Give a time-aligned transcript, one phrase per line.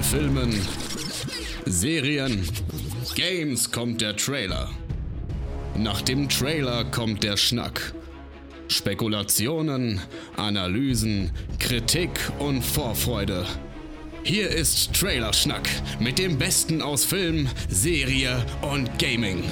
[0.00, 0.52] den Filmen,
[1.66, 2.48] Serien,
[3.14, 4.70] Games kommt der Trailer.
[5.76, 7.94] Nach dem Trailer kommt der Schnack.
[8.68, 10.00] Spekulationen,
[10.36, 13.44] Analysen, Kritik und Vorfreude.
[14.22, 15.68] Hier ist Trailerschnack
[15.98, 19.42] mit dem Besten aus Film, Serie und Gaming.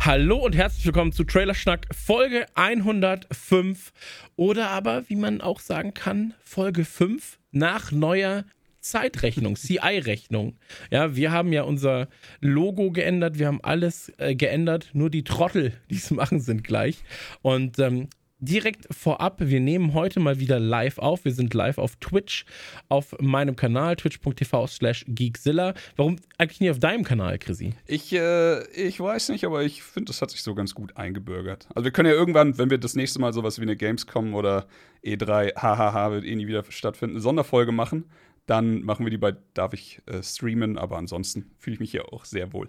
[0.00, 3.92] Hallo und herzlich willkommen zu Trailerschnack Folge 105
[4.36, 8.44] oder aber, wie man auch sagen kann, Folge 5 nach neuer
[8.80, 10.56] Zeitrechnung, CI-Rechnung.
[10.90, 12.08] Ja, wir haben ja unser
[12.40, 17.02] Logo geändert, wir haben alles äh, geändert, nur die Trottel, die es machen, sind gleich.
[17.42, 18.08] Und ähm,
[18.40, 21.24] direkt vorab, wir nehmen heute mal wieder live auf.
[21.24, 22.44] Wir sind live auf Twitch,
[22.88, 25.74] auf meinem Kanal, twitch.tv slash geekzilla.
[25.96, 27.74] Warum eigentlich nie auf deinem Kanal, Chrissy?
[27.86, 31.68] Ich, äh, ich weiß nicht, aber ich finde, das hat sich so ganz gut eingebürgert.
[31.74, 34.66] Also wir können ja irgendwann, wenn wir das nächste Mal sowas wie eine Gamescom oder
[35.04, 38.04] E3, hahaha, wird eh nie wieder stattfinden, eine Sonderfolge machen.
[38.46, 42.12] Dann machen wir die bei Darf ich äh, streamen, aber ansonsten fühle ich mich hier
[42.12, 42.68] auch sehr wohl.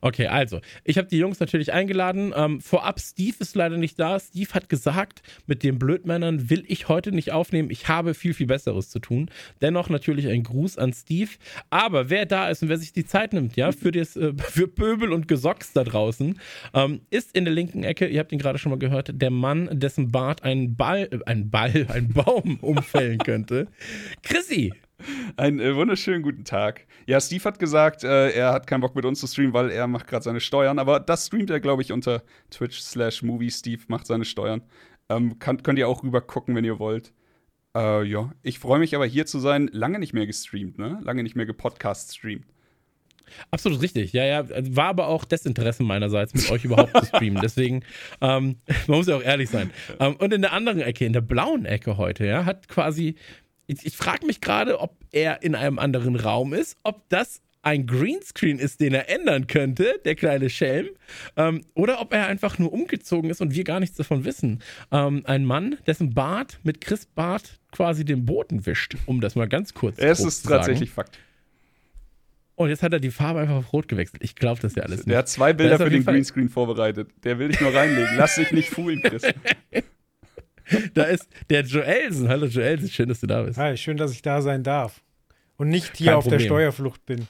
[0.00, 2.32] Okay, also, ich habe die Jungs natürlich eingeladen.
[2.36, 4.18] Ähm, vorab, Steve ist leider nicht da.
[4.18, 7.70] Steve hat gesagt, mit den Blödmännern will ich heute nicht aufnehmen.
[7.70, 9.30] Ich habe viel, viel Besseres zu tun.
[9.60, 11.30] Dennoch natürlich ein Gruß an Steve.
[11.70, 14.68] Aber wer da ist und wer sich die Zeit nimmt, ja, für, das, äh, für
[14.68, 16.38] Pöbel und Gesocks da draußen,
[16.74, 19.68] ähm, ist in der linken Ecke, ihr habt ihn gerade schon mal gehört, der Mann,
[19.72, 23.68] dessen Bart einen Ball, äh, einen Ball, einen Baum umfällen könnte.
[24.22, 24.72] Chrissy,
[25.36, 26.86] einen äh, wunderschönen guten Tag.
[27.06, 29.86] Ja, Steve hat gesagt, äh, er hat keinen Bock mit uns zu streamen, weil er
[29.86, 30.78] macht gerade seine Steuern.
[30.78, 33.50] Aber das streamt er, glaube ich, unter Twitch slash Movie.
[33.50, 34.62] Steve macht seine Steuern.
[35.08, 37.12] Ähm, kann, könnt ihr auch rüber gucken, wenn ihr wollt.
[37.76, 39.68] Äh, ja, ich freue mich aber hier zu sein.
[39.72, 41.00] Lange nicht mehr gestreamt, ne?
[41.02, 42.46] Lange nicht mehr gepodcast streamt.
[43.50, 44.12] Absolut richtig.
[44.12, 44.44] Ja, ja.
[44.48, 47.40] War aber auch Desinteresse meinerseits, mit euch überhaupt zu streamen.
[47.42, 47.84] Deswegen,
[48.20, 49.70] ähm, man muss ja auch ehrlich sein.
[50.00, 53.16] Ähm, und in der anderen Ecke, in der blauen Ecke heute, ja, hat quasi
[53.66, 57.86] ich, ich frage mich gerade, ob er in einem anderen Raum ist, ob das ein
[57.86, 60.88] Greenscreen ist, den er ändern könnte, der kleine Schelm,
[61.36, 64.60] ähm, oder ob er einfach nur umgezogen ist und wir gar nichts davon wissen.
[64.90, 69.48] Ähm, ein Mann, dessen Bart mit Chris Bart quasi den Boden wischt, um das mal
[69.48, 70.12] ganz kurz zu sagen.
[70.12, 71.18] Es ist tatsächlich Fakt.
[72.54, 74.22] Und jetzt hat er die Farbe einfach auf Rot gewechselt.
[74.22, 75.10] Ich glaube das ja alles nicht.
[75.10, 77.10] Der hat zwei Bilder für den Greenscreen vorbereitet.
[77.24, 78.16] Der will dich nur reinlegen.
[78.16, 79.22] Lass dich nicht foolen, Chris.
[80.94, 82.28] da ist der Joelsen.
[82.28, 83.58] Hallo Joelsen, schön, dass du da bist.
[83.58, 85.02] Hi, schön, dass ich da sein darf.
[85.56, 86.40] Und nicht hier Kein auf Problem.
[86.40, 87.28] der Steuerflucht bin.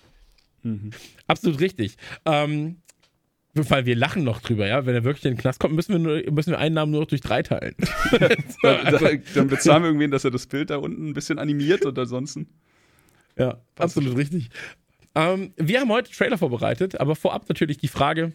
[0.62, 0.90] Mhm.
[1.26, 1.96] Absolut richtig.
[2.24, 2.76] Ähm,
[3.54, 4.86] weil wir lachen noch drüber, ja.
[4.86, 7.02] Wenn er wirklich in den Knast kommt, müssen wir, nur, müssen wir einen Namen nur
[7.02, 7.74] noch durch drei teilen.
[8.62, 9.08] so, also.
[9.34, 12.48] Dann bezahlen wir irgendwen, dass er das Bild da unten ein bisschen animiert und ansonsten.
[13.36, 14.48] Ja, absolut richtig.
[15.14, 18.32] Ähm, wir haben heute Trailer vorbereitet, aber vorab natürlich die Frage,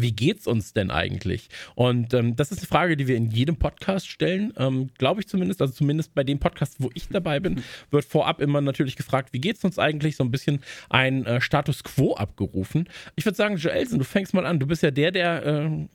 [0.00, 1.48] wie geht's uns denn eigentlich?
[1.74, 5.28] Und ähm, das ist eine Frage, die wir in jedem Podcast stellen, ähm, glaube ich
[5.28, 5.60] zumindest.
[5.60, 9.40] Also zumindest bei dem Podcast, wo ich dabei bin, wird vorab immer natürlich gefragt, wie
[9.40, 10.16] geht's uns eigentlich?
[10.16, 12.88] So ein bisschen ein äh, Status Quo abgerufen.
[13.16, 14.58] Ich würde sagen, Joelsen, du fängst mal an.
[14.58, 15.88] Du bist ja der, der äh,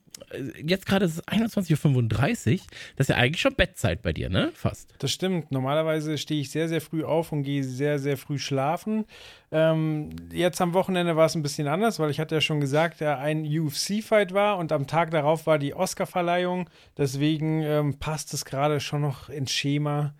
[0.63, 2.59] jetzt gerade ist es 21.35 Uhr.
[2.95, 4.51] Das ist ja eigentlich schon Bettzeit bei dir, ne?
[4.53, 4.94] Fast.
[5.00, 5.51] Das stimmt.
[5.51, 9.06] Normalerweise stehe ich sehr, sehr früh auf und gehe sehr, sehr früh schlafen.
[9.51, 13.00] Ähm, jetzt am Wochenende war es ein bisschen anders, weil ich hatte ja schon gesagt,
[13.00, 16.69] ja, ein UFC-Fight war und am Tag darauf war die Oscar-Verleihung.
[16.97, 20.13] Deswegen ähm, passt es gerade schon noch ins Schema.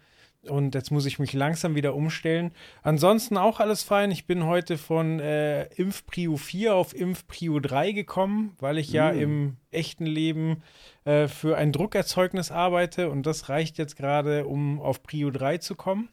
[0.50, 2.52] Und jetzt muss ich mich langsam wieder umstellen.
[2.84, 4.12] Ansonsten auch alles fein.
[4.12, 9.20] Ich bin heute von äh, Impfprio 4 auf Impfprio 3 gekommen, weil ich ja mm.
[9.20, 10.64] im echten Leben
[11.06, 15.76] äh, für ein Druckerzeugnis arbeite und das reicht jetzt gerade, um auf Prio 3 zu
[15.76, 16.10] kommen.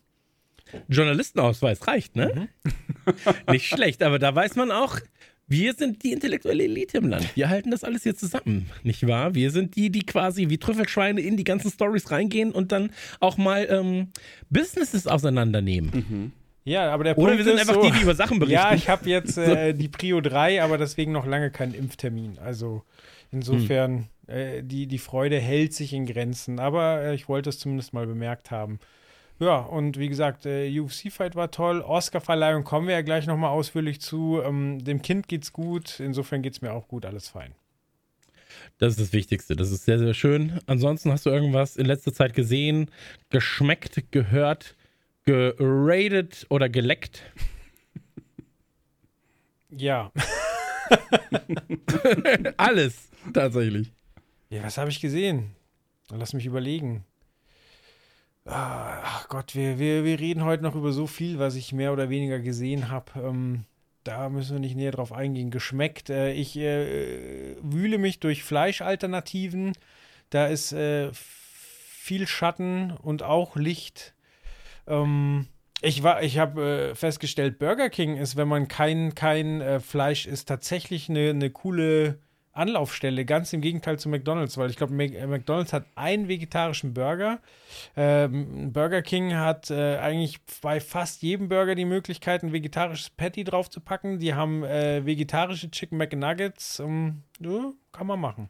[0.88, 2.48] Journalistenausweis reicht, ne?
[2.64, 3.14] Mhm.
[3.52, 4.98] Nicht schlecht, aber da weiß man auch,
[5.46, 7.36] wir sind die intellektuelle Elite im Land.
[7.36, 9.34] Wir halten das alles hier zusammen, nicht wahr?
[9.34, 12.90] Wir sind die, die quasi wie Trüffelschweine in die ganzen Stories reingehen und dann
[13.20, 14.08] auch mal ähm,
[14.50, 15.90] Businesses auseinandernehmen.
[15.92, 16.32] Mhm.
[16.64, 18.54] Ja, aber der Punkt Oder wir sind einfach so, die, die über Sachen berichten.
[18.70, 22.38] Ja, ich habe jetzt äh, die Prio 3, aber deswegen noch lange keinen Impftermin.
[22.38, 22.82] Also
[23.30, 24.34] insofern, hm.
[24.34, 26.58] äh, die, die Freude hält sich in Grenzen.
[26.58, 28.78] Aber äh, ich wollte es zumindest mal bemerkt haben.
[29.40, 31.80] Ja, und wie gesagt, der UFC-Fight war toll.
[31.80, 34.40] Oscar-Verleihung kommen wir ja gleich nochmal ausführlich zu.
[34.44, 35.98] Ähm, dem Kind geht's gut.
[36.00, 37.04] Insofern geht's mir auch gut.
[37.04, 37.54] Alles fein.
[38.78, 39.56] Das ist das Wichtigste.
[39.56, 40.60] Das ist sehr, sehr schön.
[40.66, 42.90] Ansonsten hast du irgendwas in letzter Zeit gesehen,
[43.30, 44.76] geschmeckt, gehört,
[45.24, 47.22] geradet oder geleckt?
[49.70, 50.12] Ja.
[52.56, 53.92] Alles, tatsächlich.
[54.50, 55.54] Ja, was habe ich gesehen?
[56.10, 57.04] Lass mich überlegen.
[58.46, 61.92] Ah, ach Gott, wir, wir, wir reden heute noch über so viel, was ich mehr
[61.92, 63.12] oder weniger gesehen habe.
[63.16, 63.64] Ähm,
[64.04, 65.50] da müssen wir nicht näher drauf eingehen.
[65.50, 66.10] Geschmeckt.
[66.10, 69.72] Äh, ich äh, wühle mich durch Fleischalternativen.
[70.28, 74.14] Da ist äh, viel Schatten und auch Licht.
[74.86, 75.46] Ähm,
[75.82, 80.48] Ich, ich habe äh, festgestellt, Burger King ist, wenn man kein, kein äh, Fleisch isst,
[80.48, 82.18] tatsächlich eine, eine coole
[82.54, 87.40] Anlaufstelle, ganz im Gegenteil zu McDonalds, weil ich glaube, äh, McDonalds hat einen vegetarischen Burger.
[87.96, 93.44] Ähm, Burger King hat äh, eigentlich bei fast jedem Burger die Möglichkeit, ein vegetarisches Patty
[93.44, 94.18] draufzupacken.
[94.18, 96.78] Die haben äh, vegetarische Chicken McNuggets.
[96.78, 98.48] Ähm, ja, kann man machen.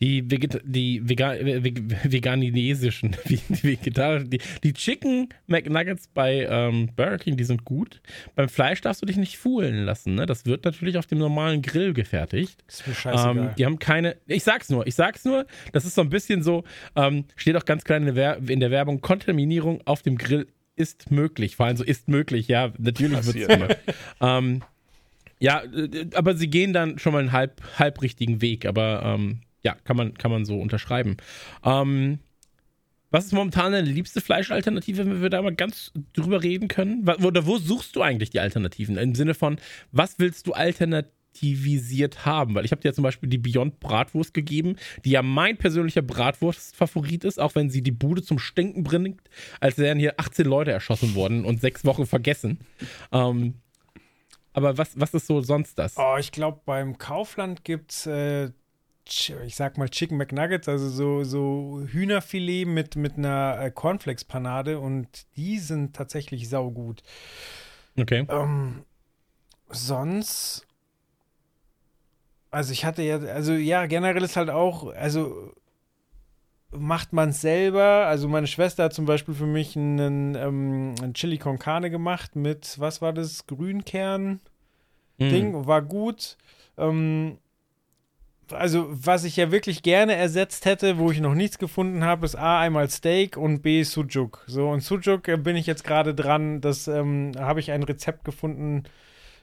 [0.00, 1.32] Die, Veget die Vega
[2.04, 8.00] veganinesischen, die, vegetarischen, die, die Chicken McNuggets bei ähm, Burger King, die sind gut.
[8.34, 10.14] Beim Fleisch darfst du dich nicht fuhlen lassen.
[10.14, 10.26] Ne?
[10.26, 12.62] Das wird natürlich auf dem normalen Grill gefertigt.
[12.66, 13.36] Das ist mir scheißegal.
[13.36, 16.42] Ähm, die haben keine, ich sag's nur, ich sag's nur, das ist so ein bisschen
[16.42, 16.64] so,
[16.94, 20.46] ähm, steht auch ganz klein in der, in der Werbung, Kontaminierung auf dem Grill
[20.76, 21.56] ist möglich.
[21.56, 23.68] Vor allem so ist möglich, ja, natürlich wird es immer.
[24.20, 24.62] ähm,
[25.38, 29.40] ja, äh, aber sie gehen dann schon mal einen halb, halb richtigen Weg, aber ähm,
[29.66, 31.16] ja, kann man, kann man so unterschreiben.
[31.64, 32.20] Ähm,
[33.10, 37.08] was ist momentan deine liebste Fleischalternative, wenn wir da mal ganz drüber reden können?
[37.08, 38.96] Oder wo suchst du eigentlich die Alternativen?
[38.96, 39.58] Im Sinne von,
[39.90, 42.54] was willst du alternativisiert haben?
[42.54, 46.02] Weil ich habe dir ja zum Beispiel die Beyond Bratwurst gegeben, die ja mein persönlicher
[46.02, 49.20] Bratwurst-Favorit ist, auch wenn sie die Bude zum Stinken bringt,
[49.58, 52.60] als wären hier 18 Leute erschossen worden und sechs Wochen vergessen.
[53.10, 53.54] Ähm,
[54.52, 55.96] aber was, was ist so sonst das?
[55.96, 58.52] Oh, ich glaube, beim Kaufland gibt es äh,
[59.08, 65.26] ich sag mal Chicken McNuggets, also so, so Hühnerfilet mit, mit einer äh, Cornflakes-Panade und
[65.36, 67.02] die sind tatsächlich saugut.
[67.98, 68.26] Okay.
[68.28, 68.84] Ähm,
[69.68, 70.66] sonst,
[72.50, 75.52] also ich hatte ja, also ja, generell ist halt auch, also
[76.70, 78.06] macht man es selber.
[78.06, 82.36] Also meine Schwester hat zum Beispiel für mich einen, ähm, einen Chili con Carne gemacht
[82.36, 84.40] mit, was war das, Grünkern-Ding,
[85.52, 85.66] mm.
[85.66, 86.36] war gut.
[86.76, 87.38] Ähm,
[88.52, 92.36] also was ich ja wirklich gerne ersetzt hätte, wo ich noch nichts gefunden habe, ist
[92.36, 94.44] A, einmal Steak und B, Sujuk.
[94.46, 98.24] So, und Sujuk äh, bin ich jetzt gerade dran, das ähm, habe ich ein Rezept
[98.24, 98.84] gefunden,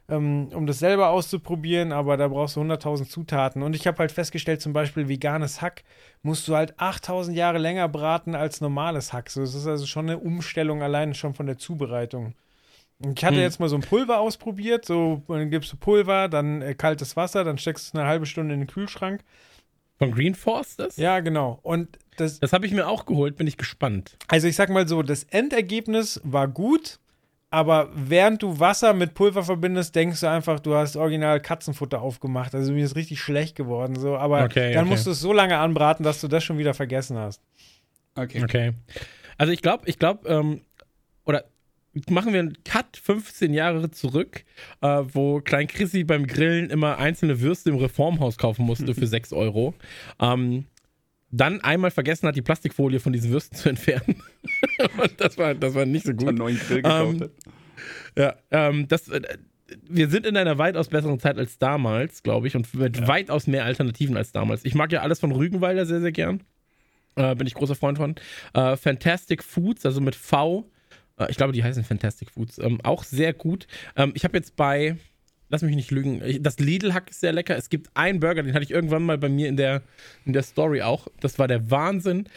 [0.10, 3.64] ähm, um das selber auszuprobieren, aber da brauchst du 100.000 Zutaten.
[3.64, 5.84] Und ich habe halt festgestellt, zum Beispiel veganes Hack
[6.22, 9.30] musst du halt 8.000 Jahre länger braten als normales Hack.
[9.30, 12.36] So, das ist also schon eine Umstellung allein schon von der Zubereitung.
[13.16, 13.42] Ich hatte hm.
[13.42, 17.44] jetzt mal so ein Pulver ausprobiert, so dann gibst du Pulver, dann äh, kaltes Wasser,
[17.44, 19.22] dann steckst du es eine halbe Stunde in den Kühlschrank.
[19.98, 20.98] Von Green Force das?
[20.98, 21.60] Ja, genau.
[21.64, 24.18] Und das, das habe ich mir auch geholt, bin ich gespannt.
[24.28, 27.00] Also ich sag mal so, das Endergebnis war gut,
[27.54, 32.56] aber während du Wasser mit Pulver verbindest, denkst du einfach, du hast original Katzenfutter aufgemacht.
[32.56, 33.96] Also mir ist richtig schlecht geworden.
[33.96, 34.18] So.
[34.18, 34.92] Aber okay, dann okay.
[34.92, 37.42] musst du es so lange anbraten, dass du das schon wieder vergessen hast.
[38.16, 38.44] Okay.
[38.44, 38.72] Okay.
[39.38, 40.62] Also ich glaube, ich glaube, ähm,
[41.26, 41.46] oder
[42.10, 44.44] machen wir einen Cut 15 Jahre zurück,
[44.82, 49.34] äh, wo Klein Chrissy beim Grillen immer einzelne Würste im Reformhaus kaufen musste für 6
[49.34, 49.74] Euro.
[50.20, 50.66] Ähm,
[51.30, 54.22] dann einmal vergessen hat, die Plastikfolie von diesen Würsten zu entfernen.
[55.02, 56.30] Und das war, das war nicht so gut.
[56.30, 57.30] Einen neuen Grill gekauft ähm,
[58.16, 59.22] Ja, ähm, das, äh,
[59.90, 63.08] wir sind in einer weitaus besseren Zeit als damals, glaube ich, und mit ja.
[63.08, 64.64] weitaus mehr Alternativen als damals.
[64.64, 66.44] Ich mag ja alles von Rügenwalder sehr, sehr gern.
[67.16, 68.16] Äh, bin ich großer Freund von.
[68.54, 70.70] Äh, Fantastic Foods, also mit V,
[71.18, 72.58] äh, ich glaube, die heißen Fantastic Foods.
[72.60, 73.68] Ähm, auch sehr gut.
[73.96, 74.98] Ähm, ich habe jetzt bei,
[75.50, 77.56] lass mich nicht lügen, das Lidl-Hack ist sehr lecker.
[77.58, 79.84] Es gibt einen Burger, den hatte ich irgendwann mal bei mir in der,
[80.26, 81.08] in der Story auch.
[81.20, 82.28] Das war der Wahnsinn.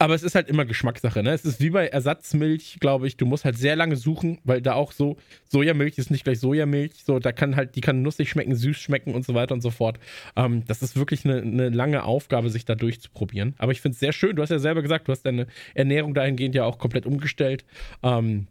[0.00, 1.32] Aber es ist halt immer Geschmackssache, ne?
[1.32, 3.18] Es ist wie bei Ersatzmilch, glaube ich.
[3.18, 7.04] Du musst halt sehr lange suchen, weil da auch so Sojamilch ist nicht gleich Sojamilch.
[7.04, 9.70] So, da kann halt, die kann nussig schmecken, süß schmecken und so weiter und so
[9.70, 10.00] fort.
[10.36, 13.54] Ähm, das ist wirklich eine, eine, lange Aufgabe, sich da durchzuprobieren.
[13.58, 14.36] Aber ich finde es sehr schön.
[14.36, 17.66] Du hast ja selber gesagt, du hast deine Ernährung dahingehend ja auch komplett umgestellt.
[18.02, 18.46] Ähm,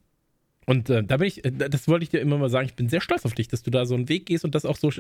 [0.68, 2.90] und äh, da bin ich, äh, das wollte ich dir immer mal sagen, ich bin
[2.90, 4.92] sehr stolz auf dich, dass du da so einen Weg gehst und das auch so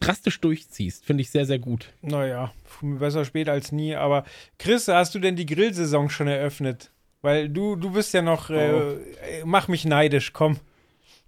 [0.00, 1.04] drastisch durchziehst.
[1.04, 1.92] Finde ich sehr, sehr gut.
[2.02, 2.52] Naja,
[2.82, 3.94] besser spät als nie.
[3.94, 4.24] Aber
[4.58, 6.90] Chris, hast du denn die Grillsaison schon eröffnet?
[7.20, 8.92] Weil du, du bist ja noch, äh, oh.
[8.92, 10.58] äh, mach mich neidisch, komm.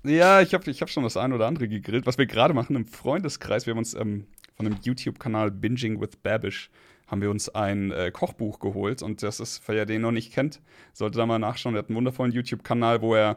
[0.05, 2.07] Ja, ich habe ich hab schon das ein oder andere gegrillt.
[2.07, 6.17] Was wir gerade machen im Freundeskreis, wir haben uns ähm, von dem YouTube-Kanal Binging with
[6.23, 6.71] Babish
[7.07, 10.61] haben wir uns ein äh, Kochbuch geholt und das ist, wer den noch nicht kennt,
[10.93, 11.75] sollte da mal nachschauen.
[11.75, 13.37] Er hat einen wundervollen YouTube-Kanal, wo er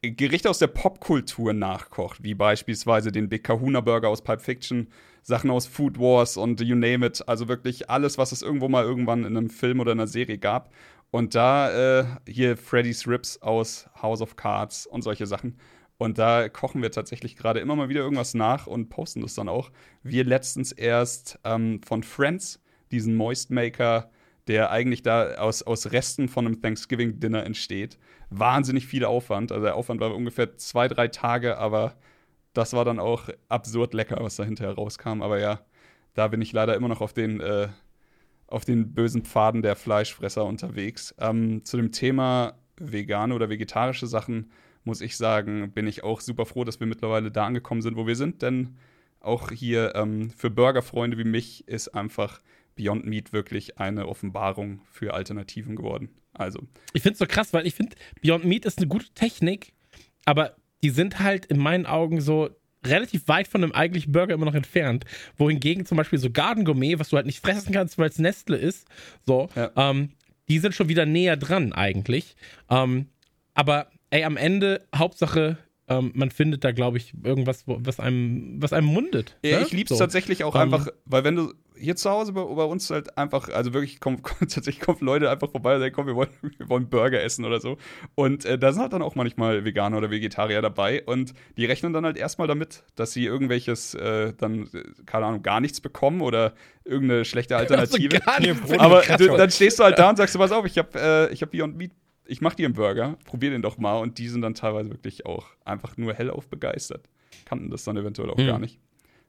[0.00, 4.88] Gerichte aus der Popkultur nachkocht, wie beispielsweise den Big Kahuna Burger aus Pulp Fiction,
[5.22, 8.84] Sachen aus Food Wars und you name it, also wirklich alles, was es irgendwo mal
[8.84, 10.72] irgendwann in einem Film oder einer Serie gab.
[11.10, 15.58] Und da äh, hier Freddy's Ribs aus House of Cards und solche Sachen.
[15.96, 19.48] Und da kochen wir tatsächlich gerade immer mal wieder irgendwas nach und posten das dann
[19.48, 19.72] auch.
[20.04, 22.60] Wir letztens erst ähm, von Friends,
[22.92, 24.10] diesen Moist Maker,
[24.48, 27.98] der eigentlich da aus, aus Resten von einem Thanksgiving-Dinner entsteht
[28.30, 29.52] wahnsinnig viel Aufwand.
[29.52, 31.96] Also der Aufwand war ungefähr zwei, drei Tage, aber
[32.52, 35.22] das war dann auch absurd lecker, was da hinterher rauskam.
[35.22, 35.60] Aber ja,
[36.14, 37.68] da bin ich leider immer noch auf den, äh,
[38.46, 41.14] auf den bösen Pfaden der Fleischfresser unterwegs.
[41.18, 44.50] Ähm, zu dem Thema vegane oder vegetarische Sachen,
[44.84, 48.06] muss ich sagen, bin ich auch super froh, dass wir mittlerweile da angekommen sind, wo
[48.06, 48.42] wir sind.
[48.42, 48.78] Denn
[49.20, 52.40] auch hier ähm, für Burgerfreunde wie mich ist einfach
[52.78, 56.08] Beyond Meat wirklich eine Offenbarung für Alternativen geworden.
[56.32, 56.60] Also.
[56.92, 59.72] Ich finde es so krass, weil ich finde, Beyond Meat ist eine gute Technik,
[60.24, 62.50] aber die sind halt in meinen Augen so
[62.86, 65.04] relativ weit von einem eigentlichen Burger immer noch entfernt.
[65.36, 68.56] Wohingegen zum Beispiel so Garden Gourmet, was du halt nicht fressen kannst, weil es Nestle
[68.56, 68.86] ist,
[69.26, 69.72] so, ja.
[69.76, 70.10] ähm,
[70.48, 72.36] die sind schon wieder näher dran eigentlich.
[72.70, 73.08] Ähm,
[73.54, 75.58] aber ey, am Ende, Hauptsache,
[75.88, 79.36] ähm, man findet da, glaube ich, irgendwas, was einem, was einem mundet.
[79.42, 79.64] Ja, ne?
[79.64, 79.98] ich liebe es so.
[79.98, 83.16] tatsächlich auch um, ähm, einfach, weil wenn du hier zu Hause bei, bei uns halt
[83.16, 86.68] einfach, also wirklich kommen, tatsächlich kommen Leute einfach vorbei und sagen, komm, wir wollen, wir
[86.68, 87.78] wollen Burger essen oder so.
[88.14, 91.92] Und äh, da sind halt dann auch manchmal Veganer oder Vegetarier dabei und die rechnen
[91.92, 94.68] dann halt erstmal damit, dass sie irgendwelches äh, dann,
[95.06, 96.52] keine Ahnung, gar nichts bekommen oder
[96.84, 98.20] irgendeine schlechte Alternative.
[98.26, 101.34] Also Aber du, dann stehst du halt da und sagst, pass auf, ich habe äh,
[101.34, 101.92] hab Beyond Meat
[102.28, 103.98] ich mach dir einen Burger, probier den doch mal.
[103.98, 107.08] Und die sind dann teilweise wirklich auch einfach nur hellauf begeistert.
[107.46, 108.46] Kannten das dann eventuell auch mhm.
[108.46, 108.78] gar nicht.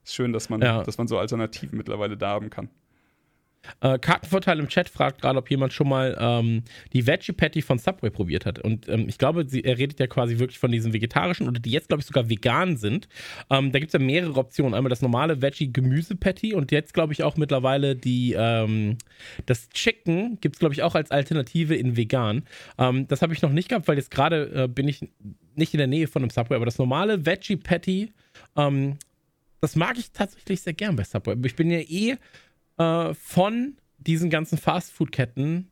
[0.04, 0.82] Ist schön, dass man, ja.
[0.82, 2.68] dass man so Alternativen mittlerweile da haben kann.
[3.80, 6.62] Äh, Kartenvorteil im Chat fragt gerade, ob jemand schon mal ähm,
[6.92, 8.58] die Veggie Patty von Subway probiert hat.
[8.58, 11.70] Und ähm, ich glaube, sie, er redet ja quasi wirklich von diesen vegetarischen oder die
[11.70, 13.08] jetzt, glaube ich, sogar vegan sind.
[13.50, 14.74] Ähm, da gibt es ja mehrere Optionen.
[14.74, 18.96] Einmal das normale Veggie Gemüse Patty und jetzt, glaube ich, auch mittlerweile die ähm,
[19.46, 22.44] das Chicken gibt es, glaube ich, auch als Alternative in vegan.
[22.78, 25.08] Ähm, das habe ich noch nicht gehabt, weil jetzt gerade äh, bin ich
[25.54, 28.12] nicht in der Nähe von einem Subway, aber das normale Veggie Patty,
[28.56, 28.96] ähm,
[29.60, 31.36] das mag ich tatsächlich sehr gern bei Subway.
[31.44, 32.16] Ich bin ja eh
[32.80, 35.70] äh, von diesen ganzen Fastfood-Ketten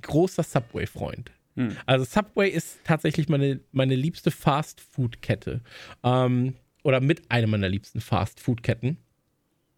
[0.00, 1.30] großer Subway-Freund.
[1.56, 1.76] Hm.
[1.86, 5.60] Also Subway ist tatsächlich meine, meine liebste Fastfood-Kette.
[6.02, 8.96] Ähm, oder mit einer meiner liebsten Fastfood-Ketten.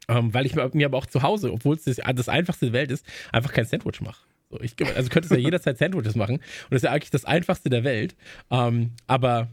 [0.09, 2.91] Ähm, weil ich mir, aber auch zu Hause, obwohl es das, das einfachste der Welt
[2.91, 4.25] ist, einfach kein Sandwich mache.
[4.51, 6.37] So, ich, also könntest ja jederzeit Sandwiches machen.
[6.37, 8.17] Und das ist ja eigentlich das einfachste der Welt.
[8.51, 9.49] Ähm, aber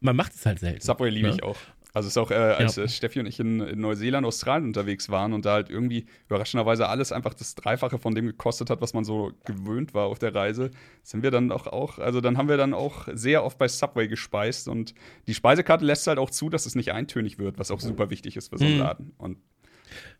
[0.00, 0.80] man macht es halt selten.
[0.80, 1.34] Subway liebe ne?
[1.34, 1.58] ich auch.
[1.92, 2.88] Also es ist auch, äh, als ja.
[2.88, 7.12] Steffi und ich in, in, Neuseeland, Australien unterwegs waren und da halt irgendwie überraschenderweise alles
[7.12, 10.70] einfach das Dreifache von dem gekostet hat, was man so gewöhnt war auf der Reise,
[11.02, 14.08] sind wir dann auch, auch also dann haben wir dann auch sehr oft bei Subway
[14.08, 14.94] gespeist und
[15.26, 18.36] die Speisekarte lässt halt auch zu, dass es nicht eintönig wird, was auch super wichtig
[18.36, 18.80] ist für so einen mhm.
[18.80, 19.12] Laden.
[19.18, 19.38] Und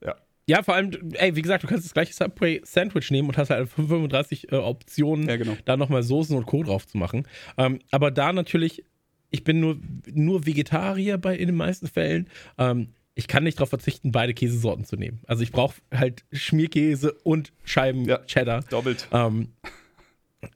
[0.05, 0.17] ja.
[0.45, 3.69] Ja, vor allem, ey, wie gesagt, du kannst das gleiche Subway-Sandwich nehmen und hast halt
[3.69, 5.57] 35 äh, Optionen, ja, genau.
[5.65, 6.65] da nochmal Soßen und Co.
[6.65, 7.29] drauf zu machen.
[7.57, 8.85] Ähm, aber da natürlich
[9.33, 9.79] ich bin nur,
[10.13, 12.29] nur Vegetarier bei, in den meisten Fällen.
[12.59, 15.21] Ähm, ich kann nicht darauf verzichten, beide Käsesorten zu nehmen.
[15.27, 18.63] Also ich brauche halt Schmierkäse und Scheiben ja, Cheddar.
[18.63, 19.09] Doppelt.
[19.11, 19.49] Ähm,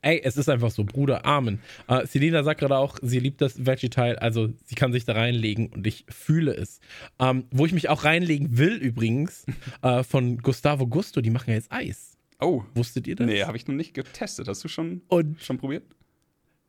[0.03, 1.61] ey, es ist einfach so, Bruder, Amen.
[1.89, 5.69] Äh, Selina sagt gerade auch, sie liebt das Veggie-Teil, also sie kann sich da reinlegen
[5.69, 6.81] und ich fühle es.
[7.19, 9.45] Ähm, wo ich mich auch reinlegen will übrigens,
[9.83, 12.17] äh, von Gustavo Gusto, die machen ja jetzt Eis.
[12.41, 12.63] Oh.
[12.75, 13.27] Wusstet ihr das?
[13.27, 14.49] Nee, habe ich noch nicht getestet.
[14.49, 15.85] Hast du schon, und schon probiert?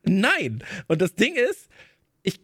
[0.04, 0.62] Nein.
[0.86, 1.68] Und das Ding ist,
[2.28, 2.40] ich,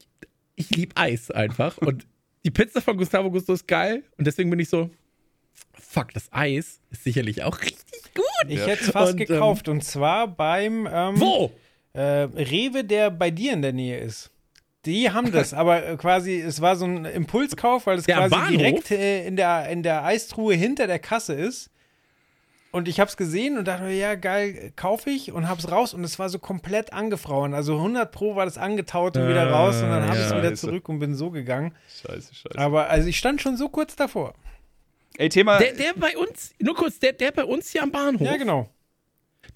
[0.57, 1.79] ich liebe Eis einfach.
[1.79, 2.07] Und
[2.45, 4.03] die Pizza von Gustavo Gusto ist geil.
[4.19, 4.91] Und deswegen bin ich so,
[5.73, 8.25] fuck, das Eis ist sicherlich auch richtig gut.
[8.49, 8.67] Ich ja.
[8.67, 9.69] hätte es fast und, ähm, gekauft.
[9.69, 10.89] Ähm, und zwar beim.
[10.91, 11.53] Ähm, wo?
[11.93, 14.31] Äh, Rewe, der bei dir in der Nähe ist.
[14.85, 18.91] Die haben das, aber quasi, es war so ein Impulskauf, weil es der quasi direkt
[18.91, 21.71] äh, in, der, in der Eistruhe hinter der Kasse ist.
[22.75, 25.95] Und ich habe es gesehen und dachte, ja, geil, kaufe ich und habe es raus
[25.95, 27.55] und es war so komplett angefroren.
[27.55, 30.55] Also 100 Pro war das angetaut und wieder raus und dann habe ich es wieder
[30.57, 31.73] zurück und bin so gegangen.
[32.03, 32.59] Scheiße, scheiße.
[32.59, 34.35] Aber also ich stand schon so kurz davor.
[35.19, 35.59] Ey, Thema.
[35.59, 38.27] Der, der bei uns, nur kurz, der, der bei uns hier am Bahnhof.
[38.27, 38.69] Ja, genau.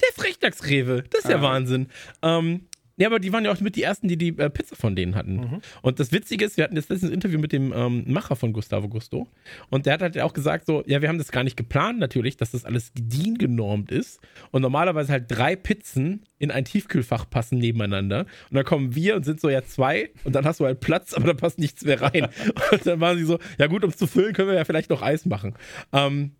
[0.00, 1.32] Der Frechdachsrewe, das ist ah.
[1.32, 1.88] ja Wahnsinn.
[2.22, 2.68] Ähm,
[2.98, 5.14] ja, aber die waren ja auch mit die ersten, die die äh, Pizza von denen
[5.14, 5.36] hatten.
[5.36, 5.60] Mhm.
[5.82, 8.88] Und das Witzige ist, wir hatten das letztes Interview mit dem ähm, Macher von Gustavo
[8.88, 9.28] Gusto.
[9.70, 12.36] Und der hat halt auch gesagt, so, ja, wir haben das gar nicht geplant, natürlich,
[12.36, 14.20] dass das alles DIN genormt ist.
[14.50, 18.26] Und normalerweise halt drei Pizzen in ein Tiefkühlfach passen nebeneinander.
[18.50, 20.10] Und dann kommen wir und sind so, ja, zwei.
[20.24, 22.28] Und dann hast du halt Platz, aber da passt nichts mehr rein.
[22.72, 24.90] und dann waren sie so, ja, gut, um es zu füllen, können wir ja vielleicht
[24.90, 25.54] noch Eis machen.
[25.92, 26.32] Ähm,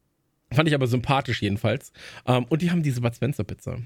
[0.53, 1.93] Fand ich aber sympathisch jedenfalls.
[2.25, 3.79] Um, ähm, und die haben diese Bud Spencer Pizza.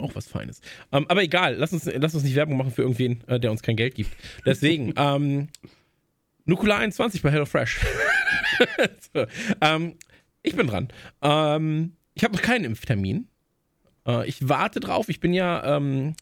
[0.00, 0.60] Auch was Feines.
[0.92, 3.62] Ähm, aber egal, lass uns, lass uns nicht Werbung machen für irgendwen, äh, der uns
[3.62, 4.10] kein Geld gibt.
[4.46, 5.48] Deswegen, ähm,
[6.44, 7.80] Nukula 21 bei HelloFresh.
[9.14, 9.26] so,
[9.60, 9.94] ähm,
[10.42, 10.88] ich bin dran.
[11.22, 13.28] Ähm, ich habe noch keinen Impftermin.
[14.06, 15.08] Äh, ich warte drauf.
[15.08, 16.14] Ich bin ja ähm,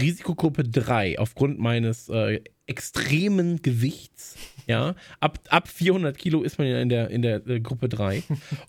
[0.00, 4.36] Risikogruppe 3 aufgrund meines äh, extremen Gewichts.
[4.66, 8.22] Ja, ab, ab 400 Kilo ist man ja in der, in der äh, Gruppe 3.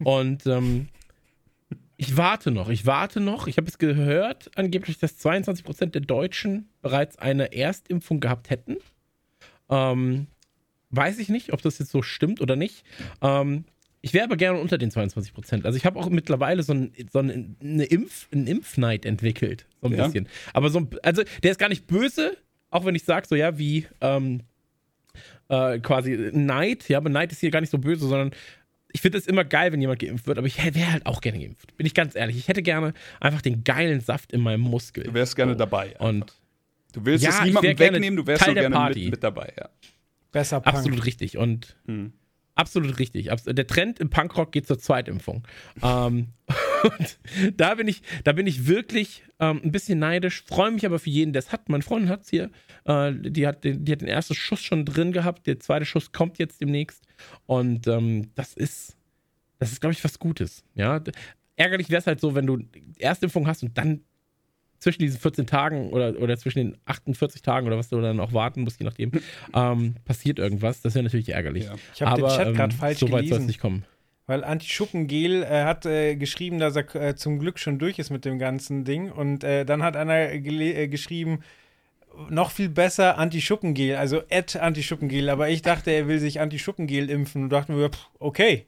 [0.03, 0.89] Und ähm,
[2.03, 3.47] ich warte noch, ich warte noch.
[3.47, 8.77] Ich habe es gehört, angeblich, dass 22% der Deutschen bereits eine Erstimpfung gehabt hätten.
[9.69, 10.27] Ähm,
[10.89, 12.83] weiß ich nicht, ob das jetzt so stimmt oder nicht.
[13.21, 13.65] Ähm,
[14.01, 15.65] ich wäre aber gerne unter den 22 Prozent.
[15.65, 19.93] Also ich habe auch mittlerweile so, ein, so eine Impf, einen Impfneid entwickelt, so ein
[19.95, 20.03] Ja.
[20.05, 20.27] bisschen.
[20.53, 22.35] Aber so, ein, also der ist gar nicht böse,
[22.69, 24.41] auch wenn ich sage so ja wie ähm,
[25.47, 26.89] äh, quasi Neid.
[26.89, 28.31] Ja, aber Neid ist hier gar nicht so böse, sondern
[28.93, 30.37] ich finde es immer geil, wenn jemand geimpft wird.
[30.37, 31.75] Aber ich wäre halt auch gerne geimpft.
[31.75, 32.37] Bin ich ganz ehrlich.
[32.37, 35.03] Ich hätte gerne einfach den geilen Saft in meinem Muskel.
[35.03, 35.57] Du wärst gerne So.
[35.57, 35.95] dabei.
[35.99, 36.33] Und
[36.93, 38.99] Du willst Ja, es niemandem wegnehmen, du wärst Teil so der gerne Party.
[39.05, 39.67] mit, mit dabei, ja.
[40.31, 40.75] Besser Punk.
[40.75, 41.37] absolut richtig.
[41.37, 42.13] Und Hm.
[42.55, 43.31] Absolut richtig.
[43.47, 45.43] Der Trend im Punkrock geht zur Zweitimpfung.
[45.81, 46.27] ähm,
[46.83, 47.19] und
[47.57, 51.09] da bin ich, da bin ich wirklich ähm, ein bisschen neidisch, freue mich aber für
[51.09, 51.67] jeden, der es hat.
[51.69, 52.51] Meine Freundin hat es hier.
[52.85, 55.47] Äh, die, hat den, die hat den ersten Schuss schon drin gehabt.
[55.47, 57.03] Der zweite Schuss kommt jetzt demnächst.
[57.45, 58.95] Und ähm, das ist,
[59.59, 60.63] das ist, glaube ich, was Gutes.
[60.75, 61.01] Ja?
[61.55, 62.59] Ärgerlich wäre es halt so, wenn du
[62.99, 64.01] Erstimpfung hast und dann
[64.79, 68.33] zwischen diesen 14 Tagen oder, oder zwischen den 48 Tagen oder was du dann auch
[68.33, 69.11] warten musst, je nachdem,
[69.53, 70.81] ähm, passiert irgendwas.
[70.81, 71.65] Das wäre natürlich ärgerlich.
[71.65, 71.75] Ja.
[71.93, 73.85] Ich habe den Chat gerade ähm, falsch so weit soll es nicht kommen.
[74.25, 78.23] Weil Anti-Schuppengel äh, hat äh, geschrieben, dass er äh, zum Glück schon durch ist mit
[78.23, 79.11] dem ganzen Ding.
[79.11, 81.39] Und äh, dann hat einer äh, geschrieben,
[82.29, 85.29] noch viel besser Anti-Schuppengel, also Ad Anti-Schuppengel.
[85.29, 87.89] Aber ich dachte, er will sich Anti-Schuppengel impfen und dachte mir,
[88.19, 88.67] okay.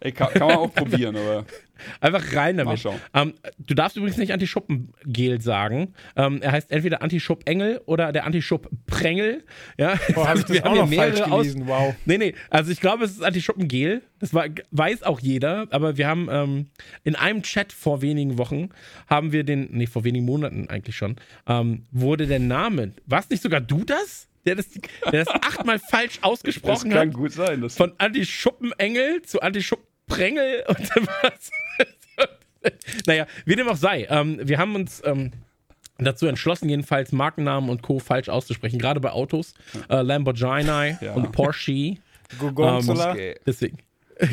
[0.00, 1.44] Ey, kann, kann man auch probieren, aber
[2.00, 2.80] Einfach rein mal damit.
[2.80, 3.00] schauen.
[3.14, 5.92] Ähm, du darfst übrigens nicht Anti-Schuppengel sagen.
[6.16, 9.42] Ähm, er heißt entweder Anti-Schupp-Engel oder der Anti-Schupp-Prengel.
[9.76, 11.94] Ja, Boah, das wir auch haben noch hier falsch mehrere Aus- gelesen, wow.
[12.04, 14.02] Nee, nee, also ich glaube, es ist Anti-Schuppengel.
[14.20, 16.66] Das war, weiß auch jeder, aber wir haben ähm,
[17.02, 18.68] in einem Chat vor wenigen Wochen
[19.08, 21.16] haben wir den, nee, vor wenigen Monaten eigentlich schon,
[21.48, 24.28] ähm, wurde der Name, warst nicht sogar du das?
[24.46, 24.68] Der das,
[25.10, 27.14] der das achtmal falsch Das ausgesprochen kann hat?
[27.14, 27.60] gut sein.
[27.62, 30.90] Das Von Anti-Schuppenengel zu Anti-Schuppenprengel und
[31.22, 31.50] was.
[33.06, 34.06] naja, wie dem auch sei.
[34.10, 35.32] Ähm, wir haben uns ähm,
[35.98, 37.98] dazu entschlossen, jedenfalls Markennamen und Co.
[37.98, 39.54] falsch auszusprechen, gerade bei Autos.
[39.88, 41.12] Äh, Lamborghini Ja.
[41.14, 41.96] und Porsche.
[42.38, 43.12] Gorgonzola.
[43.12, 43.36] Okay.
[43.46, 43.78] Deswegen.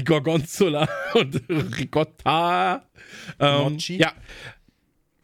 [0.05, 2.85] Gorgonzola und Ricotta.
[3.39, 3.77] Ähm.
[3.79, 4.13] Ja.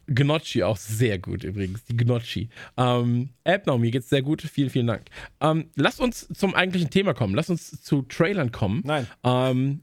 [0.08, 2.48] Gnocchi auch sehr gut übrigens, die Gnocchi.
[2.76, 5.06] Ähm, Elbnau, mir geht's sehr gut, vielen, vielen Dank.
[5.40, 8.82] Ähm, lass uns zum eigentlichen Thema kommen, lass uns zu Trailern kommen.
[8.84, 9.06] Nein.
[9.24, 9.80] Ähm,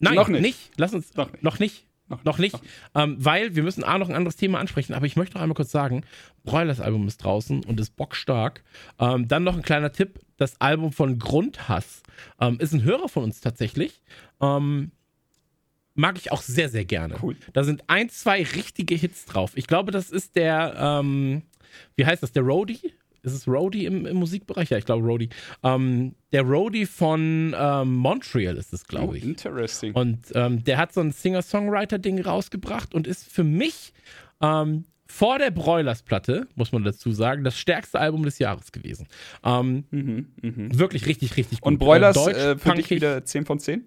[0.00, 0.42] nein, Noch nicht.
[0.42, 0.70] nicht.
[0.76, 1.42] Lass uns Noch nicht.
[1.42, 1.84] Noch nicht.
[2.08, 2.60] Noch Noch nicht.
[2.62, 2.72] nicht.
[2.94, 5.54] Ähm, weil wir müssen A noch ein anderes Thema ansprechen, aber ich möchte noch einmal
[5.56, 6.04] kurz sagen,
[6.42, 8.64] Broilers Album ist draußen und ist bockstark.
[8.98, 12.02] Ähm, dann noch ein kleiner Tipp, das Album von Grundhass
[12.40, 14.00] ähm, ist ein Hörer von uns tatsächlich.
[14.40, 14.90] Ähm,
[15.98, 17.16] mag ich auch sehr, sehr gerne.
[17.22, 17.36] Cool.
[17.52, 19.52] Da sind ein, zwei richtige Hits drauf.
[19.56, 21.42] Ich glaube, das ist der, ähm,
[21.96, 22.78] wie heißt das, der Roadie?
[23.24, 24.70] Ist es Roadie im, im Musikbereich?
[24.70, 25.28] Ja, ich glaube Roadie.
[25.64, 29.24] Ähm, der Roadie von ähm, Montreal ist es, glaube Oh, ich.
[29.24, 29.92] interesting.
[29.92, 33.92] Und ähm, der hat so ein Singer-Songwriter-Ding rausgebracht und ist für mich
[34.40, 39.08] ähm, vor der Broilers-Platte, muss man dazu sagen, das stärkste Album des Jahres gewesen.
[39.42, 40.78] Ähm, Mhm, mhm.
[40.78, 41.72] wirklich richtig, richtig gut.
[41.72, 43.84] Und Broilers Äh, Deutsch, äh, für dich wieder 10 von 10?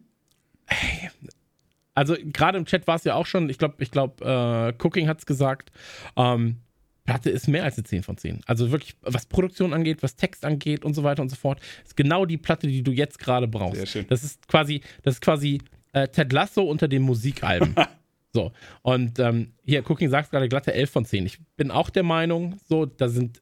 [1.93, 5.07] Also gerade im Chat war es ja auch schon, ich glaube, ich glaube, äh, Cooking
[5.07, 5.71] hat es gesagt,
[6.15, 6.57] ähm,
[7.03, 8.41] Platte ist mehr als eine 10 von 10.
[8.45, 11.97] Also wirklich, was Produktion angeht, was Text angeht und so weiter und so fort, ist
[11.97, 13.77] genau die Platte, die du jetzt gerade brauchst.
[13.77, 14.07] Sehr schön.
[14.07, 15.61] Das ist quasi, das ist quasi
[15.93, 17.75] äh, Ted Lasso unter den Musikalben.
[18.33, 18.51] so,
[18.83, 21.25] und ähm, hier, Cooking sagt gerade glatte 11 von 10.
[21.25, 23.41] Ich bin auch der Meinung, so, da sind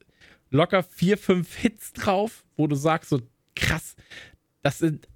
[0.50, 3.20] locker vier, fünf Hits drauf, wo du sagst, so
[3.54, 3.94] krass,
[4.62, 5.06] das sind,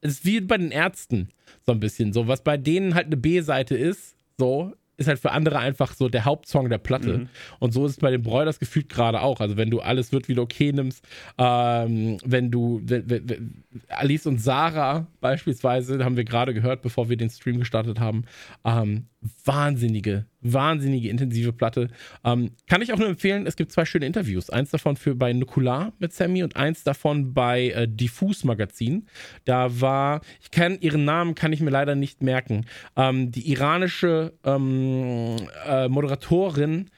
[0.00, 1.28] es ist wie bei den Ärzten,
[1.66, 2.12] so ein bisschen.
[2.12, 6.08] So, was bei denen halt eine B-Seite ist, so, ist halt für andere einfach so
[6.08, 7.18] der Hauptsong der Platte.
[7.18, 7.28] Mhm.
[7.58, 9.40] Und so ist es bei den Broilers gefühlt gerade auch.
[9.40, 11.04] Also, wenn du alles wird wieder okay nimmst,
[11.38, 17.08] ähm, wenn du wenn, wenn, wenn, Alice und Sarah beispielsweise, haben wir gerade gehört, bevor
[17.08, 18.24] wir den Stream gestartet haben,
[18.64, 19.06] ähm,
[19.44, 21.88] wahnsinnige, wahnsinnige intensive Platte.
[22.24, 24.50] Ähm, kann ich auch nur empfehlen, es gibt zwei schöne Interviews.
[24.50, 29.06] Eins davon für bei Nukular mit Sammy und eins davon bei äh, Diffus Magazin.
[29.44, 32.66] Da war, ich kann ihren Namen, kann ich mir leider nicht merken.
[32.96, 35.36] Ähm, die iranische ähm,
[35.66, 36.90] äh, Moderatorin,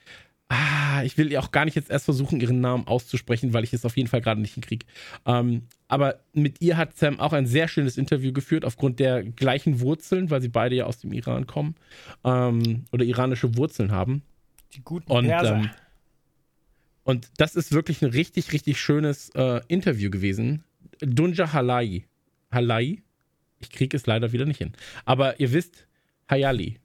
[0.50, 3.84] Ah, ich will auch gar nicht jetzt erst versuchen, ihren Namen auszusprechen, weil ich es
[3.84, 4.86] auf jeden Fall gerade nicht hinkriege.
[5.26, 9.80] Ähm, aber mit ihr hat Sam auch ein sehr schönes Interview geführt, aufgrund der gleichen
[9.80, 11.74] Wurzeln, weil sie beide ja aus dem Iran kommen
[12.24, 14.22] ähm, oder iranische Wurzeln haben.
[14.74, 15.70] Die guten Und, ähm,
[17.04, 20.62] und das ist wirklich ein richtig, richtig schönes äh, Interview gewesen.
[21.00, 22.04] Dunja Halai.
[22.52, 23.02] Halai?
[23.60, 24.72] Ich kriege es leider wieder nicht hin.
[25.06, 25.86] Aber ihr wisst,
[26.28, 26.78] Hayali.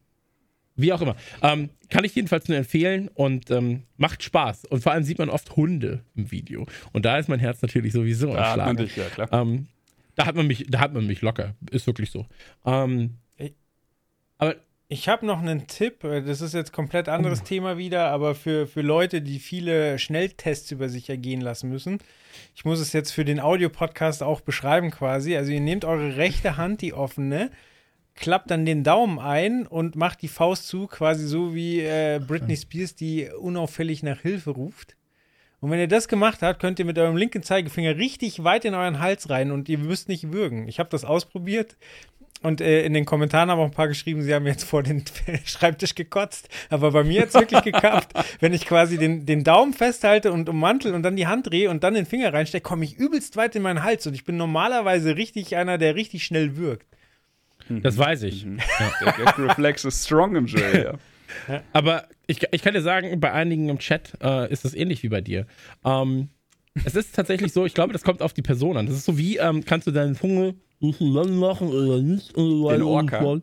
[0.76, 1.16] Wie auch immer.
[1.42, 4.66] Ähm, kann ich jedenfalls nur empfehlen und ähm, macht Spaß.
[4.66, 6.66] Und vor allem sieht man oft Hunde im Video.
[6.92, 9.30] Und da ist mein Herz natürlich sowieso am Da hat man dich, ja klar.
[9.32, 9.68] Ähm,
[10.16, 11.56] da hat man mich, da hat man mich locker.
[11.70, 12.26] Ist wirklich so.
[12.66, 13.54] Ähm, Ey.
[14.38, 14.56] aber
[14.90, 17.46] Ich habe noch einen Tipp, äh, das ist jetzt komplett anderes Oh.
[17.46, 22.00] Thema wieder, aber für, für Leute, die viele Schnelltests über sich ergehen lassen müssen.
[22.56, 25.36] Ich muss es jetzt für den Audiopodcast auch beschreiben quasi.
[25.38, 27.52] Also ihr nehmt eure rechte Hand, die offene,
[28.16, 32.56] klappt dann den Daumen ein und macht die Faust zu, quasi so wie äh, Britney
[32.56, 34.96] Spears, die unauffällig nach Hilfe ruft.
[35.60, 38.74] Und wenn ihr das gemacht habt, könnt ihr mit eurem linken Zeigefinger richtig weit in
[38.74, 40.68] euren Hals rein und ihr müsst nicht würgen.
[40.68, 41.78] Ich habe das ausprobiert
[42.44, 45.06] und äh, in den Kommentaren haben auch ein paar geschrieben, sie haben jetzt vor den
[45.46, 46.50] Schreibtisch gekotzt.
[46.70, 48.14] Aber bei mir hat es wirklich geklappt.
[48.42, 51.84] Wenn ich quasi den, den Daumen festhalte und ummantel und dann die Hand drehe und
[51.86, 54.06] dann den Finger reinstecke, komme ich übelst weit in meinen Hals.
[54.06, 56.93] Und ich bin normalerweise richtig einer, der richtig schnell wirkt.
[57.70, 58.46] Das weiß ich.
[58.46, 58.60] Mhm.
[59.02, 60.84] Der Gag-Reflex ist strong im Joel,
[61.48, 61.62] ja.
[61.74, 65.10] Aber ich, ich kann dir sagen, bei einigen im Chat äh, ist das ähnlich wie
[65.10, 65.48] bei dir.
[65.84, 66.30] Ähm,
[66.86, 68.86] es ist tatsächlich so, ich glaube, das kommt auf die Person an.
[68.86, 70.56] Das ist so wie, ähm, kannst du deinen Zunge
[71.00, 72.36] lang machen oder nicht?
[72.36, 73.40] Den Orca.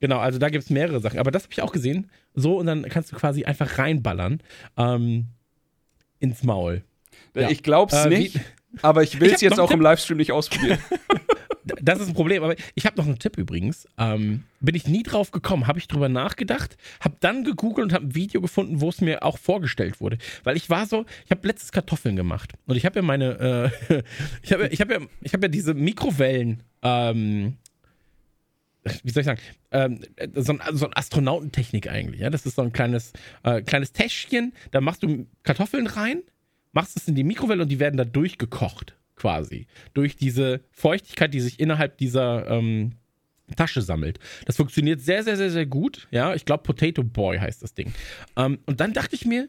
[0.00, 1.18] Genau, also da gibt es mehrere Sachen.
[1.18, 2.10] Aber das habe ich auch gesehen.
[2.34, 4.40] So, und dann kannst du quasi einfach reinballern
[4.76, 5.26] ähm,
[6.20, 6.82] ins Maul.
[7.34, 7.50] Ja.
[7.50, 8.40] Ich glaub's Äh, wie- nicht,
[8.82, 9.82] aber ich will es jetzt auch im Tipp.
[9.84, 10.78] Livestream nicht ausprobieren.
[11.80, 13.86] Das ist ein Problem, aber ich habe noch einen Tipp übrigens.
[13.98, 18.06] Ähm, bin ich nie drauf gekommen, habe ich drüber nachgedacht, habe dann gegoogelt und habe
[18.06, 20.18] ein Video gefunden, wo es mir auch vorgestellt wurde.
[20.44, 24.02] Weil ich war so, ich habe letztes Kartoffeln gemacht und ich habe ja meine, äh,
[24.42, 27.56] ich habe ich hab ja, ich habe ja diese Mikrowellen, ähm,
[29.02, 30.00] wie soll ich sagen, ähm,
[30.34, 32.20] so, ein, so ein Astronautentechnik eigentlich.
[32.20, 32.30] Ja?
[32.30, 36.22] Das ist so ein kleines, äh, kleines Täschchen, da machst du Kartoffeln rein,
[36.72, 39.66] machst es in die Mikrowelle und die werden da durchgekocht, quasi.
[39.94, 42.92] Durch diese Feuchtigkeit, die sich innerhalb dieser ähm,
[43.56, 44.18] Tasche sammelt.
[44.46, 46.08] Das funktioniert sehr, sehr, sehr, sehr gut.
[46.10, 47.92] Ja, ich glaube, Potato Boy heißt das Ding.
[48.36, 49.48] Ähm, und dann dachte ich mir,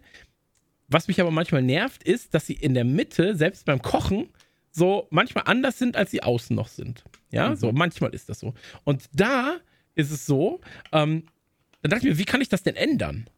[0.87, 4.29] was mich aber manchmal nervt, ist, dass sie in der Mitte, selbst beim Kochen,
[4.71, 7.03] so manchmal anders sind, als sie außen noch sind.
[7.31, 8.53] Ja, so manchmal ist das so.
[8.83, 9.57] Und da
[9.95, 11.23] ist es so, ähm,
[11.81, 13.29] dann dachte ich mir, wie kann ich das denn ändern?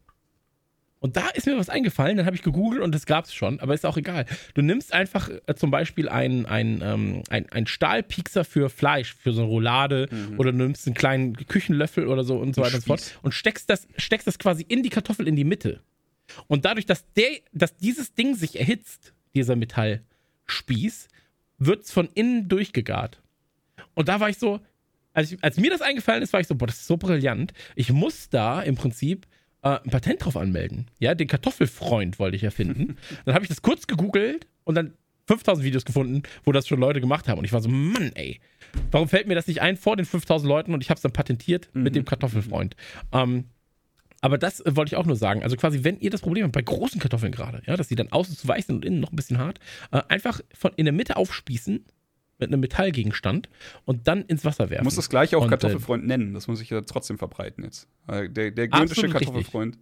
[1.01, 3.59] Und da ist mir was eingefallen, dann habe ich gegoogelt und das gab es schon,
[3.59, 4.27] aber ist auch egal.
[4.53, 6.83] Du nimmst einfach äh, zum Beispiel einen ein,
[7.29, 12.07] ein, ein Stahlpiekser für Fleisch, für so eine Roulade, oder du nimmst einen kleinen Küchenlöffel
[12.07, 14.83] oder so und so weiter und so fort und steckst das, steckst das quasi in
[14.83, 15.81] die Kartoffel in die Mitte.
[16.47, 21.07] Und dadurch, dass, der, dass dieses Ding sich erhitzt, dieser Metallspieß,
[21.57, 23.21] wird es von innen durchgegart.
[23.95, 24.59] Und da war ich so,
[25.13, 27.53] als, ich, als mir das eingefallen ist, war ich so, boah, das ist so brillant.
[27.75, 29.25] Ich muss da im Prinzip
[29.63, 30.89] äh, ein Patent drauf anmelden.
[30.99, 32.97] Ja, den Kartoffelfreund wollte ich erfinden.
[33.25, 34.93] dann habe ich das kurz gegoogelt und dann
[35.27, 37.37] 5000 Videos gefunden, wo das schon Leute gemacht haben.
[37.37, 38.39] Und ich war so, Mann, ey,
[38.91, 41.13] warum fällt mir das nicht ein vor den 5000 Leuten und ich habe es dann
[41.13, 42.75] patentiert mit dem Kartoffelfreund.
[43.11, 43.45] Ähm,
[44.21, 45.43] aber das äh, wollte ich auch nur sagen.
[45.43, 48.11] Also quasi, wenn ihr das Problem habt, bei großen Kartoffeln gerade, ja, dass die dann
[48.11, 49.59] außen zu weich sind und innen noch ein bisschen hart,
[49.91, 51.85] äh, einfach von in der Mitte aufspießen
[52.41, 53.49] mit einem Metallgegenstand
[53.85, 54.83] und dann ins Wasser werfen.
[54.83, 56.33] muss das gleich auch Und, äh, Kartoffelfreund nennen.
[56.33, 57.87] Das muss ich ja trotzdem verbreiten jetzt.
[58.07, 59.27] Äh, Der, der göttische Absolut richtig.
[59.27, 59.77] Kartoffelfreund.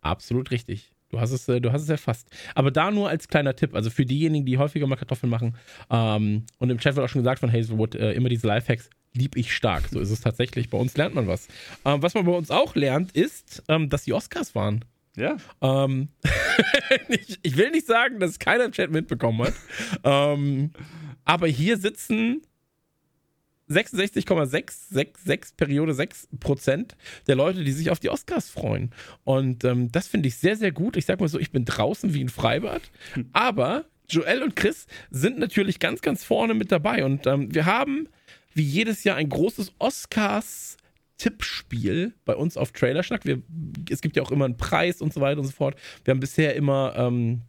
[0.00, 0.92] Absolut richtig.
[1.10, 2.28] Du hast es, äh, du hast es erfasst.
[2.54, 5.56] Aber da nur als kleiner Tipp, also für diejenigen, die häufiger mal Kartoffeln machen,
[5.90, 9.36] ähm, und im Chat wird auch schon gesagt von Hazelwood, äh, immer diese Lifehacks, lieb
[9.36, 9.88] ich stark.
[9.90, 10.70] So ist es tatsächlich.
[10.70, 11.46] Bei uns lernt man was.
[11.84, 14.84] Ähm, was man bei uns auch lernt, ist, ähm, dass die Oscars waren.
[15.14, 15.36] Ja.
[15.60, 16.08] Ähm,
[17.08, 19.54] ich, ich will nicht sagen, dass keiner im Chat mitbekommen hat.
[20.04, 20.70] ähm,
[21.24, 22.42] aber hier sitzen
[23.68, 28.90] 66,666 Periode 6 Prozent der Leute, die sich auf die Oscars freuen.
[29.24, 30.96] Und ähm, das finde ich sehr, sehr gut.
[30.96, 32.82] Ich sag mal so, ich bin draußen wie ein Freibad.
[33.32, 37.04] Aber Joel und Chris sind natürlich ganz, ganz vorne mit dabei.
[37.04, 38.08] Und ähm, wir haben
[38.54, 40.76] wie jedes Jahr ein großes Oscars
[41.18, 43.24] Tippspiel bei uns auf Trailerschnack.
[43.24, 43.42] Wir,
[43.88, 45.76] es gibt ja auch immer einen Preis und so weiter und so fort.
[46.04, 47.42] Wir haben bisher immer, ähm,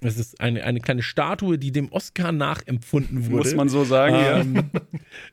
[0.00, 3.36] es ist eine, eine kleine Statue, die dem Oscar nachempfunden wurde.
[3.36, 4.70] Muss man so sagen,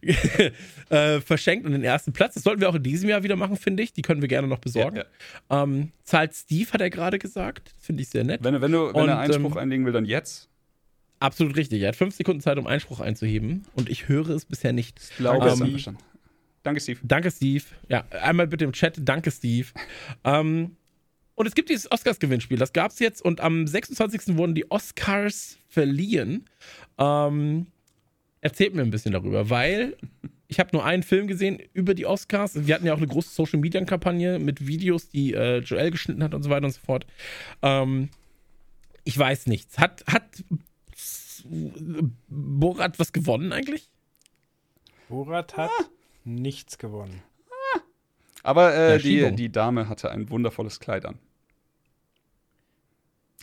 [0.03, 0.11] ähm,
[0.89, 2.33] äh, verschenkt und den ersten Platz.
[2.33, 3.93] Das sollten wir auch in diesem Jahr wieder machen, finde ich.
[3.93, 4.97] Die können wir gerne noch besorgen.
[4.97, 7.73] Ja, Ähm, zahlt Steve, hat er gerade gesagt.
[7.79, 8.43] Finde ich sehr nett.
[8.43, 8.51] ja.
[8.51, 10.49] Wenn, wenn, du, wenn Und, er Einspruch ähm, einlegen will, dann jetzt.
[11.19, 11.81] Absolut richtig.
[11.81, 13.65] Er hat fünf Sekunden Zeit, um Einspruch einzuheben.
[13.73, 14.99] Und ich höre es bisher nicht.
[15.01, 15.97] Ich glaube, ähm.
[16.63, 16.99] Danke, Steve.
[17.03, 17.63] Danke, Steve.
[17.87, 18.97] Ja, einmal bitte im Chat.
[18.99, 19.67] Danke, Steve.
[20.23, 20.75] ähm,
[21.37, 22.57] und es gibt dieses Oscars-Gewinnspiel.
[22.57, 23.21] Das gab es jetzt.
[23.21, 24.37] Und am 26.
[24.37, 26.49] wurden die Oscars verliehen.
[26.97, 27.67] Ähm,
[28.41, 29.95] erzählt mir ein bisschen darüber, weil
[30.47, 32.65] ich habe nur einen Film gesehen über die Oscars.
[32.65, 36.41] Wir hatten ja auch eine große Social-Media-Kampagne mit Videos, die äh, Joel geschnitten hat und
[36.41, 37.05] so weiter und so fort.
[37.61, 38.09] Ähm,
[39.03, 39.77] ich weiß nichts.
[39.77, 40.23] Hat, hat
[42.29, 43.91] Borat was gewonnen eigentlich?
[45.07, 45.69] Borat hat
[46.23, 47.21] nichts gewonnen.
[48.41, 51.19] Aber äh, die, die Dame hatte ein wundervolles Kleid an.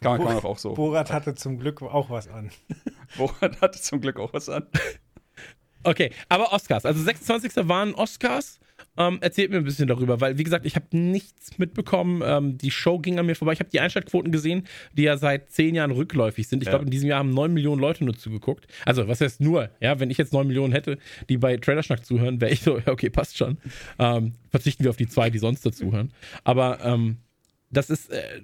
[0.01, 0.75] Kann man, kann man auch so.
[0.75, 2.51] Borat hatte zum Glück auch was an.
[3.17, 4.67] Borat hatte zum Glück auch was an.
[5.83, 6.87] Okay, aber Oscars.
[6.87, 7.69] Also 26.
[7.69, 8.59] waren Oscars.
[8.97, 12.23] Ähm, erzählt mir ein bisschen darüber, weil, wie gesagt, ich habe nichts mitbekommen.
[12.25, 13.53] Ähm, die Show ging an mir vorbei.
[13.53, 16.63] Ich habe die Einschaltquoten gesehen, die ja seit zehn Jahren rückläufig sind.
[16.63, 16.73] Ich Ja.
[16.73, 18.67] glaube, in diesem Jahr haben neun Millionen Leute nur zugeguckt.
[18.85, 19.71] Also, was heißt nur?
[19.81, 22.89] Ja, wenn ich jetzt neun Millionen hätte, die bei Trailerschnack zuhören, wäre ich so, ja,
[22.89, 23.59] okay, passt schon.
[23.99, 26.13] Ähm, verzichten wir auf die zwei, die sonst dazuhören.
[26.45, 27.19] Aber ähm,
[27.71, 28.11] das ist.
[28.11, 28.41] Äh,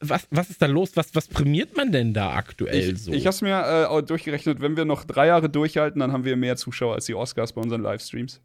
[0.00, 0.92] was, was ist da los?
[0.94, 3.12] Was, was prämiert man denn da aktuell Ich, so?
[3.12, 6.24] ich habe es mir äh, auch durchgerechnet, wenn wir noch drei Jahre durchhalten, dann haben
[6.24, 8.40] wir mehr Zuschauer als die Oscars bei unseren Livestreams.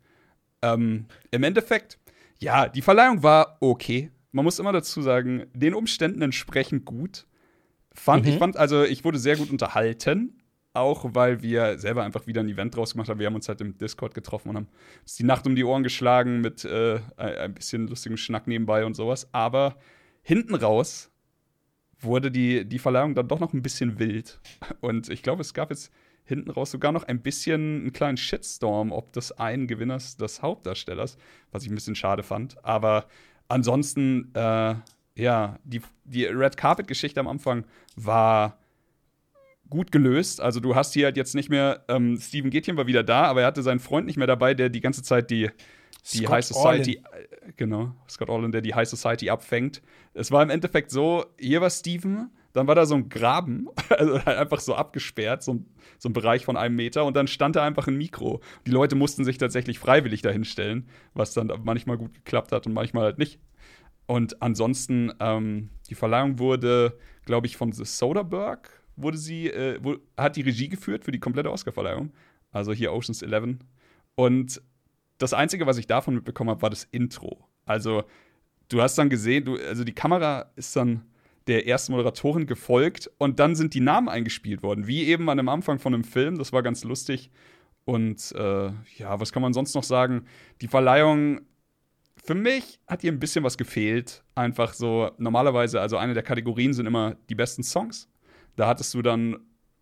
[0.62, 2.00] Ähm, Im Endeffekt,
[2.40, 4.12] ja, die Verleihung war okay.
[4.32, 7.26] Man muss immer dazu sagen, den Umständen entsprechend gut.
[7.94, 8.32] Fand, Mhm.
[8.32, 10.42] Ich fand, also ich wurde sehr gut unterhalten,
[10.74, 13.20] auch weil wir selber einfach wieder ein Event draus gemacht haben.
[13.20, 14.68] Wir haben uns halt im Discord getroffen und haben
[15.02, 18.86] uns die Nacht um die Ohren geschlagen mit äh, ein ein bisschen lustigem Schnack nebenbei
[18.86, 19.28] und sowas.
[19.32, 19.78] Aber
[20.22, 21.09] hinten raus
[22.02, 24.40] wurde die, die Verleihung dann doch noch ein bisschen wild.
[24.82, 25.92] Und ich glaube, es gab jetzt
[26.24, 31.18] hinten raus sogar noch ein bisschen einen kleinen Shitstorm, ob des einen Gewinners des Hauptdarstellers,
[31.52, 32.64] was ich ein bisschen schade fand.
[32.64, 33.08] Aber
[33.48, 34.76] ansonsten, äh,
[35.16, 38.60] ja, die, die Red Carpet-Geschichte am Anfang war
[39.70, 40.40] gut gelöst.
[40.40, 43.42] Also du hast hier halt jetzt nicht mehr, ähm, Steven Gätchen war wieder da, aber
[43.42, 45.50] er hatte seinen Freund nicht mehr dabei, der die ganze Zeit die,
[46.14, 49.82] die Scott High Society, äh, genau, Scott Orland, der die High Society abfängt.
[50.14, 54.26] Es war im Endeffekt so, hier war Steven, dann war da so ein Graben, also
[54.26, 55.66] halt einfach so abgesperrt, so ein,
[55.98, 58.42] so ein Bereich von einem Meter und dann stand da einfach ein Mikro.
[58.66, 63.04] Die Leute mussten sich tatsächlich freiwillig dahinstellen, was dann manchmal gut geklappt hat und manchmal
[63.04, 63.40] halt nicht.
[64.08, 69.98] Und ansonsten, ähm, die Verleihung wurde, glaube ich, von The Soderbergh, wurde sie, äh, wo,
[70.18, 72.12] hat die Regie geführt für die komplette Oscarverleihung.
[72.52, 73.58] Also hier Oceans 11.
[74.16, 74.62] Und
[75.20, 77.46] das Einzige, was ich davon mitbekommen habe, war das Intro.
[77.66, 78.04] Also,
[78.70, 81.06] du hast dann gesehen, du, also die Kamera ist dann
[81.48, 85.50] der ersten Moderatorin gefolgt und dann sind die Namen eingespielt worden, wie eben an dem
[85.50, 86.38] Anfang von einem Film.
[86.38, 87.32] Das war ganz lustig.
[87.86, 90.26] Und äh, ja, was kann man sonst noch sagen?
[90.62, 91.42] Die Verleihung,
[92.24, 94.24] für mich hat ihr ein bisschen was gefehlt.
[94.36, 98.08] Einfach so, normalerweise, also eine der Kategorien sind immer die besten Songs.
[98.56, 99.38] Da hattest du dann,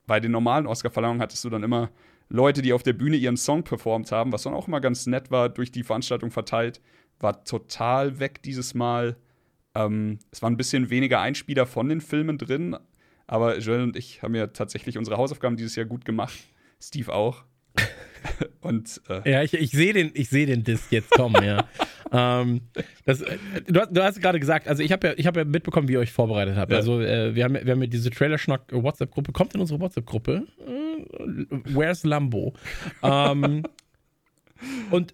[0.06, 1.90] bei den normalen Oscar-Verleihungen hattest du dann immer
[2.30, 5.32] Leute, die auf der Bühne ihren Song performt haben, was dann auch immer ganz nett
[5.32, 6.82] war, durch die Veranstaltung verteilt.
[7.20, 9.18] War total weg dieses Mal.
[9.76, 12.78] Ähm, es waren ein bisschen weniger Einspieler von den Filmen drin,
[13.28, 16.38] aber Joel und ich haben ja tatsächlich unsere Hausaufgaben dieses Jahr gut gemacht.
[16.82, 17.44] Steve auch.
[18.68, 21.66] Und äh, Ja, ich, ich sehe den, ich sehe den Disc jetzt kommen, ja.
[22.12, 22.62] ähm,
[23.06, 25.88] das, äh, du, hast- hast gerade gesagt, also ich habe ja, ich habe ja mitbekommen,
[25.88, 26.72] wie ihr euch vorbereitet habt.
[26.72, 26.78] Ja.
[26.78, 29.32] Also äh, wir haben, wir haben ja diese Trailer-Schnack WhatsApp-Gruppe.
[29.32, 30.44] Kommt in unsere WhatsApp-Gruppe.
[30.60, 32.54] Äh, where's Lambo?
[33.04, 33.64] ähm,
[34.92, 35.14] und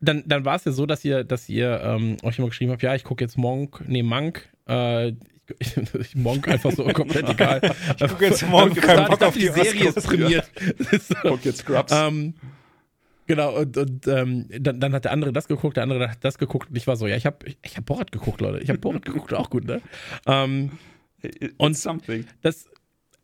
[0.00, 2.82] dann, dann war es ja so, dass ihr, dass ihr ähm, euch immer geschrieben habt,
[2.82, 5.12] ja, ich gucke jetzt Monk, nee, Monk, äh,
[5.58, 7.60] ich, ich, Monk einfach so komplett egal.
[8.00, 10.04] Ich guck jetzt Monk, kein Bock auf die Serie ist Oscars.
[10.06, 10.50] prämiert.
[10.78, 11.16] Das ist so.
[11.22, 11.92] guck jetzt Scrubs.
[11.94, 12.34] Ähm,
[13.26, 16.38] genau, und, und ähm, dann, dann hat der andere das geguckt, der andere hat das
[16.38, 18.62] geguckt und ich war so, ja, ich habe ich, ich hab Borat geguckt, Leute.
[18.62, 19.80] Ich habe Borat geguckt, auch gut, ne?
[20.26, 20.72] Ähm,
[21.22, 22.26] It's und- something.
[22.42, 22.66] das,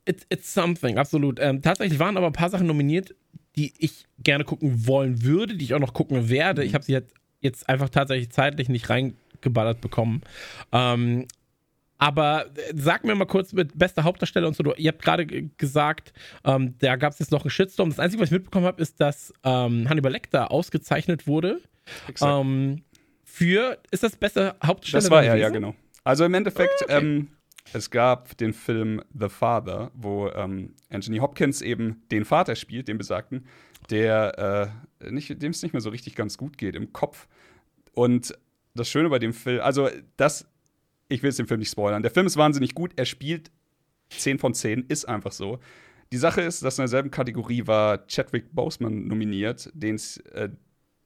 [0.06, 1.38] it's, it's something, absolut.
[1.40, 3.14] Ähm, tatsächlich waren aber ein paar Sachen nominiert,
[3.56, 6.64] die ich gerne gucken wollen würde, die ich auch noch gucken werde.
[6.64, 10.22] Ich habe sie jetzt, jetzt einfach tatsächlich zeitlich nicht reingeballert bekommen.
[10.72, 11.26] Ähm,
[12.00, 14.62] aber äh, sag mir mal kurz mit bester Hauptdarsteller und so.
[14.64, 16.12] Du, ihr habt gerade gesagt,
[16.44, 17.90] ähm, da gab es jetzt noch einen Shitstorm.
[17.90, 21.60] Das Einzige, was ich mitbekommen habe, ist, dass ähm, Hannibal Lecter ausgezeichnet wurde.
[22.20, 22.82] Ähm,
[23.24, 25.02] für, ist das beste Hauptdarsteller?
[25.02, 25.42] Das war er, gewesen?
[25.42, 25.74] ja, genau.
[26.02, 26.98] Also im Endeffekt, Ah, okay.
[26.98, 27.28] ähm,
[27.72, 32.96] es gab den Film The Father, wo ähm, Anthony Hopkins eben den Vater spielt, den
[32.98, 33.46] besagten,
[33.90, 37.28] der äh, nicht, dem es nicht mehr so richtig ganz gut geht im Kopf.
[37.92, 38.34] Und
[38.74, 40.48] das Schöne bei dem Film, also das,
[41.10, 42.02] ich will jetzt den Film nicht spoilern.
[42.02, 43.50] Der Film ist wahnsinnig gut, er spielt
[44.10, 45.58] 10 von 10, ist einfach so.
[46.12, 50.48] Die Sache ist, dass in derselben Kategorie war Chadwick Boseman nominiert, den's, äh,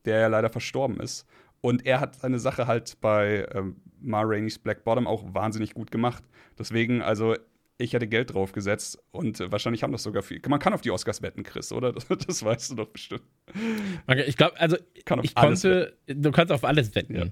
[0.04, 1.26] der ja leider verstorben ist.
[1.60, 5.90] Und er hat seine Sache halt bei ähm, Ma Rainey's Black Bottom auch wahnsinnig gut
[5.90, 6.22] gemacht.
[6.58, 7.36] Deswegen, also,
[7.78, 10.40] ich hätte Geld drauf gesetzt und äh, wahrscheinlich haben das sogar viel.
[10.46, 11.92] Man kann auf die Oscars wetten, Chris, oder?
[11.94, 13.22] Das, das weißt du doch bestimmt.
[14.06, 17.14] Okay, ich glaube, also ich konnte, du kannst auf alles wetten.
[17.14, 17.24] Ja.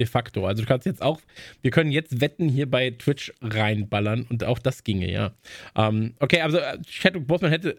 [0.00, 0.46] De facto.
[0.46, 1.20] Also du kannst jetzt auch,
[1.60, 5.32] wir können jetzt Wetten hier bei Twitch reinballern und auch das ginge, ja.
[5.76, 7.76] Ähm, okay, also äh, Chadwick Boseman hätte,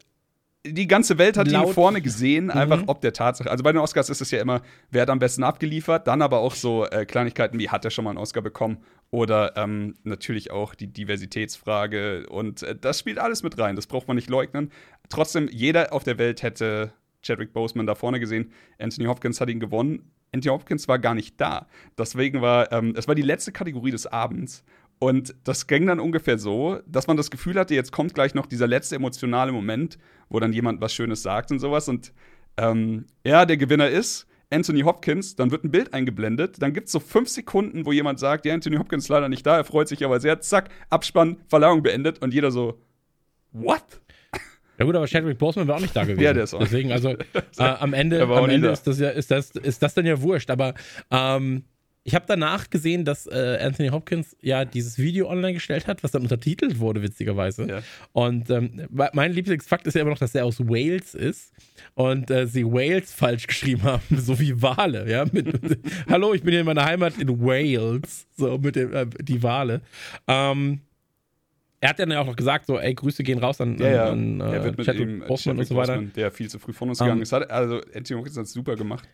[0.64, 2.90] die ganze Welt hat ihn vorne gesehen, einfach Mhm.
[2.90, 3.50] ob der Tatsache.
[3.50, 6.42] Also bei den Oscars ist es ja immer, wer hat am besten abgeliefert, dann aber
[6.42, 8.78] auch so äh, Kleinigkeiten wie, hat er schon mal einen Oscar bekommen?
[9.10, 12.28] Oder ähm, natürlich auch die Diversitätsfrage.
[12.30, 14.72] Und äh, das spielt alles mit rein, das braucht man nicht leugnen.
[15.10, 18.52] Trotzdem, jeder auf der Welt hätte Chadwick Boseman da vorne gesehen.
[18.80, 20.12] Anthony Hopkins hat ihn gewonnen.
[20.34, 21.68] Anthony Hopkins war gar nicht da.
[21.98, 24.64] Deswegen war, ähm, es war die letzte Kategorie des Abends.
[25.00, 28.46] Und das ging dann ungefähr so, dass man das Gefühl hatte, jetzt kommt gleich noch
[28.46, 29.98] dieser letzte emotionale Moment,
[30.30, 31.90] wo dann jemand was Schönes sagt und sowas.
[31.90, 32.14] Und
[32.58, 34.28] ähm, ja, der Gewinner ist.
[34.54, 38.20] Anthony Hopkins, dann wird ein Bild eingeblendet, dann gibt es so fünf Sekunden, wo jemand
[38.20, 41.38] sagt, ja, Anthony Hopkins ist leider nicht da, er freut sich aber sehr, zack, Abspann,
[41.48, 42.82] Verleihung beendet und jeder so,
[43.54, 44.01] what?
[44.82, 46.24] Ja gut, aber Chadwick Boseman war auch nicht da gewesen.
[46.24, 46.60] Ja, der ist auch.
[46.60, 47.16] Deswegen, also äh,
[47.58, 48.74] am Ende, am Ende da.
[48.74, 50.50] ist das ja, ist das, ist das dann ja wurscht.
[50.50, 50.74] Aber
[51.12, 51.66] ähm,
[52.04, 56.10] ich habe danach gesehen, dass äh, Anthony Hopkins ja dieses Video online gestellt hat, was
[56.10, 57.68] dann untertitelt wurde, witzigerweise.
[57.68, 57.84] Ja.
[58.12, 61.54] Und ähm, mein Lieblingsfakt ist ja immer noch, dass er aus Wales ist
[61.94, 65.26] und äh, sie Wales falsch geschrieben haben, so wie Wale, ja.
[65.32, 69.06] Mit, mit, Hallo, ich bin hier in meiner Heimat in Wales, so mit dem, äh,
[69.22, 69.82] die Wale.
[70.28, 70.82] Ähm,
[71.82, 74.06] er hat dann ja auch noch gesagt, so, ey, Grüße gehen raus an, Ja, ja.
[74.12, 75.98] an, er äh, wird mit Chadwick ihm, Boseman und so weiter.
[76.02, 77.34] Der viel zu früh von uns Ähm, gegangen ist.
[77.34, 79.10] Hat, also, Anthony Hopkins hat es super gemacht.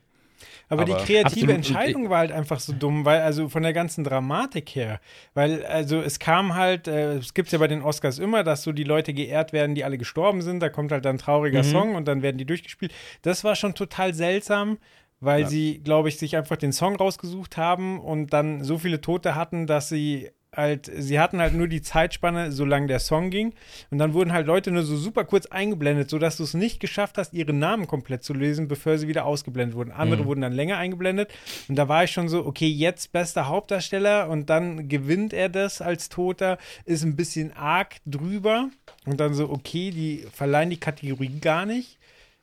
[0.69, 1.49] Aber, die Aber- kreative Absolut.
[1.56, 4.99] Entscheidung war halt einfach so dumm, weil also von der ganzen Dramatik her,
[5.34, 8.73] weil also es kam halt, äh, es gibt ja bei den Oscars immer, dass so
[8.73, 11.67] die Leute geehrt werden, die alle gestorben sind, da kommt halt dann ein trauriger Mhm.
[11.71, 12.93] Song und dann werden die durchgespielt.
[13.21, 14.77] Das war schon total seltsam,
[15.21, 15.47] weil Ja.
[15.47, 19.67] sie, glaube ich, sich einfach den Song rausgesucht haben und dann so viele Tote hatten,
[19.67, 23.54] dass sie halt, sie hatten halt nur die Zeitspanne, solange der Song ging.
[23.91, 27.17] Und dann wurden halt Leute nur so super kurz eingeblendet, sodass du es nicht geschafft
[27.17, 29.91] hast, ihre Namen komplett zu lesen, bevor sie wieder ausgeblendet wurden.
[29.91, 31.32] Andere wurden dann länger eingeblendet.
[31.70, 35.82] Und da war ich schon so, okay, jetzt bester Hauptdarsteller und dann gewinnt er das
[35.82, 38.70] als Toter, ist ein bisschen arg drüber.
[39.06, 41.98] Und dann so, okay, die verleihen die Kategorie gar nicht.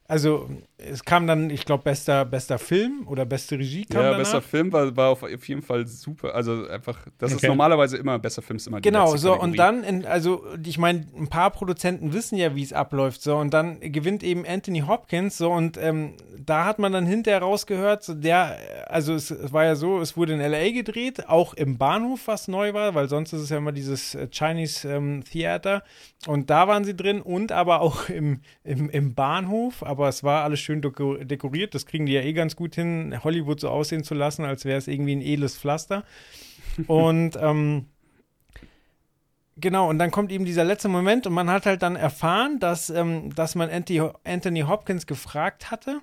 [0.06, 0.50] Also,
[0.90, 4.18] es kam dann, ich glaube, bester, bester Film oder beste Regie kam Ja, danach.
[4.18, 6.34] bester Film war, war auf jeden Fall super.
[6.34, 7.48] Also einfach, das ist Okay.
[7.48, 11.06] normalerweise immer, besser Film ist immer die Genau, so und dann, in, also ich meine,
[11.16, 15.36] ein paar Produzenten wissen ja, wie es abläuft, so und dann gewinnt eben Anthony Hopkins,
[15.38, 19.64] so und ähm, da hat man dann hinterher rausgehört, so der, also es, es war
[19.64, 23.32] ja so, es wurde in LA gedreht, auch im Bahnhof, was neu war, weil sonst
[23.32, 25.82] ist es ja immer dieses äh, Chinese ähm, Theater
[26.26, 30.44] und da waren sie drin und aber auch im, im, im Bahnhof, aber es war
[30.44, 34.04] alles schön deko dekoriert, das kriegen die ja eh ganz gut hin, Hollywood so aussehen
[34.04, 36.04] zu lassen, als wäre es irgendwie ein edles Pflaster
[36.86, 37.86] und ähm,
[39.56, 42.90] Genau, und dann kommt eben dieser letzte Moment und man hat halt dann erfahren, dass,
[42.90, 46.00] ähm, dass man Anthony, Hopkins gefragt hatte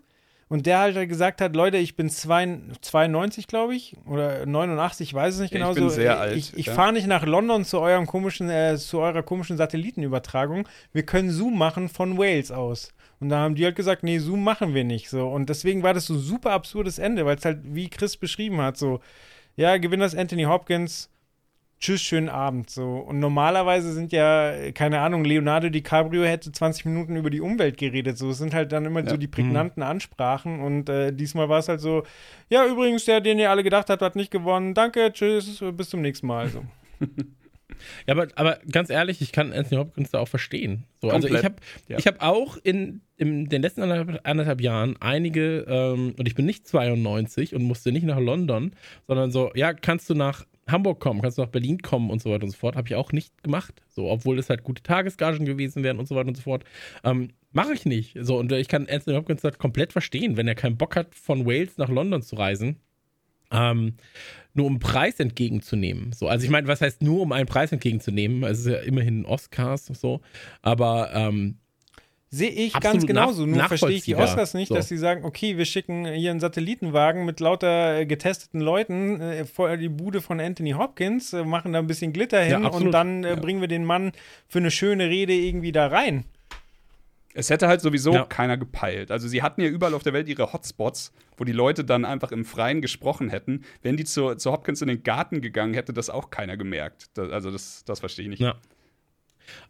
[0.48, 5.14] und der halt gesagt hat, Leute, ich bin zwei, 92, glaube ich, oder 89, ich
[5.14, 5.70] weiß es nicht genau.
[5.70, 6.74] ich bin so, sehr alt, Ich, ich ja.
[6.74, 10.68] fahre nicht nach London zu eurem komischen, äh, zu eurer komischen Satellitenübertragung.
[10.94, 12.94] Wir können Zoom machen von Wales aus.
[13.22, 15.30] Und da haben die halt gesagt, nee, Zoom machen wir nicht so.
[15.30, 18.60] Und deswegen war das so ein super absurdes Ende, weil es halt, wie Chris beschrieben
[18.60, 19.00] hat, so,
[19.56, 21.12] ja, Gewinner ist Anthony Hopkins,
[21.80, 22.72] tschüss, schönen Abend.
[22.72, 22.98] So.
[22.98, 28.18] Und normalerweise sind ja, keine Ahnung, Leonardo DiCaprio hätte 20 Minuten über die Umwelt geredet.
[28.18, 30.60] So, es sind halt dann immer so die prägnanten Ansprachen.
[30.60, 32.02] Und äh, diesmal war es halt so,
[32.50, 34.74] ja, übrigens, der, den ihr alle gedacht habt, hat nicht gewonnen.
[34.74, 36.50] Danke, tschüss, bis zum nächsten Mal.
[36.50, 36.64] So.
[38.08, 40.86] Ja, aber, aber ganz ehrlich, ich kann Anthony Hopkins da auch verstehen.
[41.02, 41.56] So, also ich habe
[41.88, 41.98] ja.
[41.98, 46.46] ich hab auch in, in den letzten anderthalb, anderthalb Jahren einige, ähm, und ich bin
[46.46, 48.72] nicht 92 und musste nicht nach London,
[49.08, 52.32] sondern so, ja, kannst du nach Hamburg kommen, kannst du nach Berlin kommen und so
[52.32, 52.76] weiter und so fort.
[52.76, 53.84] Habe ich auch nicht gemacht.
[53.90, 56.64] So, obwohl es halt gute Tagesgagen gewesen wären und so weiter und so fort.
[57.04, 58.18] Ähm, Mache ich nicht.
[58.20, 61.46] So, und ich kann Anthony Hopkins halt komplett verstehen, wenn er keinen Bock hat, von
[61.46, 62.78] Wales nach London zu reisen.
[63.52, 63.96] Ähm,
[64.54, 66.14] nur um Preis entgegenzunehmen.
[66.14, 68.44] So, also ich meine, was heißt nur um einen Preis entgegenzunehmen?
[68.44, 70.22] Es ist ja immerhin Oscars und so,
[70.62, 71.58] aber ähm,
[72.34, 73.46] Sehe ich Absolut ganz genauso.
[73.46, 74.16] nach- Nur verstehe ich die.
[74.16, 74.76] Oscars nicht, So.
[74.76, 79.44] dass sie sagen, okay, wir schicken hier einen Satellitenwagen mit lauter äh, getesteten Leuten äh,
[79.44, 82.86] vor die Bude von Anthony Hopkins, äh, machen da ein bisschen Glitter hin absolut.
[82.86, 84.14] und dann äh, bringen wir den Mann
[84.48, 86.24] für eine schöne Rede irgendwie da rein.
[87.34, 88.24] Es hätte halt sowieso Ja.
[88.26, 89.10] keiner gepeilt.
[89.12, 92.32] Also sie hatten ja überall auf der Welt ihre Hotspots, wo die Leute dann einfach
[92.32, 93.64] im Freien gesprochen hätten.
[93.82, 97.10] Wenn die zu, zu Hopkins in den Garten gegangen, hätte das auch keiner gemerkt.
[97.14, 98.42] Das, also das, das verstehe ich nicht.
[98.42, 98.56] Ja.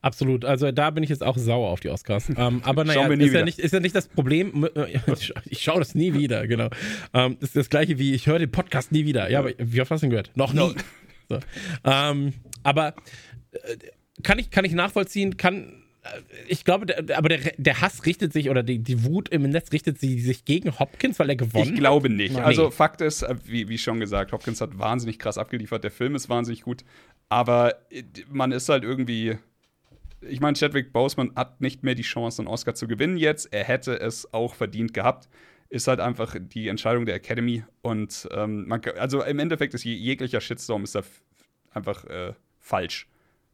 [0.01, 2.29] Absolut, also da bin ich jetzt auch sauer auf die Oscars.
[2.35, 3.45] Ähm, aber naja, ist ja, wieder.
[3.45, 4.67] nicht, ist ja nicht das Problem.
[5.49, 6.69] Ich schaue das nie wieder, genau.
[7.13, 9.29] Ähm, das ist das gleiche wie, ich höre den Podcast nie wieder.
[9.29, 10.31] Ja, aber wie oft hast du ihn gehört?
[10.35, 10.73] Noch nie.
[11.29, 11.39] So.
[11.85, 12.93] Ähm, aber
[13.51, 13.77] äh,
[14.21, 15.81] kann ich, kann ich nachvollziehen, kann.
[16.03, 16.07] äh,
[16.49, 19.71] Ich glaube, der, aber der, der Hass richtet sich oder die, die Wut im Netz
[19.71, 22.33] richtet sie sich gegen Hopkins, weil er gewonnen Ich glaube nicht.
[22.33, 22.43] Nein.
[22.43, 22.69] Also.
[22.69, 25.85] Fakt ist, äh, wie, wie schon gesagt, Hopkins hat wahnsinnig krass abgeliefert.
[25.85, 26.83] Der Film ist wahnsinnig gut.
[27.29, 29.37] Aber äh, man ist halt irgendwie.
[30.21, 33.51] Ich meine, Chadwick Boseman hat nicht mehr die Chance, einen Oscar zu gewinnen jetzt.
[33.53, 35.29] Er hätte es auch verdient gehabt.
[35.69, 37.63] Ist halt einfach die Entscheidung der Academy.
[37.81, 41.01] Und ähm, man, kann- also im Endeffekt ist je- jeglicher Shitstorm ist da
[41.71, 43.07] einfach äh, falsch.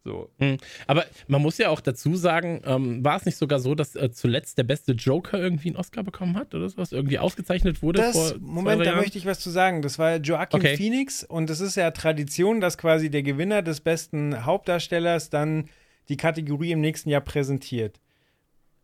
[0.04, 0.30] So.
[0.40, 0.58] Hm.
[0.88, 4.10] Aber man muss ja auch dazu sagen, ähm, war es nicht sogar so, dass äh,
[4.10, 6.92] zuletzt der beste Joker irgendwie einen Oscar bekommen hat oder sowas?
[6.94, 9.82] Irgendwie ausgezeichnet wurde Das, Moment, da möchte ich was zu sagen.
[9.82, 10.78] Das war Joaquin Okay.
[10.78, 15.70] Phoenix und es ist ja Tradition, dass quasi der Gewinner des besten Hauptdarstellers dann
[16.10, 18.00] die Kategorie im nächsten Jahr präsentiert.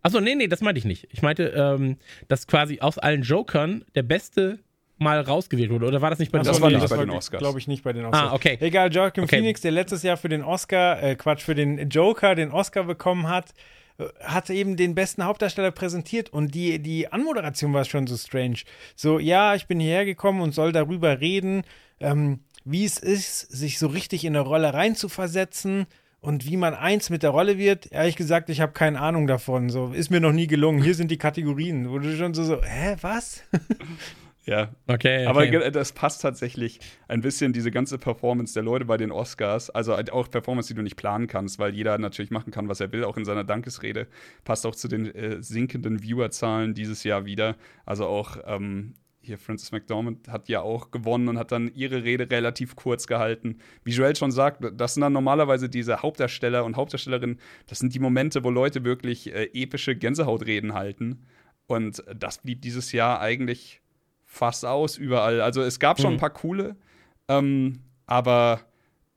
[0.01, 1.07] Achso, nee, nee, das meinte ich nicht.
[1.11, 1.97] Ich meinte, ähm,
[2.27, 4.59] dass quasi aus allen Jokern der beste
[4.97, 5.85] mal rausgewählt wurde.
[5.87, 6.91] Oder war das nicht bei den Das so, war nicht Oscars?
[6.91, 7.39] bei war, den Oscars.
[7.39, 8.31] Glaube ich nicht bei den Oscars.
[8.31, 8.57] Ah, okay.
[8.59, 9.37] Egal, Joaquin Okay.
[9.37, 13.27] Phoenix, der letztes Jahr für den Oscar, äh, Quatsch, für den Joker den Oscar bekommen
[13.27, 13.53] hat,
[13.97, 18.57] äh, hat eben den besten Hauptdarsteller präsentiert und die, die Anmoderation war schon so strange.
[18.95, 21.63] So, ja, ich bin hierher gekommen und soll darüber reden,
[21.99, 25.87] ähm, wie es ist, sich so richtig in eine Rolle reinzuversetzen
[26.23, 27.91] und wie man eins mit der Rolle wird.
[27.91, 29.69] Ehrlich gesagt, ich habe keine Ahnung davon.
[29.69, 30.81] So, ist mir noch nie gelungen.
[30.81, 31.89] Hier sind die Kategorien.
[31.91, 33.43] Wo du schon so, so hä, was?
[34.45, 35.51] Ja, Okay, Aber okay.
[35.51, 39.69] ge- das passt tatsächlich ein bisschen, diese ganze Performance der Leute bei den Oscars.
[39.69, 42.81] Also halt auch Performance, die du nicht planen kannst, weil jeder natürlich machen kann, was
[42.81, 44.05] er will, auch in seiner Dankesrede.
[44.43, 47.55] Passt auch zu den äh, sinkenden Viewerzahlen dieses Jahr wieder.
[47.85, 52.29] Also auch ähm, hier Frances McDormand hat ja auch gewonnen und hat dann ihre Rede
[52.29, 53.57] relativ kurz gehalten.
[53.83, 57.99] Wie Joel schon sagt, das sind dann normalerweise diese Hauptdarsteller und Hauptdarstellerinnen, das sind die
[57.99, 61.25] Momente, wo Leute wirklich äh, epische Gänsehautreden halten.
[61.67, 63.81] Und das blieb dieses Jahr eigentlich
[64.25, 65.41] fast aus überall.
[65.41, 66.17] Also es gab schon Mhm.
[66.17, 66.75] ein paar coole,
[67.29, 68.61] ähm, aber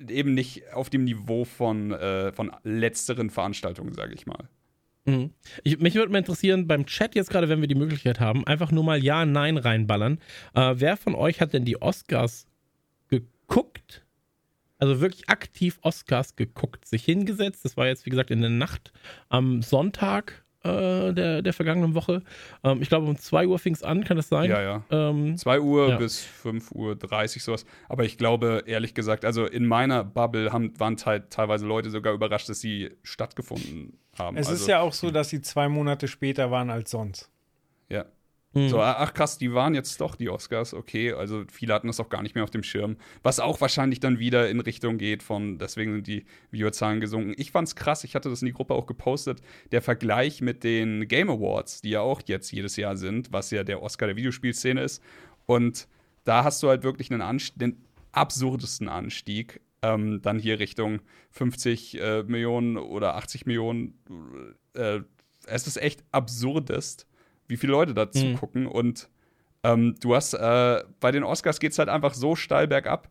[0.08, 4.48] eben nicht auf dem Niveau von, äh, von letzteren Veranstaltungen, sage ich mal.
[5.06, 5.30] Mhm.
[5.62, 8.72] Ich, mich würde mal interessieren, beim Chat jetzt gerade, wenn wir die Möglichkeit haben, einfach
[8.72, 10.18] nur mal Ja, Nein reinballern.
[10.54, 12.46] Äh, wer von euch hat denn die Oscars
[13.08, 14.04] geguckt?
[14.78, 17.64] Also wirklich aktiv Oscars geguckt, sich hingesetzt.
[17.64, 18.92] Das war jetzt, wie gesagt, in der Nacht
[19.28, 22.22] am Sonntag äh, der, der vergangenen Woche.
[22.64, 24.50] Ähm, ich glaube, um 2 Uhr fing es an, kann das sein?
[24.50, 24.84] Ja, ja.
[24.90, 25.96] Ähm, 2 Uhr Ja.
[25.96, 27.64] bis 5 Uhr 30 sowas.
[27.88, 32.12] Aber ich glaube, ehrlich gesagt, also in meiner Bubble haben, waren te teilweise Leute sogar
[32.12, 34.36] überrascht, dass sie stattgefunden haben.
[34.36, 37.30] Es also, ist ja auch so, dass sie zwei Monate später waren als sonst.
[37.88, 38.04] ja.
[38.56, 38.68] Mh.
[38.70, 41.12] So, ach krass, die waren jetzt doch die Oscars, okay.
[41.12, 42.96] Also viele hatten das auch gar nicht mehr auf dem Schirm.
[43.22, 47.34] Was auch wahrscheinlich dann wieder in Richtung geht von, deswegen sind die Viewerzahlen gesunken.
[47.36, 49.40] Ich fand's krass, ich hatte das in die Gruppe auch gepostet,
[49.72, 53.62] der Vergleich mit den Game Awards, die ja auch jetzt jedes Jahr sind, was ja
[53.62, 55.02] der Oscar der Videospielszene ist.
[55.44, 55.86] Und
[56.24, 59.60] da hast du halt wirklich einen Anstieg, den absurdesten Anstieg.
[59.82, 61.00] Ähm, dann hier Richtung
[61.32, 63.98] 50 äh, Millionen oder 80 Millionen.
[64.72, 65.00] Äh,
[65.46, 67.06] es ist echt absurdest,
[67.48, 68.36] wie viele Leute dazu Mhm.
[68.36, 68.66] gucken.
[68.66, 69.08] Und
[69.62, 73.08] ähm, du hast, äh, bei den Oscars geht es halt einfach so steil bergab.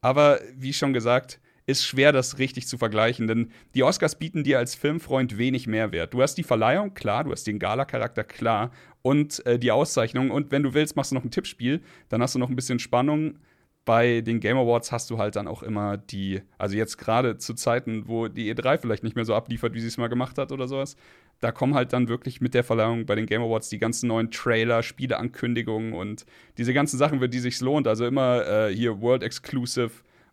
[0.00, 4.58] Aber wie schon gesagt, ist schwer, das richtig zu vergleichen, denn die Oscars bieten dir
[4.58, 6.14] als Filmfreund wenig Mehrwert.
[6.14, 8.70] Du hast die Verleihung, klar, du hast den Gala-Charakter, klar,
[9.02, 10.30] und äh, die Auszeichnung.
[10.30, 12.78] Und wenn du willst, machst du noch ein Tippspiel, dann hast du noch ein bisschen
[12.78, 13.38] Spannung.
[13.84, 17.54] Bei den Game Awards hast du halt dann auch immer die, also jetzt gerade zu
[17.54, 20.52] Zeiten, wo die E3 vielleicht nicht mehr so abliefert, wie sie es mal gemacht hat
[20.52, 20.96] oder sowas,
[21.40, 24.30] da kommen halt dann wirklich mit der Verleihung bei den Game Awards die ganzen neuen
[24.30, 26.24] Trailer, Spieleankündigungen und
[26.56, 27.86] diese ganzen Sachen, für die sich lohnt.
[27.86, 29.90] Also immer äh, hier World Exclusive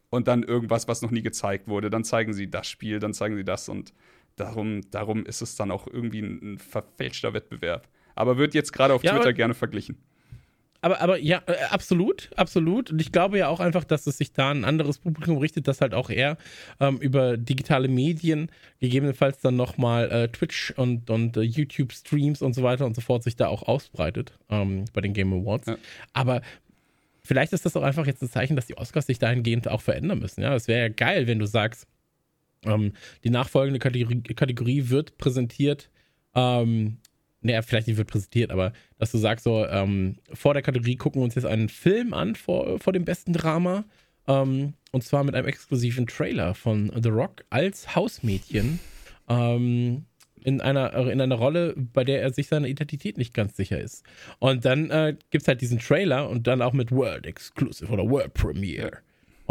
[0.10, 1.90] und dann irgendwas, was noch nie gezeigt wurde.
[1.90, 3.94] Dann zeigen sie das Spiel, dann zeigen sie das und
[4.36, 7.88] darum, darum ist es dann auch irgendwie ein, ein verfälschter Wettbewerb.
[8.16, 9.98] Aber wird jetzt gerade auf Ja, Twitter gerne verglichen.
[10.84, 12.92] Aber, aber ja, äh, absolut, absolut.
[12.92, 15.80] Und ich glaube ja auch einfach, dass es sich da ein anderes Publikum richtet, das
[15.80, 16.38] halt auch eher
[16.82, 22.64] ähm, über digitale Medien, gegebenenfalls dann nochmal äh, Twitch und, und äh, YouTube-Streams und so
[22.64, 25.68] weiter und so fort sich da auch ausbreitet ähm, bei den Game Awards.
[25.68, 25.78] Ja.
[26.12, 26.42] Aber
[27.24, 30.20] vielleicht ist das auch einfach jetzt ein Zeichen, dass die Oscars sich dahingehend auch verändern
[30.20, 30.42] müssen.
[30.42, 31.88] Ja, es wäre ja geil, wenn du sagst,
[32.66, 32.92] ähm,
[33.24, 35.90] die nachfolgende Kategorie, Kategorie wird präsentiert
[36.36, 36.98] ähm,
[37.44, 41.22] naja, vielleicht nicht wird präsentiert, aber dass du sagst, so, ähm, vor der Kategorie gucken
[41.22, 43.86] wir uns jetzt einen Film an vor, vor dem besten Drama.
[44.28, 48.80] Ähm, und zwar mit einem exklusiven Trailer von The Rock als Hausmädchen.
[49.28, 50.06] Ähm,
[50.44, 54.04] in einer, in einer Rolle, bei der er sich seiner Identität nicht ganz sicher ist.
[54.40, 58.10] Und dann äh, gibt es halt diesen Trailer und dann auch mit World Exclusive oder
[58.10, 59.00] World Premiere.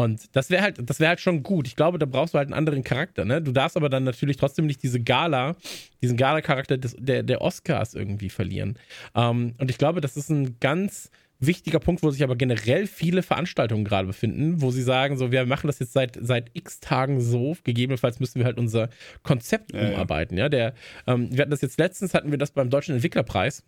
[0.03, 1.67] Und das wäre halt, das wäre halt schon gut.
[1.67, 3.41] Ich glaube, da brauchst du halt einen anderen Charakter, ne?
[3.41, 5.57] Du darfst aber dann natürlich trotzdem nicht diese Gala,
[6.03, 8.79] diesen Gala-Charakter des- der, der Oscars irgendwie verlieren.
[9.15, 11.11] Ähm, und ich glaube, das ist ein ganz
[11.45, 15.45] wichtiger Punkt, wo sich aber generell viele Veranstaltungen gerade befinden, wo sie sagen, so, wir
[15.45, 18.89] machen das jetzt seit, seit x Tagen so, gegebenenfalls müssen wir halt unser
[19.25, 19.89] Konzept Ja, ja.
[19.95, 20.49] umarbeiten, ja.
[20.49, 20.75] Der,
[21.09, 23.65] ähm, wir hatten das jetzt letztens, hatten wir das beim Deutschen Entwicklerpreis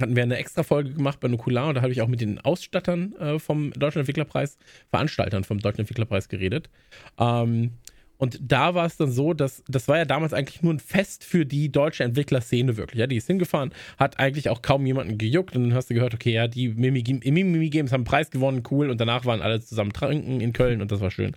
[0.00, 2.38] hatten wir eine extra Folge gemacht bei Nukular und da habe ich auch mit den
[2.40, 4.56] Ausstattern äh, vom Deutschen Entwicklerpreis,
[4.90, 6.70] Veranstaltern vom Deutschen Entwicklerpreis geredet.
[7.18, 7.72] Ähm,
[8.18, 11.24] und da war es dann so, dass das war ja damals eigentlich nur ein Fest
[11.24, 12.98] für die deutsche Entwicklerszene wirklich.
[12.98, 16.14] Ja, die ist hingefahren, hat eigentlich auch kaum jemanden gejuckt und dann hast du gehört,
[16.14, 19.60] okay, ja, die Mimi, Mimi Games haben einen Preis gewonnen, cool und danach waren alle
[19.60, 21.32] zusammen trinken in Köln und das war schön.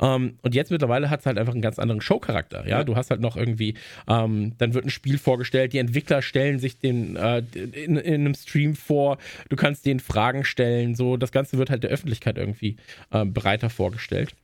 [0.00, 2.62] Ähm, und jetzt mittlerweile hat es halt einfach einen ganz anderen Showcharakter.
[2.66, 2.84] Ja, Ja.
[2.84, 3.74] du hast halt noch irgendwie,
[4.08, 8.34] ähm, dann wird ein Spiel vorgestellt, die Entwickler stellen sich den äh, in, in einem
[8.34, 9.18] Stream vor,
[9.48, 12.76] du kannst denen Fragen stellen, so das Ganze wird halt der Öffentlichkeit irgendwie
[13.12, 14.34] äh, breiter vorgestellt.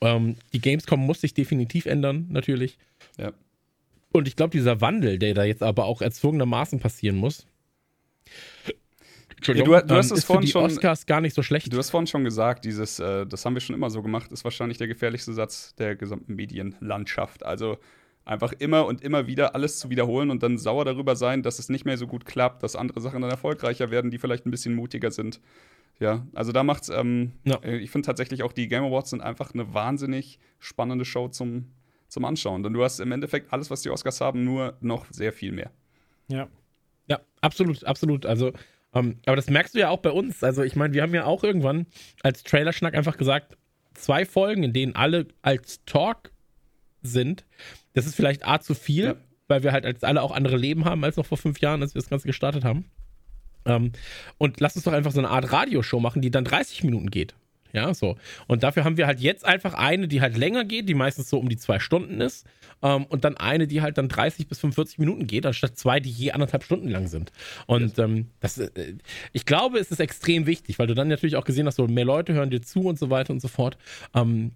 [0.00, 2.78] Ähm, die Gamescom muss sich definitiv ändern, natürlich.
[3.18, 3.32] Ja.
[4.12, 7.46] Und ich glaube, dieser Wandel, der da jetzt aber auch erzwungenermaßen passieren muss,
[9.36, 11.42] Entschuldigung, Ja, du- du hast ähm, es ist für vorhin schon- Oscars gar nicht so
[11.42, 11.72] schlecht.
[11.72, 14.44] Du hast vorhin schon gesagt, dieses, äh, das haben wir schon immer so gemacht, ist
[14.44, 17.44] wahrscheinlich der gefährlichste Satz der gesamten Medienlandschaft.
[17.44, 17.78] Also
[18.24, 21.68] einfach immer und immer wieder alles zu wiederholen und dann sauer darüber sein, dass es
[21.68, 24.74] nicht mehr so gut klappt, dass andere Sachen dann erfolgreicher werden, die vielleicht ein bisschen
[24.74, 25.40] mutiger sind.
[26.00, 27.56] Ja, also da macht's, ähm, Ja.
[27.62, 31.70] äh, ich finde tatsächlich auch die Game Awards sind einfach eine wahnsinnig spannende Show zum,
[32.08, 32.62] zum Anschauen.
[32.62, 35.70] Denn du hast im Endeffekt alles, was die Oscars haben, nur noch sehr viel mehr.
[36.28, 36.48] Ja.
[37.06, 38.26] Ja, absolut, absolut.
[38.26, 38.52] Also,
[38.94, 40.42] ähm, aber das merkst du ja auch bei uns.
[40.42, 41.86] Also, ich meine, wir haben ja auch irgendwann
[42.22, 43.56] als Trailerschnack einfach gesagt,
[43.94, 46.32] zwei Folgen, in denen alle als Talk
[47.02, 47.44] sind,
[47.92, 49.14] das ist vielleicht A zu viel, Ja.
[49.48, 51.94] weil wir halt als alle auch andere Leben haben als noch vor fünf Jahren, als
[51.94, 52.86] wir das Ganze gestartet haben.
[53.66, 53.92] Ähm,
[54.38, 57.34] und lass uns doch einfach so eine Art Radioshow machen, die dann 30 Minuten geht.
[57.74, 58.16] Ja, so.
[58.46, 61.38] Und dafür haben wir halt jetzt einfach eine, die halt länger geht, die meistens so
[61.38, 62.46] um die zwei Stunden ist.
[62.82, 66.10] Ähm, und dann eine, die halt dann 30 bis 45 Minuten geht, anstatt zwei, die
[66.10, 67.32] je anderthalb Stunden lang sind.
[67.66, 68.94] Und ähm, das, äh,
[69.32, 72.04] ich glaube, es ist extrem wichtig, weil du dann natürlich auch gesehen hast, so mehr
[72.04, 73.76] Leute hören dir zu und so weiter und so fort.
[74.14, 74.52] Ähm,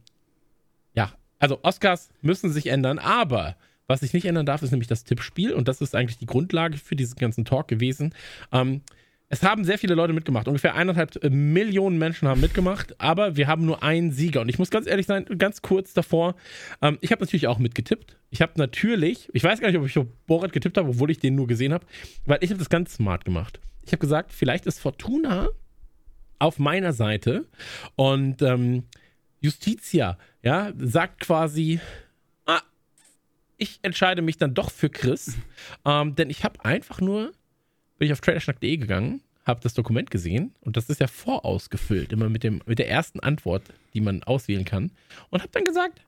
[0.94, 3.56] ja, also Oscars müssen sich ändern, aber
[3.88, 6.76] was sich nicht ändern darf, ist nämlich das Tippspiel und das ist eigentlich die Grundlage
[6.76, 8.14] für diesen ganzen Talk gewesen.
[8.52, 8.82] Ähm,
[9.30, 10.48] es haben sehr viele Leute mitgemacht.
[10.48, 14.40] Ungefähr eineinhalb äh, Millionen Menschen haben mitgemacht, aber wir haben nur einen Sieger.
[14.40, 16.34] Und ich muss ganz ehrlich sein, ganz kurz davor,
[16.80, 18.16] ähm, ich habe natürlich auch mitgetippt.
[18.30, 21.18] Ich habe natürlich, ich weiß gar nicht, ob ich auf Borat getippt habe, obwohl ich
[21.18, 21.84] den nur gesehen habe,
[22.24, 23.60] weil ich habe das ganz smart gemacht.
[23.84, 25.48] Ich habe gesagt, vielleicht ist Fortuna
[26.38, 27.46] auf meiner Seite
[27.96, 28.84] und ähm,
[29.40, 31.80] Justitia, ja, sagt quasi,
[32.46, 32.60] ah,
[33.56, 35.36] ich entscheide mich dann doch für Chris,
[35.84, 37.32] ähm, denn ich habe einfach nur,
[37.98, 42.28] bin ich auf trailerschnack.de gegangen, habe das Dokument gesehen und das ist ja vorausgefüllt, immer
[42.28, 43.62] mit, dem, mit der ersten Antwort,
[43.94, 44.92] die man auswählen kann
[45.30, 46.00] und habe dann gesagt,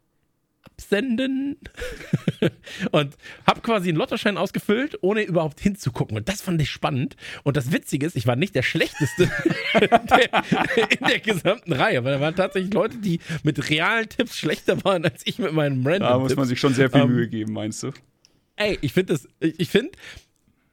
[0.80, 1.56] absenden.
[2.90, 3.16] Und
[3.46, 6.16] habe quasi einen Lottoschein ausgefüllt, ohne überhaupt hinzugucken.
[6.16, 7.16] Und das fand ich spannend.
[7.42, 9.30] Und das Witzige ist, ich war nicht der Schlechteste
[9.74, 10.42] der,
[11.00, 15.04] in der gesamten Reihe, weil da waren tatsächlich Leute, die mit realen Tipps schlechter waren
[15.04, 17.52] als ich mit meinem random Da muss man sich schon sehr viel Ähm, Mühe geben,
[17.52, 17.92] meinst du?
[18.56, 19.92] Ey, ich finde das, ich finde,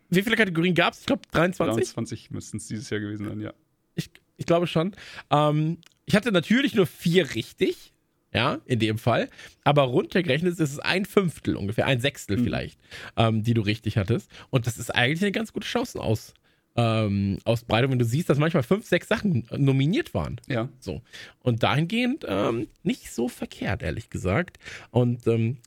[0.09, 1.01] wie viele Kategorien gab es?
[1.01, 1.75] Ich glaube 23.
[1.75, 3.53] 23 müssten es dieses Jahr gewesen sein, ja.
[3.95, 4.93] Ich, ich glaube schon.
[5.29, 7.93] Ähm, ich hatte natürlich nur vier richtig.
[8.33, 9.29] Ja, in dem Fall.
[9.63, 12.77] Aber runtergerechnet ist es ein Fünftel ungefähr, ein Sechstel vielleicht,
[13.15, 14.29] ähm, die du richtig hattest.
[14.49, 16.33] Und das ist eigentlich eine ganz gute Chancenaus,
[16.75, 20.39] ähm, Ausbreitung, wenn du siehst, dass manchmal fünf, sechs Sachen nominiert waren.
[20.47, 20.69] Ja.
[20.79, 21.01] So.
[21.39, 24.59] Und dahingehend ähm, nicht so verkehrt, ehrlich gesagt.
[24.91, 25.57] Und ähm,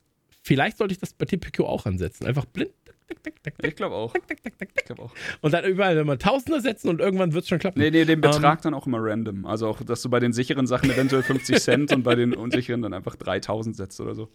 [0.43, 2.27] vielleicht sollte ich das bei TPQ auch ansetzen.
[2.27, 2.71] Einfach blind.
[3.63, 4.15] Ich glaube auch.
[4.15, 5.13] Ich glaube auch.
[5.41, 7.79] Und dann überall, wenn man Tausender setzen und irgendwann wird es schon klappen.
[7.79, 9.47] Nee, nee, den Ähm, Betrag dann auch immer random.
[9.47, 12.83] Also auch, dass du bei den sicheren Sachen eventuell 50 Cent und bei den unsicheren
[12.83, 14.29] dann einfach 3000 setzt oder so.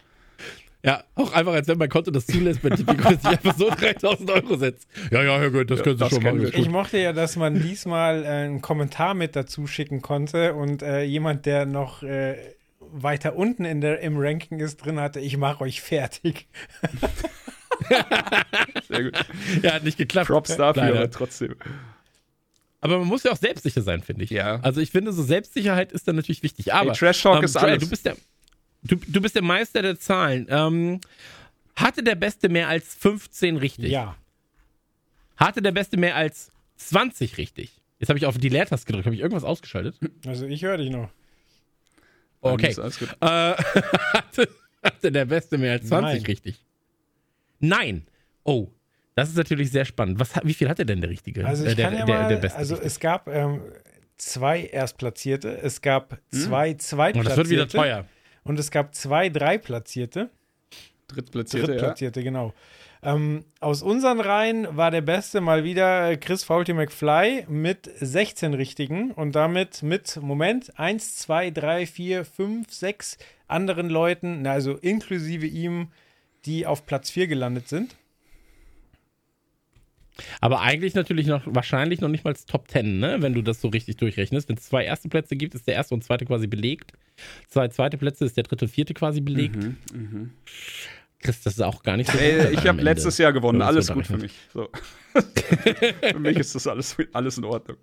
[0.83, 3.69] Ja, auch einfach, als wenn mein Konto das zulässt, bei Tipico, dass ich einfach so
[3.69, 4.87] 3000 Euro setzt.
[5.09, 6.53] Ja, ja, ja, gut, das Ja, können Sie das schon kennen machen.
[6.55, 11.01] Ich mochte ja, dass man diesmal äh, einen Kommentar mit dazu schicken konnte und äh,
[11.03, 12.35] jemand, der noch äh,
[12.79, 16.47] weiter unten in der, im Ranking ist, drin hatte, ich mache euch fertig.
[18.87, 19.13] Sehr gut.
[19.61, 20.27] Ja, hat nicht geklappt.
[20.27, 20.99] Props dafür, Leider.
[20.99, 21.55] aber trotzdem.
[22.81, 24.29] Aber man muss ja auch selbstsicher sein, finde ich.
[24.29, 24.59] Ja.
[24.61, 26.73] Also ich finde, so Selbstsicherheit ist dann natürlich wichtig.
[26.73, 27.83] Aber Ey, Trash Talk ähm, ist alles.
[27.83, 28.15] Du bist, der,
[28.83, 30.45] du, du bist der Meister der Zahlen.
[30.49, 31.01] Ähm,
[31.75, 33.89] hatte der Beste mehr als 15 richtig?
[33.89, 34.15] Ja.
[35.35, 37.81] Hatte der Beste mehr als 20 richtig?
[37.99, 39.05] Jetzt habe ich auf die Leertaste gedrückt.
[39.05, 39.97] Habe ich irgendwas ausgeschaltet?
[40.25, 41.09] Also ich höre dich noch.
[42.41, 42.69] Okay.
[42.69, 43.09] Ist alles gut.
[43.19, 43.25] Äh,
[44.13, 44.49] hatte,
[44.83, 46.25] hatte der Beste mehr als 20 Nein.
[46.27, 46.64] richtig?
[47.59, 48.05] Nein.
[48.43, 48.69] Oh,
[49.15, 50.19] das ist natürlich sehr spannend.
[50.19, 51.45] Was, wie viel hatte denn der Richtige?
[51.45, 53.61] Also Äh, ich der, kann ja der, mal, der Beste also es gab ähm,
[54.17, 58.05] zwei Erstplatzierte, es gab zwei Und Zweitplatzierte das wird wieder teuer.
[58.43, 60.29] und es gab zwei Dreiplatzierte.
[61.07, 61.77] Drittplatzierte, ja.
[61.77, 62.53] Drittplatzierte, genau.
[63.03, 68.55] Ähm, aus unseren Reihen war der Beste mal wieder äh, Chris Faulty McFly mit 16
[68.55, 74.73] Richtigen und damit mit, Moment, 1, 2, 3, 4, 5, 6 anderen Leuten, na, also
[74.73, 75.89] inklusive ihm,
[76.45, 77.95] die auf Platz 4 gelandet sind.
[80.39, 83.17] Aber eigentlich natürlich noch, wahrscheinlich noch nicht mal Top 10, ne?
[83.21, 84.47] wenn du das so richtig durchrechnest.
[84.47, 86.93] Wenn es zwei erste Plätze gibt, ist der erste und zweite quasi belegt.
[87.49, 89.57] Zwei zweite Plätze ist der dritte und vierte quasi belegt.
[89.93, 90.31] Mhm,
[91.19, 92.17] Chris, das ist auch gar nicht so.
[92.17, 93.59] Ey, ich habe letztes Jahr gewonnen.
[93.59, 94.33] man Alles es so gut für mich.
[94.53, 94.69] So.
[96.11, 97.77] für mich ist das alles, alles in Ordnung.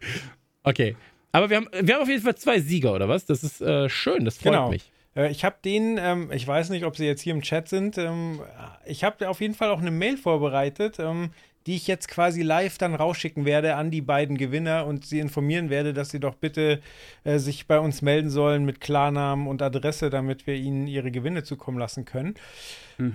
[0.63, 0.97] Okay.
[1.33, 3.25] Aber wir haben, wir haben auf jeden Fall zwei Sieger, oder was?
[3.27, 4.71] Das ist äh, schön, das freut Genau.
[4.71, 4.92] mich.
[5.17, 7.99] Äh, ich habe den, ähm, ich weiß nicht, ob sie jetzt hier im Chat sind,
[7.99, 8.41] ähm,
[8.87, 11.31] ich habe auf jeden Fall auch eine Mail vorbereitet, ähm,
[11.67, 15.71] die ich jetzt quasi live dann rausschicken werde an die beiden Gewinner und sie informieren
[15.71, 16.81] werde, dass sie doch bitte
[17.25, 21.45] äh, sich bei uns melden sollen mit Klarnamen und Adresse, damit wir ihnen ihre Gewinne
[21.45, 22.35] zukommen lassen können.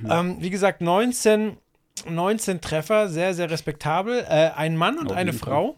[0.10, 1.58] Ähm, wie gesagt, 19,
[2.10, 4.26] 19 Treffer, sehr, sehr respektabel.
[4.30, 5.76] Äh, ein Mann und Auf eine jeden Fall.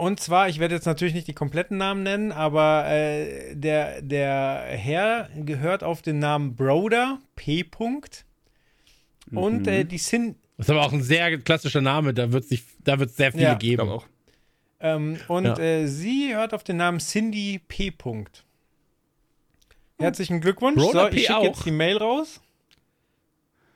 [0.00, 4.64] Und zwar, ich werde jetzt natürlich nicht die kompletten Namen nennen, aber äh, der, der
[4.70, 7.64] Herr gehört auf den Namen Broder, P.
[7.70, 8.24] -Punkt.
[9.30, 10.36] Und äh, die Sin.
[10.56, 13.54] Das ist aber auch ein sehr klassischer Name, da wird es sehr viele Ja.
[13.54, 13.90] Geben.
[13.90, 14.06] auch.
[14.80, 15.58] Ähm, und Ja.
[15.58, 17.90] äh, sie hört auf den Namen Cindy P.
[17.90, 18.44] -Punkt.
[19.98, 20.76] Herzlichen Glückwunsch.
[20.80, 21.16] Broder so, P.
[21.16, 22.40] ich schicke jetzt die Mail raus.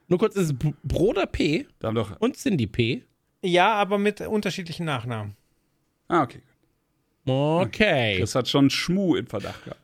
[0.09, 2.19] Nur kurz, ist Broder P Da haben doch.
[2.19, 3.03] und Cindy P.
[3.43, 5.37] Ja, aber mit unterschiedlichen Nachnamen.
[6.09, 6.43] Ah, okay.
[7.27, 8.19] Okay.
[8.21, 9.81] Das hat schon Schmu im Verdacht gehabt.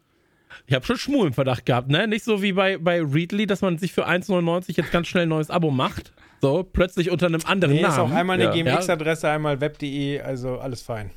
[0.66, 2.06] Ich habe schon Schmuh im Verdacht gehabt, ne?
[2.06, 5.28] Nicht so wie bei, bei Readly, dass man sich für 1,99 jetzt ganz schnell ein
[5.30, 6.12] neues Abo macht.
[6.42, 8.16] So, plötzlich unter einem anderen Nee, ist auch Namen.
[8.16, 8.50] einmal eine Ja.
[8.74, 11.10] GMX-Adresse, einmal web.de, also alles fein.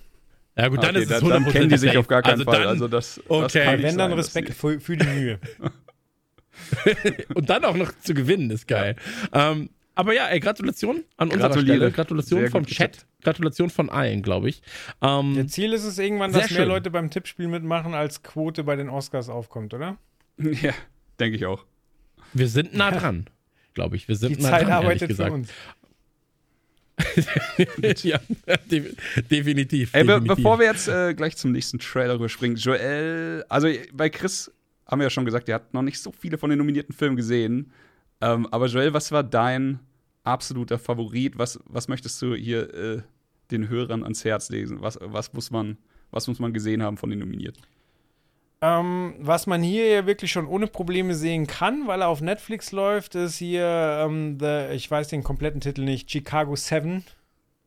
[0.58, 2.34] ja, gut, dann Okay, ist es dann, dann 100% kennen die sich auf gar keinen
[2.40, 2.60] also Fall.
[2.62, 3.64] Dann, also das, das okay.
[3.64, 5.40] kann nicht Wenn dann sein, Respekt für, für die Mühe.
[7.36, 8.96] und dann auch noch zu gewinnen, ist geil.
[9.34, 11.78] Ähm, aber ja, ey, Gratulation an unserer Gratuliere.
[11.78, 11.92] Stelle.
[11.92, 12.92] Gratulation Sehr vom Chat.
[12.94, 13.06] getippt.
[13.24, 14.62] Gratulation von allen, glaube ich.
[15.02, 16.68] Ähm, Der Ziel ist es irgendwann, dass mehr schön.
[16.68, 19.98] Leute beim Tippspiel mitmachen, als Quote bei den Oscars aufkommt, oder?
[20.38, 20.74] Ja,
[21.20, 21.64] denke ich auch.
[22.34, 23.28] wir sind nah dran,
[23.76, 24.08] glaube ich.
[24.08, 25.32] Wir sind Die nah Zeit dran, arbeitet für gesagt.
[25.32, 25.50] uns.
[28.04, 28.20] ja,
[28.70, 28.94] de
[29.30, 29.94] definitiv.
[29.94, 30.36] Ey, be definitiv.
[30.36, 34.52] bevor wir jetzt äh, gleich zum nächsten Trailer rüberspringen, Joel, also bei Chris
[34.88, 37.16] haben wir ja schon gesagt, er hat noch nicht so viele von den nominierten Filmen
[37.16, 37.72] gesehen.
[38.24, 39.80] Ähm, aber Joel, was war dein
[40.24, 41.38] absoluter Favorit?
[41.38, 43.02] Was, was möchtest du hier äh,
[43.52, 44.82] den Hörern ans Herz lesen?
[44.82, 45.78] Was, was, muss man,
[46.10, 47.62] was muss man gesehen haben von den Nominierten?
[48.62, 52.72] Ähm, was man hier ja wirklich schon ohne Probleme sehen kann, weil er auf Netflix
[52.72, 53.66] läuft, ist hier,
[54.06, 57.04] ähm, the, ich weiß den kompletten Titel nicht, Chicago 7.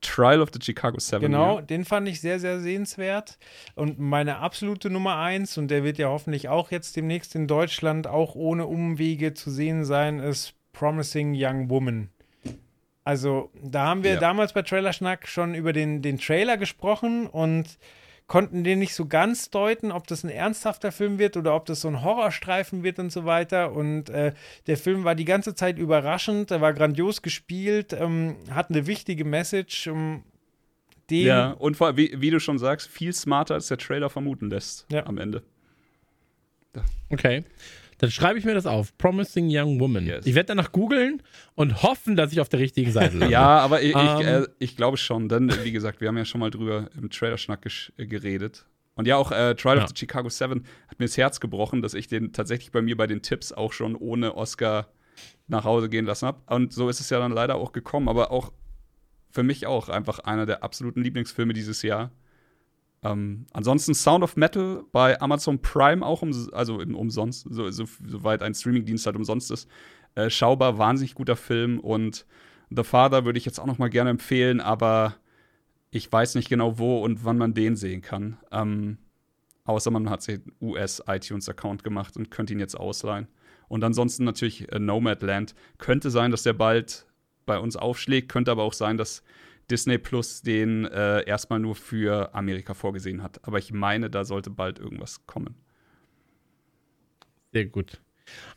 [0.02, 1.22] Trial of the Chicago Seven.
[1.22, 1.62] Genau, Ja.
[1.62, 3.38] den fand ich sehr, sehr sehenswert.
[3.74, 8.06] Und meine absolute Nummer eins, und der wird ja hoffentlich auch jetzt demnächst in Deutschland
[8.06, 12.10] auch ohne Umwege zu sehen sein, ist Promising Young Woman.
[13.04, 14.20] Also, da haben wir Ja.
[14.20, 17.78] damals bei Trailerschnack schon über den, den Trailer gesprochen und
[18.26, 21.80] konnten den nicht so ganz deuten, ob das ein ernsthafter Film wird oder ob das
[21.80, 23.72] so ein Horrorstreifen wird und so weiter.
[23.72, 24.32] Und äh,
[24.66, 29.24] der Film war die ganze Zeit überraschend, er war grandios gespielt, ähm, hat eine wichtige
[29.24, 29.86] Message.
[29.86, 30.24] Um,
[31.08, 34.50] den Ja, und vor, wie, wie du schon sagst, viel smarter als der Trailer vermuten
[34.50, 35.06] lässt Ja.
[35.06, 35.42] am Ende.
[37.10, 37.44] Okay.
[37.98, 38.96] Dann schreibe ich mir das auf.
[38.98, 40.06] Promising Young Woman.
[40.06, 40.26] Yes.
[40.26, 41.22] Ich werde danach googeln
[41.54, 43.26] und hoffen, dass ich auf der richtigen Seite lande.
[43.32, 44.42] Ja, aber ich, ich, Ähm.
[44.44, 47.66] äh, ich glaube schon, denn wie gesagt, wir haben ja schon mal drüber im Trailerschnack
[47.96, 48.66] äh, geredet.
[48.96, 49.82] Und ja, auch äh, Trial Ja.
[49.84, 52.96] of the Chicago 7 hat mir das Herz gebrochen, dass ich den tatsächlich bei mir
[52.96, 54.88] bei den Tipps auch schon ohne Oscar
[55.48, 56.40] nach Hause gehen lassen habe.
[56.46, 58.52] Und so ist es ja dann leider auch gekommen, aber auch
[59.30, 62.10] für mich auch einfach einer der absoluten Lieblingsfilme dieses Jahr.
[63.02, 67.84] Ähm, ansonsten Sound of Metal bei Amazon Prime auch um, also im umsonst, so, so,
[68.06, 69.68] soweit ein Streamingdienst halt umsonst ist.
[70.14, 72.26] Äh, schaubar, wahnsinnig guter Film und
[72.70, 75.16] The Father würde ich jetzt auch noch mal gerne empfehlen, aber
[75.90, 78.38] ich weiß nicht genau, wo und wann man den sehen kann.
[78.50, 78.98] Ähm,
[79.64, 83.28] außer man hat sich einen US-iTunes-Account gemacht und könnte ihn jetzt ausleihen.
[83.68, 85.54] Und ansonsten natürlich äh, Nomadland.
[85.78, 87.06] Könnte sein, dass der bald
[87.46, 89.22] bei uns aufschlägt, könnte aber auch sein, dass
[89.70, 93.46] Disney Plus den äh, erstmal nur für Amerika vorgesehen hat.
[93.46, 95.56] Aber ich meine, da sollte bald irgendwas kommen.
[97.52, 98.00] Sehr gut.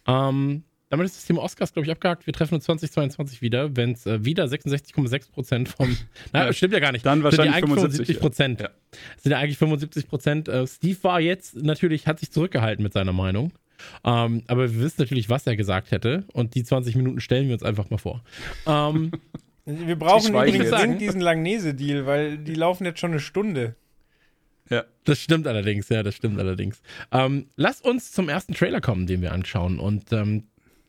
[0.07, 2.26] Ähm, damit ist das Thema Oscars, glaube ich, abgehakt.
[2.26, 5.95] Wir treffen uns 2022 wieder, wenn es äh, wieder 66,6 Prozent vom.
[6.34, 7.05] Na, Ja, stimmt ja gar nicht.
[7.05, 8.62] dann Sind wahrscheinlich ja eigentlich 75, Prozent.
[8.62, 8.70] ja.
[9.18, 10.47] Sind ja eigentlich 75 Prozent.
[10.47, 13.53] Äh, Steve war jetzt natürlich, hat sich zurückgehalten mit seiner Meinung.
[14.03, 16.26] Ähm, aber wir wissen natürlich, was er gesagt hätte.
[16.34, 18.24] Und die 20 Minuten stellen wir uns einfach mal vor.
[18.66, 19.12] Ähm,
[19.70, 23.76] Wir brauchen übrigens dringend diesen Langnese-Deal, weil die laufen jetzt schon eine Stunde.
[24.70, 24.86] Ja.
[25.03, 26.82] Das stimmt allerdings, ja, das stimmt allerdings.
[27.11, 29.80] Ähm, lass uns zum ersten Trailer kommen, den wir anschauen.
[29.80, 30.43] Und ähm,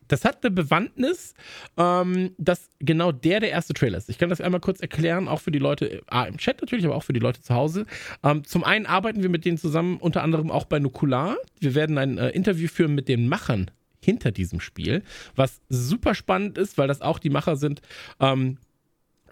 [0.09, 1.35] das hat eine Bewandtnis,
[1.77, 4.11] ähm, dass genau der der erste Trailer ist.
[4.11, 6.97] Ich kann das einmal kurz erklären, auch für die Leute ah, im Chat natürlich, aber
[6.97, 7.87] auch für die Leute zu Hause.
[8.23, 11.37] Ähm, zum einen arbeiten wir mit denen zusammen, unter anderem auch bei Nukular.
[11.61, 13.71] Wir werden ein äh, Interview führen mit den Machern
[14.03, 15.03] hinter diesem Spiel,
[15.37, 17.81] was super spannend ist, weil das auch die Macher sind.
[18.19, 18.59] Ähm,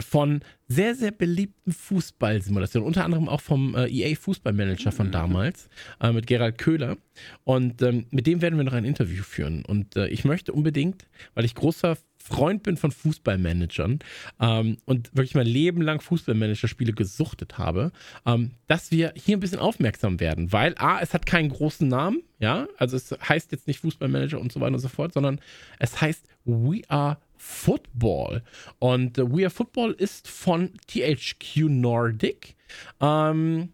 [0.01, 5.69] von sehr, sehr beliebten Fußballsimulationen, unter anderem auch vom äh, EA Fußballmanager von damals,
[6.01, 6.97] äh, mit Gerald Köhler.
[7.45, 9.65] Und ähm, mit dem werden wir noch ein Interview führen.
[9.65, 14.01] Und äh, ich möchte unbedingt, weil ich großer Freund bin von Fußballmanagern
[14.41, 17.91] ähm, und wirklich mein Leben lang Fußballmanager-Spiele gesuchtet habe,
[18.27, 22.23] ähm, dass wir hier ein bisschen aufmerksam werden, weil A, es hat keinen großen Namen,
[22.39, 25.41] ja, also es heißt jetzt nicht Fußballmanager und so weiter und so fort, sondern
[25.79, 28.43] es heißt We Are Football.
[28.79, 32.55] Und äh, We Are Football ist von THQ Nordic.
[33.01, 33.73] Ähm,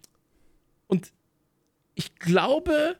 [0.86, 1.12] und
[1.94, 2.96] ich glaube,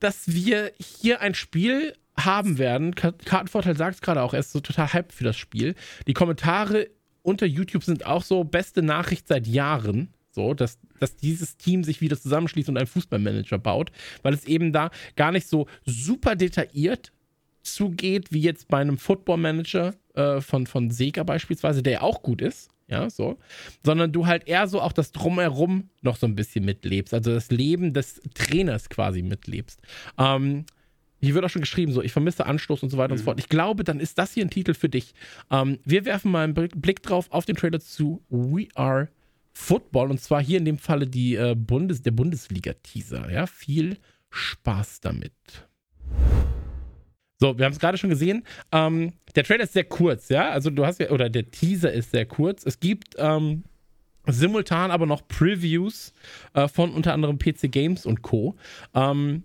[0.00, 2.94] dass wir hier ein Spiel haben werden.
[2.94, 5.74] Ka- Kartenvorteil sagt es gerade auch, er ist so total hyped für das Spiel.
[6.06, 6.88] Die Kommentare
[7.22, 10.12] unter YouTube sind auch so beste Nachricht seit Jahren.
[10.30, 13.90] So, dass, dass dieses Team sich wieder zusammenschließt und einen Fußballmanager baut,
[14.22, 17.10] weil es eben da gar nicht so super detailliert
[17.66, 22.40] zugeht, wie jetzt bei einem Footballmanager äh, von, von Sega beispielsweise, der ja auch gut
[22.40, 23.38] ist, ja, so,
[23.84, 27.50] sondern du halt eher so auch das Drumherum noch so ein bisschen mitlebst, also das
[27.50, 29.80] Leben des Trainers quasi mitlebst.
[30.18, 30.66] Ähm,
[31.20, 33.12] hier wird auch schon geschrieben, so, ich vermisse Anstoß und so weiter mhm.
[33.12, 33.24] und so mhm.
[33.24, 33.40] fort.
[33.40, 35.14] Ich glaube, dann ist das hier ein Titel für dich.
[35.50, 39.08] Ähm, wir werfen mal einen Blick drauf auf den Trailer zu We Are
[39.52, 43.32] Football und zwar hier in dem Falle die, äh, Bundes-, der Bundesliga-Teaser.
[43.32, 43.96] Ja, viel
[44.30, 45.32] Spaß damit.
[47.38, 48.44] So, wir haben es gerade schon gesehen.
[48.72, 50.50] Ähm, der Trailer ist sehr kurz, ja.
[50.50, 52.64] Also du hast ja, oder der Teaser ist sehr kurz.
[52.64, 53.64] Es gibt ähm,
[54.26, 56.12] simultan aber noch Previews
[56.54, 58.56] äh, von unter anderem PC Games und Co.
[58.94, 59.44] Ähm,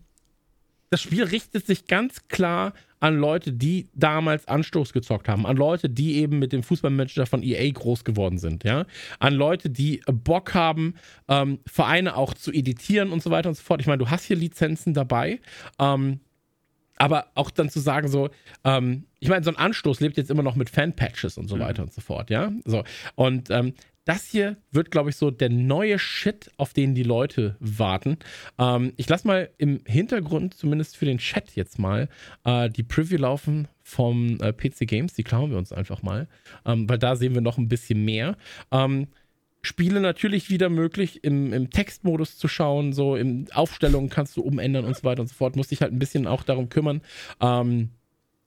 [0.90, 5.90] das Spiel richtet sich ganz klar an Leute, die damals Anstoß gezockt haben, an Leute,
[5.90, 8.86] die eben mit dem Fußballmanager von EA groß geworden sind, ja,
[9.20, 10.96] an Leute, die Bock haben,
[11.28, 13.82] ähm, Vereine auch zu editieren und so weiter und so fort.
[13.82, 15.40] Ich meine, du hast hier Lizenzen dabei.
[15.80, 16.20] Ähm,
[17.02, 18.30] aber auch dann zu sagen, so,
[18.64, 21.62] ähm, ich meine, so ein Anstoß lebt jetzt immer noch mit Fanpatches und so mhm.
[21.62, 22.52] weiter und so fort, ja.
[22.64, 22.84] So.
[23.16, 23.74] Und ähm,
[24.06, 28.18] das hier wird, glaube ich, so der neue Shit, auf den die Leute warten.
[28.60, 32.08] Ähm, ich lasse mal im Hintergrund, zumindest für den Chat jetzt mal,
[32.44, 35.14] äh, die Preview laufen vom äh, PC Games.
[35.14, 36.28] Die klauen wir uns einfach mal,
[36.68, 38.38] ähm, weil da sehen wir noch ein bisschen mehr.
[38.72, 39.08] Ähm,
[39.62, 44.86] Spiele natürlich wieder möglich, im, im Textmodus zu schauen, so in Aufstellungen kannst du umändern
[44.86, 45.56] und so weiter und so fort.
[45.56, 47.02] Muss dich halt ein bisschen auch darum kümmern,
[47.40, 47.90] ähm,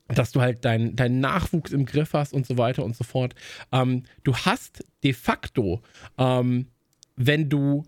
[0.08, 3.34] dass du halt deinen dein Nachwuchs im Griff hast und so weiter und so fort.
[3.72, 5.82] Ähm, du hast de facto,
[6.18, 6.66] ähm,
[7.16, 7.84] wenn du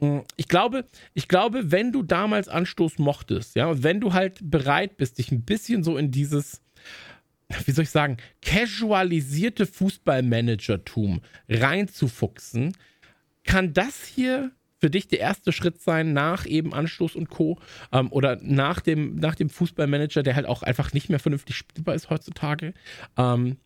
[0.00, 0.84] hm, ich glaube,
[1.14, 5.42] ich glaube, wenn du damals Anstoß mochtest, ja, wenn du halt bereit bist, dich ein
[5.42, 6.62] bisschen so in dieses
[7.64, 12.76] wie soll ich sagen, casualisierte Fußballmanagertum reinzufuchsen,
[13.44, 17.58] kann das hier für dich der erste Schritt sein nach eben Anstoß und Co.
[17.92, 21.94] Ähm, oder nach dem, nach dem Fußballmanager, der halt auch einfach nicht mehr vernünftig spielbar
[21.94, 22.74] ist heutzutage.
[23.16, 23.56] Ähm,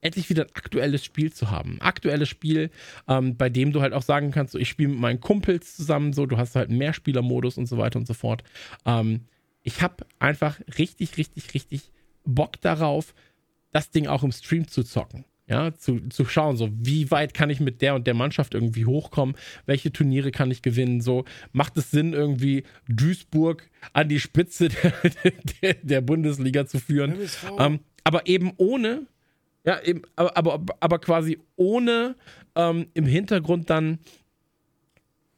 [0.00, 1.78] endlich wieder ein aktuelles Spiel zu haben.
[1.80, 2.70] Aktuelles Spiel,
[3.06, 6.14] ähm, bei dem du halt auch sagen kannst, so, ich spiele mit meinen Kumpels zusammen,
[6.14, 8.42] so, du hast halt einen Mehrspielermodus und so weiter und so fort.
[8.86, 9.26] Ähm,
[9.62, 11.92] ich habe einfach richtig, richtig, richtig
[12.24, 13.14] Bock darauf,
[13.72, 15.24] das Ding auch im Stream zu zocken.
[15.46, 18.86] Ja, zu, zu schauen, so wie weit kann ich mit der und der Mannschaft irgendwie
[18.86, 19.34] hochkommen,
[19.66, 24.92] welche Turniere kann ich gewinnen, so macht es Sinn, irgendwie Duisburg an die Spitze der,
[25.62, 27.16] der, der Bundesliga zu führen.
[27.58, 29.08] Ähm, aber eben ohne,
[29.64, 32.14] ja, eben, aber, aber, aber quasi ohne
[32.54, 33.98] ähm, im Hintergrund dann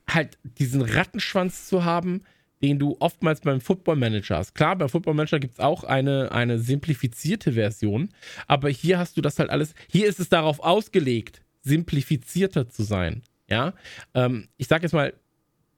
[0.06, 2.22] halt diesen Rattenschwanz zu haben,
[2.62, 4.54] den du oftmals beim Football Manager hast.
[4.54, 8.10] Klar, beim Football Manager gibt es auch eine, eine simplifizierte Version,
[8.46, 13.22] aber hier hast du das halt alles, hier ist es darauf ausgelegt, simplifizierter zu sein.
[13.48, 13.74] Ja,
[14.14, 15.12] ähm, ich sag jetzt mal,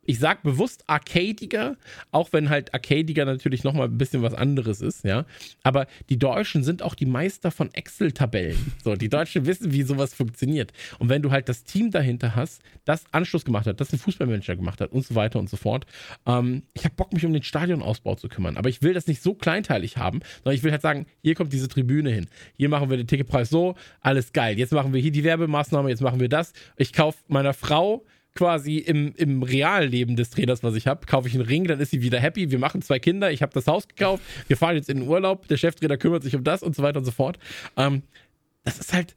[0.06, 1.76] ich sag bewusst arcadiger,
[2.10, 5.24] auch wenn halt arcadiger natürlich nochmal ein bisschen was anderes ist, ja.
[5.62, 8.72] Aber die Deutschen sind auch die Meister von Excel-Tabellen.
[8.82, 10.72] So, die Deutschen wissen, wie sowas funktioniert.
[10.98, 14.56] Und wenn du halt das Team dahinter hast, das Anschluss gemacht hat, das den Fußballmanager
[14.56, 15.86] gemacht hat und so weiter und so fort.
[16.26, 18.56] Ähm, ich habe Bock, mich um den Stadionausbau zu kümmern.
[18.56, 21.52] Aber ich will das nicht so kleinteilig haben, sondern ich will halt sagen, hier kommt
[21.52, 22.26] diese Tribüne hin.
[22.56, 24.58] Hier machen wir den Ticketpreis so, alles geil.
[24.58, 26.52] Jetzt machen wir hier die Werbemaßnahme, jetzt machen wir das.
[26.76, 28.04] Ich kaufe meiner Frau
[28.34, 31.90] quasi im, im Realleben des Trainers, was ich habe, kaufe ich einen Ring, dann ist
[31.90, 32.50] sie wieder happy.
[32.50, 35.46] Wir machen zwei Kinder, ich habe das Haus gekauft, wir fahren jetzt in den Urlaub,
[35.48, 37.38] der Cheftrainer kümmert sich um das und so weiter und so fort.
[37.76, 38.02] Ähm,
[38.64, 39.14] das ist halt.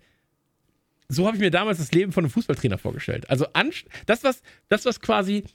[1.09, 3.30] So habe ich mir damals das Leben von einem Fußballtrainer vorgestellt.
[3.30, 3.45] Also
[4.05, 5.45] das, was, das, was quasi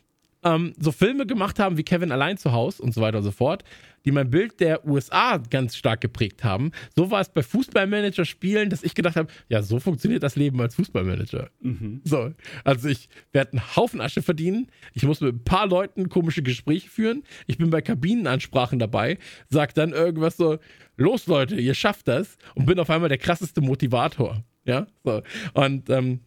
[0.45, 3.31] ähm, so Filme gemacht haben wie Kevin allein zu Hause und so weiter und so
[3.31, 3.65] fort,
[4.05, 6.73] die mein Bild der USA ganz stark geprägt haben.
[6.97, 10.75] So war es bei Fußballmanager-Spielen, dass ich gedacht habe, ja, so funktioniert das Leben als
[10.75, 11.51] Fußballmanager.
[11.61, 12.01] Mhm.
[12.05, 12.33] So,
[12.65, 16.89] also ich werde einen Haufen Asche verdienen, ich muss mit ein paar Leuten komische Gespräche
[16.89, 19.19] führen, ich bin bei Kabinenansprachen dabei,
[19.49, 20.59] sag dann irgendwas so,
[20.97, 24.45] los Leute, ihr schafft das und bin auf einmal der krasseste Motivator.
[24.65, 25.23] Ja, so.
[25.55, 26.21] Und ähm,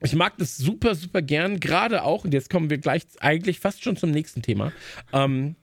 [0.00, 3.82] ich mag das super, super gern, gerade auch, und jetzt kommen wir gleich eigentlich fast
[3.82, 4.72] schon zum nächsten Thema,
[5.12, 5.56] ähm,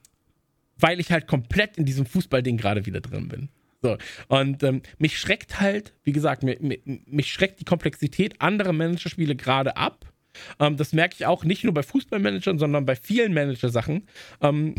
[0.78, 3.50] weil ich halt komplett in diesem Fußballding gerade wieder drin bin.
[3.82, 3.98] So.
[4.28, 9.78] Und ähm, mich schreckt halt, wie gesagt, mich, mich schreckt die Komplexität anderer Managerspiele gerade
[9.78, 10.12] ab.
[10.60, 14.08] Ähm, das merke ich auch nicht nur bei Fußballmanagern, sondern bei vielen Manager-Sachen.
[14.42, 14.76] Ähm,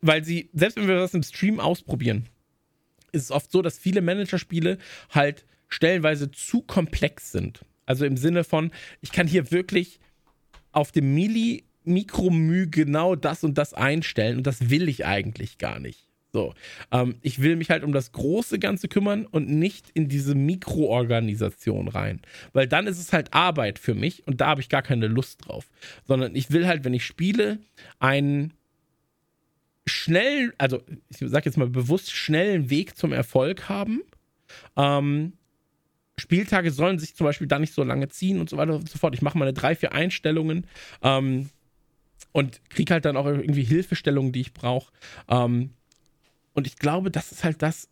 [0.00, 2.26] weil sie, selbst wenn wir das im Stream ausprobieren,
[3.12, 4.78] ist es oft so, dass viele Managerspiele
[5.10, 7.64] halt stellenweise zu komplex sind.
[7.86, 8.70] Also im Sinne von,
[9.00, 10.00] ich kann hier wirklich
[10.72, 15.80] auf dem Milli Mikromü genau das und das einstellen und das will ich eigentlich gar
[15.80, 16.06] nicht.
[16.32, 16.54] So,
[16.90, 21.88] ähm, ich will mich halt um das große Ganze kümmern und nicht in diese Mikroorganisation
[21.88, 22.22] rein,
[22.54, 25.46] weil dann ist es halt Arbeit für mich und da habe ich gar keine Lust
[25.46, 25.68] drauf,
[26.06, 27.58] sondern ich will halt, wenn ich spiele,
[27.98, 28.54] einen
[29.86, 30.80] schnell, also
[31.10, 34.00] ich sage jetzt mal bewusst schnellen Weg zum Erfolg haben.
[34.76, 35.34] Ähm,
[36.22, 38.96] Spieltage sollen sich zum Beispiel da nicht so lange ziehen und so weiter und so
[38.96, 39.12] fort.
[39.12, 40.68] Ich mache meine drei, vier Einstellungen
[41.02, 41.50] ähm,
[42.30, 44.92] und kriege halt dann auch irgendwie Hilfestellungen, die ich brauche.
[45.28, 45.70] Ähm,
[46.54, 47.88] und ich glaube, das ist halt das.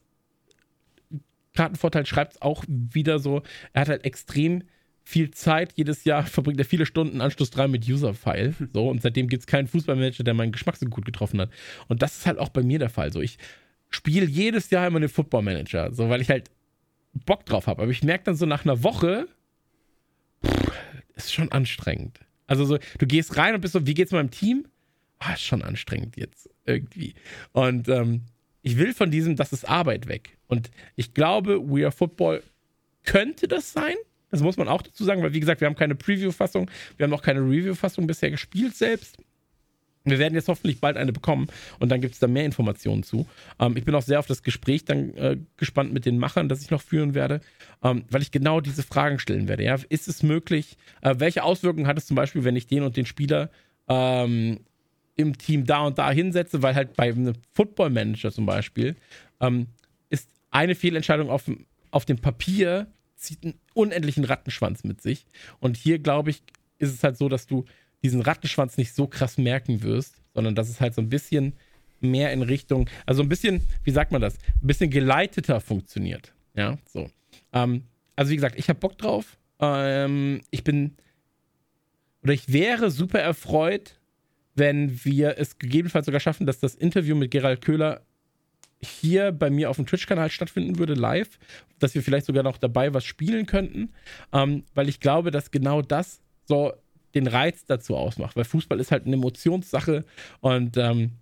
[1.57, 3.43] Kartenvorteil schreibt es auch wieder so.
[3.73, 4.63] Er hat halt extrem
[5.03, 5.73] viel Zeit.
[5.75, 8.55] Jedes Jahr verbringt er viele Stunden Anschluss 3 mit User-File.
[8.73, 11.51] So, und seitdem gibt es keinen Fußballmanager, der meinen Geschmack so gut getroffen hat.
[11.89, 13.13] Und das ist halt auch bei mir der Fall.
[13.13, 13.39] So, ich
[13.89, 16.49] spiele jedes Jahr immer den Football-Manager, so, weil ich halt
[17.13, 17.83] Bock drauf habe.
[17.83, 19.29] Aber ich merke dann so nach einer Woche,
[20.45, 20.73] pff,
[21.15, 22.21] ist schon anstrengend.
[22.47, 24.67] Also so, du gehst rein und bist so, wie geht's meinem Team?
[25.19, 27.15] Ah, ist schon anstrengend jetzt irgendwie.
[27.53, 28.23] Und ähm,
[28.63, 30.37] ich will von diesem, das ist Arbeit weg.
[30.47, 32.43] Und ich glaube, We Are Football
[33.05, 33.95] könnte das sein.
[34.31, 37.13] Das muss man auch dazu sagen, weil wie gesagt, wir haben keine Preview-Fassung, wir haben
[37.13, 39.17] auch keine Review-Fassung bisher gespielt selbst.
[40.05, 41.49] Wir werden jetzt hoffentlich bald eine bekommen
[41.79, 43.27] und dann gibt es da mehr Informationen zu.
[43.59, 46.63] Ähm, ich bin auch sehr auf das Gespräch dann äh, gespannt mit den Machern, das
[46.63, 47.41] ich noch führen werde,
[47.83, 49.65] ähm, weil ich genau diese Fragen stellen werde.
[49.65, 49.77] Ja?
[49.89, 50.79] Ist es möglich?
[51.03, 53.51] Äh, welche Auswirkungen hat es zum Beispiel, wenn ich den und den Spieler
[53.89, 54.61] ähm,
[55.17, 56.63] im Team da und da hinsetze?
[56.63, 58.97] Weil halt bei einem Football Manager zum Beispiel
[59.41, 59.67] ähm,
[60.09, 61.45] ist eine Fehlentscheidung auf,
[61.91, 62.87] auf dem Papier
[63.17, 65.27] zieht einen unendlichen Rattenschwanz mit sich.
[65.61, 66.43] Und hier, glaube ich,
[66.79, 67.67] ist es halt so, dass du
[68.03, 71.55] diesen Rattenschwanz nicht so krass merken wirst, sondern dass es halt so ein bisschen
[72.01, 76.33] mehr in Richtung, also ein bisschen, wie sagt man das, ein bisschen geleiteter funktioniert.
[76.55, 77.11] Ja, so.
[77.53, 77.85] Ähm,
[78.17, 79.39] also wie gesagt, ich habe Bock drauf.
[79.59, 80.97] Ähm, ich bin
[82.23, 83.99] oder ich wäre super erfreut,
[84.55, 88.03] wenn wir es gegebenenfalls sogar schaffen, dass das Interview mit Gerald Köhler
[88.83, 91.39] hier bei mir auf dem Twitch-Kanal stattfinden würde, live,
[91.79, 93.93] dass wir vielleicht sogar noch dabei was spielen könnten,
[94.33, 96.73] ähm, weil ich glaube, dass genau das so
[97.15, 100.05] den Reiz dazu ausmacht, weil Fußball ist halt eine Emotionssache
[100.41, 101.13] und ähm,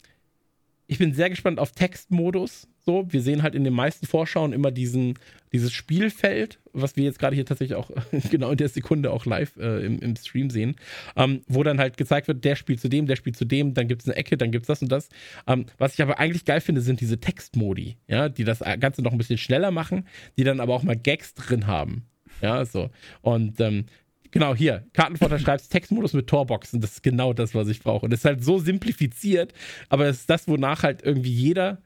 [0.89, 2.67] ich bin sehr gespannt auf Textmodus.
[2.81, 5.19] So, wir sehen halt in den meisten Vorschauen immer diesen,
[5.53, 7.91] dieses Spielfeld, was wir jetzt gerade hier tatsächlich auch
[8.31, 10.77] genau in der Sekunde auch live äh, im, im, Stream sehen,
[11.15, 13.87] ähm, wo dann halt gezeigt wird, der spielt zu dem, der spielt zu dem, dann
[13.87, 15.11] gibt es eine Ecke, dann gibt es das und das.
[15.47, 19.13] Ähm, was ich aber eigentlich geil finde, sind diese Textmodi, ja, die das Ganze noch
[19.13, 20.07] ein bisschen schneller machen,
[20.39, 22.07] die dann aber auch mal Gags drin haben.
[22.41, 22.89] Ja, so.
[23.21, 23.85] Und ähm,
[24.31, 24.87] Genau, hier.
[24.93, 26.81] Kartenvorteil schreibst Textmodus mit Torboxen.
[26.81, 28.05] Das ist genau das, was ich brauche.
[28.05, 29.55] Und das ist halt so simplifiziert,
[29.89, 31.79] aber es ist das, wonach halt irgendwie jeder,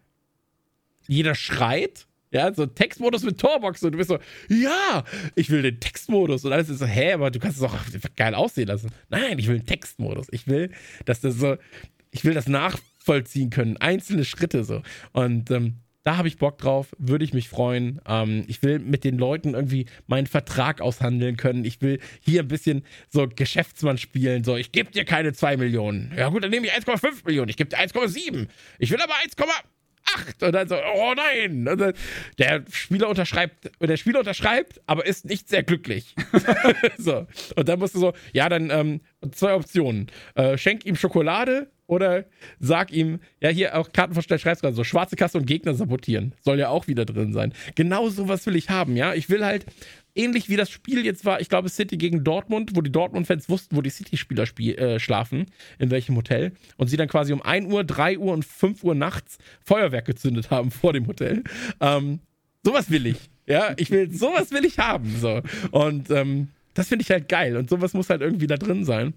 [1.06, 2.06] jeder schreit.
[2.32, 3.86] Ja, so Textmodus mit Torboxen.
[3.86, 4.18] Und du bist so,
[4.48, 6.44] ja, ich will den Textmodus.
[6.44, 7.76] Und alles ist so, hä, aber du kannst es auch
[8.16, 8.90] geil aussehen lassen.
[9.10, 10.28] Nein, ich will den Textmodus.
[10.30, 10.70] Ich will,
[11.04, 11.58] dass das so,
[12.10, 13.76] ich will das nachvollziehen können.
[13.76, 14.82] Einzelne Schritte so.
[15.12, 18.00] Und ähm, da habe ich Bock drauf, würde ich mich freuen.
[18.06, 21.64] Ähm, ich will mit den Leuten irgendwie meinen Vertrag aushandeln können.
[21.64, 24.44] Ich will hier ein bisschen so Geschäftsmann spielen.
[24.44, 26.12] So, ich gebe dir keine 2 Millionen.
[26.16, 27.48] Ja gut, dann nehme ich 1,5 Millionen.
[27.48, 28.48] Ich gebe dir 1,7.
[28.78, 29.14] Ich will aber
[30.06, 30.46] 1,8.
[30.46, 31.64] Und dann so, oh nein.
[31.64, 31.92] Dann,
[32.38, 36.14] der Spieler unterschreibt, der Spieler unterschreibt, aber ist nicht sehr glücklich.
[36.98, 37.26] so.
[37.56, 39.00] Und dann musst du so, ja, dann ähm,
[39.32, 40.08] zwei Optionen.
[40.34, 42.24] Äh, schenk ihm Schokolade oder
[42.58, 46.34] sag ihm, ja, hier auch Kartenvorstell schreibst gerade so, schwarze Kasse und Gegner sabotieren.
[46.40, 47.52] Soll ja auch wieder drin sein.
[47.74, 49.14] Genau sowas will ich haben, ja.
[49.14, 49.66] Ich will halt,
[50.14, 53.76] ähnlich wie das Spiel jetzt war, ich glaube City gegen Dortmund, wo die Dortmund-Fans wussten,
[53.76, 55.46] wo die City-Spieler äh, schlafen,
[55.78, 58.94] in welchem Hotel, und sie dann quasi um 1 Uhr, 3 Uhr und 5 Uhr
[58.94, 61.42] nachts Feuerwerk gezündet haben vor dem Hotel.
[61.80, 62.20] Ähm,
[62.62, 63.30] sowas will ich.
[63.46, 65.16] Ja, ich will, sowas will ich haben.
[65.18, 65.42] So.
[65.70, 67.56] Und ähm, das finde ich halt geil.
[67.56, 69.14] Und sowas muss halt irgendwie da drin sein.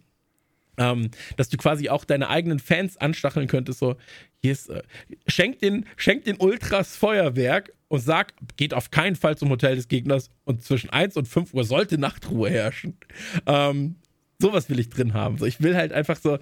[0.78, 3.96] Ähm, dass du quasi auch deine eigenen Fans anstacheln könntest, so,
[4.42, 4.84] hier ist, äh,
[5.26, 9.88] schenk den, schenk den Ultras Feuerwerk und sag, geht auf keinen Fall zum Hotel des
[9.88, 12.98] Gegners und zwischen 1 und 5 Uhr sollte Nachtruhe herrschen.
[13.46, 13.96] Ähm,
[14.40, 15.38] sowas will ich drin haben.
[15.38, 16.40] So, ich will halt einfach so,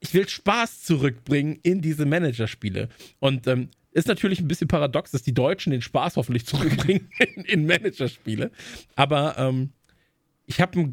[0.00, 2.88] ich will Spaß zurückbringen in diese Managerspiele.
[3.18, 7.44] Und ähm, ist natürlich ein bisschen paradox, dass die Deutschen den Spaß hoffentlich zurückbringen in,
[7.44, 8.50] in Managerspiele.
[8.96, 9.70] Aber ähm,
[10.46, 10.92] ich habe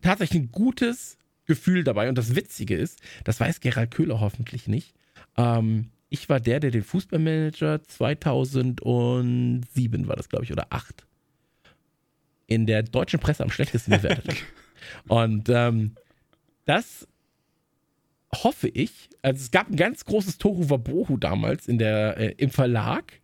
[0.00, 2.08] tatsächlich ein gutes Gefühl dabei.
[2.08, 4.94] Und das Witzige ist, das weiß Gerald Köhler hoffentlich nicht.
[5.36, 11.06] Ähm, ich war der, der den Fußballmanager 2007 war das, glaube ich, oder 8
[12.46, 14.36] in der deutschen Presse am schlechtesten bewertet hat.
[15.08, 15.94] Und ähm,
[16.66, 17.08] das
[18.34, 22.50] hoffe ich, also es gab ein ganz großes Tohu Wabohu damals in der, äh, im
[22.50, 23.22] Verlag.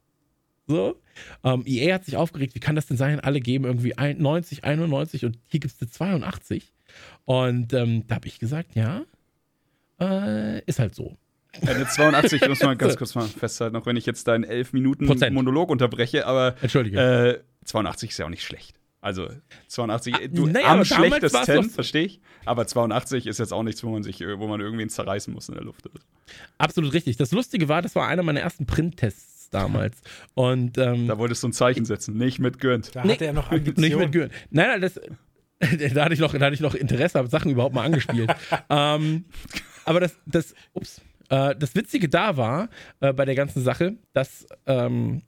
[0.67, 0.99] So.
[1.45, 3.21] Ähm, EA hat sich aufgeregt, wie kann das denn sein?
[3.21, 6.73] Alle geben irgendwie 90, 91 und hier gibt es eine 82.
[7.27, 9.03] Und ähm, da habe ich gesagt, ja,
[10.01, 11.19] äh, ist halt so.
[11.67, 15.07] Eine 82, muss man ganz kurz mal festhalten, auch wenn ich jetzt deinen 11 Minuten
[15.07, 15.35] Prozent.
[15.35, 16.99] Monolog unterbreche, aber Entschuldige.
[17.01, 18.77] äh, 82 ist ja auch nicht schlecht.
[19.01, 19.29] Also
[19.69, 24.03] 82, du naja, am schlechtesten, verstehe ich, aber 82 ist jetzt auch nichts, wo man
[24.03, 25.89] sich, äh, wo man irgendwen zerreißen muss in der Luft.
[26.59, 27.17] Absolut richtig.
[27.17, 30.03] Das Lustige war, das war einer meiner ersten Printtests damals.
[30.35, 32.95] Und ähm, Da wolltest du ein Zeichen setzen, nicht mit gönnt.
[32.97, 34.13] Da Nee, hatte er noch nicht mit.
[34.13, 34.31] Gürtel.
[34.51, 35.01] Nein, nein, das,
[35.95, 38.31] da, hatte ich noch, da hatte ich noch Interesse, habe Sachen überhaupt mal angespielt.
[38.69, 39.27] ähm,
[39.85, 42.69] aber das, das, ups, äh, das Witzige da war
[43.01, 45.23] äh, bei der ganzen Sache, dass, ähm,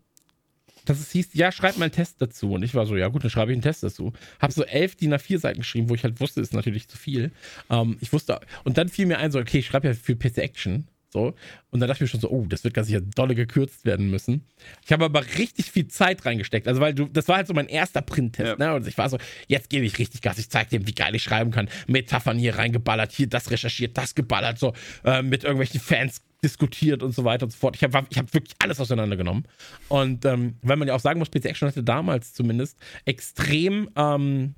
[0.85, 2.53] dass es hieß, ja, schreib mal einen Test dazu.
[2.53, 4.13] Und ich war so, ja gut, dann schreibe ich einen Test dazu.
[4.41, 7.33] Hab so elf DIN A4 Seiten geschrieben, wo ich halt wusste, ist natürlich zu viel.
[7.69, 10.39] Ähm, ich wusste, und dann fiel mir ein, so, okay, ich schreibe ja für PC
[10.39, 10.89] Action.
[11.13, 11.35] So.
[11.71, 14.11] Und dann dachte ich mir schon so, oh, das wird ganz sicher dolle gekürzt werden
[14.11, 14.45] müssen.
[14.85, 16.69] Ich habe aber richtig viel Zeit reingesteckt.
[16.69, 18.67] Also, weil du, das war halt so mein erster Printtest, Ja.
[18.69, 18.75] ne?
[18.75, 21.23] Und ich war so, jetzt gebe ich richtig Gas, ich zeige dem, wie geil ich
[21.23, 21.69] schreiben kann.
[21.89, 24.73] Metaphern hier reingeballert, hier das recherchiert, das geballert, so
[25.05, 27.77] äh, mit irgendwelchen Fans diskutiert und so weiter und so fort.
[27.77, 29.45] Ich habe ich hab wirklich alles auseinandergenommen.
[29.89, 34.55] Und ähm, weil man ja auch sagen muss, PC Action hatte damals zumindest extrem ähm,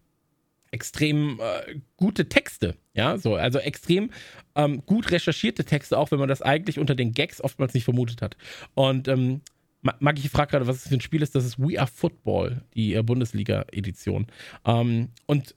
[0.73, 4.11] extrem äh, gute Texte, ja, so, also extrem
[4.57, 8.21] ähm, gut recherchierte Texte, auch wenn man das eigentlich unter den Gags oftmals nicht vermutet
[8.23, 8.37] hat.
[8.75, 9.43] Und ähm,
[9.83, 11.35] Ma- Maggi fragt gerade, was es für ein Spiel ist.
[11.35, 14.27] Das ist We Are Football, die äh, Bundesliga-Edition.
[14.65, 15.55] Ähm, und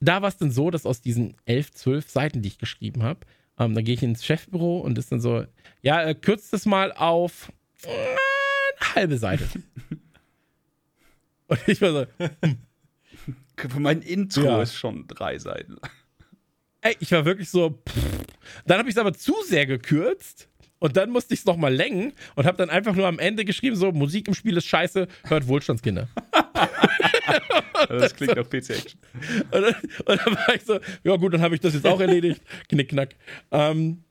[0.00, 3.20] da war es dann so, dass aus diesen elf, zwölf Seiten, die ich geschrieben habe,
[3.58, 5.44] ähm, da gehe ich ins Chefbüro und ist dann so,
[5.82, 7.50] ja, äh, kürzt es mal auf
[7.84, 9.48] äh, eine halbe Seite.
[11.46, 12.06] und ich war so,
[13.78, 14.62] Mein Intro Ja.
[14.62, 15.90] ist schon drei Seiten lang.
[16.80, 17.80] Ey, ich war wirklich so.
[17.88, 18.24] Pff.
[18.66, 20.48] Dann habe ich es aber zu sehr gekürzt.
[20.80, 23.74] Und dann musste ich es nochmal lenken und habe dann einfach nur am Ende geschrieben:
[23.76, 26.08] so, Musik im Spiel ist scheiße, hört Wohlstandskinder.
[27.88, 29.00] Das klingt auf PC Action.
[29.50, 29.74] Und dann,
[30.06, 32.40] und dann war ich so: ja, gut, dann habe ich das jetzt auch erledigt.
[32.68, 33.14] Knick, knack.
[33.50, 34.04] Ähm,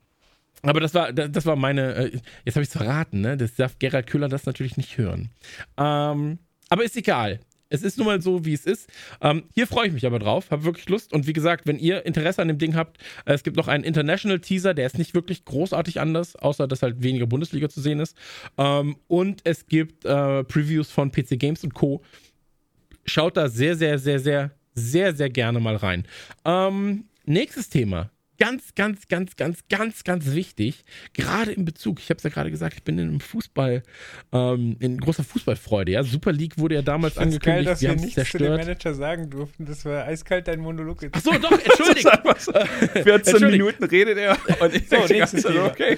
[0.61, 1.95] aber das war, das, das war meine.
[1.95, 3.37] Äh, jetzt habe ich es verraten, ne?
[3.37, 5.29] Das darf Gerald Köhler das natürlich nicht hören.
[5.77, 6.39] Ähm,
[6.69, 7.39] aber ist egal.
[7.73, 8.87] Es ist nun mal so, wie es ist.
[9.19, 11.11] Ähm, hier freue ich mich aber drauf, habe wirklich Lust.
[11.11, 13.83] Und wie gesagt, wenn ihr Interesse an dem Ding habt, äh, es gibt noch einen
[13.83, 17.99] International Teaser, der ist nicht wirklich großartig anders, außer dass halt weniger Bundesliga zu sehen
[17.99, 18.15] ist.
[18.59, 22.03] Ähm, und es gibt äh, Previews von PC Games und Co.
[23.05, 26.05] Schaut da sehr, sehr, sehr, sehr, sehr, sehr gerne mal rein.
[26.45, 28.11] Ähm, nächstes Thema.
[28.39, 30.83] Ganz, ganz, ganz, ganz, ganz, ganz wichtig.
[31.13, 33.83] Gerade in Bezug, ich habe es ja gerade gesagt, ich bin in einem Fußball,
[34.31, 35.91] ähm, in großer Fußballfreude.
[35.91, 37.67] Ja, Super League wurde ja damals ist geil, angekündigt.
[37.69, 38.59] dass wir nichts zu dem zerstört.
[38.59, 39.65] Manager sagen durften.
[39.65, 41.15] Das war eiskalt dein Monolog jetzt.
[41.15, 42.09] Ach so, doch, entschuldigt.
[42.09, 43.51] 14 Entschuldigung.
[43.51, 45.65] Minuten redet er und ich So, denke die nächstes Thema.
[45.65, 45.97] okay.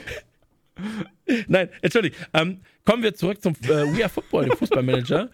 [1.47, 2.17] Nein, entschuldigt.
[2.33, 3.67] Ähm, kommen wir zurück zum äh,
[3.97, 5.29] We Are Football, dem Fußballmanager.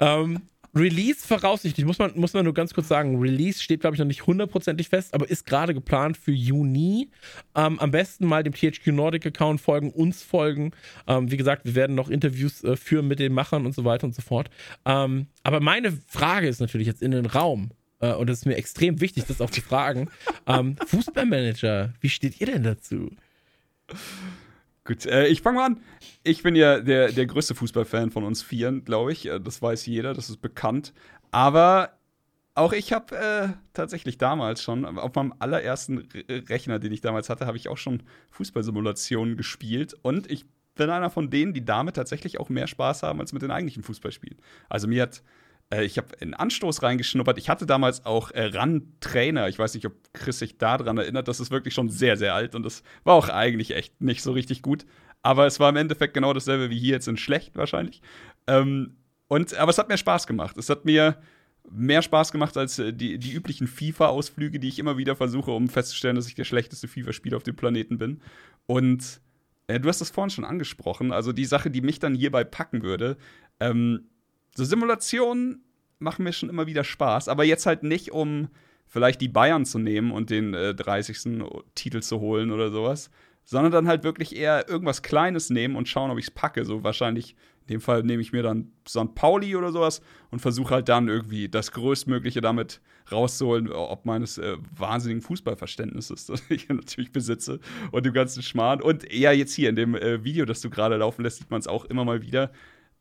[0.00, 0.40] ähm,
[0.76, 4.06] Release voraussichtlich, muss man, muss man nur ganz kurz sagen, Release steht, glaube ich, noch
[4.06, 7.10] nicht hundertprozentig fest, aber ist gerade geplant für Juni.
[7.54, 10.72] Ähm, am besten mal dem THQ Nordic Account folgen, uns folgen.
[11.06, 14.06] Ähm, wie gesagt, wir werden noch Interviews äh, führen mit den Machern und so weiter
[14.06, 14.50] und so fort.
[14.84, 17.70] Ähm, aber meine Frage ist natürlich jetzt in den Raum.
[18.00, 20.08] äh, Und es ist mir extrem wichtig, das auch zu fragen.
[20.46, 23.10] Ähm, Fußballmanager, wie steht ihr denn dazu?
[24.86, 25.80] Gut, äh, ich fange mal an.
[26.22, 29.26] Ich bin ja der, der größte Fußballfan von uns Vieren, glaube ich.
[29.26, 30.92] Äh, Das weiß jeder, das ist bekannt.
[31.32, 31.90] Aber
[32.54, 37.28] auch ich habe äh, tatsächlich damals schon, auf meinem allerersten Re Rechner, den ich damals
[37.28, 39.94] hatte, habe ich auch schon Fußballsimulationen gespielt.
[40.02, 43.42] Und ich bin einer von denen, die damit tatsächlich auch mehr Spaß haben als mit
[43.42, 44.38] den eigentlichen Fußballspielen.
[44.68, 45.22] Also mir hat äh,
[45.70, 47.38] ich habe einen Anstoß reingeschnuppert.
[47.38, 49.48] Ich hatte damals auch äh, RAN-Trainer.
[49.48, 51.26] Ich weiß nicht, ob Chris sich daran erinnert.
[51.28, 54.32] Das ist wirklich schon sehr, sehr alt und das war auch eigentlich echt nicht so
[54.32, 54.86] richtig gut.
[55.22, 58.00] Aber es war im Endeffekt genau dasselbe wie hier jetzt in schlecht wahrscheinlich.
[58.46, 58.96] Ähm,
[59.26, 60.56] und, aber es hat mir Spaß gemacht.
[60.56, 61.18] Es hat mir
[61.68, 65.68] mehr Spaß gemacht als äh, die, die üblichen FIFA-Ausflüge, die ich immer wieder versuche, um
[65.68, 68.20] festzustellen, dass ich der schlechteste FIFA-Spieler auf dem Planeten bin.
[68.66, 69.20] Und
[69.66, 71.12] äh, du hast das vorhin schon angesprochen.
[71.12, 73.16] Also die Sache, die mich dann hierbei packen würde,
[73.58, 74.08] ähm,
[74.56, 75.62] so Simulationen
[75.98, 78.48] machen mir schon immer wieder Spaß, aber jetzt halt nicht, um
[78.86, 81.44] vielleicht die Bayern zu nehmen und den äh, 30.
[81.74, 83.10] Titel zu holen oder sowas,
[83.44, 86.64] sondern dann halt wirklich eher irgendwas Kleines nehmen und schauen, ob ich es packe.
[86.64, 87.36] So wahrscheinlich,
[87.66, 89.14] in dem Fall nehme ich mir dann St.
[89.14, 90.00] Pauli oder sowas
[90.30, 92.80] und versuche halt dann irgendwie das Größtmögliche damit
[93.10, 97.60] rauszuholen, ob meines äh, wahnsinnigen Fußballverständnisses, das ich natürlich besitze
[97.92, 98.80] und dem ganzen Schmarrn.
[98.80, 101.60] Und eher jetzt hier in dem äh, Video, das du gerade laufen lässt, sieht man
[101.60, 102.50] es auch immer mal wieder.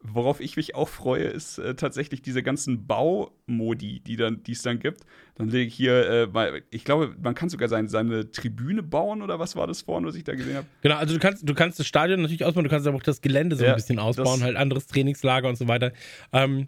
[0.08, 4.80] Worauf ich mich auch freue, ist äh, tatsächlich diese ganzen Baumodi, die dann, es dann
[4.80, 5.02] gibt.
[5.36, 9.22] Dann lege ich hier, äh, mal, ich glaube, man kann sogar sein, seine Tribüne bauen
[9.22, 10.68] oder was war das vorhin, was ich da gesehen habe?
[10.82, 13.22] Genau, also du kannst, du kannst das Stadion natürlich ausbauen, du kannst aber auch das
[13.22, 15.92] Gelände so Ja, ein bisschen ausbauen, halt anderes Trainingslager und so weiter.
[16.32, 16.68] Ähm,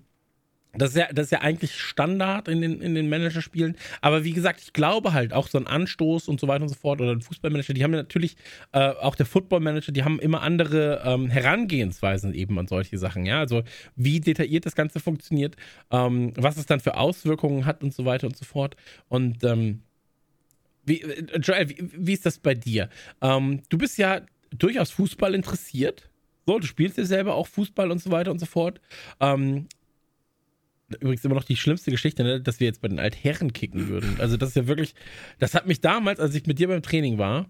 [0.74, 3.76] Das ist, ja, das ist ja eigentlich Standard in den, in den Managerspielen.
[4.02, 6.76] Aber wie gesagt, ich glaube halt auch so ein Anstoß und so weiter und so
[6.76, 8.36] fort oder ein Fußballmanager, die haben ja natürlich,
[8.74, 13.26] äh, auch der Footballmanager, die haben immer andere ähm, Herangehensweisen eben an solche Sachen.
[13.26, 13.64] Ja, also
[13.96, 15.56] wie detailliert das Ganze funktioniert,
[15.92, 18.76] ähm, was es dann für Auswirkungen hat und so weiter und so fort.
[19.10, 19.82] Und ähm,
[20.86, 22.90] wie, äh, Joel, wie, wie, ist das bei dir?
[23.22, 26.10] Ähm, du bist ja durchaus Fußball interessiert.
[26.46, 28.80] So, du spielst ja selber auch Fußball und so weiter und so fort.
[29.20, 29.68] Ähm,
[31.00, 34.16] übrigens immer noch die schlimmste Geschichte, ne, dass wir jetzt bei den Altherren kicken würden.
[34.20, 34.96] Also das ist ja wirklich,
[35.40, 37.50] das hat mich damals, als ich mit dir beim Training war,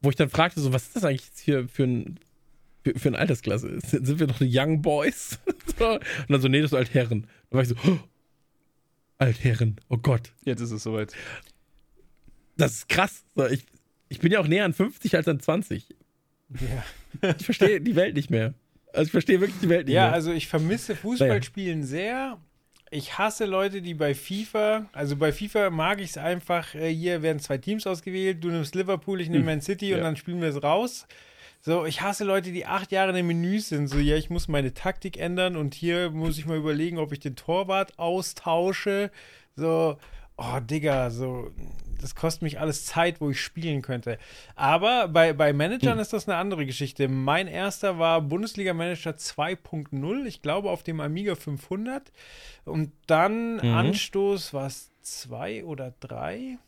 [0.00, 2.20] wo ich dann fragte, so, was ist das eigentlich hier für ein,
[2.84, 3.78] für, für eine Altersklasse?
[3.84, 5.38] Sind, wir noch die Young Boys?
[5.78, 5.94] so.
[5.94, 7.26] Und dann so, nee, das sind Altherren.
[7.50, 7.98] Dann war ich so, oh,
[9.18, 10.32] Altherren, oh Gott.
[10.44, 11.12] Jetzt ist es soweit.
[12.56, 13.24] Das ist krass.
[13.34, 13.66] So, ich,
[14.08, 15.94] ich bin ja auch näher an 50 als an 20.
[16.50, 17.34] Ja.
[17.36, 18.54] Ich verstehe die Welt nicht mehr.
[18.92, 20.12] Also ich verstehe wirklich die Welt nicht ja, mehr.
[20.12, 22.38] also ich vermisse Fußballspielen sehr.
[22.92, 27.22] Ich hasse Leute, die bei FIFA, also bei FIFA mag ich es einfach, äh, hier
[27.22, 29.46] werden zwei Teams ausgewählt, du nimmst Liverpool, ich nehme hm.
[29.46, 29.96] Man City ja.
[29.96, 31.06] und dann spielen wir es raus.
[31.62, 33.86] So, ich hasse Leute, die acht Jahre in den Menüs sind.
[33.86, 37.20] So, ja, ich muss meine Taktik ändern und hier muss ich mal überlegen, ob ich
[37.20, 39.10] den Torwart austausche.
[39.56, 39.98] So,
[40.38, 41.52] oh, Digga, so,
[42.00, 44.18] das kostet mich alles Zeit, wo ich spielen könnte.
[44.54, 46.00] Aber bei, bei Managern hm.
[46.00, 47.08] ist das eine andere Geschichte.
[47.08, 52.10] Mein erster war Bundesliga Manager 2.0, ich glaube auf dem Amiga 500.
[52.64, 53.74] Und dann mhm.
[53.74, 56.58] Anstoß war es zwei oder drei.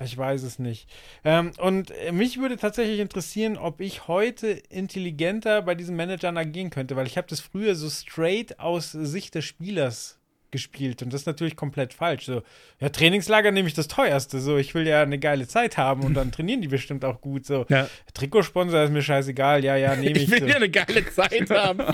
[0.00, 0.88] Ich weiß es nicht.
[1.24, 6.94] Ähm, und mich würde tatsächlich interessieren, ob ich heute intelligenter bei diesen Managern agieren könnte,
[6.94, 10.17] weil ich habe das früher so straight aus Sicht des Spielers
[10.50, 12.26] gespielt und das ist natürlich komplett falsch.
[12.26, 12.42] So,
[12.80, 14.40] ja, Trainingslager nehme ich das teuerste.
[14.40, 17.46] So, ich will ja eine geile Zeit haben und dann trainieren die bestimmt auch gut.
[17.46, 17.88] So, ja.
[18.14, 19.64] Trikotsponsor ist mir scheißegal.
[19.64, 20.24] Ja, ja, nehme ich.
[20.24, 20.46] Ich will so.
[20.46, 21.80] ja eine geile Zeit haben.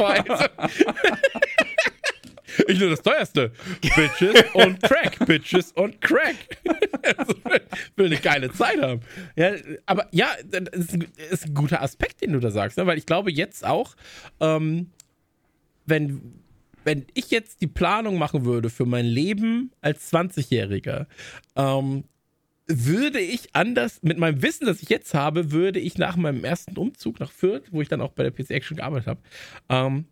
[2.68, 3.52] ich will das teuerste.
[3.80, 5.26] Bitches und Crack.
[5.26, 6.36] Bitches und Crack.
[7.02, 9.00] also, ich will eine geile Zeit haben.
[9.36, 9.52] Ja,
[9.86, 10.94] aber ja, das
[11.30, 12.86] ist ein guter Aspekt, den du da sagst, ne?
[12.86, 13.94] weil ich glaube jetzt auch,
[14.40, 14.90] ähm,
[15.86, 16.43] wenn
[16.85, 21.07] wenn ich jetzt die Planung machen würde für mein Leben als 20-Jähriger,
[21.57, 22.05] ähm,
[22.66, 26.76] würde ich anders, mit meinem Wissen, das ich jetzt habe, würde ich nach meinem ersten
[26.78, 29.20] Umzug nach Fürth, wo ich dann auch bei der PC Action gearbeitet habe,
[29.68, 30.07] ähm,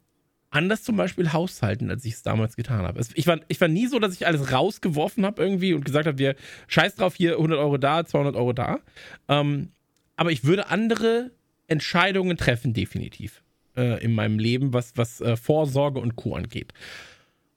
[0.51, 3.01] anders zum Beispiel haushalten, als ich es damals getan habe.
[3.15, 6.19] Ich war, ich war nie so, dass ich alles rausgeworfen habe irgendwie und gesagt habe,
[6.19, 6.37] wir
[6.69, 8.81] scheiß drauf, hier 100 Euro da, 200 Euro da.
[9.29, 9.71] Ähm,
[10.17, 11.31] aber ich würde andere
[11.69, 13.42] Entscheidungen treffen, definitiv
[13.77, 16.35] äh, in meinem Leben, was, was äh, Vorsorge und Co.
[16.35, 16.73] angeht.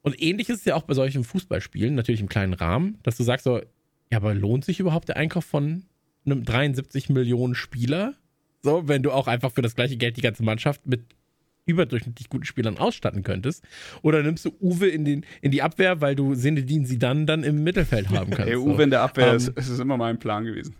[0.01, 3.23] Und ähnlich ist es ja auch bei solchen Fußballspielen, natürlich im kleinen Rahmen, dass du
[3.23, 3.59] sagst so,
[4.11, 5.83] ja, aber lohnt sich überhaupt der Einkauf von
[6.25, 8.13] einem 73 Millionen Spieler?
[8.61, 11.01] So, wenn du auch einfach für das gleiche Geld die ganze Mannschaft mit
[11.65, 13.63] überdurchschnittlich guten Spielern ausstatten könntest.
[14.01, 17.43] Oder nimmst du Uwe in, den, in die Abwehr, weil du Sinedin sie dann dann
[17.43, 18.51] im Mittelfeld haben kannst.
[18.51, 18.81] Hey, Uwe so.
[18.83, 20.75] in der Abwehr um, ist, ist immer mein Plan gewesen.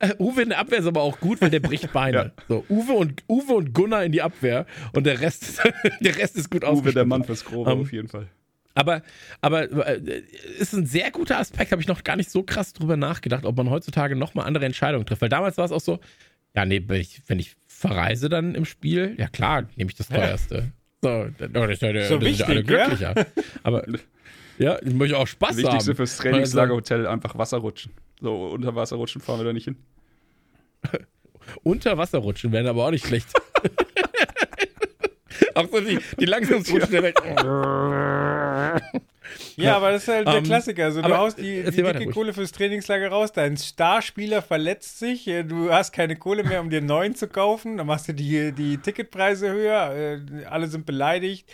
[0.00, 2.16] Äh, Uwe in der Abwehr ist aber auch gut, weil der bricht Beine.
[2.16, 2.30] ja.
[2.48, 5.62] So, Uwe, und, Uwe und Gunnar in die Abwehr und der Rest,
[6.00, 8.26] der Rest ist gut Uwe, der Mann fürs Grobe, um, auf jeden Fall.
[8.74, 9.02] Aber,
[9.40, 10.22] aber äh,
[10.58, 13.56] ist ein sehr guter Aspekt, habe ich noch gar nicht so krass drüber nachgedacht, ob
[13.56, 15.20] man heutzutage nochmal andere Entscheidungen trifft.
[15.22, 16.00] Weil damals war es auch so,
[16.54, 20.08] ja, nee, wenn ich, wenn ich verreise dann im Spiel, ja klar, nehme ich das
[20.08, 20.72] teuerste.
[21.02, 23.14] So, das ja, der, so das wichtig, alle glücklicher.
[23.16, 23.26] Ja?
[23.62, 23.84] Aber
[24.60, 25.78] ja, ich möchte auch Spaß Wichtigste haben.
[25.78, 27.92] Wichtigste fürs Trainingslagerhotel einfach Wasser rutschen.
[28.20, 29.76] So, unter Wasser rutschen fahren wir da nicht hin.
[31.62, 33.28] Unter Wasser rutschen wären aber auch nicht schlecht.
[35.54, 37.16] auch so die, die langsamsten Rutschen der Welt.
[39.56, 40.84] Ja, aber das ist halt der um, ähm, Klassiker.
[40.84, 45.42] Also, du haust die, die dicke Kohle fürs Trainingslager raus, dein Starspieler verletzt sich, äh,
[45.42, 48.52] du hast keine Kohle mehr, um dir einen neuen zu kaufen, dann machst du die,
[48.52, 51.48] die Ticketpreise höher, äh, alle sind beleidigt.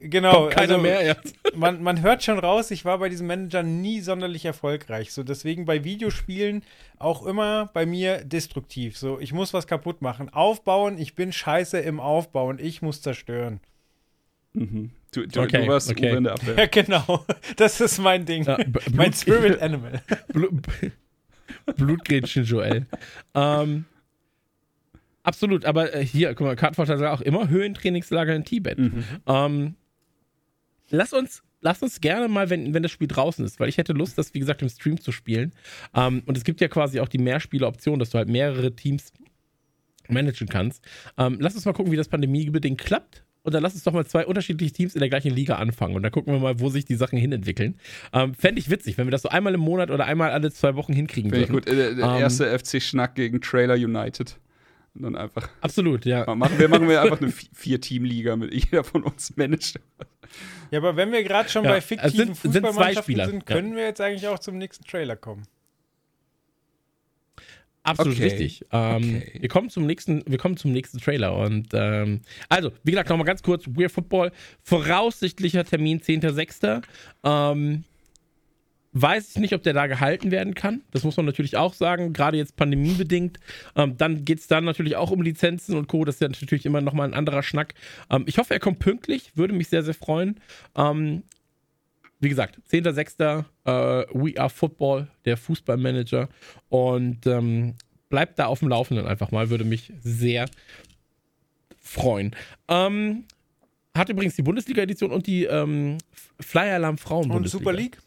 [0.00, 0.48] Genau.
[0.48, 1.16] Keiner also, mehr, ja.
[1.54, 5.12] Man, man hört schon raus, ich war bei diesem Manager nie sonderlich erfolgreich.
[5.12, 6.62] So, deswegen bei Videospielen
[6.98, 8.96] auch immer bei mir destruktiv.
[8.96, 10.30] So, ich muss was kaputt machen.
[10.30, 13.60] Aufbauen, ich bin scheiße im Aufbauen, ich muss zerstören.
[14.54, 14.90] Mhm.
[15.12, 16.16] Du, du, okay, du warst okay.
[16.16, 16.56] in der Abwehr.
[16.56, 17.24] Ja, genau.
[17.56, 18.44] Das ist mein Ding.
[18.44, 18.58] Ja,
[18.92, 20.02] mein Spirit Animal.
[21.76, 22.86] Blutgrätschen Joel.
[23.34, 23.84] ähm,
[25.22, 28.78] absolut, aber äh, hier, guck mal, Kartenfort hat auch immer Höhentrainingslager in Tibet.
[28.78, 29.04] Mhm.
[29.26, 29.74] Ähm,
[30.90, 33.92] lass uns, lass uns gerne mal, wenn, wenn das Spiel draußen ist, weil ich hätte
[33.92, 35.52] Lust, das, wie gesagt, im Stream zu spielen.
[35.94, 39.12] Ähm, und es gibt ja quasi auch die Mehrspieler-Option, dass du halt mehrere Teams
[40.08, 40.84] managen kannst.
[41.16, 43.24] Ähm, lass uns mal gucken, wie das pandemiebedingt klappt.
[43.42, 45.96] Und dann lass uns doch mal zwei unterschiedliche Teams in der gleichen Liga anfangen.
[45.96, 47.76] Und dann gucken wir mal, wo sich die Sachen hinentwickeln.
[48.12, 50.74] Ähm, Fände ich witzig, wenn wir das so einmal im Monat oder einmal alle zwei
[50.74, 51.58] Wochen hinkriegen Finde würden.
[51.58, 51.78] Ich gut.
[51.78, 54.38] Der, der ähm, erste FC-Schnack gegen Trailer United.
[54.94, 55.48] Und dann einfach.
[55.60, 56.34] Absolut, ja.
[56.34, 59.78] Machen wir, machen wir einfach eine Vier-Team-Liga mit jeder von uns managt.
[60.70, 63.54] Ja, aber wenn wir gerade schon Ja, bei fiktiven sind- sind Fußballmannschaften sind, ja.
[63.56, 65.42] können wir jetzt eigentlich auch zum nächsten Trailer kommen.
[67.82, 68.24] Absolut Okay.
[68.24, 68.66] richtig.
[68.72, 69.38] Ähm, Okay.
[69.40, 71.34] wir, kommen zum nächsten, wir kommen zum nächsten Trailer.
[71.36, 76.82] Und ähm, also, wie gesagt, nochmal ganz kurz: We're Football, voraussichtlicher Termin 10.06.
[77.24, 77.84] Ähm,
[78.92, 80.82] weiß ich nicht, ob der da gehalten werden kann.
[80.90, 83.38] Das muss man natürlich auch sagen, gerade jetzt pandemiebedingt.
[83.76, 86.04] Ähm, dann geht es dann natürlich auch um Lizenzen und Co.
[86.04, 87.74] Das ist ja natürlich immer nochmal ein anderer Schnack.
[88.10, 90.40] Ähm, ich hoffe, er kommt pünktlich, würde mich sehr, sehr freuen.
[90.76, 91.22] Ähm,
[92.18, 93.44] wie gesagt, 10.06.
[93.64, 96.28] Äh, We Are Football, der Fußballmanager.
[96.68, 97.74] Und ähm,
[98.08, 100.46] bleibt da auf dem Laufenden einfach mal, würde mich sehr
[101.80, 102.34] freuen.
[102.68, 103.24] Ähm,
[103.96, 105.98] hat übrigens die Bundesliga-Edition und die ähm,
[106.38, 107.98] Flyer Alarm Frauen Und Super League?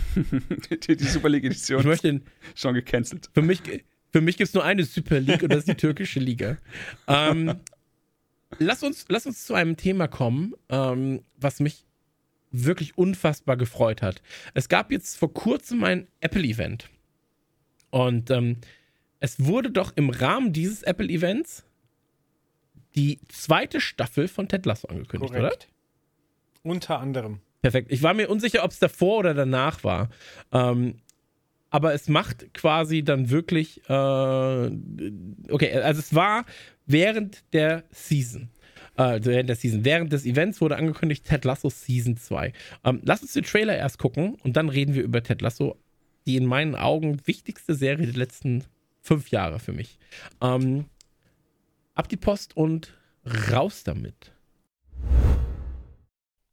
[0.86, 2.22] die, die Super Ich League-Edition möchte den,
[2.54, 3.30] schon gecancelt.
[3.32, 3.62] für mich,
[4.10, 6.58] für mich gibt es nur eine Super League und das ist die türkische Liga.
[7.06, 7.60] Ähm,
[8.58, 11.84] lass, uns, lass uns zu einem Thema kommen, ähm, was mich
[12.50, 14.22] wirklich unfassbar gefreut hat.
[14.54, 16.90] Es gab jetzt vor kurzem ein Apple-Event.
[17.90, 18.58] Und ähm,
[19.20, 21.64] es wurde doch im Rahmen dieses Apple-Events
[22.94, 25.40] die zweite Staffel von Ted Lasso angekündigt, oder?
[25.48, 25.68] Korrekt.
[26.62, 27.40] Unter anderem.
[27.62, 27.92] Perfekt.
[27.92, 30.10] Ich war mir unsicher, ob es davor oder danach war.
[30.50, 30.96] Ähm,
[31.70, 33.80] aber es macht quasi dann wirklich.
[33.88, 36.44] Äh, okay, also es war
[36.86, 38.50] während der Season.
[38.96, 39.84] Äh, während der Season.
[39.84, 42.52] Während des Events wurde angekündigt Ted Lasso Season 2.
[42.84, 45.76] Ähm, lass uns den Trailer erst gucken und dann reden wir über Ted Lasso,
[46.26, 48.64] die in meinen Augen wichtigste Serie der letzten
[49.00, 49.98] fünf Jahre für mich.
[50.42, 50.86] Ähm,
[51.94, 52.98] ab die Post und
[53.50, 54.32] raus damit.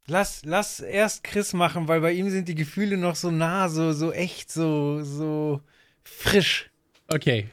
[0.09, 3.93] Lass, lass erst Chris machen, weil bei ihm sind die Gefühle noch so nah, so,
[3.93, 5.61] so echt, so, so
[6.03, 6.69] frisch.
[7.07, 7.47] Okay.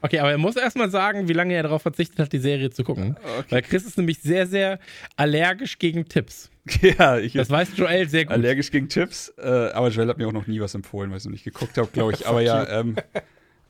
[0.00, 2.84] Okay, aber er muss erstmal sagen, wie lange er darauf verzichtet hat, die Serie zu
[2.84, 3.16] gucken.
[3.50, 4.78] Weil Chris ist nämlich sehr, sehr
[5.16, 6.50] allergisch gegen Tipps.
[6.82, 8.34] Ja, ich Das weiß Joel sehr gut.
[8.34, 9.32] allergisch gegen Tipps.
[9.38, 11.44] Äh, aber Joel hat mir auch noch nie was empfohlen, weil ich es noch nicht
[11.44, 12.26] geguckt habe, glaube ich.
[12.26, 12.96] aber ja, ähm,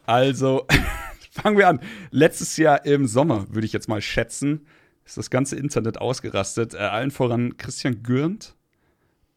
[0.04, 0.66] also
[1.30, 1.80] fangen wir an.
[2.10, 4.66] Letztes Jahr im Sommer, würde ich jetzt mal schätzen,
[5.08, 6.74] ist das ganze Internet ausgerastet.
[6.74, 8.54] Äh, allen voran Christian Gürnt.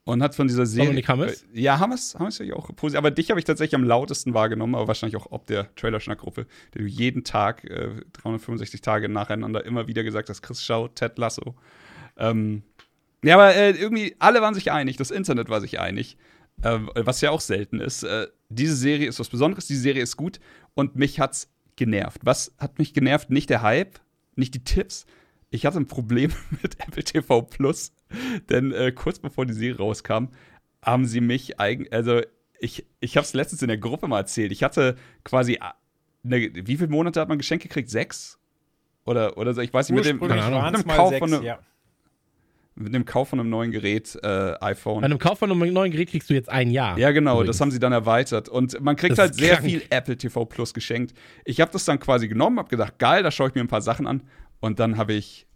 [0.03, 0.87] Und hat von dieser Serie.
[0.87, 1.43] Dominik Hammes?
[1.53, 2.97] Äh, ja, Hammes, Hammes ja auch positiv.
[2.97, 6.81] Aber dich habe ich tatsächlich am lautesten wahrgenommen, aber wahrscheinlich auch ob der Trailerschnack-Gruppe, der
[6.81, 11.55] du jeden Tag, äh, 365 Tage nacheinander immer wieder gesagt hast, Chris, schau, Ted Lasso.
[12.17, 12.63] Ähm,
[13.23, 16.17] ja, aber äh, irgendwie alle waren sich einig, das Internet war sich einig,
[16.63, 18.03] äh, was ja auch selten ist.
[18.03, 20.39] Äh, diese Serie ist was Besonderes, diese Serie ist gut
[20.73, 22.21] und mich hat's genervt.
[22.23, 23.29] Was hat mich genervt?
[23.29, 23.99] Nicht der Hype,
[24.35, 25.05] nicht die Tipps.
[25.51, 26.31] Ich hatte ein Problem
[26.63, 27.93] mit Apple TV Plus,
[28.49, 30.29] denn äh, kurz bevor die Serie rauskam,
[30.81, 32.21] haben sie mich eigentlich, also
[32.59, 34.51] ich, ich habe es letztens in der Gruppe mal erzählt.
[34.51, 35.59] Ich hatte quasi, äh,
[36.23, 37.89] eine, wie viele Monate hat man geschenkt gekriegt?
[37.89, 38.39] Sechs?
[39.05, 41.59] Oder, oder so, ich weiß nicht, mit dem, mit dem Kauf sechs, von einem, ja.
[42.75, 45.01] mit dem Kauf von einem neuen Gerät, äh, iPhone.
[45.01, 46.97] Bei einem Kauf von einem neuen Gerät kriegst du jetzt ein Jahr.
[46.99, 47.57] Ja, genau, Übrigens.
[47.57, 48.47] das haben sie dann erweitert.
[48.47, 49.65] Und man kriegt Das halt sehr krank.
[49.65, 51.15] viel Apple TV Plus geschenkt.
[51.45, 53.81] Ich habe das dann quasi genommen, habe gedacht, geil, da schaue ich mir ein paar
[53.81, 54.21] Sachen an.
[54.61, 55.47] Und dann habe ich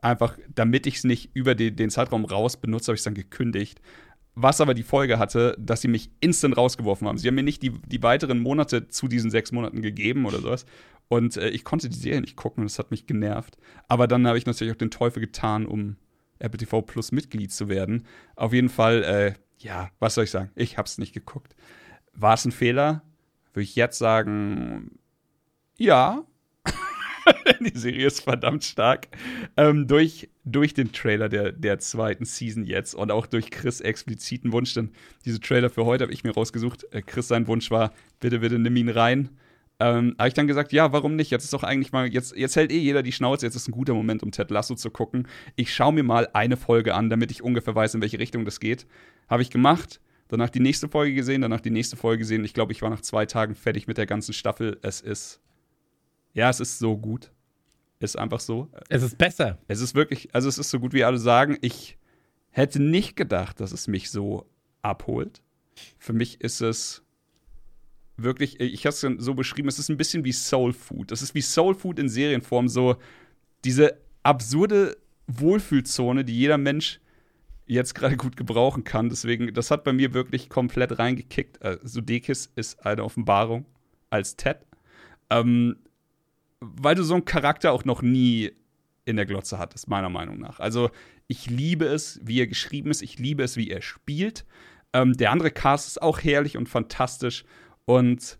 [0.00, 3.14] einfach, damit ich es nicht über den, den Zeitraum raus benutze, habe ich es dann
[3.14, 3.80] gekündigt.
[4.34, 7.18] Was aber die Folge hatte, dass sie mich instant rausgeworfen haben.
[7.18, 10.66] Sie haben mir nicht die, die weiteren Monate zu diesen sechs Monaten gegeben oder sowas.
[11.08, 13.56] Und äh, ich konnte die Serie nicht gucken und das hat mich genervt.
[13.88, 15.96] Aber dann habe ich natürlich auch den Teufel getan, um
[16.38, 18.06] Apple TV Plus Mitglied zu werden.
[18.34, 20.50] Auf jeden Fall, äh, ja, was soll ich sagen?
[20.54, 21.56] Ich habe es nicht geguckt.
[22.12, 23.02] War es ein Fehler?
[23.54, 24.98] Würde ich jetzt sagen,
[25.78, 26.24] ja.
[27.60, 29.08] Die Serie ist verdammt stark.
[29.56, 34.52] Ähm, durch, durch den Trailer der, der zweiten Season jetzt und auch durch Chris' expliziten
[34.52, 34.90] Wunsch, denn
[35.24, 36.86] diese Trailer für heute habe ich mir rausgesucht.
[36.92, 39.30] Äh, Chris, sein Wunsch war, bitte, bitte nimm ihn rein.
[39.78, 41.30] Ähm, habe ich dann gesagt, ja, warum nicht?
[41.30, 43.72] Jetzt ist doch eigentlich mal, jetzt, jetzt hält eh jeder die Schnauze, jetzt ist ein
[43.72, 45.28] guter Moment, um Ted Lasso zu gucken.
[45.54, 48.60] Ich schaue mir mal eine Folge an, damit ich ungefähr weiß, in welche Richtung das
[48.60, 48.86] geht.
[49.28, 50.00] Habe ich gemacht.
[50.28, 52.44] Danach die nächste Folge gesehen, danach die nächste Folge gesehen.
[52.44, 54.78] Ich glaube, ich war nach zwei Tagen fertig mit der ganzen Staffel.
[54.82, 55.40] Es ist,
[56.36, 57.32] ja, es ist so gut.
[57.98, 58.68] Ist einfach so.
[58.90, 59.58] Es ist besser.
[59.68, 61.56] Es ist wirklich, also es ist so gut, wie alle sagen.
[61.62, 61.96] Ich
[62.50, 64.46] hätte nicht gedacht, dass es mich so
[64.82, 65.40] abholt.
[65.98, 67.02] Für mich ist es
[68.18, 71.10] wirklich, ich habe es so beschrieben, es ist ein bisschen wie Soul Food.
[71.10, 72.96] Es ist wie Soul Food in Serienform, so
[73.64, 74.98] diese absurde
[75.28, 77.00] Wohlfühlzone, die jeder Mensch
[77.64, 79.08] jetzt gerade gut gebrauchen kann.
[79.08, 81.62] Deswegen, das hat bei mir wirklich komplett reingekickt.
[81.62, 83.64] Äh, Sudeikis ist eine Offenbarung
[84.10, 84.58] als Ted.
[85.30, 85.76] Ähm,
[86.60, 88.52] weil du so einen Charakter auch noch nie
[89.04, 90.60] in der Glotze hattest, meiner Meinung nach.
[90.60, 90.90] Also,
[91.28, 93.02] ich liebe es, wie er geschrieben ist.
[93.02, 94.44] Ich liebe es, wie er spielt.
[94.92, 97.44] Ähm, der andere Cast ist auch herrlich und fantastisch.
[97.84, 98.38] Und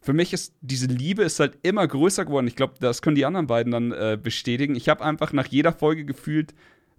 [0.00, 2.46] für mich ist diese Liebe ist halt immer größer geworden.
[2.46, 4.74] Ich glaube, das können die anderen beiden dann äh, bestätigen.
[4.74, 6.54] Ich habe einfach nach jeder Folge gefühlt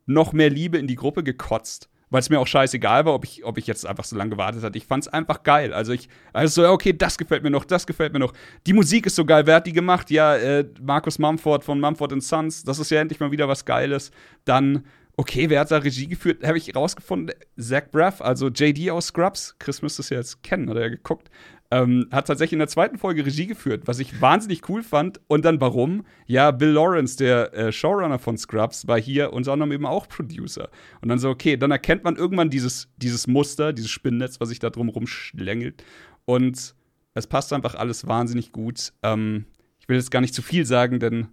[0.05, 3.43] noch mehr Liebe in die Gruppe gekotzt weil es mir auch scheißegal war, ob ich,
[3.43, 4.77] ob ich jetzt einfach so lange gewartet hatte.
[4.77, 5.73] Ich fand es einfach geil.
[5.73, 8.33] Also ich, also so, okay, das gefällt mir noch, das gefällt mir noch.
[8.67, 10.11] Die Musik ist so geil, wer hat die gemacht?
[10.11, 14.11] Ja, äh, Markus Mumford von Mumford Sons, das ist ja endlich mal wieder was Geiles.
[14.45, 14.85] Dann,
[15.17, 16.45] okay, wer hat da Regie geführt?
[16.45, 19.55] Habe ich rausgefunden, Zach Braff, also JD aus Scrubs.
[19.59, 21.29] Chris müsste es ja jetzt kennen, hat er ja geguckt.
[21.71, 25.19] Ähm, hat tatsächlich in der zweiten Folge Regie geführt, was ich wahnsinnig cool fand.
[25.27, 26.05] Und dann warum?
[26.27, 30.69] Ja, Bill Lawrence, der äh, Showrunner von Scrubs, war hier unter anderem eben auch Producer.
[31.01, 34.59] Und dann so, okay, dann erkennt man irgendwann dieses, dieses Muster, dieses Spinnnetz, was sich
[34.59, 35.83] da drum rumschlängelt.
[36.25, 36.75] Und
[37.15, 38.93] es passt einfach alles wahnsinnig gut.
[39.01, 39.45] Ähm,
[39.79, 41.27] ich will jetzt gar nicht zu viel sagen, denn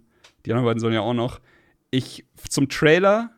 [0.45, 1.41] die anderen beiden sollen ja auch noch.
[1.91, 3.31] Ich zum Trailer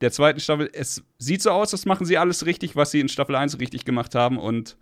[0.00, 3.08] der zweiten Staffel, es sieht so aus, als machen sie alles richtig, was sie in
[3.08, 4.38] Staffel 1 richtig gemacht haben.
[4.38, 4.76] Und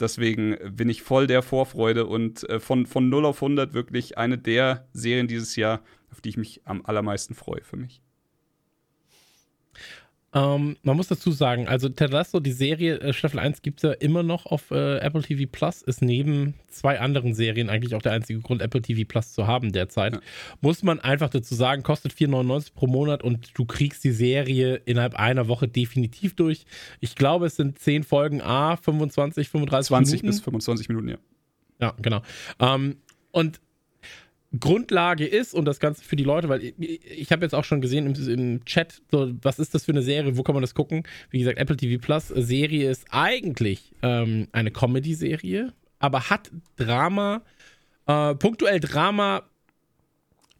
[0.00, 4.38] Deswegen bin ich voll der Vorfreude und äh, von, von 0 auf 100 wirklich eine
[4.38, 8.02] der Serien dieses Jahr, auf die ich mich am allermeisten freue für mich.
[10.34, 13.82] Ähm, man muss dazu sagen, also Ted Lasso, die Serie äh, Staffel 1 gibt es
[13.82, 18.00] ja immer noch auf äh, Apple TV Plus, ist neben zwei anderen Serien eigentlich auch
[18.00, 20.14] der einzige Grund, Apple TV Plus zu haben derzeit.
[20.14, 20.20] Ja.
[20.62, 25.16] Muss man einfach dazu sagen, kostet 4,99 pro Monat und du kriegst die Serie innerhalb
[25.16, 26.64] einer Woche definitiv durch.
[27.00, 30.26] Ich glaube, es sind 10 Folgen, A, 25, 35 20 Minuten.
[30.26, 31.18] bis 25 Minuten, ja.
[31.80, 32.22] Ja, genau.
[32.58, 32.96] Ähm,
[33.32, 33.60] und
[34.58, 37.80] Grundlage ist und das Ganze für die Leute, weil ich, ich habe jetzt auch schon
[37.80, 40.74] gesehen im, im, Chat, so, was ist das für eine Serie, wo kann man das
[40.74, 41.04] gucken?
[41.30, 47.42] Wie gesagt, Apple TV Plus äh, Serie ist eigentlich ähm, eine Comedy-Serie, aber hat Drama,
[48.06, 49.44] äh, punktuell Drama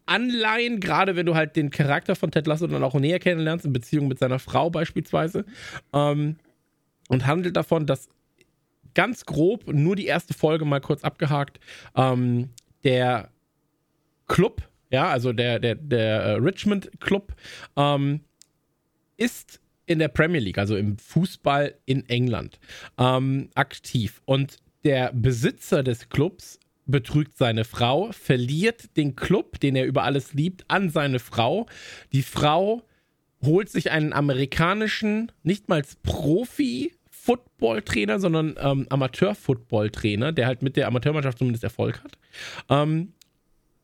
[0.05, 3.73] Anleihen, gerade wenn du halt den Charakter von Ted Lasso dann auch näher kennenlernst, in
[3.73, 5.45] Beziehung mit seiner Frau beispielsweise,
[5.93, 6.37] ähm,
[7.09, 8.09] und handelt davon, dass
[8.95, 11.59] ganz grob, nur die erste Folge mal kurz abgehakt,
[11.95, 12.49] ähm,
[12.83, 13.29] der
[14.27, 17.33] Club, ja, also der, der, der äh, Richmond Club,
[17.75, 18.21] ähm,
[19.17, 22.59] ist in der Premier League, also im Fußball in England,
[22.97, 24.21] ähm, aktiv.
[24.25, 30.33] Und der Besitzer des Clubs betrügt seine Frau, verliert den Club, den er über alles
[30.33, 31.65] liebt, an seine Frau.
[32.11, 32.83] Die Frau
[33.43, 40.87] holt sich einen amerikanischen, nicht mal Profi, Footballtrainer, sondern ähm, Amateur-Footballtrainer, der halt mit der
[40.87, 42.17] Amateurmannschaft zumindest Erfolg hat.
[42.69, 43.13] Ähm,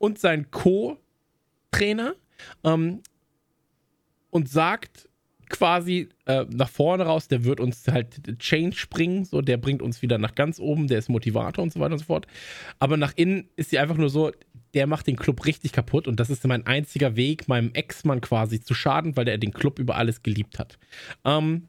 [0.00, 2.14] und sein Co-Trainer
[2.64, 3.02] ähm,
[4.30, 5.08] und sagt
[5.50, 10.00] quasi äh, nach vorne raus, der wird uns halt Change bringen, so, der bringt uns
[10.00, 12.26] wieder nach ganz oben, der ist Motivator und so weiter und so fort.
[12.78, 14.32] Aber nach innen ist sie einfach nur so,
[14.72, 18.60] der macht den Club richtig kaputt und das ist mein einziger Weg, meinem Ex-Mann quasi
[18.60, 20.78] zu schaden, weil der den Club über alles geliebt hat.
[21.24, 21.68] Ähm,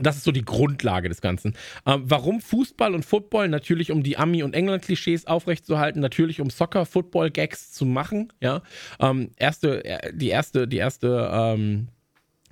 [0.00, 1.54] das ist so die Grundlage des Ganzen.
[1.86, 3.48] Ähm, warum Fußball und Football?
[3.48, 8.32] Natürlich, um die Ami- und England-Klischees aufrechtzuerhalten, natürlich, um Soccer-Football-Gags zu machen.
[8.40, 8.62] Ja,
[8.98, 11.88] ähm, erste, äh, die erste, die erste ähm,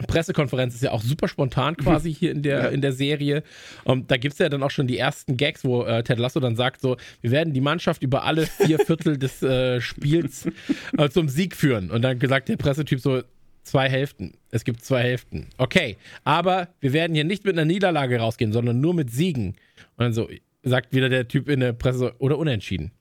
[0.07, 2.69] Pressekonferenz ist ja auch super spontan quasi hier in der, ja.
[2.69, 3.43] in der Serie.
[3.85, 6.39] Um, da gibt es ja dann auch schon die ersten Gags, wo äh, Ted Lasso
[6.39, 10.49] dann sagt: so, wir werden die Mannschaft über alle vier Viertel des äh, Spiels
[10.97, 11.91] äh, zum Sieg führen.
[11.91, 13.23] Und dann gesagt der Pressetyp so,
[13.69, 14.35] zwei Hälften.
[14.51, 15.49] Es gibt zwei Hälften.
[15.59, 19.57] Okay, aber wir werden hier nicht mit einer Niederlage rausgehen, sondern nur mit Siegen.
[19.97, 20.29] Und dann so
[20.63, 22.93] sagt wieder der Typ in der Presse oder unentschieden.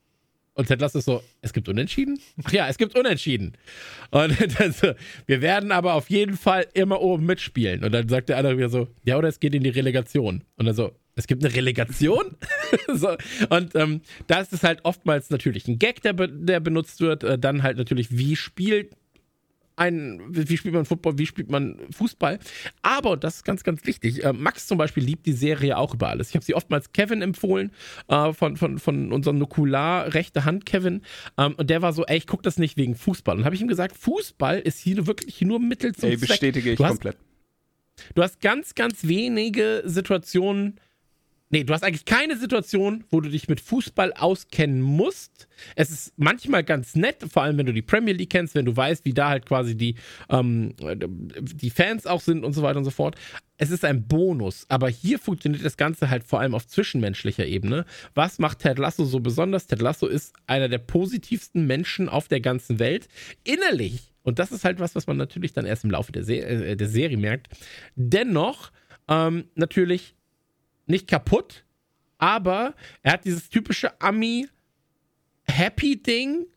[0.58, 2.20] Und Ted Lasso ist so, es gibt Unentschieden?
[2.44, 3.54] Ach ja, es gibt Unentschieden.
[4.10, 4.94] Und dann so,
[5.28, 7.84] wir werden aber auf jeden Fall immer oben mitspielen.
[7.84, 10.44] Und dann sagt der andere wieder so, ja, oder es geht in die Relegation.
[10.56, 12.38] Und dann so, es gibt eine Relegation?
[12.94, 13.16] so,
[13.50, 17.24] und ähm, da ist halt oftmals natürlich ein Gag, der, der benutzt wird.
[17.24, 18.96] Äh, dann halt natürlich, wie spielt
[19.78, 22.40] ein, wie spielt man Football, wie spielt man Fußball.
[22.82, 25.94] Aber, und das ist ganz, ganz wichtig, äh, Max zum Beispiel liebt die Serie auch
[25.94, 26.30] über alles.
[26.30, 27.72] Ich habe sie oftmals Kevin empfohlen,
[28.08, 31.02] äh, von, von, von unserem Nukular, rechte Hand Kevin.
[31.38, 33.38] Ähm, und der war so, ey, ich gucke das nicht wegen Fußball.
[33.38, 36.30] Und habe ich ihm gesagt, Fußball ist hier wirklich nur Mittel zum ey, Zweck.
[36.30, 37.18] bestätige ich komplett.
[38.16, 40.80] Du hast ganz, ganz wenige Situationen,
[41.50, 45.48] Nee, du hast eigentlich keine Situation, wo du dich mit Fußball auskennen musst.
[45.76, 48.76] Es ist manchmal ganz nett, vor allem wenn du die Premier League kennst, wenn du
[48.76, 49.96] weißt, wie da halt quasi die,
[50.30, 53.16] ähm, die Fans auch sind und so weiter und so fort.
[53.58, 57.86] Es ist ein Bonus, aber hier funktioniert das Ganze halt vor allem auf zwischenmenschlicher Ebene.
[58.14, 59.68] Was macht Ted Lasso so besonders?
[59.68, 63.08] Ted Lasso ist einer der positivsten Menschen auf der ganzen Welt.
[63.46, 66.36] Innerlich, und das ist halt was, was man natürlich dann erst im Laufe der, Se
[66.36, 67.48] äh, der Serie merkt,
[67.96, 68.72] dennoch
[69.08, 70.17] ähm, natürlich
[70.88, 71.64] nicht kaputt,
[72.18, 72.74] aber
[73.04, 76.48] er hat dieses typische Ami-Happy-Ding,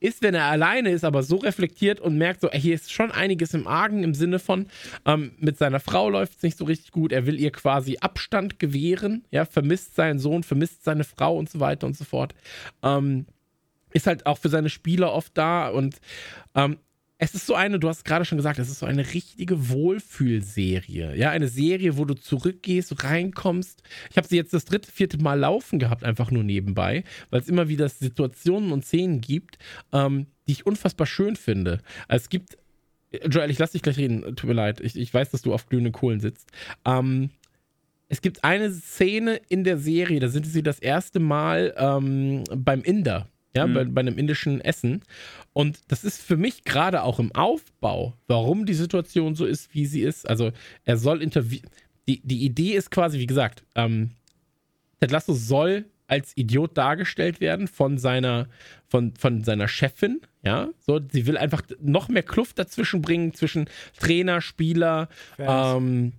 [0.00, 3.10] ist, wenn er alleine ist, aber so reflektiert und merkt so, ey, hier ist schon
[3.10, 4.66] einiges im Argen im Sinne von,
[5.04, 8.58] ähm, mit seiner Frau läuft es nicht so richtig gut, er will ihr quasi Abstand
[8.58, 12.34] gewähren, ja, vermisst seinen Sohn, vermisst seine Frau und so weiter und so fort.
[12.82, 13.26] Ähm,
[13.92, 16.00] ist halt auch für seine Spieler oft da und
[16.54, 16.78] ähm,
[17.22, 21.14] es ist so eine, du hast gerade schon gesagt, es ist so eine richtige Wohlfühlserie.
[21.16, 23.82] Ja, eine Serie, wo du zurückgehst, reinkommst.
[24.10, 27.48] Ich habe sie jetzt das dritte, vierte Mal laufen gehabt, einfach nur nebenbei, weil es
[27.48, 29.58] immer wieder Situationen und Szenen gibt,
[29.92, 31.82] ähm, die ich unfassbar schön finde.
[32.08, 32.56] Also es gibt,
[33.28, 34.80] Joel, ich lass dich gleich reden, tut mir leid.
[34.80, 36.48] Ich, ich weiß, dass du auf glühenden Kohlen sitzt.
[36.86, 37.28] Ähm,
[38.08, 42.80] es gibt eine Szene in der Serie, da sind sie das erste Mal ähm, beim
[42.80, 43.74] Inder ja, mhm.
[43.74, 45.02] bei, bei, einem indischen Essen.
[45.52, 49.86] Und das ist für mich gerade auch im Aufbau, warum die Situation so ist, wie
[49.86, 50.28] sie ist.
[50.28, 50.52] Also
[50.84, 51.68] er soll interviewen.
[52.08, 54.12] Die, die Idee ist quasi, wie gesagt, ähm,
[55.00, 58.48] Ted Lasso soll als Idiot dargestellt werden von seiner,
[58.88, 60.20] von, von seiner Chefin.
[60.42, 63.68] Ja, so, sie will einfach noch mehr Kluft dazwischen bringen, zwischen
[63.98, 66.12] Trainer, Spieler, Fans, ähm,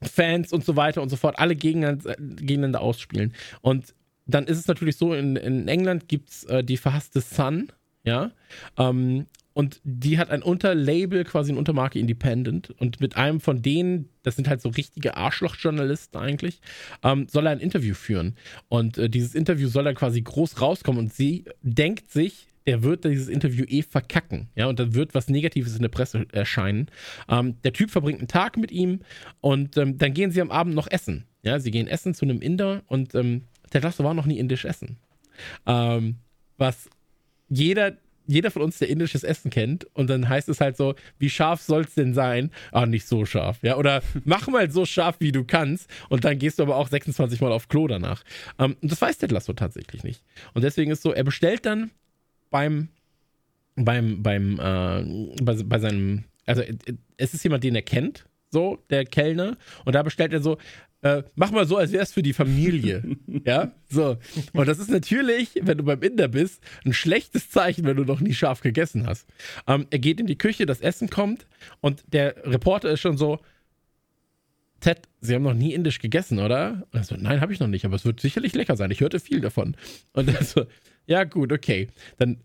[0.00, 3.34] Fans und so weiter und so fort, alle gegeneinander, gegeneinander ausspielen.
[3.60, 3.94] Und
[4.28, 7.72] dann ist es natürlich so, in, in England gibt es äh, die verhasste Sun,
[8.04, 8.30] ja.
[8.76, 12.70] Ähm, und die hat ein Unterlabel, quasi eine Untermarke Independent.
[12.78, 16.60] Und mit einem von denen, das sind halt so richtige Arschlochjournalisten eigentlich,
[17.02, 18.36] ähm, soll er ein Interview führen.
[18.68, 21.06] Und äh, dieses Interview soll dann quasi groß rauskommen.
[21.06, 24.48] Und sie denkt sich, der wird dieses Interview eh verkacken.
[24.54, 26.86] Ja, und dann wird was Negatives in der Presse erscheinen.
[27.28, 29.00] Ähm, der Typ verbringt einen Tag mit ihm
[29.40, 31.24] und ähm, dann gehen sie am Abend noch essen.
[31.42, 34.64] Ja, sie gehen essen zu einem Inder und ähm, Ted Lasso war noch nie indisch
[34.64, 34.98] essen.
[35.66, 36.16] Ähm,
[36.56, 36.88] was
[37.48, 37.96] jeder,
[38.26, 41.62] jeder von uns, der indisches Essen kennt, und dann heißt es halt so, wie scharf
[41.62, 42.50] soll es denn sein?
[42.72, 43.76] Ah, nicht so scharf, ja.
[43.76, 47.40] Oder mach mal so scharf, wie du kannst, und dann gehst du aber auch 26
[47.40, 48.22] Mal auf Klo danach.
[48.58, 50.22] Ähm, und das weiß Ted Lasso tatsächlich nicht.
[50.54, 51.90] Und deswegen ist so, er bestellt dann
[52.50, 52.88] beim,
[53.76, 56.62] beim, beim, äh, bei, bei seinem, also
[57.16, 60.58] es ist jemand, den er kennt, so, der Kellner, und da bestellt er so,
[61.08, 63.16] äh, mach mal so, als wäre es für die Familie.
[63.44, 64.16] ja, so.
[64.52, 68.20] Und das ist natürlich, wenn du beim Inder bist, ein schlechtes Zeichen, wenn du noch
[68.20, 69.26] nie scharf gegessen hast.
[69.66, 71.46] Ähm, er geht in die Küche, das Essen kommt
[71.80, 73.38] und der Reporter ist schon so,
[74.80, 76.86] Ted, Sie haben noch nie indisch gegessen, oder?
[76.92, 78.92] Und er so, nein, habe ich noch nicht, aber es wird sicherlich lecker sein.
[78.92, 79.76] Ich hörte viel davon.
[80.12, 80.66] Und er so,
[81.06, 81.88] ja gut, okay.
[82.18, 82.38] Dann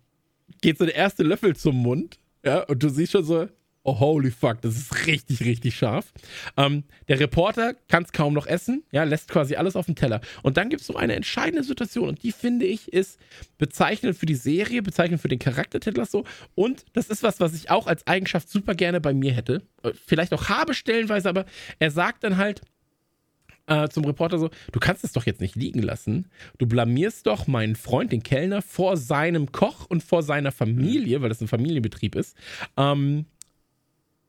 [0.61, 3.47] geht so der erste Löffel zum Mund, ja, und du siehst schon so,
[3.83, 6.13] oh holy fuck, das ist richtig, richtig scharf.
[6.57, 10.21] Ähm, der Reporter kann es kaum noch essen, ja, lässt quasi alles auf dem Teller.
[10.41, 13.19] Und dann gibt es so eine entscheidende Situation und die finde ich ist
[13.57, 16.23] bezeichnend für die Serie, bezeichnend für den Charakter Ted Lasso
[16.55, 19.61] und das ist was, was ich auch als Eigenschaft super gerne bei mir hätte.
[19.83, 21.45] Äh, vielleicht auch habe stellenweise, aber
[21.79, 22.61] er sagt dann halt,
[23.67, 26.27] äh, zum Reporter so, du kannst es doch jetzt nicht liegen lassen.
[26.57, 31.29] Du blamierst doch meinen Freund, den Kellner, vor seinem Koch und vor seiner Familie, weil
[31.29, 32.35] das ein Familienbetrieb ist.
[32.77, 33.25] Ähm,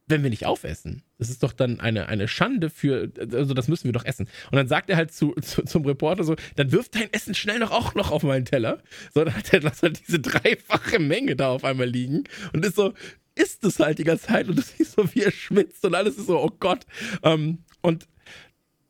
[0.07, 1.03] wenn wir nicht aufessen.
[1.19, 4.29] Das ist doch dann eine, eine Schande für, also das müssen wir doch essen.
[4.51, 7.59] Und dann sagt er halt zu, zu zum Reporter so, dann wirf dein Essen schnell
[7.59, 8.83] noch auch noch auf meinen Teller.
[9.15, 12.93] So, dann hat er halt diese dreifache Menge da auf einmal liegen und ist so,
[13.35, 16.17] isst es halt die ganze Zeit und du siehst so, wie er schwitzt und alles
[16.17, 16.85] ist so, oh Gott.
[17.23, 18.07] Ähm, und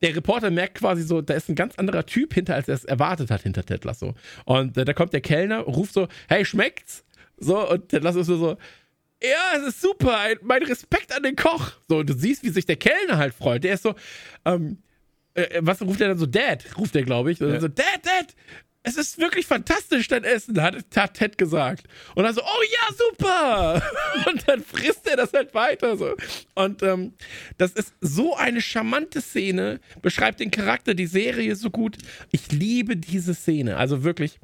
[0.02, 2.84] der Reporter merkt quasi so, da ist ein ganz anderer Typ hinter, als er es
[2.84, 4.14] erwartet hat hinter Ted Lasso.
[4.44, 7.04] Und äh, da kommt der Kellner, ruft so, hey, schmeckt's?
[7.38, 8.58] So, und Ted Lasso ist so,
[9.30, 11.72] ja, es ist super, mein Respekt an den Koch.
[11.88, 13.64] So, du siehst, wie sich der Kellner halt freut.
[13.64, 13.94] Der ist so,
[14.44, 14.78] ähm,
[15.34, 16.26] äh, was ruft er dann so?
[16.26, 17.38] Dad, ruft er, glaube ich.
[17.38, 17.60] Ja.
[17.60, 18.34] So, Dad, Dad,
[18.86, 21.86] es ist wirklich fantastisch, dein Essen, hat, hat Ted gesagt.
[22.14, 23.82] Und dann so, oh ja, super!
[24.30, 26.14] Und dann frisst er das halt weiter so.
[26.54, 27.14] Und ähm,
[27.56, 31.96] das ist so eine charmante Szene, beschreibt den Charakter, die Serie so gut.
[32.30, 33.78] Ich liebe diese Szene.
[33.78, 34.38] Also wirklich,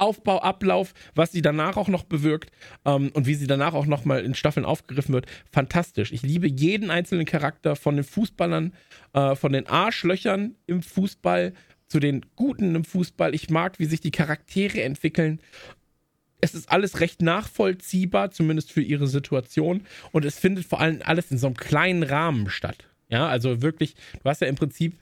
[0.00, 2.50] Aufbau, Ablauf, was sie danach auch noch bewirkt
[2.84, 6.12] ähm, und wie sie danach auch nochmal in Staffeln aufgegriffen wird, fantastisch.
[6.12, 8.72] Ich liebe jeden einzelnen Charakter von den Fußballern,
[9.12, 11.52] äh, von den Arschlöchern im Fußball
[11.86, 13.34] zu den Guten im Fußball.
[13.34, 15.40] Ich mag, wie sich die Charaktere entwickeln.
[16.40, 19.82] Es ist alles recht nachvollziehbar, zumindest für ihre Situation.
[20.12, 22.88] Und es findet vor allem alles in so einem kleinen Rahmen statt.
[23.08, 24.94] Ja, also wirklich, du hast ja im Prinzip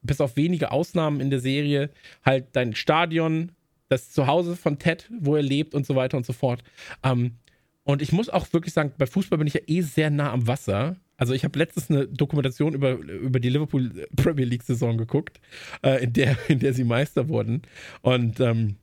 [0.00, 1.90] bis auf wenige Ausnahmen in der Serie
[2.24, 3.52] halt dein Stadion,
[3.88, 6.62] das Zuhause von Ted, wo er lebt und so weiter und so fort.
[7.02, 7.36] Ähm,
[7.84, 10.46] und ich muss auch wirklich sagen, bei Fußball bin ich ja eh sehr nah am
[10.46, 10.96] Wasser.
[11.16, 15.40] Also ich habe letztens eine Dokumentation über, über die Liverpool Premier League Saison geguckt,
[15.82, 17.62] äh, in, der, in der sie Meister wurden.
[18.02, 18.76] Und ähm,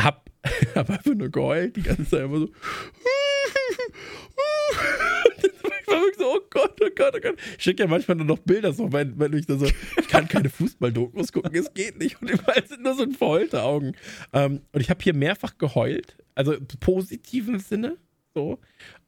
[0.00, 0.28] hab,
[0.74, 2.48] hab einfach nur geheult die ganze Zeit immer so
[5.90, 7.36] war so, oh Gott, oh Gott, oh Gott.
[7.56, 10.28] Ich schicke ja manchmal nur noch Bilder so, wenn, wenn ich da so, ich kann
[10.28, 12.20] keine Fußballdokus gucken, es geht nicht.
[12.22, 13.92] Und überall sind nur so verheulte Augen.
[14.32, 17.96] Ähm, und ich habe hier mehrfach geheult, also positiven Sinne,
[18.34, 18.58] so,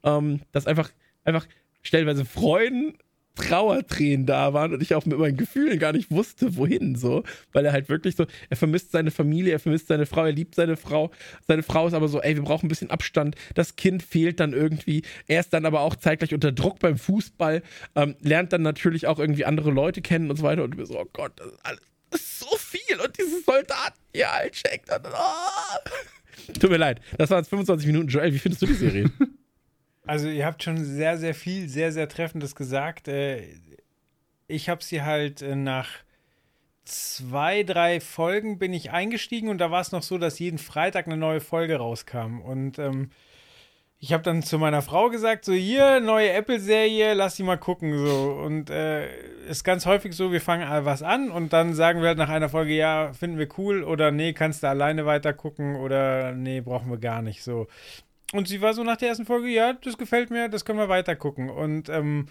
[0.03, 0.91] ähm, dass einfach,
[1.23, 1.47] einfach
[1.81, 2.97] stellenweise Freuden
[3.35, 7.65] Trauertränen da waren und ich auch mit meinen Gefühlen gar nicht wusste, wohin, so, weil
[7.65, 10.77] er halt wirklich so, er vermisst seine Familie, er vermisst seine Frau, er liebt seine
[10.77, 11.11] Frau,
[11.47, 14.53] seine Frau ist aber so, ey, wir brauchen ein bisschen Abstand, das Kind fehlt dann
[14.53, 17.63] irgendwie, er ist dann aber auch zeitgleich unter Druck beim Fußball,
[17.95, 20.63] ähm, lernt dann natürlich auch irgendwie andere Leute kennen und so weiter.
[20.63, 21.81] Und wir so, oh Gott, das ist alles
[22.13, 22.99] das ist so viel.
[23.03, 26.53] Und diese Soldaten hier halt checkt und, oh.
[26.59, 29.11] Tut mir leid, das waren jetzt 25 Minuten, Joel, wie findest du die Serie?
[30.05, 33.07] Also ihr habt schon sehr, sehr viel, sehr, sehr Treffendes gesagt.
[33.07, 33.47] Äh,
[34.47, 35.89] ich habe sie halt äh, nach
[36.85, 41.07] zwei, drei Folgen bin ich eingestiegen und da war es noch so, dass jeden Freitag
[41.07, 42.41] eine neue Folge rauskam.
[42.41, 43.11] Und ähm,
[43.99, 47.97] ich habe dann zu meiner Frau gesagt, so hier, neue Apple-Serie, lass die mal gucken.
[48.05, 48.33] So.
[48.43, 49.07] Und äh,
[49.47, 52.49] ist ganz häufig so, wir fangen was an und dann sagen wir halt nach einer
[52.49, 56.91] Folge, ja, finden wir cool oder nee, kannst du alleine weiter gucken oder nee, brauchen
[56.91, 57.43] wir gar nicht.
[57.43, 57.67] So.
[58.33, 60.89] Und sie war so nach der ersten Folge, ja, das gefällt mir, das können wir
[60.89, 61.51] weiter gucken.
[61.51, 62.25] Und ähm,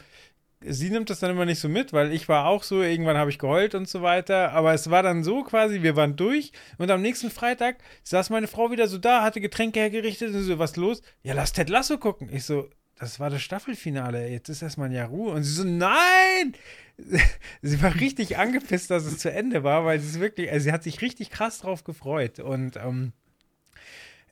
[0.61, 3.31] sie nimmt das dann immer nicht so mit, weil ich war auch so, irgendwann habe
[3.31, 4.53] ich geheult und so weiter.
[4.53, 8.49] Aber es war dann so quasi, wir waren durch und am nächsten Freitag saß meine
[8.49, 11.03] Frau wieder so da, hatte Getränke hergerichtet und so, was los?
[11.23, 12.29] Ja, lass Ted Lasso gucken.
[12.33, 12.69] Ich so,
[12.99, 15.33] das war das Staffelfinale, jetzt ist erstmal ein Jahr Ruhe.
[15.33, 16.55] Und sie so, nein!
[17.63, 20.73] sie war richtig angepisst, dass es zu Ende war, weil sie ist wirklich, also sie
[20.73, 22.41] hat sich richtig krass drauf gefreut.
[22.41, 23.13] Und ähm,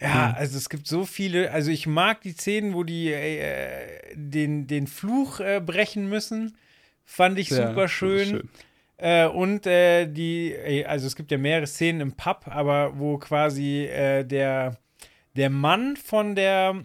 [0.00, 4.66] ja, also es gibt so viele, also ich mag die Szenen, wo die äh, den,
[4.66, 6.56] den Fluch äh, brechen müssen.
[7.04, 8.28] Fand ich ja, super schön.
[8.28, 8.48] schön.
[8.96, 13.84] Äh, und äh, die, also es gibt ja mehrere Szenen im Pub, aber wo quasi
[13.84, 14.76] äh, der,
[15.36, 16.82] der Mann von der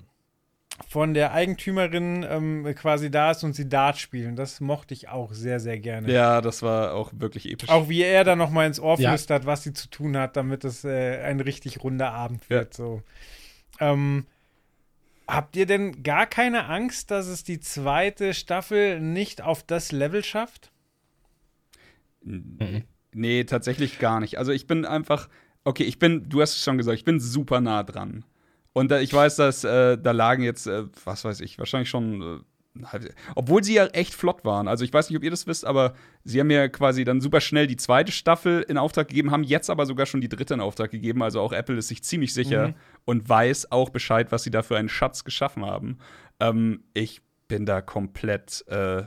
[0.89, 4.35] von der Eigentümerin ähm, quasi da ist und sie Dart spielen.
[4.35, 6.11] Das mochte ich auch sehr, sehr gerne.
[6.11, 7.69] Ja, das war auch wirklich episch.
[7.69, 9.47] Auch wie er da noch mal ins Ohr flüstert, ja.
[9.47, 12.77] was sie zu tun hat, damit es äh, ein richtig runder Abend wird.
[12.77, 12.83] Ja.
[12.83, 13.01] So.
[13.79, 14.25] Ähm,
[15.27, 20.23] habt ihr denn gar keine Angst, dass es die zweite Staffel nicht auf das Level
[20.23, 20.71] schafft?
[22.21, 22.83] Mhm.
[23.13, 24.37] Nee, tatsächlich gar nicht.
[24.37, 25.29] Also ich bin einfach,
[25.63, 28.25] okay, ich bin, du hast es schon gesagt, ich bin super nah dran.
[28.75, 32.21] Und äh, ich weiß, dass äh, da lagen jetzt, äh, was weiß ich, wahrscheinlich schon.
[32.21, 32.99] Äh,
[33.35, 34.67] obwohl sie ja echt flott waren.
[34.67, 35.93] Also ich weiß nicht, ob ihr das wisst, aber
[36.25, 39.69] sie haben ja quasi dann super schnell die zweite Staffel in Auftrag gegeben, haben jetzt
[39.69, 41.23] aber sogar schon die dritte in Auftrag gegeben.
[41.23, 42.73] Also auch Apple ist sich ziemlich sicher mhm.
[43.05, 45.99] und weiß auch Bescheid, was sie da für einen Schatz geschaffen haben.
[46.41, 49.03] Ähm, ich bin da komplett äh,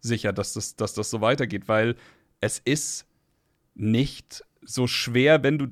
[0.00, 1.96] sicher, dass das, dass das so weitergeht, weil
[2.40, 3.06] es ist
[3.74, 5.66] nicht so schwer, wenn du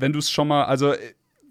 [0.00, 0.94] wenn du es schon mal, also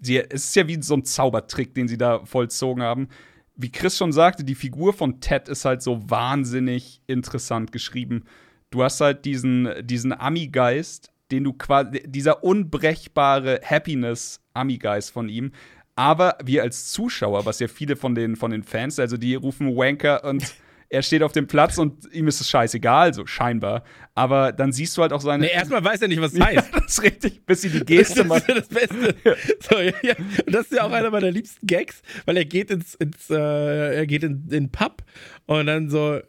[0.00, 3.08] sie, es ist ja wie so ein Zaubertrick, den sie da vollzogen haben.
[3.56, 8.24] Wie Chris schon sagte, die Figur von Ted ist halt so wahnsinnig interessant geschrieben.
[8.70, 15.52] Du hast halt diesen, diesen Ami-Geist, den du quasi, dieser unbrechbare Happiness-Ami-Geist von ihm.
[15.96, 19.76] Aber wir als Zuschauer, was ja viele von den, von den Fans, also die rufen
[19.76, 20.54] Wanker und
[20.90, 23.84] er steht auf dem Platz und ihm ist es scheißegal, so scheinbar.
[24.16, 25.44] Aber dann siehst du halt auch seine.
[25.44, 26.72] Nee, erstmal weiß er nicht, was es heißt.
[26.72, 28.48] Ja, das ist richtig, bis sie die Geste macht.
[28.48, 29.14] Das ist ja das Beste.
[29.24, 29.34] Ja.
[29.60, 30.14] So, ja,
[30.44, 33.36] Und das ist ja auch einer meiner liebsten Gags, weil er geht ins, ins äh,
[33.36, 35.04] er geht in den Pub
[35.46, 36.20] und dann so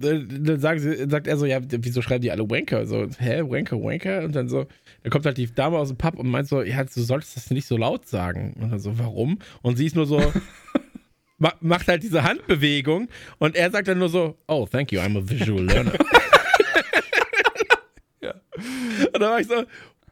[0.00, 2.86] dann sagen sie, sagt er so, ja, wieso schreiben die alle Wanker?
[2.86, 4.24] So, hä, Wanker, Wanker?
[4.24, 4.66] Und dann so,
[5.02, 7.50] dann kommt halt die Dame aus dem Pub und meint so, ja, du solltest das
[7.50, 8.54] nicht so laut sagen.
[8.60, 9.38] Und dann so, warum?
[9.62, 10.18] Und sie ist nur so,
[11.60, 13.08] macht halt diese Handbewegung
[13.38, 15.92] und er sagt dann nur so, oh, thank you, I'm a visual learner.
[18.20, 18.34] ja.
[19.12, 19.64] Und dann war ich so,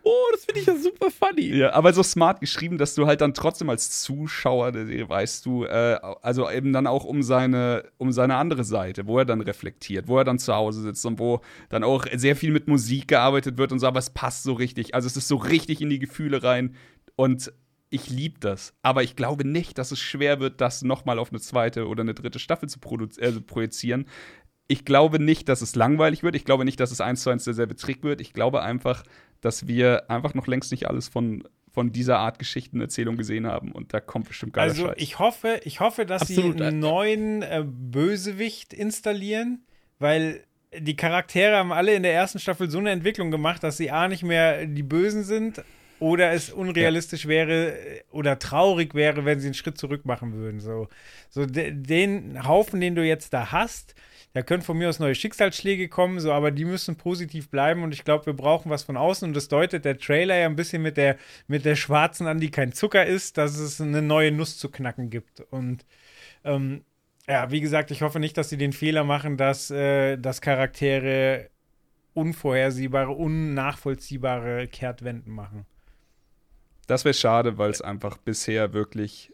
[0.08, 1.56] oh, das finde ich ja super funny.
[1.56, 5.98] Ja, aber so smart geschrieben, dass du halt dann trotzdem als Zuschauer, weißt du, äh,
[6.22, 10.18] also eben dann auch um seine, um seine andere Seite, wo er dann reflektiert, wo
[10.18, 13.72] er dann zu Hause sitzt und wo dann auch sehr viel mit Musik gearbeitet wird
[13.72, 14.94] und so, aber es passt so richtig.
[14.94, 16.74] Also es ist so richtig in die Gefühle rein
[17.16, 17.52] und
[17.90, 18.74] ich liebe das.
[18.82, 22.14] Aber ich glaube nicht, dass es schwer wird, das nochmal auf eine zweite oder eine
[22.14, 22.78] dritte Staffel zu
[23.18, 24.06] äh, projizieren.
[24.66, 26.36] Ich glaube nicht, dass es langweilig wird.
[26.36, 28.20] Ich glaube nicht, dass es eins zu eins derselbe Trick wird.
[28.20, 29.02] Ich glaube einfach,
[29.40, 33.72] dass wir einfach noch längst nicht alles von, von dieser Art Geschichtenerzählung gesehen haben.
[33.72, 34.96] Und da kommt bestimmt geiler Also Scheiß.
[34.98, 36.58] ich hoffe, ich hoffe, dass Absolut.
[36.58, 39.64] sie einen neuen äh, Bösewicht installieren,
[39.98, 40.44] weil
[40.78, 44.06] die Charaktere haben alle in der ersten Staffel so eine Entwicklung gemacht, dass sie A
[44.08, 45.62] nicht mehr die Bösen sind,
[46.00, 47.30] oder es unrealistisch ja.
[47.30, 47.76] wäre
[48.10, 50.60] oder traurig wäre, wenn sie einen Schritt zurück machen würden.
[50.60, 50.88] So,
[51.28, 53.94] so de, den Haufen, den du jetzt da hast,
[54.34, 57.92] da können von mir aus neue Schicksalsschläge kommen, so, aber die müssen positiv bleiben und
[57.92, 60.82] ich glaube, wir brauchen was von außen und das deutet der Trailer ja ein bisschen
[60.82, 61.16] mit der,
[61.46, 65.10] mit der schwarzen an, die kein Zucker ist, dass es eine neue Nuss zu knacken
[65.10, 65.40] gibt.
[65.50, 65.86] Und
[66.44, 66.84] ähm,
[67.26, 71.50] ja, wie gesagt, ich hoffe nicht, dass sie den Fehler machen, dass, äh, dass Charaktere
[72.14, 75.66] unvorhersehbare, unnachvollziehbare Kehrtwenden machen.
[76.88, 79.32] Das wäre schade, weil es einfach bisher wirklich,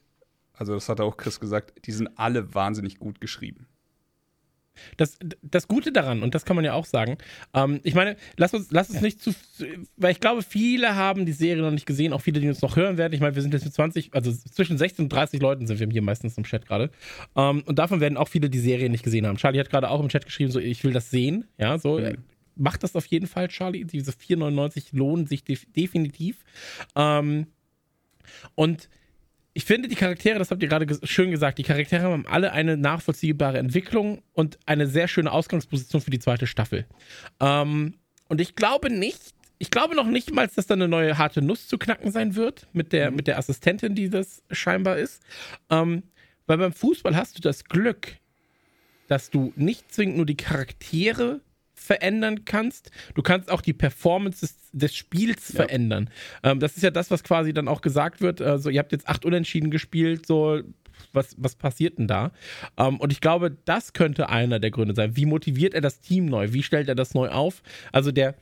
[0.52, 3.66] also das hat auch Chris gesagt, die sind alle wahnsinnig gut geschrieben.
[4.96, 7.16] Das, das Gute daran, und das kann man ja auch sagen,
[7.54, 9.32] ähm, ich meine, lass uns, lass uns nicht zu,
[9.96, 12.74] weil ich glaube, viele haben die Serie noch nicht gesehen, auch viele, die uns noch
[12.74, 13.12] hören werden.
[13.12, 15.88] Ich meine, wir sind jetzt mit 20, also zwischen 16 und 30 Leuten sind wir
[15.88, 16.90] hier meistens im Chat gerade.
[17.36, 19.36] Ähm, und davon werden auch viele die Serie nicht gesehen haben.
[19.36, 21.44] Charlie hat gerade auch im Chat geschrieben, so, ich will das sehen.
[21.56, 22.16] Ja, so, mhm.
[22.56, 23.84] Macht das auf jeden Fall, Charlie.
[23.84, 26.44] Diese 4,99 lohnen sich def definitiv.
[26.94, 27.46] Ähm,
[28.54, 28.88] und
[29.52, 32.52] ich finde, die Charaktere, das habt ihr gerade ges schön gesagt, die Charaktere haben alle
[32.52, 36.86] eine nachvollziehbare Entwicklung und eine sehr schöne Ausgangsposition für die zweite Staffel.
[37.40, 37.94] Ähm,
[38.28, 41.68] und ich glaube nicht, ich glaube noch nicht mal, dass da eine neue harte Nuss
[41.68, 43.16] zu knacken sein wird mit der, mhm.
[43.16, 45.22] mit der Assistentin, die das scheinbar ist.
[45.70, 46.02] Ähm,
[46.46, 48.16] weil beim Fußball hast du das Glück,
[49.06, 51.40] dass du nicht zwingend nur die Charaktere
[51.84, 52.90] verändern kannst.
[53.14, 55.56] Du kannst auch die Performance des, des Spiels ja.
[55.56, 56.10] verändern.
[56.42, 58.40] Ähm, das ist ja das, was quasi dann auch gesagt wird.
[58.40, 60.60] Also, ihr habt jetzt acht Unentschieden gespielt, so.
[61.12, 62.32] Was, was passiert denn da?
[62.76, 65.16] Ähm, und ich glaube, das könnte einer der Gründe sein.
[65.16, 66.52] Wie motiviert er das Team neu?
[66.52, 67.62] Wie stellt er das neu auf?
[67.92, 68.34] Also der,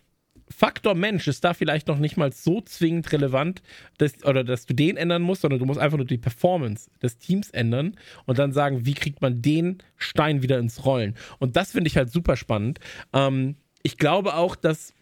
[0.52, 3.62] Faktor Mensch ist da vielleicht noch nicht mal so zwingend relevant,
[3.98, 7.18] dass, oder dass du den ändern musst, sondern du musst einfach nur die Performance des
[7.18, 7.96] Teams ändern
[8.26, 11.16] und dann sagen, wie kriegt man den Stein wieder ins Rollen.
[11.38, 12.78] Und das finde ich halt super spannend.
[13.12, 14.94] Ähm, ich glaube auch, dass,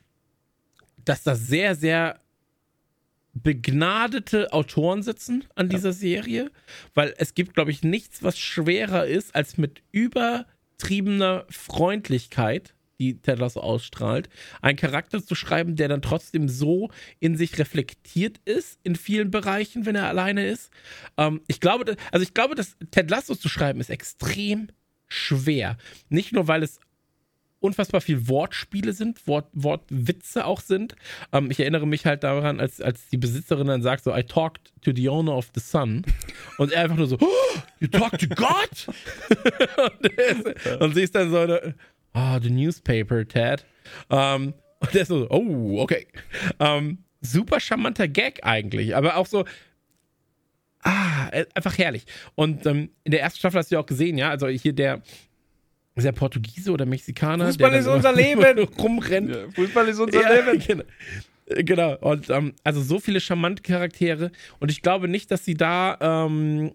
[1.05, 2.19] dass da sehr, sehr
[3.33, 6.51] begnadete Autoren sitzen an dieser Serie,
[6.95, 13.39] weil es gibt, glaube ich, nichts, was schwerer ist, als mit übertriebener Freundlichkeit die Ted
[13.39, 14.29] Lasso ausstrahlt,
[14.61, 19.87] einen Charakter zu schreiben, der dann trotzdem so in sich reflektiert ist in vielen Bereichen,
[19.87, 20.71] wenn er alleine ist.
[21.17, 24.69] Ähm, ich glaube, also ich glaube, dass Ted Lasso zu schreiben ist extrem
[25.09, 25.77] schwer.
[26.09, 26.79] Nicht nur, weil es
[27.61, 30.97] unfassbar viel Wortspiele sind, Wort, Wortwitze auch sind.
[31.33, 34.73] Ähm, ich erinnere mich halt daran, als, als die Besitzerin dann sagt so, I talked
[34.83, 36.03] to the owner of the sun.
[36.59, 38.89] Und er einfach nur so, oh, you talk to God?
[40.01, 41.75] und, ist, und sie ist dann so, eine,
[42.13, 43.65] ah, oh, the newspaper, Ted.
[44.09, 46.07] Um, und der ist so, oh, okay.
[46.59, 49.45] Um, super charmanter Gag eigentlich, aber auch so,
[50.83, 52.05] ah, äh, einfach herrlich.
[52.35, 55.03] Und ähm, in der ersten Staffel hast du ja auch gesehen, ja, also hier der,
[55.95, 57.47] ist der Portugiese oder Mexikaner?
[57.47, 58.59] Fußball ist unser Leben.
[58.79, 59.31] Rumrennt.
[59.35, 60.83] Ja, Fußball ist unser ja, Leben.
[61.57, 61.97] Genau.
[61.97, 61.97] genau.
[61.99, 64.31] Und ähm, also so viele charmante Charaktere.
[64.61, 66.73] Und ich glaube nicht, dass sie da ähm,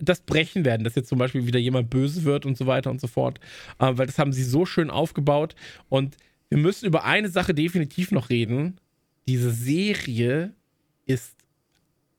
[0.00, 3.00] das brechen werden, dass jetzt zum Beispiel wieder jemand böse wird und so weiter und
[3.00, 3.38] so fort.
[3.78, 5.54] Äh, weil das haben sie so schön aufgebaut.
[5.88, 6.16] Und
[6.48, 8.80] wir müssen über eine Sache definitiv noch reden.
[9.28, 10.54] Diese Serie
[11.06, 11.36] ist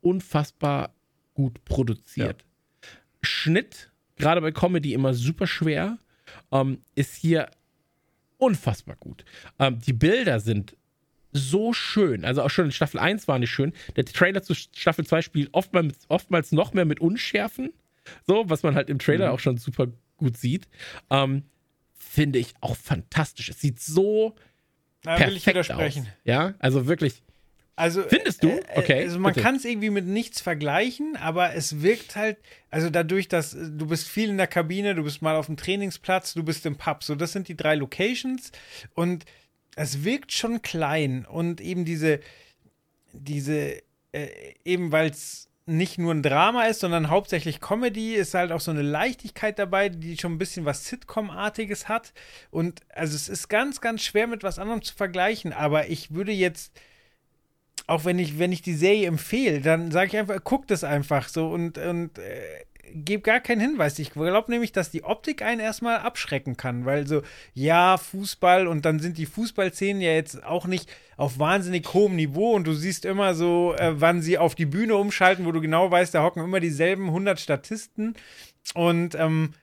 [0.02, 0.94] unfassbar
[1.34, 2.42] gut produziert.
[2.42, 2.90] Ja.
[3.24, 5.98] Schnitt, gerade bei Comedy immer super schwer,
[6.52, 7.50] ähm, ist hier
[8.38, 9.26] unfassbar gut.
[9.60, 10.76] Ähm, die Bilder sind
[11.32, 12.26] so schön.
[12.26, 13.74] Also auch schon in Staffel 1 war nicht schön.
[13.96, 17.72] Der Trailer zu Staffel 2 spielt oftmals, oftmals noch mehr mit Unschärfen.
[18.26, 19.34] So, was man halt im Trailer mhm.
[19.34, 19.88] auch schon super
[20.18, 20.68] gut sieht.
[21.10, 21.44] Ähm,
[21.94, 23.50] Finde ich auch fantastisch.
[23.50, 24.36] Es sieht so
[25.02, 26.04] da perfekt will ich widersprechen.
[26.04, 26.14] Aus.
[26.24, 27.24] Ja, also wirklich.
[27.76, 28.50] Also, Findest du?
[28.50, 29.04] Äh, äh, okay.
[29.04, 32.38] Also man kann es irgendwie mit nichts vergleichen, aber es wirkt halt,
[32.70, 36.34] also dadurch, dass du bist viel in der Kabine, du bist mal auf dem Trainingsplatz,
[36.34, 37.04] du bist im Pub.
[37.04, 38.52] So, das sind die drei Locations
[38.94, 39.26] und
[39.76, 42.20] es wirkt schon klein und eben diese,
[43.14, 43.82] diese,
[44.12, 44.28] äh,
[44.66, 48.72] eben weil es nicht nur ein Drama ist, sondern hauptsächlich Comedy, ist halt auch so
[48.72, 52.14] eine Leichtigkeit dabei, die schon ein bisschen was Sitcom-artiges hat.
[52.50, 56.32] Und also es ist ganz, ganz schwer mit was anderem zu vergleichen, aber ich würde
[56.32, 56.74] jetzt
[57.88, 61.28] auch wenn ich, wenn ich die Serie empfehle, dann sage ich einfach, guck das einfach
[61.28, 63.98] so und, und äh, gebe gar keinen Hinweis.
[64.00, 67.22] Ich glaube nämlich, dass die Optik einen erstmal abschrecken kann, weil so,
[67.54, 72.54] ja, Fußball und dann sind die Fußballszenen ja jetzt auch nicht auf wahnsinnig hohem Niveau
[72.54, 75.90] und du siehst immer so, äh, wann sie auf die Bühne umschalten, wo du genau
[75.90, 78.16] weißt, da hocken immer dieselben 100 Statisten
[78.74, 79.54] und ähm,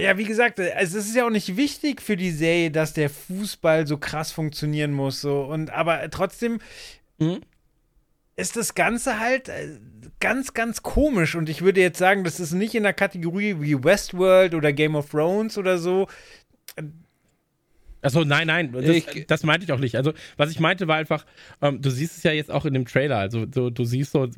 [0.00, 3.10] ja, wie gesagt, also es ist ja auch nicht wichtig für die Serie, dass der
[3.10, 5.20] Fußball so krass funktionieren muss.
[5.20, 5.42] So.
[5.42, 6.60] Und aber trotzdem
[7.18, 7.40] mhm.
[8.38, 9.78] Ist das Ganze halt äh,
[10.20, 11.34] ganz, ganz komisch.
[11.34, 14.94] Und ich würde jetzt sagen, das ist nicht in der Kategorie wie Westworld oder Game
[14.94, 16.06] of Thrones oder so.
[18.00, 19.96] Achso, nein, nein, das, ich, das, meinte ich auch nicht.
[19.96, 21.26] Also, was ich meinte, war einfach,
[21.60, 23.18] ähm, du siehst es ja jetzt auch in dem Trailer.
[23.18, 24.28] Also, so, du siehst so,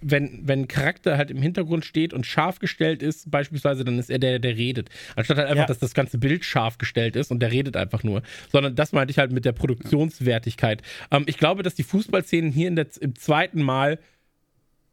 [0.00, 4.10] wenn, wenn ein Charakter halt im Hintergrund steht und scharf gestellt ist, beispielsweise, dann ist
[4.10, 4.90] er der, der redet.
[5.16, 5.66] Anstatt halt einfach, ja.
[5.66, 8.22] dass das ganze Bild scharf gestellt ist und der redet einfach nur.
[8.52, 10.82] Sondern das meinte ich halt mit der Produktionswertigkeit.
[11.10, 13.98] Ähm, ich glaube, dass die Fußballszenen hier in der, im zweiten Mal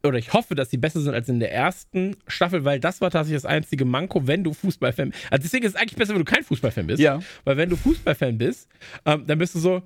[0.02, 3.10] oder ich hoffe, dass sie besser sind als in der ersten Staffel, weil das war
[3.10, 5.22] tatsächlich das einzige Manko, wenn du Fußballfan bist.
[5.30, 7.00] Also deswegen ist es eigentlich besser, wenn du kein Fußballfan bist.
[7.00, 7.20] Ja.
[7.44, 8.68] Weil wenn du Fußballfan bist,
[9.06, 9.82] ähm, dann bist du so,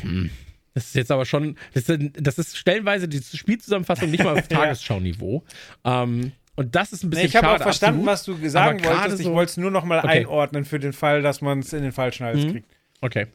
[0.00, 0.30] hm,
[0.74, 4.48] Das ist jetzt aber schon, das ist, das ist stellenweise die Spielzusammenfassung nicht mal auf
[4.48, 5.42] Tagesschau-Niveau.
[5.84, 8.40] Ähm, und das ist ein bisschen nee, ich habe schade, auch verstanden, absolut.
[8.40, 9.20] was du sagen wolltest.
[9.20, 10.08] Ich so- wollte es nur noch mal Okay.
[10.20, 12.50] einordnen für den Fall, dass man es in den falschen Hals Mhm.
[12.52, 12.70] kriegt.
[13.00, 13.26] Okay.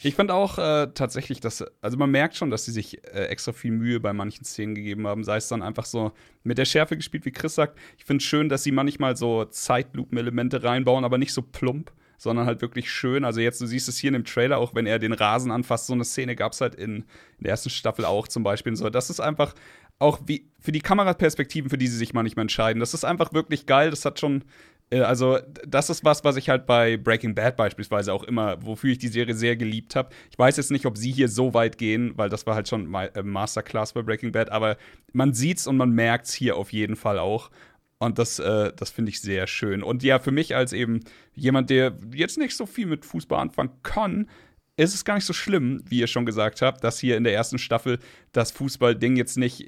[0.00, 3.52] Ich fand auch äh, tatsächlich, dass, also man merkt schon, dass sie sich äh, extra
[3.52, 5.24] viel Mühe bei manchen Szenen gegeben haben.
[5.24, 6.12] Sei es dann einfach so
[6.44, 7.76] mit der Schärfe gespielt, wie Chris sagt.
[7.96, 12.46] Ich finde es schön, dass sie manchmal so Zeitlupen-Elemente reinbauen, aber nicht so plump, sondern
[12.46, 13.24] halt wirklich schön.
[13.24, 15.86] Also jetzt, du siehst es hier in dem Trailer, auch wenn er den Rasen anfasst,
[15.86, 17.04] so eine Szene gab es halt in, in
[17.40, 18.72] der ersten Staffel auch zum Beispiel.
[18.72, 18.90] Und so.
[18.90, 19.54] Das ist einfach
[19.98, 22.80] auch wie für die Kameraperspektiven, für die sie sich manchmal entscheiden.
[22.80, 23.90] Das ist einfach wirklich geil.
[23.90, 24.44] Das hat schon
[24.90, 28.90] äh, Also, das ist was, was ich halt bei Breaking Bad beispielsweise auch immer, wofür
[28.92, 30.10] ich die Serie sehr geliebt habe.
[30.30, 32.86] Ich weiß jetzt nicht, ob sie hier so weit gehen, weil das war halt schon
[32.86, 34.76] Ma- äh, Masterclass bei Breaking Bad, aber
[35.12, 37.50] man sieht's und man merkt's hier auf jeden Fall auch.
[37.98, 39.82] Und das, äh, das finde ich sehr schön.
[39.82, 41.00] Und ja, für mich als eben
[41.34, 44.28] jemand, der jetzt nicht so viel mit Fußball anfangen kann,
[44.76, 47.34] ist es gar nicht so schlimm, wie ihr schon gesagt habt, dass hier in der
[47.34, 47.98] ersten Staffel
[48.30, 49.66] das Fußballding jetzt nicht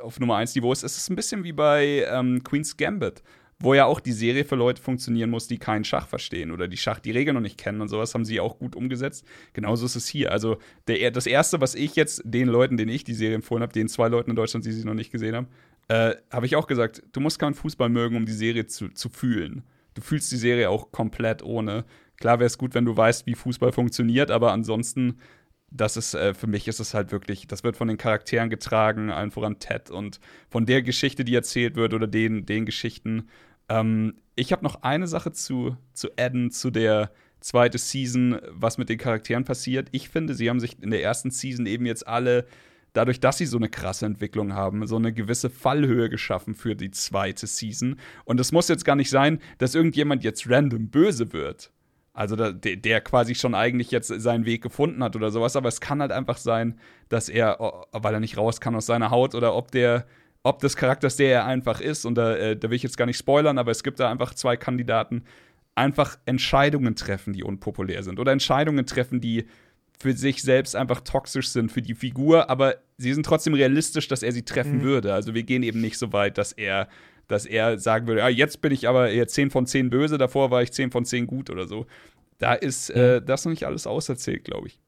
[0.00, 0.84] auf Nummer 1 Niveau ist.
[0.84, 3.24] Es ist ein bisschen wie bei ähm, Queen's Gambit,
[3.58, 6.76] wo ja auch die Serie für Leute funktionieren muss, die keinen Schach verstehen oder die
[6.76, 9.24] Schach die Regeln noch nicht kennen und sowas haben sie auch gut umgesetzt.
[9.54, 10.30] Genauso ist es hier.
[10.30, 13.72] Also der, das erste, was ich jetzt den Leuten, denen ich die Serie empfohlen habe,
[13.72, 15.48] den zwei Leuten in Deutschland, die sie noch nicht gesehen haben,
[15.88, 19.08] äh, habe ich auch gesagt, du musst keinen Fußball mögen, um die Serie zu, zu
[19.08, 19.64] fühlen.
[19.94, 21.84] Du fühlst die Serie auch komplett ohne.
[22.18, 25.18] Klar wäre es gut, wenn du weißt, wie Fußball funktioniert, aber ansonsten,
[25.70, 29.10] das ist, äh, für mich ist es halt wirklich, das wird von den Charakteren getragen,
[29.10, 33.28] allen voran Ted und von der Geschichte, die erzählt wird oder den, den Geschichten.
[33.68, 38.88] Ähm, ich habe noch eine Sache zu, zu adden, zu der zweite Season, was mit
[38.88, 39.88] den Charakteren passiert.
[39.92, 42.46] Ich finde, sie haben sich in der ersten Season eben jetzt alle
[42.94, 46.90] dadurch, dass sie so eine krasse Entwicklung haben, so eine gewisse Fallhöhe geschaffen für die
[46.90, 47.96] zweite Season.
[48.24, 51.70] Und es muss jetzt gar nicht sein, dass irgendjemand jetzt random böse wird.
[52.14, 55.56] Also der, der quasi schon eigentlich jetzt seinen Weg gefunden hat oder sowas.
[55.56, 57.58] Aber es kann halt einfach sein, dass er,
[57.92, 60.06] weil er nicht raus kann aus seiner Haut oder ob der,
[60.44, 63.06] ob des Charakters, der er einfach ist, und da, äh, da will ich jetzt gar
[63.06, 65.24] nicht spoilern, aber es gibt da einfach zwei Kandidaten,
[65.74, 68.20] einfach Entscheidungen treffen, die unpopulär sind.
[68.20, 69.46] Oder Entscheidungen treffen, die
[69.98, 74.22] für sich selbst einfach toxisch sind für die Figur, aber sie sind trotzdem realistisch, dass
[74.22, 75.14] er sie treffen würde.
[75.14, 76.88] Also wir gehen eben nicht so weit, dass er,
[77.28, 80.50] dass er sagen würde, ah, jetzt bin ich aber eher 10 von 10 böse, davor
[80.50, 81.86] war ich 10 von 10 gut oder so.
[82.38, 84.78] Da ist äh, das noch nicht alles auserzählt, glaube ich.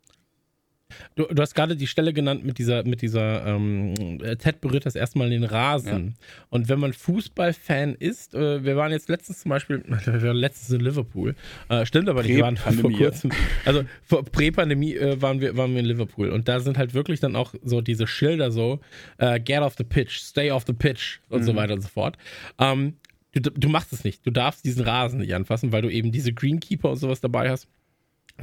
[1.16, 4.86] Du, du hast gerade die Stelle genannt mit dieser, mit dieser, ähm, äh, Ted berührt
[4.86, 6.14] das erstmal den Rasen.
[6.50, 10.70] Und wenn man Fußballfan ist, äh, wir waren jetzt letztens zum Beispiel, wir waren letztens
[10.70, 11.34] in Liverpool,
[11.68, 13.30] äh, stimmt aber nicht, wir waren vor kurzem,
[13.64, 16.30] also vor Prä-Pandemie äh, waren, wir, waren wir in Liverpool.
[16.30, 18.80] Und da sind halt wirklich dann auch so diese Schilder so,
[19.18, 22.16] äh, get off the pitch, stay off the pitch und so weiter und so fort.
[22.58, 22.94] Ähm,
[23.32, 26.32] du, du machst es nicht, du darfst diesen Rasen nicht anfassen, weil du eben diese
[26.32, 27.68] Greenkeeper und sowas dabei hast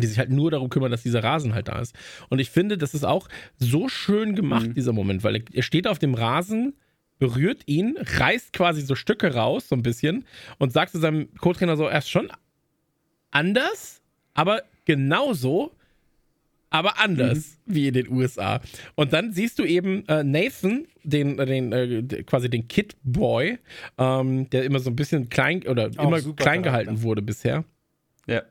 [0.01, 1.95] die sich halt nur darum kümmern, dass dieser Rasen halt da ist.
[2.29, 3.27] Und ich finde, das ist auch
[3.59, 6.73] so schön gemacht, dieser Moment, weil er, steht auf dem Rasen,
[7.19, 10.25] berührt ihn, reißt quasi so Stücke raus, so ein bisschen,
[10.57, 12.29] und sagt zu seinem Co-Trainer so, er ist schon
[13.31, 14.01] anders,
[14.33, 15.71] aber genauso,
[16.69, 18.61] aber anders wie in den USA.
[18.95, 23.59] Und dann siehst du eben äh, Nathan, den, äh, den äh, quasi den Kid Boy,
[23.99, 26.61] ähm, der immer so ein bisschen klein oder Auch immer klein Charakter.
[26.61, 27.63] gehalten wurde bisher
[28.25, 28.41] Ja.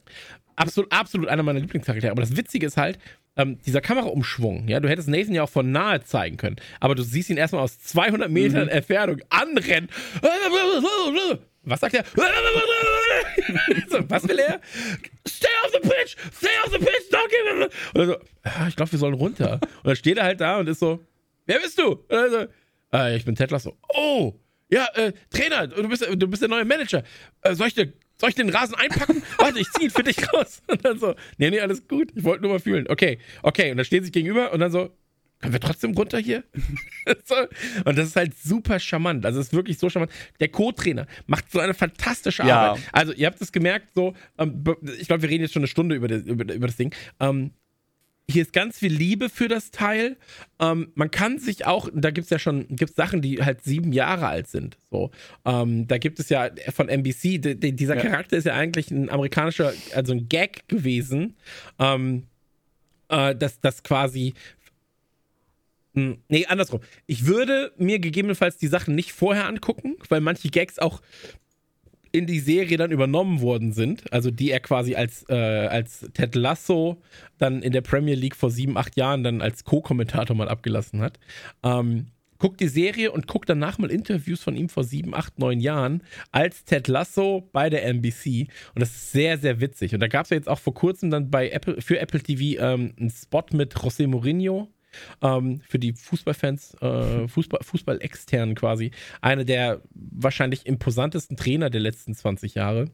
[0.56, 2.10] Absolut, absolut einer meiner Lieblingscharaktere.
[2.10, 2.98] Aber das Witzige ist halt,
[3.36, 7.02] ähm, dieser Kameraumschwung, ja, du hättest Nathan ja auch von nahe zeigen können, aber du
[7.02, 9.88] siehst ihn erstmal aus 200 Metern Entfernung anrennen.
[11.64, 12.04] Was sagt er?
[13.88, 14.60] so, was will er?
[15.26, 16.16] Stay off the pitch!
[16.32, 17.10] Stay off the pitch!
[17.10, 17.70] Don't give!
[17.94, 19.60] Und er so, ah, ich glaube, wir sollen runter.
[19.62, 21.00] Und dann steht er halt da und ist so,
[21.46, 22.04] wer bist du?
[22.08, 22.46] So,
[22.92, 23.76] äh, ich bin Ted Lasso.
[23.94, 24.34] Oh,
[24.70, 27.02] ja, äh, Trainer, du bist, du bist der neue Manager.
[27.42, 27.92] Äh, soll ich dir
[28.22, 29.20] soll ich den Rasen einpacken?
[29.36, 30.62] Warte, ich zieh ihn für dich raus.
[30.68, 32.12] Und dann so, nee, nee, alles gut.
[32.14, 32.86] Ich wollte nur mal fühlen.
[32.88, 33.72] Okay, okay.
[33.72, 34.90] Und dann stehen sie sich gegenüber und dann so,
[35.40, 36.44] können wir trotzdem runter hier?
[37.84, 39.26] Und das ist halt super charmant.
[39.26, 40.12] Also es ist wirklich so charmant.
[40.38, 42.60] Der Co-Trainer macht so eine fantastische Ja.
[42.70, 42.82] Arbeit.
[42.92, 44.62] Also ihr habt es gemerkt, so, ähm,
[45.00, 46.94] ich glaube, wir reden jetzt schon eine Stunde über, das- über, über das Ding.
[47.18, 47.50] Ähm,
[48.32, 50.16] hier ist ganz viel Liebe für das Teil.
[50.58, 53.92] Ähm, man kann sich auch, da gibt es ja schon, gibt's Sachen, die halt sieben
[53.92, 54.76] Jahre alt sind.
[54.90, 55.10] So,
[55.44, 58.02] ähm, da gibt es ja von NBC, de, de, dieser Ja.
[58.02, 61.36] Charakter ist ja eigentlich ein amerikanischer, also ein Gag gewesen,
[61.78, 62.24] ähm,
[63.08, 64.34] äh, dass das quasi
[65.94, 66.80] hm, Nee, andersrum.
[67.06, 71.02] Ich würde mir gegebenenfalls die Sachen nicht vorher angucken, weil manche Gags auch
[72.12, 74.12] in die Serie dann übernommen worden sind.
[74.12, 77.02] Also die er quasi als, äh, als Ted Lasso
[77.38, 81.18] dann in der Premier League vor sieben, acht Jahren dann als Co-Kommentator mal abgelassen hat.
[81.62, 82.06] Ähm,
[82.42, 86.02] guckt die Serie und guckt danach mal Interviews von ihm vor sieben, acht, neun Jahren
[86.32, 88.48] als Ted Lasso bei der NBC.
[88.74, 89.94] Und das ist sehr, sehr witzig.
[89.94, 92.60] Und da gab es ja jetzt auch vor kurzem dann bei Apple, für Apple TV
[92.60, 94.71] ähm, einen Spot mit José Mourinho.
[95.20, 98.90] Ähm, für die Fußballfans, äh, Fußball, Fußball-externen quasi.
[99.20, 102.86] Einer der wahrscheinlich imposantesten Trainer der letzten 20 Jahre.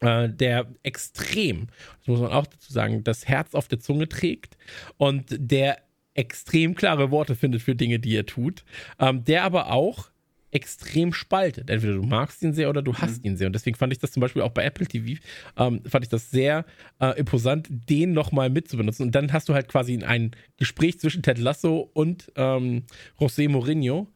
[0.00, 1.68] Äh, der extrem,
[2.00, 4.56] das muss man auch dazu sagen, das Herz auf der Zunge trägt
[4.96, 5.78] und der
[6.14, 8.64] extrem klare Worte findet für Dinge, die er tut.
[8.98, 10.11] Ähm, der aber auch
[10.52, 11.70] extrem spaltet.
[11.70, 13.32] Entweder du magst ihn sehr oder du hasst mhm.
[13.32, 13.46] ihn sehr.
[13.48, 15.20] Und deswegen fand ich das zum Beispiel auch bei Apple TV,
[15.56, 16.64] ähm, fand ich das sehr
[17.00, 19.06] äh, imposant, den nochmal mitzubenutzen.
[19.06, 22.84] Und dann hast du halt quasi ein Gespräch zwischen Ted Lasso und ähm,
[23.18, 24.08] José Mourinho,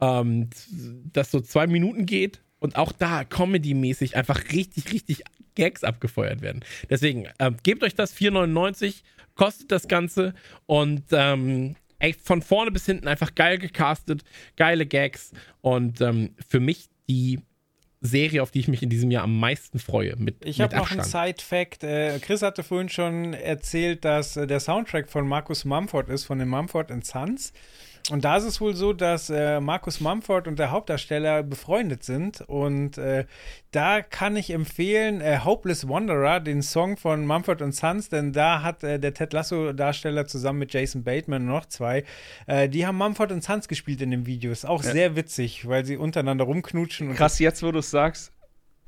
[0.00, 0.50] ähm,
[1.12, 5.24] das so zwei Minuten geht und auch da Comedy-mäßig einfach richtig, richtig
[5.54, 6.64] Gags abgefeuert werden.
[6.90, 9.02] Deswegen, ähm, gebt euch das 4,99,
[9.34, 10.34] kostet das Ganze
[10.66, 14.22] und ähm, ey, von vorne bis hinten einfach geil gecastet,
[14.56, 17.40] geile Gags und ähm, für mich die
[18.00, 20.14] Serie, auf die ich mich in diesem Jahr am meisten freue.
[20.16, 21.82] Mit, ich habe noch einen Side-Fact.
[21.82, 26.38] Äh, Chris hatte vorhin schon erzählt, dass äh, der Soundtrack von Markus Mumford ist, von
[26.38, 27.52] den Mumford Sons.
[28.10, 32.40] Und da ist es wohl so, dass äh, Markus Mumford und der Hauptdarsteller befreundet sind.
[32.40, 33.26] Und äh,
[33.70, 38.82] da kann ich empfehlen äh, Hopeless Wanderer, den Song von Mumford Sons, denn da hat
[38.82, 42.04] äh, der Ted Lasso-Darsteller zusammen mit Jason Bateman und noch zwei,
[42.46, 44.52] äh, die haben Mumford Sons gespielt in dem Video.
[44.52, 44.92] Ist auch ja.
[44.92, 47.14] sehr witzig, weil sie untereinander rumknutschen.
[47.14, 48.32] Krass, jetzt wo du es sagst,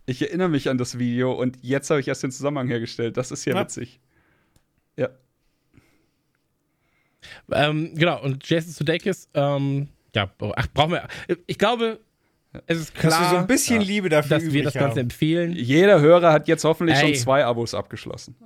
[0.06, 3.16] ich erinnere mich an das Video und jetzt habe ich erst den Zusammenhang hergestellt.
[3.16, 3.60] Das ist ja, ja.
[3.60, 4.00] witzig.
[4.96, 5.10] Ja.
[7.52, 11.08] Ähm, genau, und Jason Sudeikis, ähm, ja, ach, brauchen wir.
[11.46, 12.00] Ich glaube,
[12.66, 14.98] es ist klar, dass so ein bisschen ja, Liebe dafür dass wir das Ganze haben.
[14.98, 15.52] empfehlen.
[15.52, 18.36] Jeder Hörer hat jetzt hoffentlich Ey, schon zwei Abos abgeschlossen.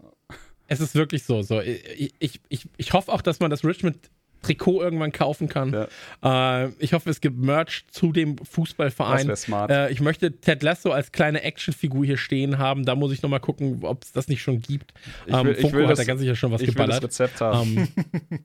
[0.67, 1.43] Es ist wirklich so.
[1.43, 1.61] so.
[1.61, 3.99] Ich, ich, ich, ich hoffe auch, dass man das Richmond
[4.43, 5.89] Trikot irgendwann kaufen kann.
[6.23, 6.65] Ja.
[6.65, 9.27] Äh, ich hoffe, es gibt Merch zu dem Fußballverein.
[9.27, 9.71] Das smart.
[9.71, 12.85] Äh, ich möchte Ted Lasso als kleine Actionfigur hier stehen haben.
[12.85, 14.93] Da muss ich nochmal gucken, ob es das nicht schon gibt.
[15.27, 17.03] Ich will, ähm, ich will hat das, da ganz sicher schon was ich geballert.
[17.03, 17.89] Will das Rezept haben.
[18.31, 18.45] Ähm,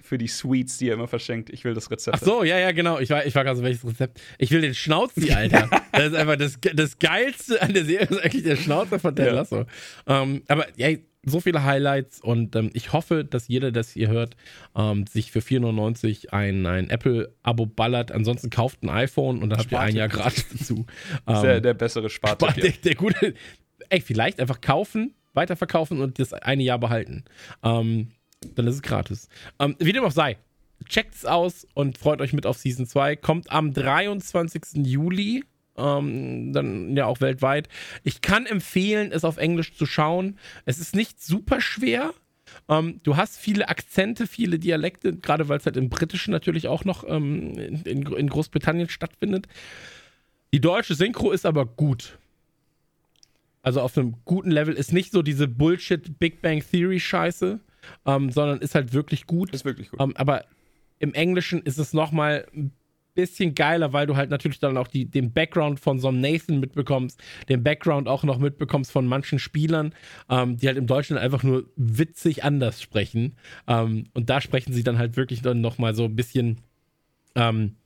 [0.00, 1.50] für die Sweets, die er immer verschenkt.
[1.50, 2.18] Ich will das Rezept.
[2.20, 2.98] Ach so, ja, ja, genau.
[2.98, 4.20] Ich war, ich war gerade so, welches Rezept?
[4.38, 5.68] Ich will den Schnauzi, Alter.
[5.92, 9.32] das ist einfach das, das Geilste an der Serie, ist eigentlich der Schnauzer von Ted
[9.32, 9.66] Lasso.
[10.06, 14.36] Ähm, aber ja, so viele Highlights und ähm, ich hoffe, dass jeder, das ihr hört,
[14.74, 18.10] ähm, sich für 4,99 ein, ein Apple-Abo ballert.
[18.12, 20.86] Ansonsten kauft ein iPhone und dann habt ihr ein Jahr gratis dazu.
[21.26, 22.54] Ähm, der, der bessere Spartipp.
[22.54, 23.34] Der, der gute,
[23.88, 27.24] ey, vielleicht einfach kaufen, weiterverkaufen und das eine Jahr behalten.
[27.62, 28.12] Ähm,
[28.54, 29.28] dann ist es gratis.
[29.58, 30.38] Ähm, wie dem auch sei,
[30.88, 33.16] checkt es aus und freut euch mit auf Season 2.
[33.16, 34.86] Kommt am 23.
[34.86, 35.44] Juli.
[35.76, 37.68] Ähm, dann ja auch weltweit.
[38.02, 40.38] Ich kann empfehlen, es auf Englisch zu schauen.
[40.64, 42.12] Es ist nicht super schwer.
[42.68, 46.84] Ähm, du hast viele Akzente, viele Dialekte, gerade weil es halt im Britischen natürlich auch
[46.84, 49.46] noch ähm, in, in, Großbritannien stattfindet.
[50.52, 52.18] Die deutsche Synchro ist aber gut.
[53.62, 57.60] Also auf einem guten Level ist nicht so diese Bullshit Big Bang Theory Scheiße,
[58.06, 59.52] ähm, sondern ist halt wirklich gut.
[59.54, 60.00] Ist wirklich gut.
[60.00, 60.44] Ähm, aber
[60.98, 62.72] im Englischen ist es nochmal ein
[63.14, 66.60] bisschen geiler, weil du halt natürlich dann auch die, den Background von so einem Nathan
[66.60, 69.94] mitbekommst, den Background auch noch mitbekommst von manchen Spielern,
[70.28, 73.36] ähm, die halt im Deutschen einfach nur witzig anders sprechen.
[73.66, 76.58] Ähm, und da sprechen sie dann halt wirklich dann nochmal so ein bisschen
[77.34, 77.76] ähm,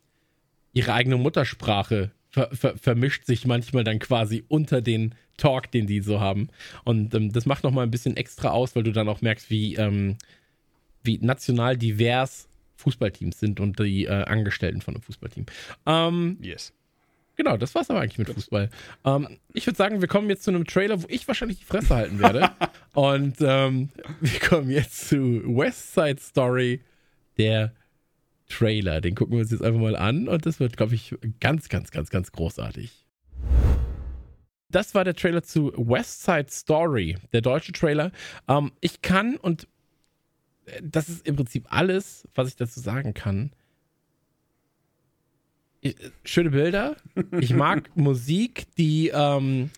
[0.73, 6.01] ihre eigene Muttersprache ver ver vermischt sich manchmal dann quasi unter den Talk, den die
[6.01, 6.49] so haben.
[6.85, 9.77] Und ähm, das macht nochmal ein bisschen extra aus, weil du dann auch merkst, wie,
[9.77, 10.17] ähm,
[11.03, 15.47] wie national divers Fußballteams sind und die äh, Angestellten von einem Fußballteam.
[15.87, 16.73] Ähm, yes.
[17.37, 18.69] Genau, das war's aber eigentlich mit Fußball.
[19.05, 21.95] Ähm, ich würde sagen, wir kommen jetzt zu einem Trailer, wo ich wahrscheinlich die Fresse
[21.95, 22.51] halten werde.
[22.95, 23.91] und ähm,
[24.21, 26.81] wir kommen jetzt zu West Side Story,
[27.39, 27.73] der
[28.49, 29.01] Trailer.
[29.01, 31.91] Den gucken wir uns jetzt einfach mal an und das wird, glaube ich, ganz, ganz,
[31.91, 33.07] ganz, ganz großartig.
[34.71, 38.11] Das war der Trailer zu West Side Story, der deutsche Trailer.
[38.49, 39.69] Ähm, ich kann und
[40.67, 43.53] äh, das ist im Prinzip alles, was ich dazu sagen kann.
[45.81, 46.97] Ich, äh, schöne Bilder.
[47.39, 49.71] Ich mag Musik, die ähm,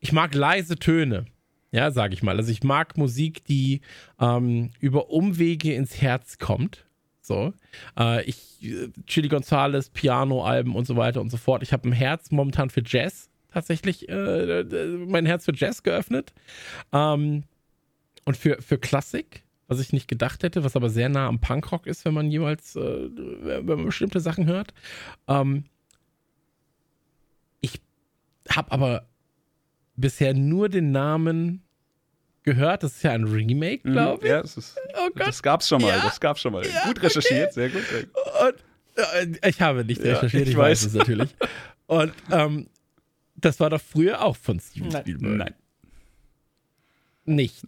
[0.00, 1.26] ich mag leise Töne.
[1.70, 2.36] Ja, sage ich mal.
[2.36, 3.80] Also ich mag Musik, die
[4.20, 6.84] ähm, über Umwege ins Herz kommt.
[7.32, 7.52] So.
[7.98, 8.58] Äh, ich,
[9.06, 11.62] Chili Gonzales, Piano-Alben und so weiter und so fort.
[11.62, 14.64] Ich habe ein Herz momentan für Jazz tatsächlich, äh,
[15.06, 16.32] mein Herz für Jazz geöffnet.
[16.92, 17.44] Ähm,
[18.24, 21.86] und für, für Klassik, was ich nicht gedacht hätte, was aber sehr nah am Punkrock
[21.86, 24.72] ist, wenn man jemals, äh, wenn man bestimmte Sachen hört.
[25.28, 25.64] Ähm,
[27.60, 27.80] ich
[28.48, 29.08] habe aber
[29.96, 31.62] bisher nur den Namen
[32.42, 32.82] gehört.
[32.82, 33.92] Das ist ja ein Remake, mhm.
[33.92, 34.30] glaube ich.
[34.30, 35.88] Ja, das, ist, oh das gab's schon mal.
[35.88, 36.66] Ja, das gab's schon mal.
[36.66, 37.54] Ja, gut recherchiert, okay.
[37.54, 37.82] sehr gut.
[37.84, 38.14] Sehr gut.
[38.42, 40.82] Und, äh, ich habe nicht recherchiert, ich, ich weiß.
[40.82, 41.34] weiß es natürlich.
[41.86, 42.68] Und ähm,
[43.36, 45.02] das war doch früher auch von Steven Nein.
[45.02, 45.36] Spielberg.
[45.36, 45.54] Nein.
[47.24, 47.66] Nicht.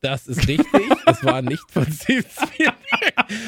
[0.00, 0.82] Das ist richtig.
[1.06, 2.76] Es war nicht von Steven Spielberg.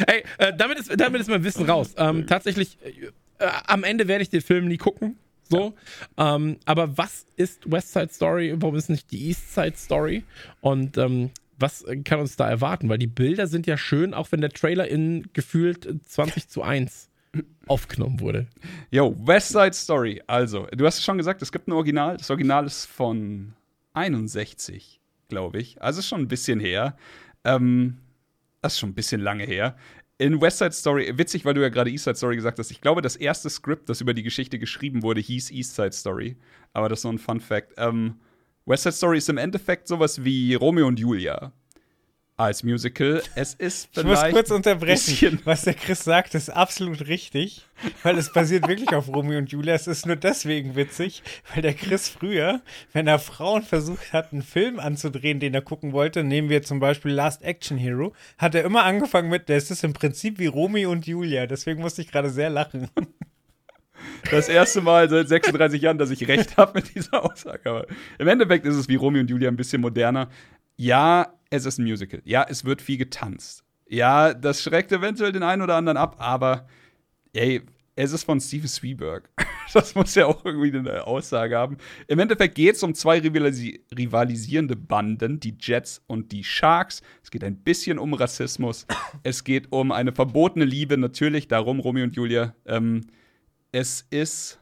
[0.06, 1.94] Ey, äh, damit, ist, damit ist mein Wissen raus.
[1.96, 5.18] Ähm, tatsächlich, äh, am Ende werde ich den Film nie gucken.
[5.48, 5.74] So.
[6.16, 8.54] Ähm, aber was ist West Side Story?
[8.56, 10.24] Warum ist nicht die East Side Story?
[10.60, 12.88] Und ähm, was kann uns da erwarten?
[12.88, 17.08] Weil die Bilder sind ja schön, auch wenn der Trailer in gefühlt 20 zu 1
[17.66, 18.46] aufgenommen wurde.
[18.90, 20.22] Yo, West Side Story.
[20.26, 22.16] Also, du hast es schon gesagt, es gibt ein Original.
[22.16, 23.54] Das Original ist von
[23.94, 25.80] 61 glaube ich.
[25.82, 26.96] Also schon ein bisschen her.
[27.44, 27.98] Ähm,
[28.62, 29.76] das ist schon ein bisschen lange her.
[30.18, 32.80] In West Side Story, witzig, weil du ja gerade East Side Story gesagt hast, ich
[32.80, 36.36] glaube, das erste Skript, das über die Geschichte geschrieben wurde, hieß East Side Story.
[36.72, 37.74] Aber das ist nur ein Fun Fact.
[37.76, 38.20] Ähm,
[38.64, 41.52] West Side Story ist im Endeffekt sowas wie Romeo und Julia
[42.36, 43.22] als Musical.
[43.34, 44.14] Es ist vielleicht.
[44.16, 45.40] Ich muss kurz unterbrechen.
[45.44, 47.66] Was der Chris sagt, ist absolut richtig,
[48.02, 49.74] weil es basiert wirklich auf Romeo und Julia.
[49.74, 51.22] Es ist nur deswegen witzig,
[51.52, 52.60] weil der Chris früher,
[52.92, 56.78] wenn er Frauen versucht hat, einen Film anzudrehen, den er gucken wollte, nehmen wir zum
[56.78, 60.90] Beispiel Last Action Hero, hat er immer angefangen mit, das ist im Prinzip wie Romeo
[60.90, 61.46] und Julia.
[61.46, 62.88] Deswegen musste ich gerade sehr lachen.
[64.30, 67.68] Das erste Mal seit 36 Jahren, dass ich recht habe mit dieser Aussage.
[67.68, 67.86] Aber
[68.18, 70.28] im Endeffekt ist es wie Romeo und Julia ein bisschen moderner.
[70.76, 72.20] Ja, es ist ein Musical.
[72.24, 73.64] Ja, es wird viel getanzt.
[73.88, 76.66] Ja, das schreckt eventuell den einen oder anderen ab, aber
[77.32, 77.62] ey,
[77.94, 79.30] es ist von Steven Spielberg.
[79.72, 81.76] Das muss ja auch irgendwie eine Aussage haben.
[82.06, 87.02] Im Endeffekt geht es um zwei rivalisi rivalisierende Banden, die Jets und die Sharks.
[87.22, 88.86] Es geht ein bisschen um Rassismus.
[89.24, 92.54] Es geht um eine verbotene Liebe, natürlich, darum Romeo und Julia.
[92.64, 93.02] Ähm,
[93.72, 94.60] es ist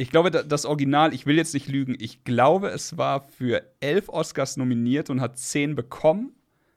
[0.00, 4.08] ich glaube, das Original, ich will jetzt nicht lügen, ich glaube, es war für elf
[4.08, 6.32] Oscars nominiert und hat zehn bekommen,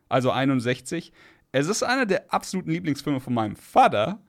[0.10, 1.14] also 61.
[1.52, 4.20] Es ist einer der absoluten Lieblingsfilme von meinem Vater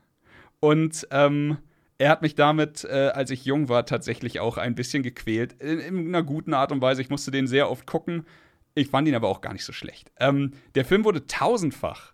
[0.61, 1.57] und ähm,
[1.97, 5.55] er hat mich damit, äh, als ich jung war, tatsächlich auch ein bisschen gequält.
[5.55, 7.01] In, in, einer guten Art und Weise.
[7.01, 8.27] Ich musste den sehr oft gucken.
[8.75, 10.11] Ich fand ihn aber auch gar nicht so schlecht.
[10.19, 12.12] Ähm, der Film wurde tausendfach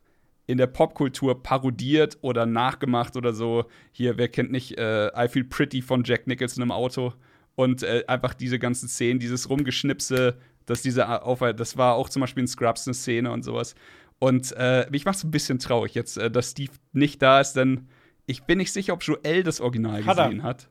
[0.49, 3.67] in der Popkultur parodiert oder nachgemacht oder so.
[3.93, 7.13] Hier, wer kennt nicht äh, I Feel Pretty von Jack Nicholson im Auto?
[7.55, 12.09] Und äh, einfach diese ganzen Szenen, dieses Rumgeschnipse, dass diese äh, auf, das war auch
[12.09, 13.75] zum Beispiel in Scrubs eine Szene und sowas.
[14.21, 17.53] Und äh, mich macht es ein bisschen traurig jetzt, äh, dass Steve nicht da ist,
[17.53, 17.89] denn
[18.25, 20.71] ich bin nicht sicher, ob Joel das Original hat gesehen hat.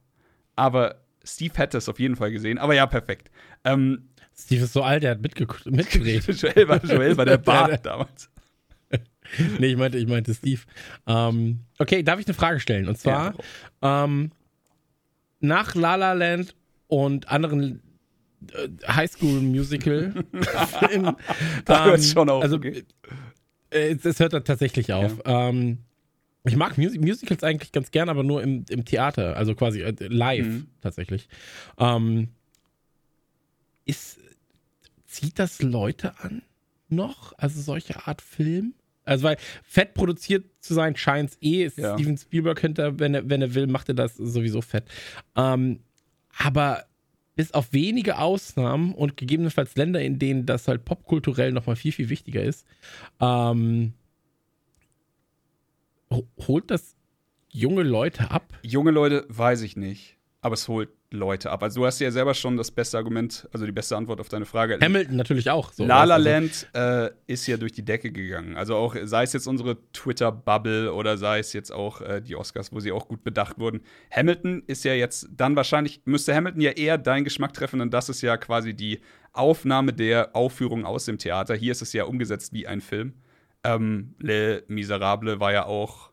[0.55, 2.57] Aber Steve hätte es auf jeden Fall gesehen.
[2.57, 3.29] Aber ja, perfekt.
[3.63, 6.25] Ähm, Steve ist so alt, er hat mitge mitgedreht.
[6.41, 8.31] Joel, war, Joel war der Bart damals.
[9.59, 10.61] nee, ich meinte, ich meinte Steve.
[11.05, 12.87] Ähm, okay, darf ich eine Frage stellen?
[12.87, 13.35] Und zwar
[13.81, 14.03] ja.
[14.03, 14.31] ähm,
[15.39, 16.55] nach La La Land
[16.87, 17.81] und anderen
[18.53, 20.13] äh, Highschool-Musical.
[21.65, 22.43] da hört es schon auf.
[22.43, 22.83] Also, äh,
[23.69, 25.17] es, es, hört da tatsächlich auf.
[25.25, 25.49] Ja.
[25.49, 25.79] Ähm,
[26.43, 29.93] ich mag Mus Musicals eigentlich ganz gern, aber nur im, im Theater, also quasi äh,
[30.07, 30.67] live mhm.
[30.81, 31.27] tatsächlich.
[31.77, 32.29] Ähm,
[33.85, 34.19] ist,
[35.05, 36.41] zieht das Leute an
[36.89, 37.33] noch?
[37.37, 38.73] Also solche Art Film?
[39.07, 41.69] Also, weil fett produziert zu sein scheint es eh.
[41.75, 41.93] Ja.
[41.93, 44.85] Steven Spielberg könnte, wenn er, wenn er will, macht er das sowieso fett.
[45.35, 45.79] Ähm,
[46.37, 46.85] aber
[47.35, 52.09] bis auf wenige Ausnahmen und gegebenenfalls Länder, in denen das halt popkulturell nochmal viel, viel
[52.09, 52.65] wichtiger ist,
[53.21, 53.93] ähm,
[56.47, 56.95] holt das
[57.49, 58.57] junge Leute ab?
[58.63, 61.63] Junge Leute weiß ich nicht, aber es holt Leute ab.
[61.63, 64.45] Also du hast ja selber schon das beste Argument, also die beste Antwort auf deine
[64.45, 64.77] Frage.
[64.81, 65.71] Hamilton natürlich auch.
[65.71, 68.57] So La La also Land äh, ist ja durch die Decke gegangen.
[68.57, 72.73] Also auch, sei es jetzt unsere Twitter-Bubble oder sei es jetzt auch äh, die Oscars,
[72.73, 73.81] wo sie auch gut bedacht wurden.
[74.11, 78.09] Hamilton ist ja jetzt dann wahrscheinlich, müsste Hamilton ja eher deinen Geschmack treffen, denn das
[78.09, 78.99] ist ja quasi die
[79.31, 81.55] Aufnahme der Aufführung aus dem Theater.
[81.55, 83.13] Hier ist es ja umgesetzt wie ein Film.
[83.63, 86.11] Ähm, Le Miserable war ja auch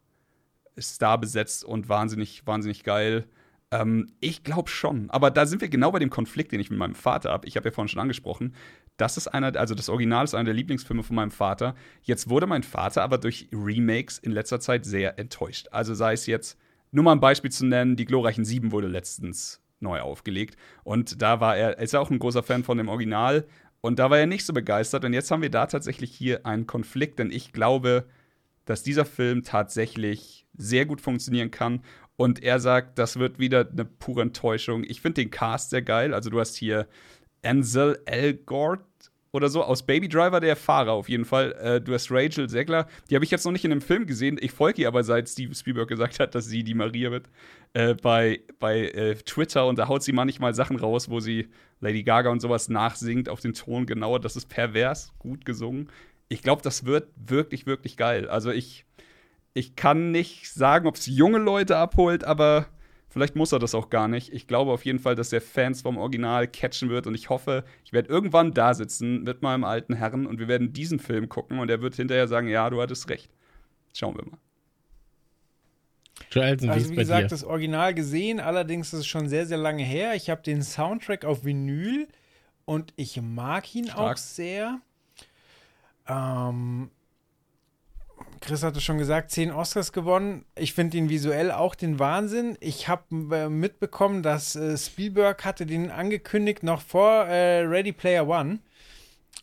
[0.78, 3.26] starbesetzt und wahnsinnig, wahnsinnig geil.
[3.70, 5.10] Ähm, ich glaube schon.
[5.10, 7.46] Aber da sind wir genau bei dem Konflikt, den ich mit meinem Vater habe.
[7.46, 8.54] Ich habe ja vorhin schon angesprochen.
[8.96, 11.74] Das ist einer, also das Original ist einer der Lieblingsfilme von meinem Vater.
[12.02, 15.68] Jetzt wurde mein Vater aber durch Remakes in letzter Zeit sehr enttäuscht.
[15.72, 16.58] Also sei es jetzt,
[16.92, 20.56] nur mal ein Beispiel zu nennen, Die glorreichen Sieben wurde letztens neu aufgelegt.
[20.84, 23.46] Und da war er, er ist ja auch ein großer Fan von dem Original.
[23.80, 25.04] Und da war er nicht so begeistert.
[25.04, 28.06] Und jetzt haben wir da tatsächlich hier einen Konflikt, denn ich glaube,
[28.64, 31.82] dass dieser Film tatsächlich sehr gut funktionieren kann
[32.16, 34.84] und er sagt, das wird wieder eine pure Enttäuschung.
[34.84, 36.14] Ich finde den Cast sehr geil.
[36.14, 36.86] Also du hast hier
[37.42, 38.84] Ansel Elgort
[39.32, 41.52] oder so aus Baby Driver, der Fahrer auf jeden Fall.
[41.54, 42.86] Äh, du hast Rachel Zegler.
[43.10, 44.38] Die habe ich jetzt noch nicht in einem Film gesehen.
[44.40, 47.28] Ich folge ihr aber, seit Steve Spielberg gesagt hat, dass sie die Maria wird,
[47.72, 49.66] äh, bei, bei äh, Twitter.
[49.66, 51.48] Und da haut sie manchmal Sachen raus, wo sie
[51.80, 54.20] Lady Gaga und sowas nachsingt auf den Ton genauer.
[54.20, 55.90] Das ist pervers, gut gesungen.
[56.28, 58.28] Ich glaube, das wird wirklich, wirklich geil.
[58.28, 58.86] Also ich
[59.54, 62.66] ich kann nicht sagen, ob es junge Leute abholt, aber
[63.14, 64.32] Vielleicht muss er das auch gar nicht.
[64.32, 67.62] Ich glaube auf jeden Fall, dass er Fans vom Original catchen wird und ich hoffe,
[67.84, 71.60] ich werde irgendwann da sitzen mit meinem alten Herren und wir werden diesen Film gucken
[71.60, 73.30] und er wird hinterher sagen, ja, du hattest recht.
[73.92, 74.38] Schauen wir mal.
[76.32, 80.16] Joelson, also wie gesagt, das Original gesehen, allerdings ist es schon sehr, sehr lange her.
[80.16, 82.08] Ich habe den Soundtrack auf Vinyl
[82.64, 83.98] und ich mag ihn Stark.
[84.00, 84.80] auch sehr.
[86.08, 86.90] Ähm,
[88.44, 90.44] Chris hatte schon gesagt, zehn Oscars gewonnen.
[90.54, 92.58] Ich finde ihn visuell auch den Wahnsinn.
[92.60, 98.28] Ich habe äh, mitbekommen, dass äh, Spielberg hatte den angekündigt noch vor äh, Ready Player
[98.28, 98.58] One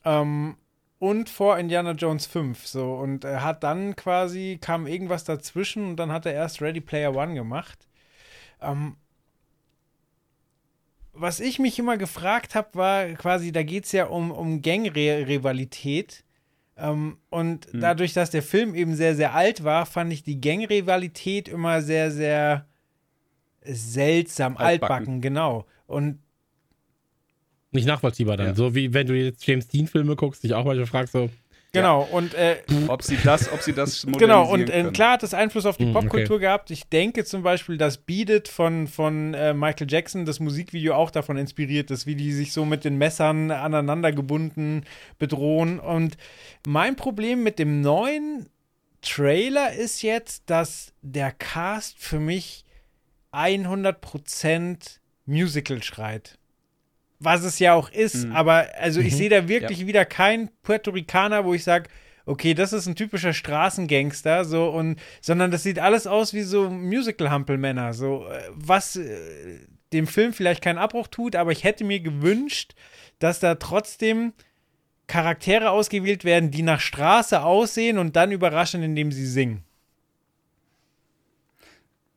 [0.06, 0.56] ähm,
[1.00, 2.68] und vor Indiana Jones 5.
[2.68, 6.82] So und er hat dann quasi kam irgendwas dazwischen und dann hat er erst Ready
[6.82, 7.88] Player One gemacht.
[8.62, 8.98] Ähm,
[11.14, 16.24] was ich mich immer gefragt habe, war quasi, da geht es ja um, um Gangrivalität.
[16.82, 17.80] Ähm, und hm.
[17.80, 22.12] dadurch, dass der Film eben sehr, sehr alt war, fand ich die Gangrivalität immer sehr,
[22.12, 22.66] sehr
[23.64, 25.66] seltsam, altbacken, altbacken genau.
[25.86, 26.20] Und
[27.72, 28.48] nicht nachvollziehbar dann.
[28.48, 28.56] Ja.
[28.56, 31.30] So wie wenn du jetzt James Dean-Filme guckst, dich auch manchmal fragst, so,
[31.74, 32.18] Genau, ja.
[32.18, 32.58] und äh,
[32.88, 35.86] ob sie das, ob sie das Genau, und äh, klar hat das Einfluss auf die
[35.86, 36.46] hm, Popkultur okay.
[36.46, 36.70] gehabt.
[36.72, 41.12] Ich denke zum Beispiel, dass Beat It von, von äh, Michael Jackson, das Musikvideo auch
[41.12, 44.84] davon inspiriert ist, wie die sich so mit den Messern aneinander gebunden
[45.18, 45.80] bedrohen.
[45.80, 46.18] Und
[46.68, 48.50] mein Problem mit dem neuen
[49.02, 52.66] Trailer ist jetzt, dass der Cast für mich
[53.32, 56.38] 100% Musical schreit
[57.22, 58.26] was es ja auch ist.
[58.26, 58.36] Mhm.
[58.36, 59.18] Aber also ich mhm.
[59.18, 59.88] sehe da wirklich ja.
[59.88, 61.90] wieder keinen Puerto Ricaner, wo ich sage,
[62.26, 66.70] okay, das ist ein typischer Straßengangster, so und sondern das sieht alles aus wie so
[66.70, 69.60] Musical-Hampelmänner, so äh, was äh,
[69.94, 72.74] dem Film vielleicht keinen Abbruch tut, aber ich hätte mir gewünscht,
[73.20, 74.34] dass da trotzdem
[75.08, 79.64] Charaktere ausgewählt werden, die nach Straße aussehen und dann überraschen, indem sie singen.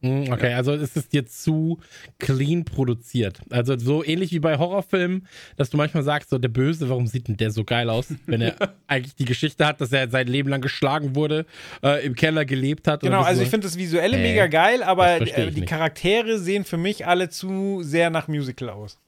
[0.05, 1.81] Hm, okay, also es ist jetzt zu
[2.19, 3.41] clean produziert.
[3.49, 5.27] Also so ähnlich wie bei Horrorfilmen,
[5.57, 8.43] dass du manchmal sagst, so der Böse, warum sieht denn der so geil aus, wenn
[8.43, 11.47] er eigentlich die Geschichte hat, dass er sein Leben lang geschlagen wurde,
[11.83, 13.01] äh, im Keller gelebt hat.
[13.01, 13.45] Genau, also so.
[13.45, 15.67] ich finde das Visuelle äh, mega geil, aber die nicht.
[15.67, 18.99] Charaktere sehen für mich alle zu sehr nach Musical aus.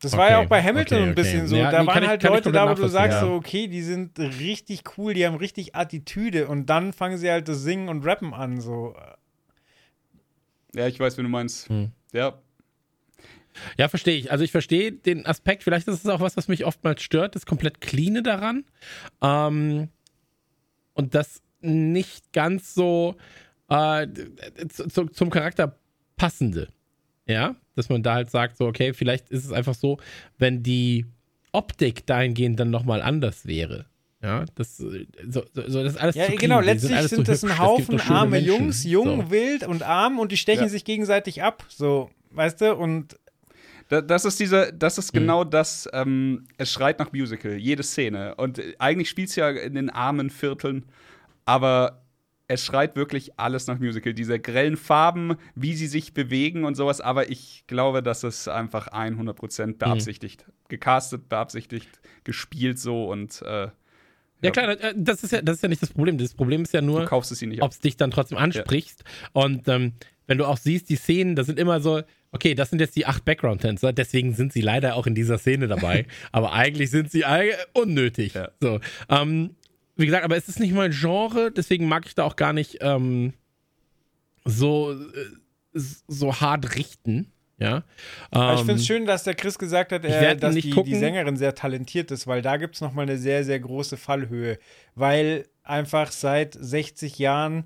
[0.00, 1.48] Das okay, war ja auch bei Hamilton okay, ein bisschen okay.
[1.48, 1.56] so.
[1.56, 3.20] Ja, da nee, waren halt ich, Leute da, wo du sagst, ja.
[3.20, 7.48] so, okay, die sind richtig cool, die haben richtig Attitüde und dann fangen sie halt
[7.48, 8.94] das Singen und Rappen an, so.
[10.74, 11.68] Ja, ich weiß, wie du meinst.
[11.70, 11.92] Hm.
[12.12, 12.38] Ja.
[13.78, 14.30] Ja, verstehe ich.
[14.30, 17.46] Also ich verstehe den Aspekt, vielleicht ist es auch was, was mich oftmals stört, das
[17.46, 18.64] komplett Cleane daran.
[19.22, 19.88] Ähm,
[20.92, 23.16] und das nicht ganz so
[23.68, 24.06] äh,
[24.68, 25.78] zu, zum Charakter
[26.16, 26.68] passende.
[27.26, 29.98] Ja, dass man da halt sagt, so, okay, vielleicht ist es einfach so,
[30.38, 31.06] wenn die
[31.52, 33.86] Optik dahingehend dann nochmal anders wäre.
[34.22, 34.90] Ja, das, so,
[35.28, 38.48] so, das ist alles Ja, genau, letztlich sind, sind das ein Haufen arme Menschen.
[38.48, 39.30] Jungs, jung, so.
[39.30, 40.68] wild und arm und die stechen ja.
[40.68, 43.16] sich gegenseitig ab, so, weißt du, und
[43.88, 45.50] das ist diese, das ist genau mhm.
[45.50, 48.34] das, ähm, es schreit nach Musical, jede Szene.
[48.34, 50.86] Und eigentlich spielt es ja in den armen Vierteln,
[51.44, 52.02] aber
[52.48, 54.14] es schreit wirklich alles nach Musical.
[54.14, 57.00] Diese grellen Farben, wie sie sich bewegen und sowas.
[57.00, 59.78] Aber ich glaube, dass es einfach 100% mhm.
[59.78, 60.52] beabsichtigt, mhm.
[60.68, 63.42] gecastet, beabsichtigt, gespielt so und.
[63.42, 63.68] Äh,
[64.42, 66.18] ja, klar, äh, das ist ja, das ist ja nicht das Problem.
[66.18, 69.02] Das Problem ist ja nur, ob es dich dann trotzdem anspricht.
[69.02, 69.30] Ja.
[69.32, 69.94] Und ähm,
[70.26, 72.02] wenn du auch siehst, die Szenen, das sind immer so,
[72.32, 75.68] okay, das sind jetzt die acht Background-Tänzer, deswegen sind sie leider auch in dieser Szene
[75.68, 76.06] dabei.
[76.32, 77.24] aber eigentlich sind sie
[77.72, 78.34] unnötig.
[78.34, 78.50] Ja.
[78.60, 79.56] So, ähm,
[79.96, 82.78] wie gesagt, aber es ist nicht mein Genre, deswegen mag ich da auch gar nicht
[82.80, 83.32] ähm,
[84.44, 84.96] so, äh,
[85.74, 87.32] so hart richten.
[87.58, 87.84] Ja.
[88.32, 91.36] Ähm, ich finde es schön, dass der Chris gesagt hat, äh, dass die, die, Sängerin
[91.36, 94.58] sehr talentiert ist, weil da gibt es nochmal eine sehr, sehr große Fallhöhe.
[94.94, 97.64] Weil einfach seit 60 Jahren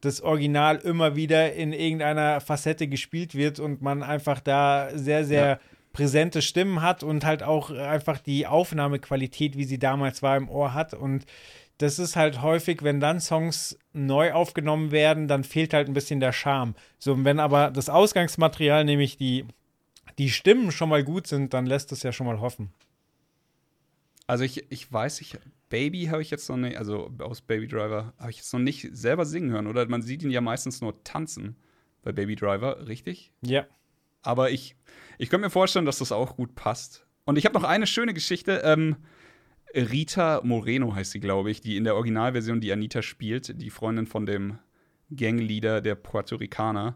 [0.00, 5.46] das Original immer wieder in irgendeiner Facette gespielt wird und man einfach da sehr, sehr
[5.46, 5.60] ja.
[5.98, 10.72] Präsente Stimmen hat und halt auch einfach die Aufnahmequalität, wie sie damals war, im Ohr
[10.72, 10.94] hat.
[10.94, 11.26] Und
[11.78, 16.20] das ist halt häufig, wenn dann Songs neu aufgenommen werden, dann fehlt halt ein bisschen
[16.20, 16.76] der Charme.
[17.00, 19.44] So, wenn aber das Ausgangsmaterial, nämlich die,
[20.18, 22.72] die Stimmen schon mal gut sind, dann lässt es ja schon mal hoffen.
[24.28, 25.36] Also ich, ich weiß, ich,
[25.68, 28.88] Baby habe ich jetzt noch nicht, also aus Baby Driver, habe ich jetzt noch nicht
[28.92, 29.66] selber singen hören.
[29.66, 31.56] Oder man sieht ihn ja meistens nur tanzen
[32.02, 33.32] bei Baby Driver, richtig?
[33.40, 33.66] Ja.
[34.28, 34.76] Aber ich,
[35.16, 37.06] ich könnte mir vorstellen, dass das auch gut passt.
[37.24, 38.60] Und ich habe noch eine schöne Geschichte.
[38.62, 38.96] Ähm,
[39.74, 44.06] Rita Moreno heißt sie, glaube ich, die in der Originalversion die Anita spielt, die Freundin
[44.06, 44.58] von dem
[45.08, 46.94] Gangleader der Puerto Ricaner,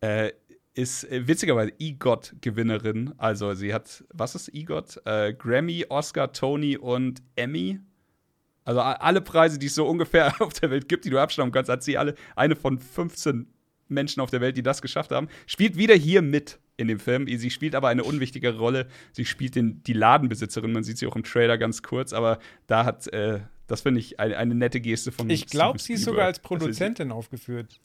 [0.00, 0.32] äh,
[0.72, 3.12] ist äh, witzigerweise EGOT-Gewinnerin.
[3.18, 5.02] Also sie hat, was ist EGOT?
[5.04, 7.78] Äh, Grammy, Oscar, Tony und Emmy.
[8.64, 11.70] Also alle Preise, die es so ungefähr auf der Welt gibt, die du abschreiben kannst,
[11.70, 13.52] hat sie alle eine von 15
[13.90, 15.28] Menschen auf der Welt, die das geschafft haben.
[15.46, 17.26] Spielt wieder hier mit in dem Film.
[17.26, 18.88] Sie spielt aber eine unwichtigere Rolle.
[19.12, 20.72] Sie spielt den, die Ladenbesitzerin.
[20.72, 24.18] Man sieht sie auch im Trailer ganz kurz, aber da hat, äh, das finde ich
[24.18, 27.80] eine, eine, nette Geste von Ich glaube, sie ist sogar als Produzentin aufgeführt.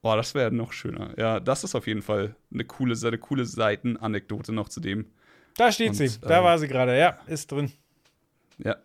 [0.00, 1.14] Boah, das wäre noch schöner.
[1.16, 5.06] Ja, das ist auf jeden Fall eine coole, eine coole Seitenanekdote noch zu dem.
[5.56, 7.70] Da steht Und, sie, da äh, war sie gerade, ja, ist drin.
[8.58, 8.76] Ja.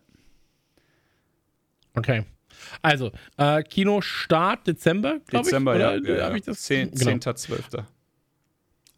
[1.94, 2.24] Okay.
[2.82, 5.50] Also, äh, Kinostart Dezember, glaube ich.
[5.50, 5.96] Dezember, ja.
[5.96, 6.40] ja, ja.
[6.40, 6.92] 10.
[6.92, 7.18] Genau.
[7.18, 7.68] 12.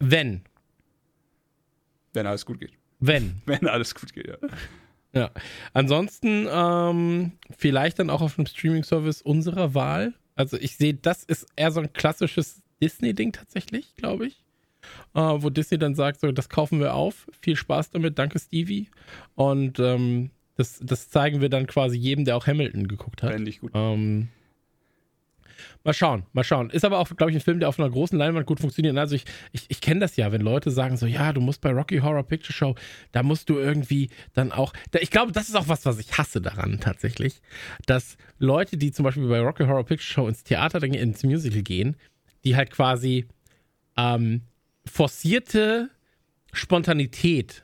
[0.01, 0.41] Wenn.
[2.13, 2.73] Wenn alles gut geht.
[2.99, 3.41] Wenn.
[3.45, 4.37] Wenn alles gut geht, ja.
[5.13, 5.31] Ja.
[5.73, 10.13] Ansonsten ähm, vielleicht dann auch auf einem Streaming-Service unserer Wahl.
[10.35, 14.43] Also ich sehe, das ist eher so ein klassisches Disney-Ding tatsächlich, glaube ich.
[15.13, 17.27] Äh, wo Disney dann sagt, so, das kaufen wir auf.
[17.41, 18.89] Viel Spaß damit, danke Stevie.
[19.35, 23.31] Und ähm, das, das zeigen wir dann quasi jedem, der auch Hamilton geguckt hat.
[23.31, 23.71] Fände ich gut.
[23.73, 24.29] Ähm,
[25.83, 26.69] Mal schauen, mal schauen.
[26.69, 28.97] Ist aber auch, glaube ich, ein Film, der auf einer großen Leinwand gut funktioniert.
[28.97, 31.71] Also ich, ich, ich kenne das ja, wenn Leute sagen so, ja, du musst bei
[31.71, 32.75] Rocky Horror Picture Show,
[33.11, 36.17] da musst du irgendwie dann auch, da, ich glaube, das ist auch was, was ich
[36.17, 37.41] hasse daran tatsächlich,
[37.85, 41.95] dass Leute, die zum Beispiel bei Rocky Horror Picture Show ins Theater, ins Musical gehen,
[42.43, 43.27] die halt quasi
[43.97, 44.41] ähm,
[44.85, 45.89] forcierte
[46.53, 47.63] Spontanität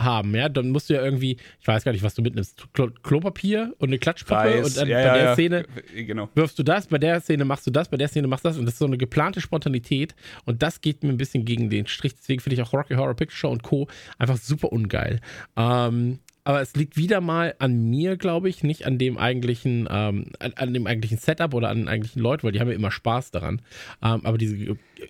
[0.00, 2.90] haben, ja, dann musst du ja irgendwie, ich weiß gar nicht, was du mitnimmst, Klo
[3.02, 6.28] Klopapier und eine Klatschpappe Reis, und dann ja, bei der ja, Szene genau.
[6.34, 8.58] wirfst du das, bei der Szene machst du das, bei der Szene machst du das
[8.58, 10.14] und das ist so eine geplante Spontanität
[10.44, 13.14] und das geht mir ein bisschen gegen den Strich, deswegen finde ich auch Rocky Horror
[13.14, 13.88] Picture Show und Co.
[14.18, 15.20] einfach super ungeil.
[15.56, 20.26] Ähm, aber es liegt wieder mal an mir, glaube ich, nicht an dem eigentlichen, ähm,
[20.38, 22.92] an, an, dem eigentlichen Setup oder an den eigentlichen Leuten, weil die haben ja immer
[22.92, 23.60] Spaß daran.
[24.00, 24.54] Ähm, aber diese,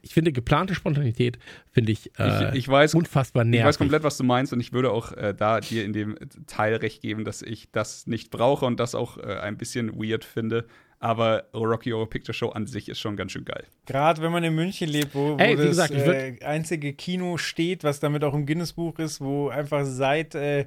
[0.01, 1.39] ich finde, geplante Spontanität
[1.73, 3.61] finde ich, äh, ich, ich, weiß, unfassbar nervig.
[3.61, 6.17] Ich weiß komplett, was du meinst und ich würde auch äh, da dir in dem
[6.47, 10.25] Teil recht geben, dass ich das nicht brauche und das auch äh, ein bisschen weird
[10.25, 10.65] finde.
[10.99, 13.65] Aber Rocky Horror Picture Show an sich ist schon ganz schön geil.
[13.85, 17.85] Gerade wenn man in München lebt, wo, Ey, wo das gesagt, äh, einzige Kino steht,
[17.85, 20.67] was damit auch im Guinness-Buch ist, wo einfach seit äh,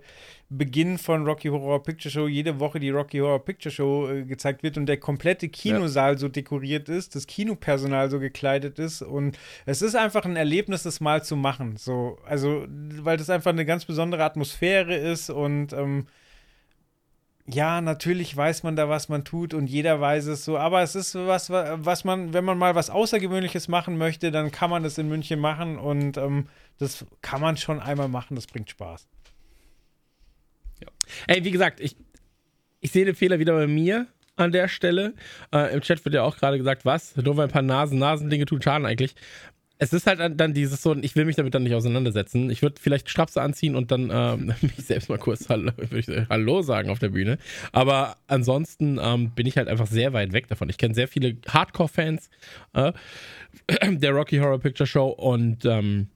[0.50, 4.62] Beginn von Rocky Horror Picture Show jede Woche die Rocky Horror Picture Show äh, gezeigt
[4.62, 6.18] wird und der komplette Kinosaal ja.
[6.18, 11.02] so dekoriert ist, das Kinopersonal so gekleidet ist und es ist einfach ein Erlebnis, das
[11.02, 11.78] mal zu machen.
[11.78, 16.06] So, also, weil das einfach eine ganz besondere Atmosphäre ist und ähm,
[17.52, 20.96] ja, natürlich weiß man da, was man tut und jeder weiß es so, aber es
[20.96, 24.98] ist was, was man, wenn man mal was Außergewöhnliches machen möchte, dann kann man das
[24.98, 26.48] in München machen und ähm,
[26.78, 29.08] das kann man schon einmal machen, das bringt Spaß.
[30.82, 30.88] Ja.
[31.28, 31.96] Ey, wie gesagt, ich,
[32.80, 35.14] ich sehe den Fehler wieder bei mir an der Stelle.
[35.54, 37.16] Äh, Im Chat wird ja auch gerade gesagt, was?
[37.18, 39.16] Nur weil ein paar Nasen, Nasendinge tun Schaden eigentlich
[39.82, 42.50] es ist halt dann dieses so, ich will mich damit dann nicht auseinandersetzen.
[42.50, 45.72] Ich würde vielleicht Strapse anziehen und dann ähm, mich selbst mal kurz Hallo,
[46.30, 47.38] Hallo, sagen auf der Bühne.
[47.72, 50.70] Aber ansonsten ähm, bin ich halt einfach sehr weit weg davon.
[50.70, 52.30] Ich kenne sehr viele Hardcore-Fans
[52.74, 52.92] äh,
[53.90, 56.10] der Rocky Horror Picture Show und ähm,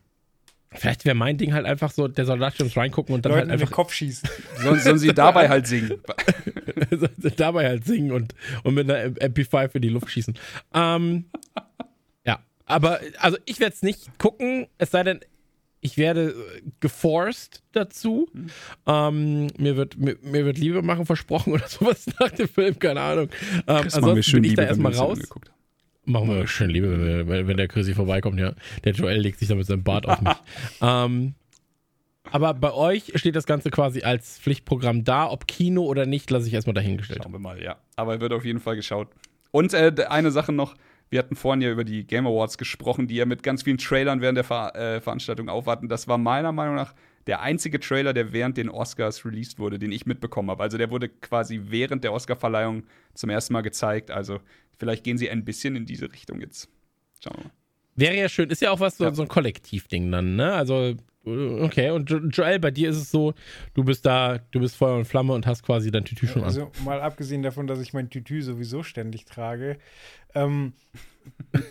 [0.76, 3.52] Vielleicht wäre mein Ding halt einfach so, der Soldat ums reingucken und dann Leuten halt
[3.52, 3.70] einfach.
[3.70, 4.28] den Kopf schießen.
[4.58, 6.02] Sollen, sollen sie dabei halt singen.
[7.38, 8.34] dabei halt singen und,
[8.64, 10.34] und mit einer MP5 in die Luft schießen.
[10.74, 11.26] Ähm,
[12.66, 15.20] aber, also ich werde es nicht gucken, es sei denn,
[15.84, 18.28] ich werde äh, geforced dazu.
[18.34, 18.48] Mhm.
[18.88, 23.02] Ähm, mir, wird, mir, mir, wird Liebe machen versprochen oder sowas nach dem Film, keine
[23.02, 23.30] Ahnung.
[23.68, 25.20] Ähm, ansonsten bin ich Liebe, da erstmal raus.
[26.06, 28.54] Machen wir schön Liebe, wenn, wenn der Chrissy vorbeikommt, ja.
[28.84, 30.34] Der Joel legt sich da mit seinem Bart auf mich.
[30.82, 31.36] ähm,
[32.32, 35.30] aber bei euch steht das Ganze quasi als Pflichtprogramm da.
[35.30, 37.22] Ob Kino oder nicht, lasse ich erstmal dahingestellt.
[37.24, 37.78] Schauen wir mal, ja.
[37.96, 39.10] Aber wird auf jeden Fall geschaut.
[39.52, 40.76] Und äh, eine Sache noch:
[41.10, 44.22] wir hatten vorhin ja über die Game Awards gesprochen, die ja mit ganz vielen Trailern
[44.22, 45.88] während der Ver äh, Veranstaltung aufwarten.
[45.88, 46.94] Das war meiner Meinung nach
[47.28, 50.64] der einzige Trailer, der während den Oscars released wurde, den ich mitbekommen habe.
[50.64, 54.12] Also der wurde quasi während der Oscarverleihung zum ersten Mal gezeigt.
[54.12, 54.40] Also
[54.78, 56.70] vielleicht gehen sie ein bisschen in diese Richtung jetzt.
[57.24, 57.52] Schauen wir mal.
[57.96, 58.50] Wäre ja schön.
[58.50, 59.14] Ist ja auch was so, ja.
[59.14, 60.54] so ein Kollektivding dann, ne?
[60.54, 63.34] Also Okay, und Joel, bei dir ist es so,
[63.74, 66.48] du bist da, du bist Feuer und Flamme und hast quasi dein Tütü schon an.
[66.48, 69.78] Also mal abgesehen davon, dass ich mein Tütü sowieso ständig trage,
[70.36, 70.74] ähm,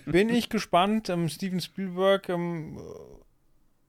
[0.06, 1.10] bin ich gespannt.
[1.10, 2.78] Ähm, Steven Spielberg ähm,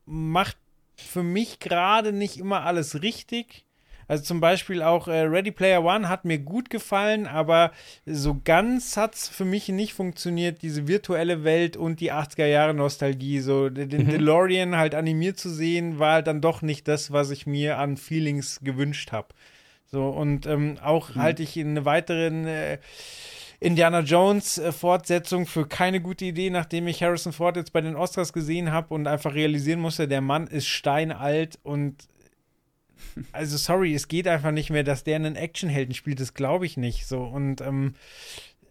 [0.05, 0.57] macht
[0.95, 3.65] für mich gerade nicht immer alles richtig.
[4.07, 7.71] Also zum Beispiel auch äh, Ready Player One hat mir gut gefallen, aber
[8.05, 12.73] so ganz hat es für mich nicht funktioniert, diese virtuelle Welt und die 80er Jahre
[12.73, 13.39] Nostalgie.
[13.39, 14.09] So den mhm.
[14.09, 17.97] DeLorean halt animiert zu sehen, war halt dann doch nicht das, was ich mir an
[17.97, 19.27] Feelings gewünscht habe.
[19.85, 21.21] So, und ähm, auch mhm.
[21.21, 22.79] halte ich in eine weiteren äh,
[23.59, 27.95] Indiana Jones äh, Fortsetzung für keine gute Idee, nachdem ich Harrison Ford jetzt bei den
[27.95, 32.09] Oscars gesehen habe und einfach realisieren musste, der Mann ist steinalt und
[33.31, 36.77] also sorry, es geht einfach nicht mehr, dass der einen Actionhelden spielt, das glaube ich
[36.77, 37.95] nicht so und ähm,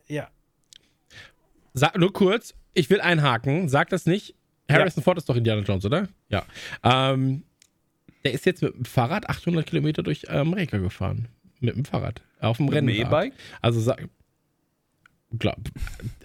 [0.09, 0.29] ja.
[1.75, 4.35] Sag, nur kurz, ich will einhaken, sag das nicht.
[4.71, 5.05] Harrison ja.
[5.05, 6.09] Ford ist doch Indiana Jones, oder?
[6.29, 6.45] Ja.
[6.83, 7.45] Ähm,
[8.25, 11.29] der ist jetzt mit dem Fahrrad 800 Kilometer durch Amerika gefahren.
[11.61, 12.23] Mit dem Fahrrad.
[12.41, 12.89] Auf dem Rennen.
[12.89, 13.35] E-Bike?
[13.61, 14.09] Also sag.
[15.39, 15.57] Glaub,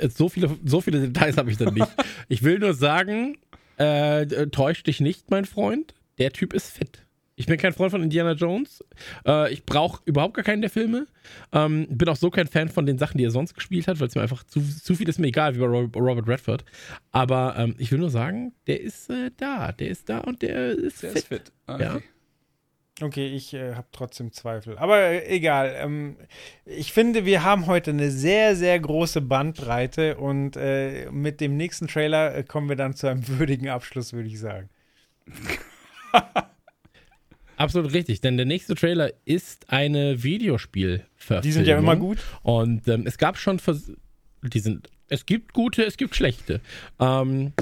[0.10, 1.88] so viele, so viele Details habe ich dann nicht.
[2.28, 3.38] Ich will nur sagen,
[3.78, 5.96] äh, täusch dich nicht, mein Freund.
[6.18, 7.06] Der Typ ist fit.
[7.40, 8.84] Ich bin kein Freund von Indiana Jones.
[9.24, 11.06] Äh, ich brauche überhaupt gar keinen der Filme.
[11.54, 14.08] Ähm, bin auch so kein Fan von den Sachen, die er sonst gespielt hat, weil
[14.08, 16.66] es mir einfach zu, zu viel ist mir egal, wie bei Robert Redford.
[17.12, 19.72] Aber ähm, ich will nur sagen, der ist äh, da.
[19.72, 21.18] Der ist da und der ist der fit.
[21.20, 21.52] Ist fit.
[21.68, 21.84] Okay.
[21.84, 22.00] Ja.
[23.04, 24.76] Okay, ich äh, habe trotzdem Zweifel.
[24.80, 25.76] Aber äh, egal.
[25.78, 26.18] Ähm,
[26.66, 31.88] ich finde, wir haben heute eine sehr, sehr große Bandbreite und äh, mit dem nächsten
[31.88, 34.70] Trailer äh, kommen wir dann zu einem würdigen Abschluss, würde ich sagen.
[37.58, 41.42] Absolut richtig, denn der nächste Trailer ist eine Videospielverfilmung.
[41.42, 42.20] Die sind ja immer gut.
[42.44, 43.92] Und ähm, es gab schon, Vers
[44.44, 46.62] die sind, es gibt gute, es gibt schlechte.
[47.00, 47.54] Ähm,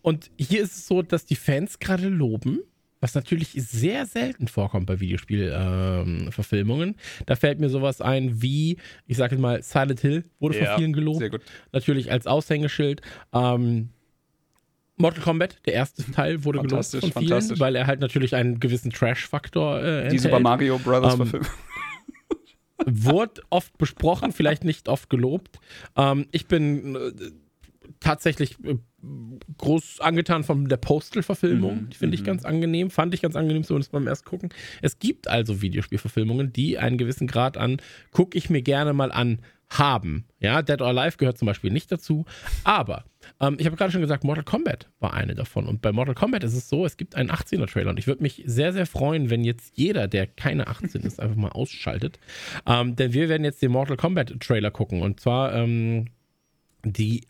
[0.00, 2.60] und hier ist es so, dass die Fans gerade loben,
[3.00, 6.88] was natürlich sehr selten vorkommt bei Videospielverfilmungen.
[6.88, 6.96] Ähm,
[7.26, 10.92] da fällt mir sowas ein wie, ich sage mal, Silent Hill wurde ja, von vielen
[10.94, 11.18] gelobt.
[11.18, 11.42] Sehr gut.
[11.72, 13.02] Natürlich als Aushängeschild.
[13.34, 13.90] Ähm,
[15.02, 18.90] Mortal Kombat, der erste Teil, wurde gelobt von vielen, weil er halt natürlich einen gewissen
[18.90, 20.12] Trash-Faktor äh, enthält.
[20.12, 21.48] Die Super Mario Brothers ähm, Verfilmung.
[22.84, 25.60] Wurde oft besprochen, vielleicht nicht oft gelobt.
[25.96, 27.12] Ähm, ich bin äh,
[28.00, 28.76] tatsächlich äh,
[29.58, 31.82] groß angetan von der Postal-Verfilmung.
[31.82, 32.26] Mhm, die finde ich mhm.
[32.26, 32.90] ganz angenehm.
[32.90, 34.50] Fand ich ganz angenehm, zumindest beim erst gucken.
[34.80, 37.76] Es gibt also Videospielverfilmungen, die einen gewissen Grad an,
[38.10, 39.38] gucke ich mir gerne mal an,
[39.70, 40.26] haben.
[40.38, 42.24] Ja, Dead or Alive gehört zum Beispiel nicht dazu.
[42.64, 43.04] Aber
[43.42, 45.66] ähm, ich habe gerade schon gesagt, Mortal Kombat war eine davon.
[45.66, 47.90] Und bei Mortal Kombat ist es so, es gibt einen 18er-Trailer.
[47.90, 51.36] Und ich würde mich sehr, sehr freuen, wenn jetzt jeder, der keine 18 ist, einfach
[51.36, 52.18] mal ausschaltet.
[52.66, 55.02] Ähm, denn wir werden jetzt den Mortal Kombat-Trailer gucken.
[55.02, 56.06] Und zwar ähm,
[56.84, 57.26] die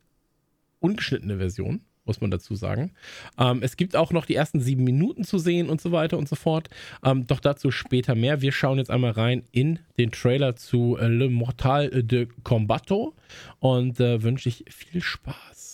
[0.81, 2.91] ungeschnittene Version muss man dazu sagen.
[3.39, 6.29] Ähm, es gibt auch noch die ersten sieben Minuten zu sehen und so weiter und
[6.29, 6.69] so fort.
[7.05, 8.41] Ähm, doch dazu später mehr.
[8.41, 13.15] Wir schauen jetzt einmal rein in den Trailer zu äh, Le Mortal de Combato
[13.61, 15.72] und äh, wünsche ich viel Spaß.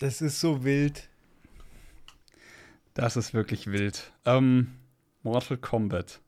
[0.00, 1.08] Das ist so wild.
[2.94, 4.12] Das ist wirklich wild.
[4.24, 4.74] Ähm,
[5.22, 6.20] Mortal Kombat.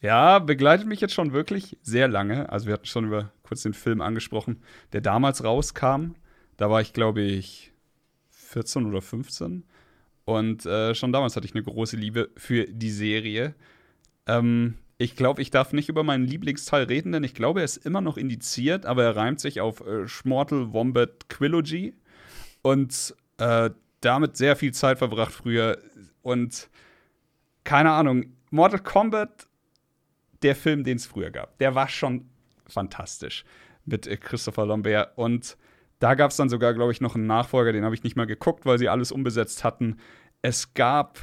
[0.00, 2.50] Ja, begleitet mich jetzt schon wirklich sehr lange.
[2.50, 4.62] Also wir hatten schon über kurz den Film angesprochen,
[4.92, 6.14] der damals rauskam.
[6.56, 7.72] Da war ich, glaube ich,
[8.30, 9.64] 14 oder 15.
[10.24, 13.54] Und äh, schon damals hatte ich eine große Liebe für die Serie.
[14.26, 17.76] Ähm, ich glaube, ich darf nicht über meinen Lieblingsteil reden, denn ich glaube, er ist
[17.76, 21.94] immer noch indiziert, aber er reimt sich auf äh, Schmortel Wombat Quilogy.
[22.62, 23.70] Und äh,
[24.00, 25.78] damit sehr viel Zeit verbracht früher.
[26.22, 26.70] Und
[27.64, 29.46] keine Ahnung, Mortal Kombat,
[30.42, 32.28] der Film, den es früher gab, der war schon
[32.66, 33.44] fantastisch
[33.84, 35.16] mit äh, Christopher Lambert.
[35.16, 35.56] Und
[35.98, 38.26] da gab es dann sogar, glaube ich, noch einen Nachfolger, den habe ich nicht mal
[38.26, 39.98] geguckt, weil sie alles umbesetzt hatten.
[40.42, 41.18] Es gab,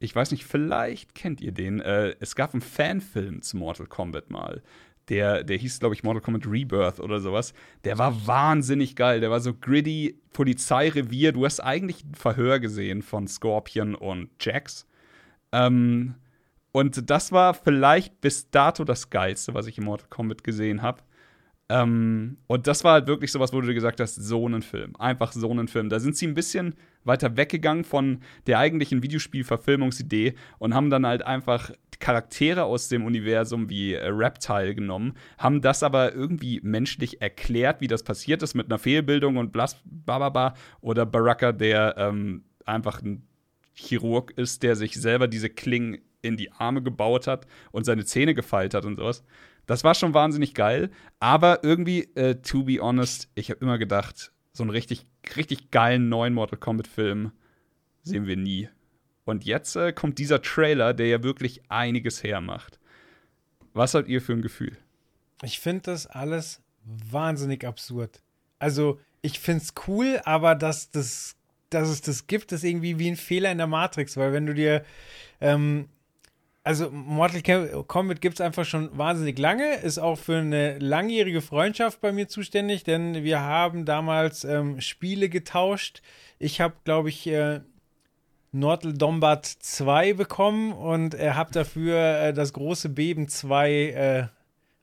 [0.00, 4.30] ich weiß nicht, vielleicht kennt ihr den, äh, es gab einen Fanfilm zu Mortal Kombat
[4.30, 4.62] mal.
[5.10, 7.52] Der, der hieß, glaube ich, Mortal Kombat Rebirth oder sowas.
[7.84, 9.20] Der war wahnsinnig geil.
[9.20, 11.32] Der war so gritty, Polizeirevier.
[11.32, 14.86] Du hast eigentlich ein Verhör gesehen von Scorpion und Jax.
[15.52, 16.14] Ähm,
[16.72, 21.02] und das war vielleicht bis dato das Geilste, was ich in Mortal Kombat gesehen habe.
[21.70, 24.96] Ähm, und das war halt wirklich sowas, wo du gesagt hast, so ein Film.
[24.96, 25.88] Einfach so ein Film.
[25.88, 26.74] Da sind sie ein bisschen
[27.04, 31.70] weiter weggegangen von der eigentlichen Videospielverfilmungsidee und haben dann halt einfach
[32.00, 37.88] Charaktere aus dem Universum wie äh, Reptile genommen, haben das aber irgendwie menschlich erklärt, wie
[37.88, 40.54] das passiert ist mit einer Fehlbildung und blas, bababa.
[40.80, 43.22] Oder Baraka, der ähm, einfach ein
[43.74, 48.34] Chirurg ist, der sich selber diese Klingen in die Arme gebaut hat und seine Zähne
[48.34, 49.22] gefeilt hat und sowas.
[49.66, 50.90] Das war schon wahnsinnig geil.
[51.18, 55.06] Aber irgendwie, äh, to be honest, ich habe immer gedacht, so einen richtig,
[55.36, 57.32] richtig geilen neuen Mortal Kombat-Film
[58.02, 58.68] sehen wir nie.
[59.24, 62.80] Und jetzt äh, kommt dieser Trailer, der ja wirklich einiges hermacht.
[63.72, 64.76] Was habt ihr für ein Gefühl?
[65.42, 68.22] Ich finde das alles wahnsinnig absurd.
[68.58, 71.36] Also, ich finde es cool, aber dass, das,
[71.70, 74.54] dass es das gibt, ist irgendwie wie ein Fehler in der Matrix, weil wenn du
[74.54, 74.84] dir
[75.40, 75.88] ähm,
[76.62, 82.00] also Mortal Kombat gibt es einfach schon wahnsinnig lange, ist auch für eine langjährige Freundschaft
[82.00, 86.02] bei mir zuständig, denn wir haben damals ähm, Spiele getauscht.
[86.38, 87.60] Ich habe, glaube ich, äh,
[88.52, 94.26] Nortel Dombat 2 bekommen und er hat dafür äh, das große Beben 2 äh,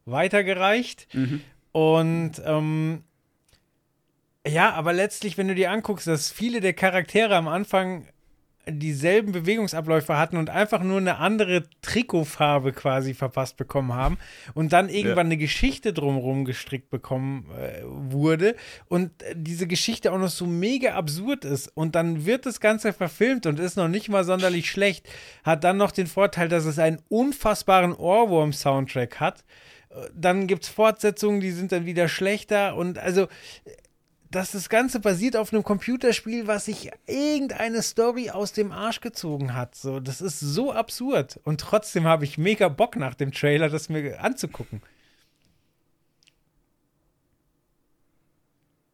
[0.05, 1.07] weitergereicht.
[1.13, 1.41] Mhm.
[1.73, 3.03] Und ähm,
[4.47, 8.07] ja, aber letztlich, wenn du dir anguckst, dass viele der Charaktere am Anfang
[8.69, 14.17] dieselben Bewegungsabläufe hatten und einfach nur eine andere Trikotfarbe quasi verpasst bekommen haben
[14.53, 15.31] und dann irgendwann ja.
[15.31, 18.55] eine Geschichte drumherum gestrickt bekommen äh, wurde
[18.87, 23.45] und diese Geschichte auch noch so mega absurd ist und dann wird das Ganze verfilmt
[23.45, 25.07] und ist noch nicht mal sonderlich schlecht,
[25.43, 29.43] hat dann noch den Vorteil, dass es einen unfassbaren Ohrwurm-Soundtrack hat.
[30.13, 33.27] Dann gibt es Fortsetzungen, die sind dann wieder schlechter und also
[34.31, 39.53] dass das Ganze basiert auf einem Computerspiel, was sich irgendeine Story aus dem Arsch gezogen
[39.53, 39.75] hat.
[39.75, 41.39] So, das ist so absurd.
[41.43, 44.81] Und trotzdem habe ich mega Bock nach dem Trailer, das mir anzugucken.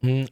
[0.02, 0.28] Hm.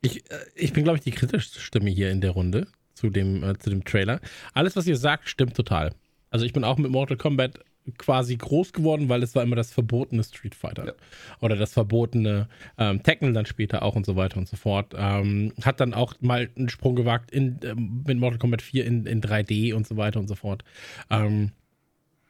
[0.00, 3.42] Ich, äh, ich bin, glaube ich, die kritischste Stimme hier in der Runde zu dem,
[3.42, 4.20] äh, zu dem Trailer.
[4.54, 5.92] Alles, was ihr sagt, stimmt total.
[6.30, 7.60] Also ich bin auch mit Mortal Kombat
[7.98, 10.86] quasi groß geworden, weil es war immer das verbotene Street Fighter.
[10.86, 10.92] Ja.
[11.40, 12.48] Oder das verbotene
[12.78, 14.94] ähm, Tekken dann später auch und so weiter und so fort.
[14.96, 19.06] Ähm, hat dann auch mal einen Sprung gewagt in, äh, mit Mortal Kombat 4 in,
[19.06, 20.64] in 3D und so weiter und so fort.
[21.10, 21.52] Ähm,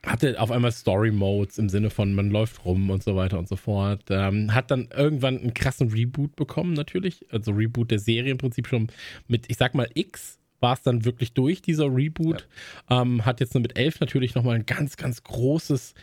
[0.05, 3.49] hatte auf einmal Story Modes im Sinne von man läuft rum und so weiter und
[3.49, 4.05] so fort.
[4.11, 7.25] Ähm, hat dann irgendwann einen krassen Reboot bekommen, natürlich.
[7.31, 8.89] Also Reboot der Serie im Prinzip schon
[9.29, 12.49] mit, ich sag mal, X war es dann wirklich durch, dieser Reboot.
[12.89, 13.03] Ja.
[13.03, 15.95] Ähm, hat jetzt nur mit 11 natürlich nochmal ein ganz, ganz großes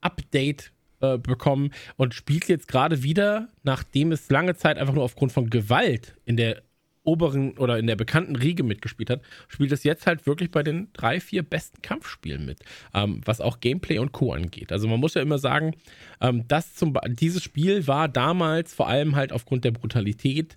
[0.00, 5.32] Update äh, bekommen und spielt jetzt gerade wieder, nachdem es lange Zeit einfach nur aufgrund
[5.32, 6.62] von Gewalt in der
[7.02, 10.88] oberen oder in der bekannten Riege mitgespielt hat, spielt es jetzt halt wirklich bei den
[10.94, 12.60] drei, vier besten Kampfspielen mit,
[12.94, 14.32] ähm, was auch Gameplay und Co.
[14.32, 14.72] angeht.
[14.72, 15.74] Also man muss ja immer sagen,
[16.20, 20.56] ähm, das zum, dieses Spiel war damals vor allem halt aufgrund der Brutalität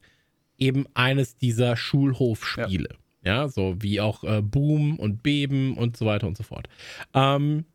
[0.58, 2.90] eben eines dieser Schulhofspiele.
[2.92, 2.98] Ja.
[3.28, 6.70] Ja, so wie auch äh, Boom und Beben und so weiter und so fort.
[7.14, 7.66] Ähm,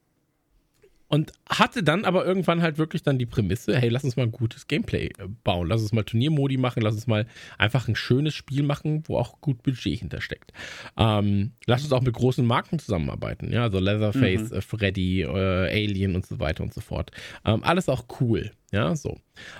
[1.12, 4.32] und hatte dann aber irgendwann halt wirklich dann die Prämisse, hey, lass uns mal ein
[4.32, 7.26] gutes Gameplay äh, bauen, lass uns mal Turniermodi machen, lass uns mal
[7.58, 10.54] einfach ein schönes Spiel machen, wo auch gut Budget hintersteckt.
[10.96, 14.56] Ähm, lass uns auch mit großen Marken zusammenarbeiten, ja, also Leatherface, mhm.
[14.56, 17.10] äh, Freddy, äh, Alien und so weiter und so fort.
[17.44, 19.18] Ähm, alles auch cool, ja, so.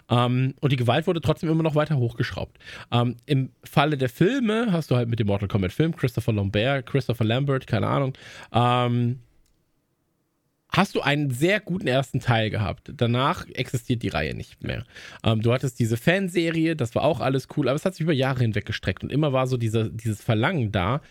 [0.09, 2.57] Ähm, und die Gewalt wurde trotzdem immer noch weiter hochgeschraubt.
[2.91, 6.87] Ähm, Im Falle der Filme hast du halt mit dem Mortal Kombat Film Christopher Lambert,
[6.87, 8.15] Christopher Lambert, keine Ahnung,
[8.55, 9.19] ähm,
[10.73, 12.93] hast du einen sehr guten ersten Teil gehabt.
[12.97, 14.85] Danach existiert die Reihe nicht mehr.
[15.23, 18.13] Ähm, du hattest diese Fanserie, das war auch alles cool, aber es hat sich über
[18.13, 21.03] Jahre hinweg gestreckt und immer war so diese, dieses Verlangen da,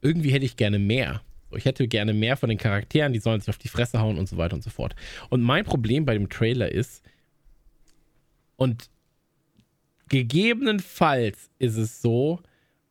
[0.00, 1.22] irgendwie hätte ich gerne mehr.
[1.54, 4.28] Ich hätte gerne mehr von den Charakteren, die sollen sich auf die Fresse hauen und
[4.28, 4.94] so weiter und so fort.
[5.28, 7.02] Und mein Problem bei dem Trailer ist,
[8.56, 8.88] und
[10.08, 12.40] gegebenenfalls ist es so,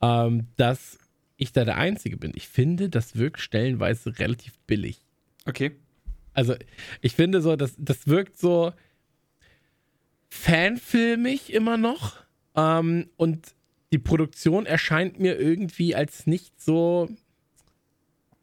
[0.02, 1.00] ähm, dass
[1.38, 2.34] ich da der Einzige bin.
[2.36, 5.02] Ich finde, das wirkt stellenweise relativ billig.
[5.46, 5.72] Okay.
[6.34, 6.56] Also,
[7.02, 8.74] ich finde so, das, das wirkt so
[10.30, 12.18] fanfilmig immer noch.
[12.56, 13.54] Ähm, und
[13.92, 17.10] die Produktion erscheint mir irgendwie als nicht so.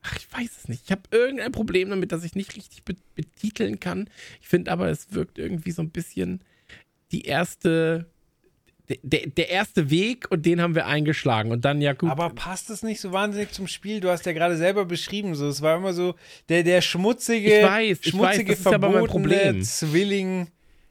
[0.03, 0.85] Ach, ich weiß es nicht.
[0.85, 2.85] Ich habe irgendein Problem damit, dass ich nicht richtig
[3.15, 4.09] betiteln kann.
[4.41, 6.41] Ich finde aber, es wirkt irgendwie so ein bisschen
[7.11, 8.07] die erste
[9.03, 12.11] der, der erste Weg und den haben wir eingeschlagen und dann ja gut.
[12.11, 14.01] Aber passt es nicht so wahnsinnig zum Spiel?
[14.01, 16.15] Du hast ja gerade selber beschrieben, so es war immer so
[16.49, 20.49] der der schmutzige, ich weiß, ich schmutzige weiß, das verbotene Zwilling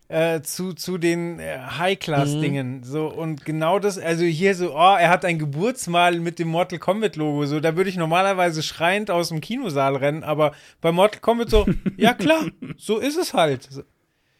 [0.09, 2.77] äh, zu, zu den äh, High-Class-Dingen.
[2.77, 2.83] Mhm.
[2.83, 6.79] So, und genau das, also hier so, oh, er hat ein Geburtsmal mit dem Mortal
[6.79, 7.45] Kombat-Logo.
[7.45, 11.65] So, da würde ich normalerweise schreiend aus dem Kinosaal rennen, aber bei Mortal Kombat so,
[11.97, 12.45] ja klar,
[12.77, 13.67] so ist es halt.
[13.69, 13.83] So.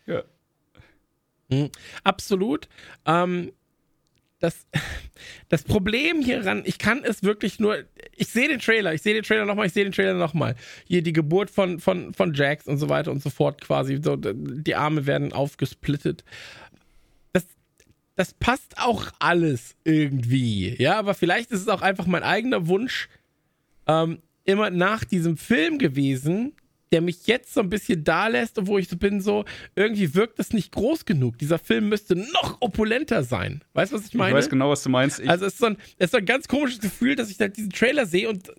[0.06, 0.24] Ja.
[1.50, 1.70] Mhm.
[2.04, 2.68] Absolut.
[3.06, 3.52] Ähm,
[4.40, 4.68] das,
[5.50, 7.84] das Problem hieran, ich kann es wirklich nur,
[8.16, 10.56] ich sehe den Trailer, ich sehe den Trailer nochmal, ich sehe den Trailer nochmal.
[10.86, 14.00] Hier die Geburt von, von, von Jax und so weiter und so fort quasi.
[14.02, 16.24] So, die Arme werden aufgesplittet.
[17.34, 17.46] Das,
[18.16, 20.76] das passt auch alles irgendwie.
[20.82, 23.10] Ja, aber vielleicht ist es auch einfach mein eigener Wunsch,
[23.88, 26.54] ähm, immer nach diesem Film gewesen,
[26.92, 29.46] der mich jetzt so ein bisschen da lässt und wo ich so bin, so,
[29.76, 31.38] irgendwie wirkt das nicht groß genug.
[31.38, 33.64] Dieser Film müsste noch opulenter sein.
[33.74, 34.32] Weißt du, was ich meine?
[34.32, 35.20] Ich weiß genau, was du meinst.
[35.20, 37.40] Ich also es ist, so ein, es ist so ein ganz komisches Gefühl, dass ich
[37.40, 38.52] halt diesen Trailer sehe und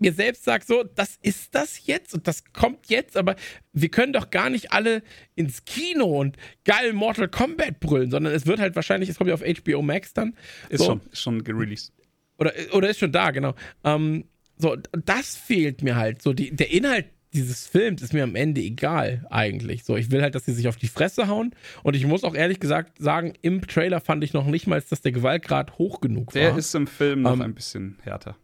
[0.00, 3.36] mir selbst sage, so, das ist das jetzt und das kommt jetzt, aber
[3.72, 5.02] wir können doch gar nicht alle
[5.34, 9.34] ins Kino und geil Mortal Kombat brüllen, sondern es wird halt wahrscheinlich, es kommt ja
[9.34, 10.36] auf HBO Max dann.
[10.68, 10.86] Ist so.
[10.86, 11.92] schon, ist schon gereleased.
[12.38, 13.54] Oder, oder ist schon da, genau.
[13.84, 14.24] Ähm,
[14.56, 16.22] so, das fehlt mir halt.
[16.22, 19.84] So, die, der Inhalt dieses Films ist mir am Ende egal eigentlich.
[19.84, 21.54] So, ich will halt, dass sie sich auf die Fresse hauen.
[21.82, 25.02] Und ich muss auch ehrlich gesagt sagen, im Trailer fand ich noch nicht mal, dass
[25.02, 26.50] der Gewaltgrad hoch genug der war.
[26.50, 28.36] Der ist im Film noch ähm, ein bisschen härter.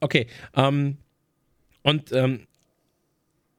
[0.00, 0.26] Okay.
[0.54, 0.96] Ähm,
[1.82, 2.46] und ähm,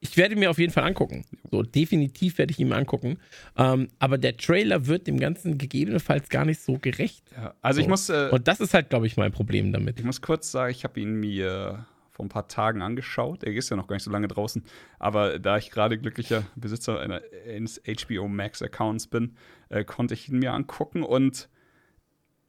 [0.01, 1.26] ich werde mir auf jeden Fall angucken.
[1.51, 3.17] So, definitiv werde ich ihn mir angucken.
[3.57, 7.23] Ähm, aber der Trailer wird dem Ganzen gegebenenfalls gar nicht so gerecht.
[7.35, 7.81] Ja, also so.
[7.81, 8.09] ich muss.
[8.09, 9.99] Äh, Und das ist halt, glaube ich, mein Problem damit.
[9.99, 11.85] Ich muss kurz sagen, ich habe ihn mir
[12.19, 13.45] vor ein paar Tagen angeschaut.
[13.45, 14.61] Er ist ja noch gar nicht so lange draußen.
[14.99, 19.37] Aber da ich gerade glücklicher Besitzer eines HBO Max Accounts bin,
[19.69, 21.03] äh, konnte ich ihn mir angucken.
[21.03, 21.47] Und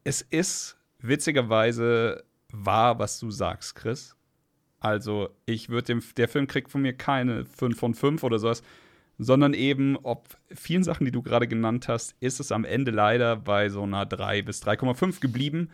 [0.02, 4.16] es ist witzigerweise wahr, was du sagst, Chris.
[4.80, 8.64] Also, ich würde dem, der Film kriegt von mir keine 5 von 5 oder sowas,
[9.18, 13.36] sondern eben, ob vielen Sachen, die du gerade genannt hast, ist es am Ende leider
[13.36, 15.70] bei so einer 3 bis 3,5 geblieben.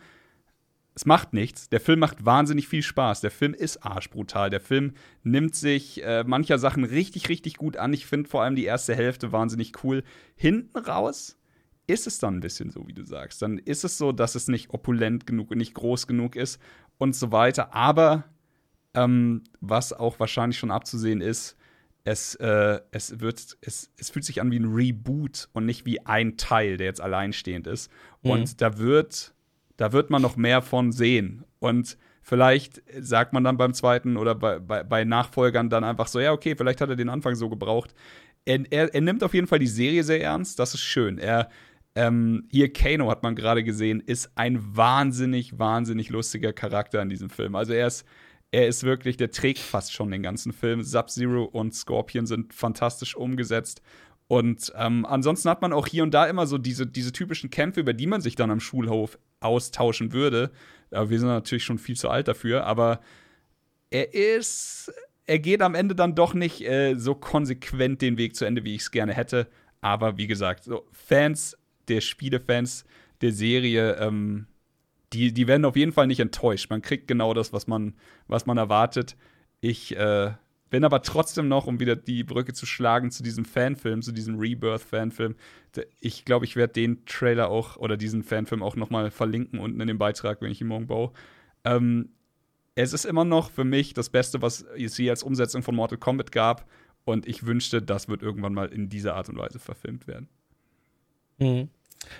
[0.97, 1.69] Es macht nichts.
[1.69, 3.21] Der Film macht wahnsinnig viel Spaß.
[3.21, 4.49] Der Film ist arschbrutal.
[4.49, 7.93] Der Film nimmt sich äh, mancher Sachen richtig, richtig gut an.
[7.93, 10.01] Ich finde vor allem die erste Hälfte wahnsinnig cool.
[10.35, 11.37] Hinten raus
[11.85, 13.43] ist es dann ein bisschen so, wie du sagst.
[13.43, 16.59] Dann ist es so, dass es nicht opulent genug und nicht groß genug ist
[16.97, 17.75] und so weiter.
[17.75, 18.23] Aber
[18.95, 21.57] ähm, was auch wahrscheinlich schon abzusehen ist,
[22.05, 26.03] es, äh, es, wird, es, es fühlt sich an wie ein Reboot und nicht wie
[26.07, 27.91] ein Teil, der jetzt alleinstehend ist.
[28.23, 28.31] Mhm.
[28.31, 29.35] Und da wird,
[29.77, 31.45] da wird man noch mehr von sehen.
[31.59, 36.19] Und vielleicht sagt man dann beim zweiten oder bei, bei, bei Nachfolgern dann einfach so,
[36.19, 37.93] ja, okay, vielleicht hat er den Anfang so gebraucht.
[38.45, 41.17] Er, er, er nimmt auf jeden Fall die Serie sehr ernst, das ist schön.
[41.17, 41.49] Er,
[41.95, 47.29] ähm, hier Kano hat man gerade gesehen, ist ein wahnsinnig, wahnsinnig lustiger Charakter in diesem
[47.29, 47.55] Film.
[47.55, 48.05] Also er ist,
[48.51, 50.81] er ist wirklich, der trägt fast schon den ganzen Film.
[50.81, 53.81] Sub-Zero und Scorpion sind fantastisch umgesetzt.
[54.27, 57.79] Und ähm, ansonsten hat man auch hier und da immer so diese, diese typischen Kämpfe,
[57.79, 60.51] über die man sich dann am Schulhof austauschen würde.
[60.91, 62.65] Aber wir sind natürlich schon viel zu alt dafür.
[62.65, 62.99] Aber
[63.89, 64.91] er ist,
[65.25, 68.75] er geht am Ende dann doch nicht äh, so konsequent den Weg zu Ende, wie
[68.75, 69.47] ich es gerne hätte.
[69.79, 72.83] Aber wie gesagt, so Fans der Spielefans
[73.21, 74.47] der Serie, ähm,
[75.13, 76.69] die, die werden auf jeden Fall nicht enttäuscht.
[76.69, 77.93] Man kriegt genau das, was man,
[78.27, 79.15] was man erwartet.
[79.61, 80.31] Ich äh,
[80.69, 84.37] bin aber trotzdem noch, um wieder die Brücke zu schlagen zu diesem Fanfilm, zu diesem
[84.37, 85.35] Rebirth-Fanfilm.
[85.99, 89.79] Ich glaube, ich werde den Trailer auch oder diesen Fanfilm auch noch mal verlinken unten
[89.79, 91.11] in dem Beitrag, wenn ich ihn morgen baue.
[91.63, 92.09] Ähm,
[92.75, 95.97] es ist immer noch für mich das Beste, was es je als Umsetzung von Mortal
[95.97, 96.69] Kombat gab.
[97.05, 100.27] Und ich wünschte, das wird irgendwann mal in dieser Art und Weise verfilmt werden.
[101.37, 101.69] Mhm.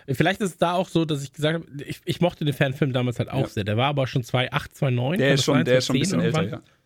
[0.07, 2.93] Vielleicht ist es da auch so, dass ich gesagt habe, ich, ich mochte den Fanfilm
[2.93, 3.47] damals halt auch ja.
[3.47, 3.63] sehr.
[3.63, 5.17] Der war aber schon 2008, 2009.
[5.19, 6.45] Der ist schon, der ist schon ein bisschen irgendwann.
[6.45, 6.76] älter, ja.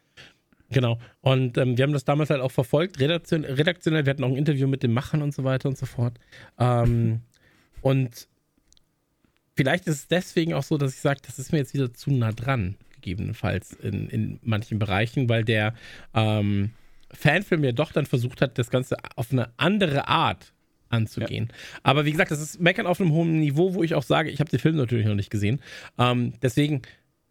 [0.72, 0.99] Genau.
[1.22, 4.06] Und ähm, wir haben das damals halt auch verfolgt, redaktion redaktionell.
[4.06, 6.18] Wir hatten auch ein Interview mit den Machern und so weiter und so fort.
[6.57, 7.22] Ähm,
[7.81, 8.27] und
[9.56, 12.11] vielleicht ist es deswegen auch so, dass ich sage, das ist mir jetzt wieder zu
[12.11, 15.73] nah dran, gegebenenfalls in, in manchen Bereichen, weil der
[16.14, 16.72] ähm,
[17.14, 20.53] Fanfilm ja doch dann versucht hat, das Ganze auf eine andere Art
[20.89, 21.48] anzugehen.
[21.49, 21.80] Ja.
[21.84, 24.39] Aber wie gesagt, das ist Meckern auf einem hohen Niveau, wo ich auch sage, ich
[24.39, 25.61] habe den Film natürlich noch nicht gesehen.
[25.98, 26.81] Ähm, deswegen,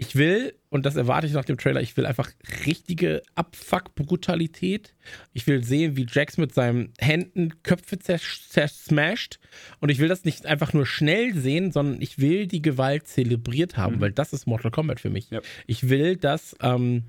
[0.00, 2.30] ich will, und das erwarte ich nach dem Trailer, ich will einfach
[2.64, 4.94] richtige Abfuck-Brutalität.
[5.34, 9.40] Ich will sehen, wie Jax mit seinen Händen Köpfe zersmasht.
[9.78, 13.76] Und ich will das nicht einfach nur schnell sehen, sondern ich will die Gewalt zelebriert
[13.76, 14.00] haben, mhm.
[14.00, 15.28] weil das ist Mortal Kombat für mich.
[15.28, 15.42] Ja.
[15.66, 16.56] Ich will, dass.
[16.62, 17.02] Ähm,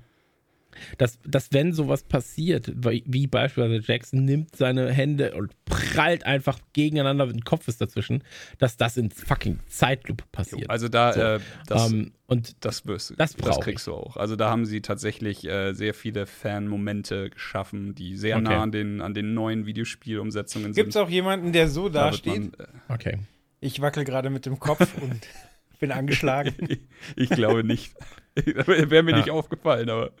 [0.98, 7.24] dass, dass wenn sowas passiert, wie beispielsweise Jackson nimmt seine Hände und prallt einfach gegeneinander,
[7.24, 8.22] ein Kopf ist dazwischen,
[8.58, 10.70] dass das in fucking Zeitlupe passiert.
[10.70, 11.20] Also da, so.
[11.20, 13.92] äh, das, um, und das, wirst, das, das kriegst ich.
[13.92, 14.16] du auch.
[14.16, 18.44] Also da haben sie tatsächlich äh, sehr viele Fan-Momente geschaffen, die sehr okay.
[18.44, 20.82] nah an den, an den neuen Videospielumsetzungen sind.
[20.82, 22.58] Gibt es auch jemanden, der so da dasteht?
[22.58, 23.18] äh, okay.
[23.60, 25.20] Ich wackel gerade mit dem Kopf und
[25.82, 26.54] bin angeschlagen.
[27.16, 27.92] ich, glaube nicht.
[28.34, 29.16] Wäre mir ja.
[29.18, 30.12] nicht aufgefallen, aber.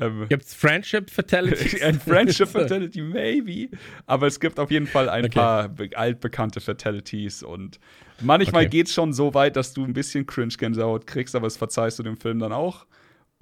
[0.00, 1.82] Ähm, gibt es Friendship Fatality?
[1.84, 3.68] ein Friendship Fatality, maybe.
[4.06, 5.38] Aber es gibt auf jeden Fall ein okay.
[5.38, 7.78] paar altbekannte Fatalities und
[8.22, 8.70] manchmal okay.
[8.70, 12.02] geht es schon so weit, dass du ein bisschen Cringe-Gänsehaut kriegst, aber das verzeihst du
[12.02, 12.86] dem Film dann auch.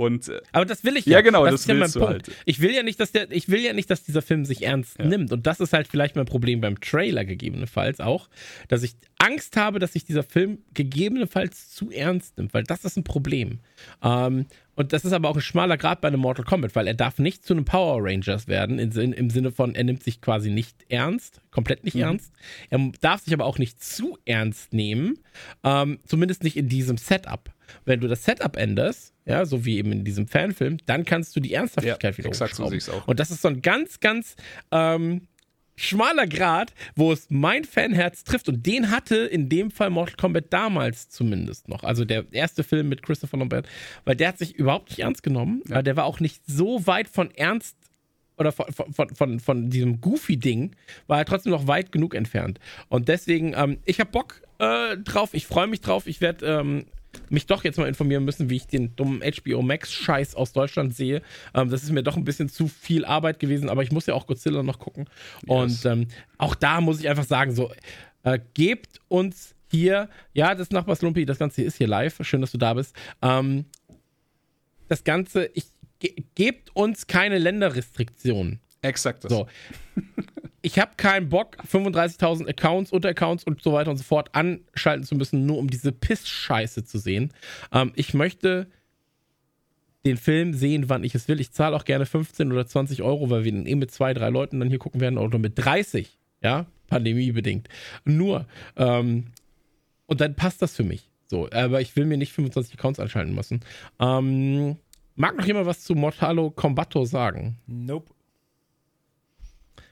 [0.00, 1.18] Und, äh, aber das will ich ja.
[1.18, 2.28] Ja, genau, das, das ist ja mein Punkt.
[2.28, 2.42] Halt.
[2.46, 4.98] Ich will ja nicht, dass der, ich will ja nicht, dass dieser Film sich ernst
[4.98, 5.04] ja.
[5.04, 5.30] nimmt.
[5.30, 8.30] Und das ist halt vielleicht mein Problem beim Trailer gegebenenfalls auch,
[8.68, 12.96] dass ich Angst habe, dass sich dieser Film gegebenenfalls zu ernst nimmt, weil das ist
[12.96, 13.58] ein Problem.
[14.02, 16.94] Ähm, und das ist aber auch ein schmaler Grad bei einem Mortal Kombat, weil er
[16.94, 20.48] darf nicht zu einem Power Rangers werden, in, im Sinne von, er nimmt sich quasi
[20.48, 22.02] nicht ernst, komplett nicht mhm.
[22.04, 22.32] ernst.
[22.70, 25.18] Er darf sich aber auch nicht zu ernst nehmen,
[25.62, 27.50] ähm, zumindest nicht in diesem Setup.
[27.84, 31.40] Wenn du das Setup änderst, ja, so wie eben in diesem Fanfilm, dann kannst du
[31.40, 33.08] die Ernsthaftigkeit ja, wieder exakt so auch.
[33.08, 34.36] Und das ist so ein ganz, ganz
[34.70, 35.28] ähm,
[35.76, 38.48] schmaler Grad, wo es mein Fanherz trifft.
[38.48, 41.84] Und den hatte in dem Fall Mortal Kombat damals zumindest noch.
[41.84, 43.68] Also der erste Film mit Christopher Lambert,
[44.04, 45.62] weil der hat sich überhaupt nicht ernst genommen.
[45.68, 45.82] Ja.
[45.82, 47.76] Der war auch nicht so weit von ernst
[48.36, 50.74] oder von, von, von, von diesem Goofy-Ding,
[51.06, 52.58] war er trotzdem noch weit genug entfernt.
[52.88, 55.34] Und deswegen, ähm, ich habe Bock äh, drauf.
[55.34, 56.06] Ich freue mich drauf.
[56.06, 56.86] Ich werde ähm,
[57.28, 61.22] mich doch jetzt mal informieren müssen, wie ich den dummen HBO Max-Scheiß aus Deutschland sehe.
[61.54, 64.14] Ähm, das ist mir doch ein bisschen zu viel Arbeit gewesen, aber ich muss ja
[64.14, 65.06] auch Godzilla noch gucken.
[65.46, 65.84] Yes.
[65.84, 66.08] Und ähm,
[66.38, 67.72] auch da muss ich einfach sagen, so,
[68.22, 72.18] äh, gebt uns hier, ja, das Nachbarslumpi, das Ganze hier ist hier live.
[72.22, 72.94] Schön, dass du da bist.
[73.22, 73.66] Ähm,
[74.88, 75.66] das Ganze, ich
[76.00, 78.60] ge gebt uns keine Länderrestriktionen.
[78.82, 79.28] Exakt.
[79.28, 79.46] So.
[80.62, 85.14] Ich habe keinen Bock, 35.000 Accounts, Unteraccounts und so weiter und so fort anschalten zu
[85.14, 87.32] müssen, nur um diese Piss-Scheiße zu sehen.
[87.72, 88.66] Ähm, ich möchte
[90.04, 91.40] den Film sehen, wann ich es will.
[91.40, 94.30] Ich zahle auch gerne 15 oder 20 Euro, weil wir den eh mit zwei, drei
[94.30, 97.68] Leuten dann hier gucken werden oder mit 30, ja, pandemiebedingt.
[98.04, 98.46] Nur,
[98.76, 99.32] ähm,
[100.06, 101.08] und dann passt das für mich.
[101.26, 103.60] So, aber ich will mir nicht 25 Accounts anschalten müssen.
[104.00, 104.76] Ähm,
[105.14, 107.58] mag noch jemand was zu Mortalo Combato sagen?
[107.66, 108.12] Nope.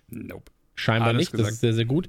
[0.09, 0.51] Nope.
[0.78, 1.55] Scheinbar Alles nicht, das gesagt.
[1.55, 2.09] ist sehr, sehr gut.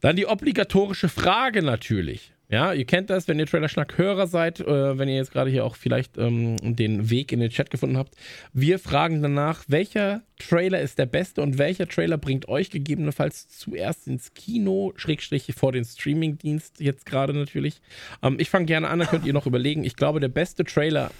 [0.00, 2.32] Dann die obligatorische Frage natürlich.
[2.52, 5.74] Ja, ihr kennt das, wenn ihr Trailer-Schnack-Hörer seid, äh, wenn ihr jetzt gerade hier auch
[5.74, 8.14] vielleicht ähm, den Weg in den Chat gefunden habt.
[8.52, 14.06] Wir fragen danach, welcher Trailer ist der beste und welcher Trailer bringt euch gegebenenfalls zuerst
[14.06, 17.80] ins Kino, Schrägstrich vor den Streamingdienst jetzt gerade natürlich.
[18.22, 19.82] Ähm, ich fange gerne an, dann könnt ihr noch überlegen.
[19.84, 21.10] Ich glaube, der beste Trailer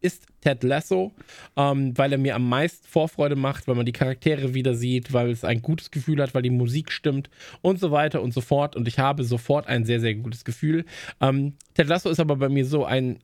[0.00, 1.12] ist Ted Lasso,
[1.56, 5.30] ähm, weil er mir am meisten Vorfreude macht, weil man die Charaktere wieder sieht, weil
[5.30, 8.76] es ein gutes Gefühl hat, weil die Musik stimmt und so weiter und so fort.
[8.76, 10.84] Und ich habe sofort ein sehr, sehr gutes Gefühl.
[11.20, 13.18] Ähm, Ted Lasso ist aber bei mir so ein,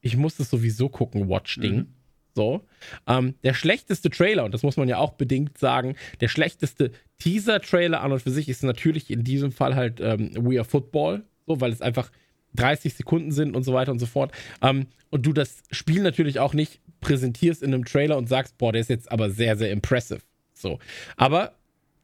[0.00, 1.76] ich muss das sowieso gucken, Watch-Ding.
[1.76, 1.86] Mhm.
[2.34, 2.66] So.
[3.06, 8.00] Ähm, der schlechteste Trailer, und das muss man ja auch bedingt sagen, der schlechteste Teaser-Trailer
[8.00, 11.60] an und für sich ist natürlich in diesem Fall halt ähm, We Are Football, so,
[11.60, 12.10] weil es einfach
[12.54, 14.32] 30 Sekunden sind und so weiter und so fort.
[14.60, 18.72] Ähm, und du das Spiel natürlich auch nicht präsentierst in einem Trailer und sagst, boah,
[18.72, 20.20] der ist jetzt aber sehr, sehr impressive.
[20.54, 20.78] So.
[21.16, 21.54] Aber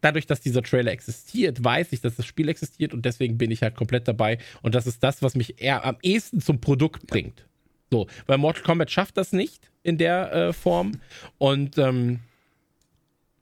[0.00, 3.62] dadurch, dass dieser Trailer existiert, weiß ich, dass das Spiel existiert und deswegen bin ich
[3.62, 4.38] halt komplett dabei.
[4.62, 7.46] Und das ist das, was mich eher am ehesten zum Produkt bringt.
[7.90, 11.00] So, weil Mortal Kombat schafft das nicht in der äh, Form.
[11.38, 12.20] Und ähm,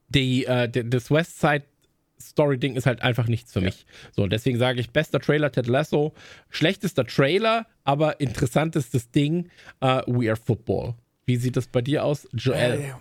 [0.09, 1.65] die, äh, das Westside
[2.21, 3.87] Story-Ding ist halt einfach nichts für mich.
[4.13, 6.15] So, und deswegen sage ich, bester Trailer Ted Lasso,
[6.51, 9.49] schlechtester Trailer, aber interessantestes Ding,
[9.81, 10.95] äh, We Are Football.
[11.29, 12.75] Wie sieht das bei dir aus, Joel?
[12.79, 12.93] Äh,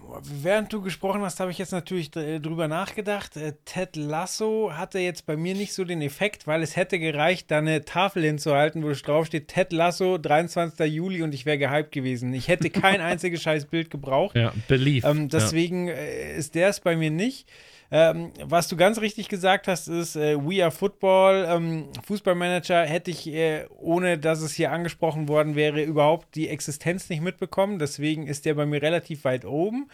[0.41, 3.37] während du gesprochen hast, habe ich jetzt natürlich dr- drüber nachgedacht.
[3.37, 7.51] Äh, Ted Lasso hatte jetzt bei mir nicht so den Effekt, weil es hätte gereicht,
[7.51, 10.91] da eine Tafel hinzuhalten, wo draufsteht Ted Lasso, 23.
[10.91, 12.33] Juli und ich wäre gehypt gewesen.
[12.33, 14.35] Ich hätte kein einziges scheiß Bild gebraucht.
[14.35, 15.03] ja, Belief.
[15.05, 17.47] Ähm, deswegen äh, ist der es bei mir nicht.
[17.91, 21.45] Ähm, was du ganz richtig gesagt hast, ist äh, We Are Football.
[21.47, 27.09] Ähm, Fußballmanager hätte ich, äh, ohne dass es hier angesprochen worden wäre, überhaupt die Existenz
[27.09, 27.79] nicht mitbekommen.
[27.79, 29.87] Deswegen ist der bei mir relativ weit oben.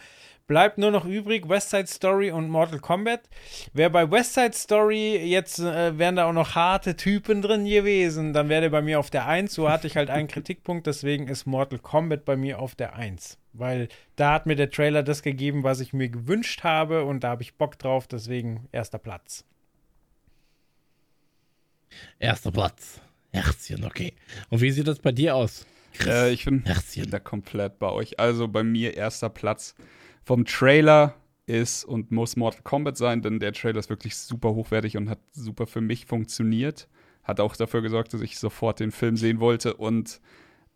[0.46, 3.22] Bleibt nur noch übrig West Side Story und Mortal Kombat.
[3.72, 8.32] Wer bei West Side Story jetzt äh, wären da auch noch harte Typen drin gewesen,
[8.32, 9.54] dann wäre der bei mir auf der 1.
[9.54, 13.38] So hatte ich halt einen Kritikpunkt, deswegen ist Mortal Kombat bei mir auf der 1.
[13.52, 17.30] Weil da hat mir der Trailer das gegeben, was ich mir gewünscht habe und da
[17.30, 19.44] habe ich Bock drauf, deswegen erster Platz.
[22.18, 23.00] Erster Platz.
[23.32, 24.14] Herzchen, okay.
[24.50, 25.66] Und wie sieht das bei dir aus?
[26.06, 27.10] Äh, ich bin Herzchen.
[27.10, 28.18] da komplett bei euch.
[28.18, 29.74] Also bei mir erster Platz
[30.24, 31.14] vom Trailer
[31.46, 35.18] ist und muss Mortal Kombat sein, denn der Trailer ist wirklich super hochwertig und hat
[35.32, 36.88] super für mich funktioniert.
[37.24, 39.74] Hat auch dafür gesorgt, dass ich sofort den Film sehen wollte.
[39.74, 40.20] Und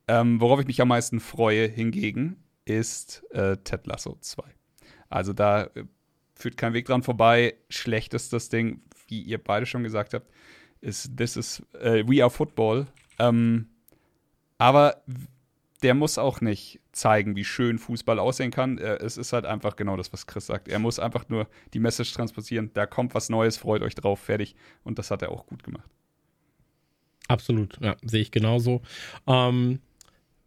[0.08, 4.42] ähm, worauf ich mich am meisten freue hingegen, ist äh, Ted Lasso 2.
[5.08, 5.84] Also da äh,
[6.34, 7.54] führt kein Weg dran vorbei.
[7.70, 10.30] Schlechtestes Ding, wie ihr beide schon gesagt habt,
[10.82, 12.86] ist This is äh, We Are Football.
[13.18, 13.68] Ähm,
[14.58, 15.02] aber
[15.82, 18.78] der muss auch nicht zeigen, wie schön Fußball aussehen kann.
[18.78, 20.68] Äh, Es ist halt einfach genau das, was Chris sagt.
[20.68, 22.70] Er muss einfach nur die Message transportieren.
[22.74, 24.56] Da kommt was Neues, freut euch drauf, fertig.
[24.84, 25.88] Und das hat er auch gut gemacht.
[27.28, 28.82] Absolut, ja, sehe ich genauso.
[29.26, 29.80] Ähm,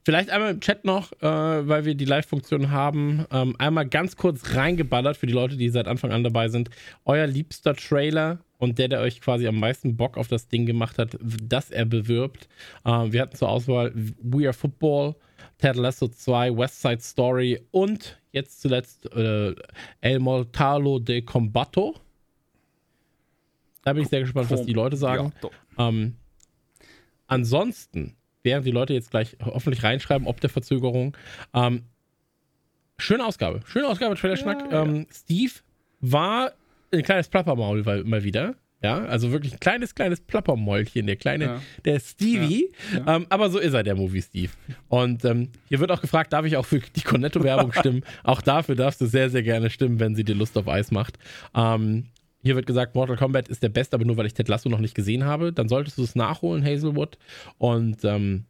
[0.04, 1.26] vielleicht einmal im Chat noch, äh,
[1.68, 5.88] weil wir die Live-Funktion haben, ähm, einmal ganz kurz reingeballert für die Leute, die seit
[5.88, 6.70] Anfang an dabei sind.
[7.06, 10.98] Euer liebster Trailer und der, der euch quasi am meisten Bock auf das Ding gemacht
[10.98, 12.48] hat, das er bewirbt.
[12.86, 15.16] Ähm, wir hatten zur Auswahl We Are Football,
[15.58, 19.56] Ted Lasso 2, West Side Story und jetzt zuletzt äh,
[20.02, 21.96] El Mortalo de Combato.
[23.84, 25.34] Da bin ich sehr gespannt, was die Leute sagen.
[25.78, 25.88] Ja.
[25.88, 26.16] Ähm,
[27.28, 31.16] ansonsten, während die Leute jetzt gleich hoffentlich reinschreiben, ob der Verzögerung,
[31.54, 31.84] ähm,
[32.98, 33.62] schöne Ausgabe.
[33.66, 34.72] Schöne Ausgabe, Trailer Schnack.
[34.72, 35.52] Ähm, Steve
[36.02, 36.52] war
[36.94, 38.56] ein kleines Plappermaul weil- mal wieder.
[38.82, 41.62] Ja, also wirklich ein kleines, kleines Plappermäulchen, der kleine, Ja.
[41.84, 42.72] der Stevie.
[43.06, 44.54] Ähm, aber so ist er, der Movie Steve.
[44.88, 48.04] Und ähm, hier wird auch gefragt, darf ich auch für die Cornetto-Werbung stimmen?
[48.24, 51.20] auch dafür darfst du sehr, sehr gerne stimmen, wenn sie dir Lust auf Eis macht.
[51.54, 52.06] Ähm,
[52.42, 54.80] hier wird gesagt, Mortal Kombat ist der beste, aber nur weil ich Ted Lasso noch
[54.80, 55.52] nicht gesehen habe.
[55.52, 57.18] Dann solltest du es nachholen, Hazelwood.
[57.58, 58.46] Und ähm,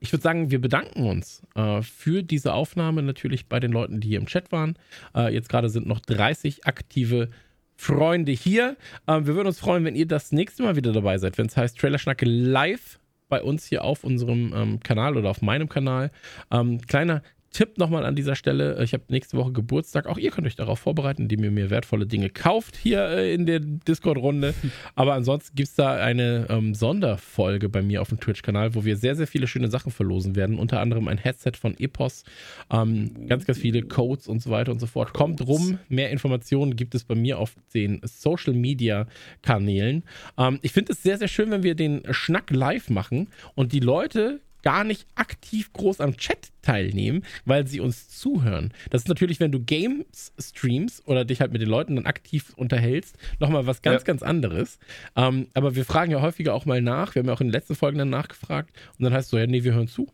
[0.00, 4.08] ich würde sagen, wir bedanken uns äh, für diese Aufnahme natürlich bei den Leuten, die
[4.08, 4.76] hier im Chat waren.
[5.14, 7.30] Äh, jetzt gerade sind noch 30 aktive
[7.76, 8.76] Freunde hier.
[9.06, 11.56] Ähm, wir würden uns freuen, wenn ihr das nächste Mal wieder dabei seid, wenn es
[11.56, 12.98] heißt Trailerschnacke live
[13.28, 16.10] bei uns hier auf unserem ähm, Kanal oder auf meinem Kanal.
[16.50, 17.22] Ähm, kleiner
[17.52, 18.80] Tipp nochmal an dieser Stelle.
[18.82, 20.06] Ich habe nächste Woche Geburtstag.
[20.06, 23.44] Auch ihr könnt euch darauf vorbereiten, indem ihr mir wertvolle Dinge kauft hier äh, in
[23.44, 24.54] der Discord-Runde.
[24.94, 28.96] Aber ansonsten gibt es da eine ähm, Sonderfolge bei mir auf dem Twitch-Kanal, wo wir
[28.96, 30.58] sehr, sehr viele schöne Sachen verlosen werden.
[30.58, 32.22] Unter anderem ein Headset von Epos,
[32.70, 35.12] ähm, ganz, ganz viele Codes und so weiter und so fort.
[35.12, 35.80] Kommt rum.
[35.88, 40.04] Mehr Informationen gibt es bei mir auf den Social-Media-Kanälen.
[40.38, 43.80] Ähm, ich finde es sehr, sehr schön, wenn wir den Schnack live machen und die
[43.80, 48.72] Leute gar nicht aktiv groß am Chat teilnehmen, weil sie uns zuhören.
[48.90, 52.52] Das ist natürlich, wenn du Games streamst oder dich halt mit den Leuten dann aktiv
[52.56, 54.06] unterhältst, nochmal was ganz, ja.
[54.06, 54.78] ganz anderes.
[55.16, 57.14] Ähm, aber wir fragen ja häufiger auch mal nach.
[57.14, 59.38] Wir haben ja auch in den letzten Folgen dann nachgefragt und dann heißt es so,
[59.38, 60.08] ja, nee, wir hören zu.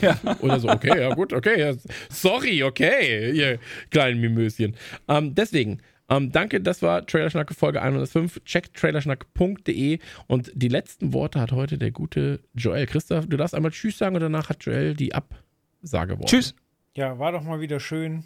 [0.00, 0.18] Ja.
[0.40, 1.74] Oder so, okay, ja gut, okay, ja,
[2.10, 3.58] sorry, okay, ihr
[3.90, 4.76] kleinen Mimöschen.
[5.08, 8.42] Ähm, deswegen, ähm, danke, das war Trailerschnacke Folge 105.
[8.44, 12.86] Checkt trailerschnack.de und die letzten Worte hat heute der gute Joel.
[12.86, 16.26] Christoph, du darfst einmal Tschüss sagen und danach hat Joel die Absage Worte.
[16.26, 16.54] Tschüss.
[16.94, 18.24] Ja, war doch mal wieder schön.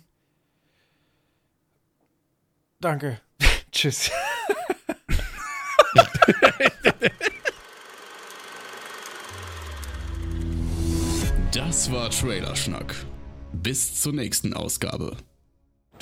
[2.81, 3.21] Danke.
[3.73, 4.11] Tschüss.
[11.53, 12.95] Das war Trailerschnack.
[13.53, 15.17] Bis zur nächsten Ausgabe.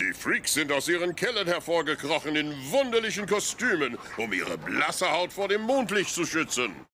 [0.00, 5.46] Die Freaks sind aus ihren Kellern hervorgekrochen in wunderlichen Kostümen, um ihre blasse Haut vor
[5.48, 6.86] dem Mondlicht zu schützen.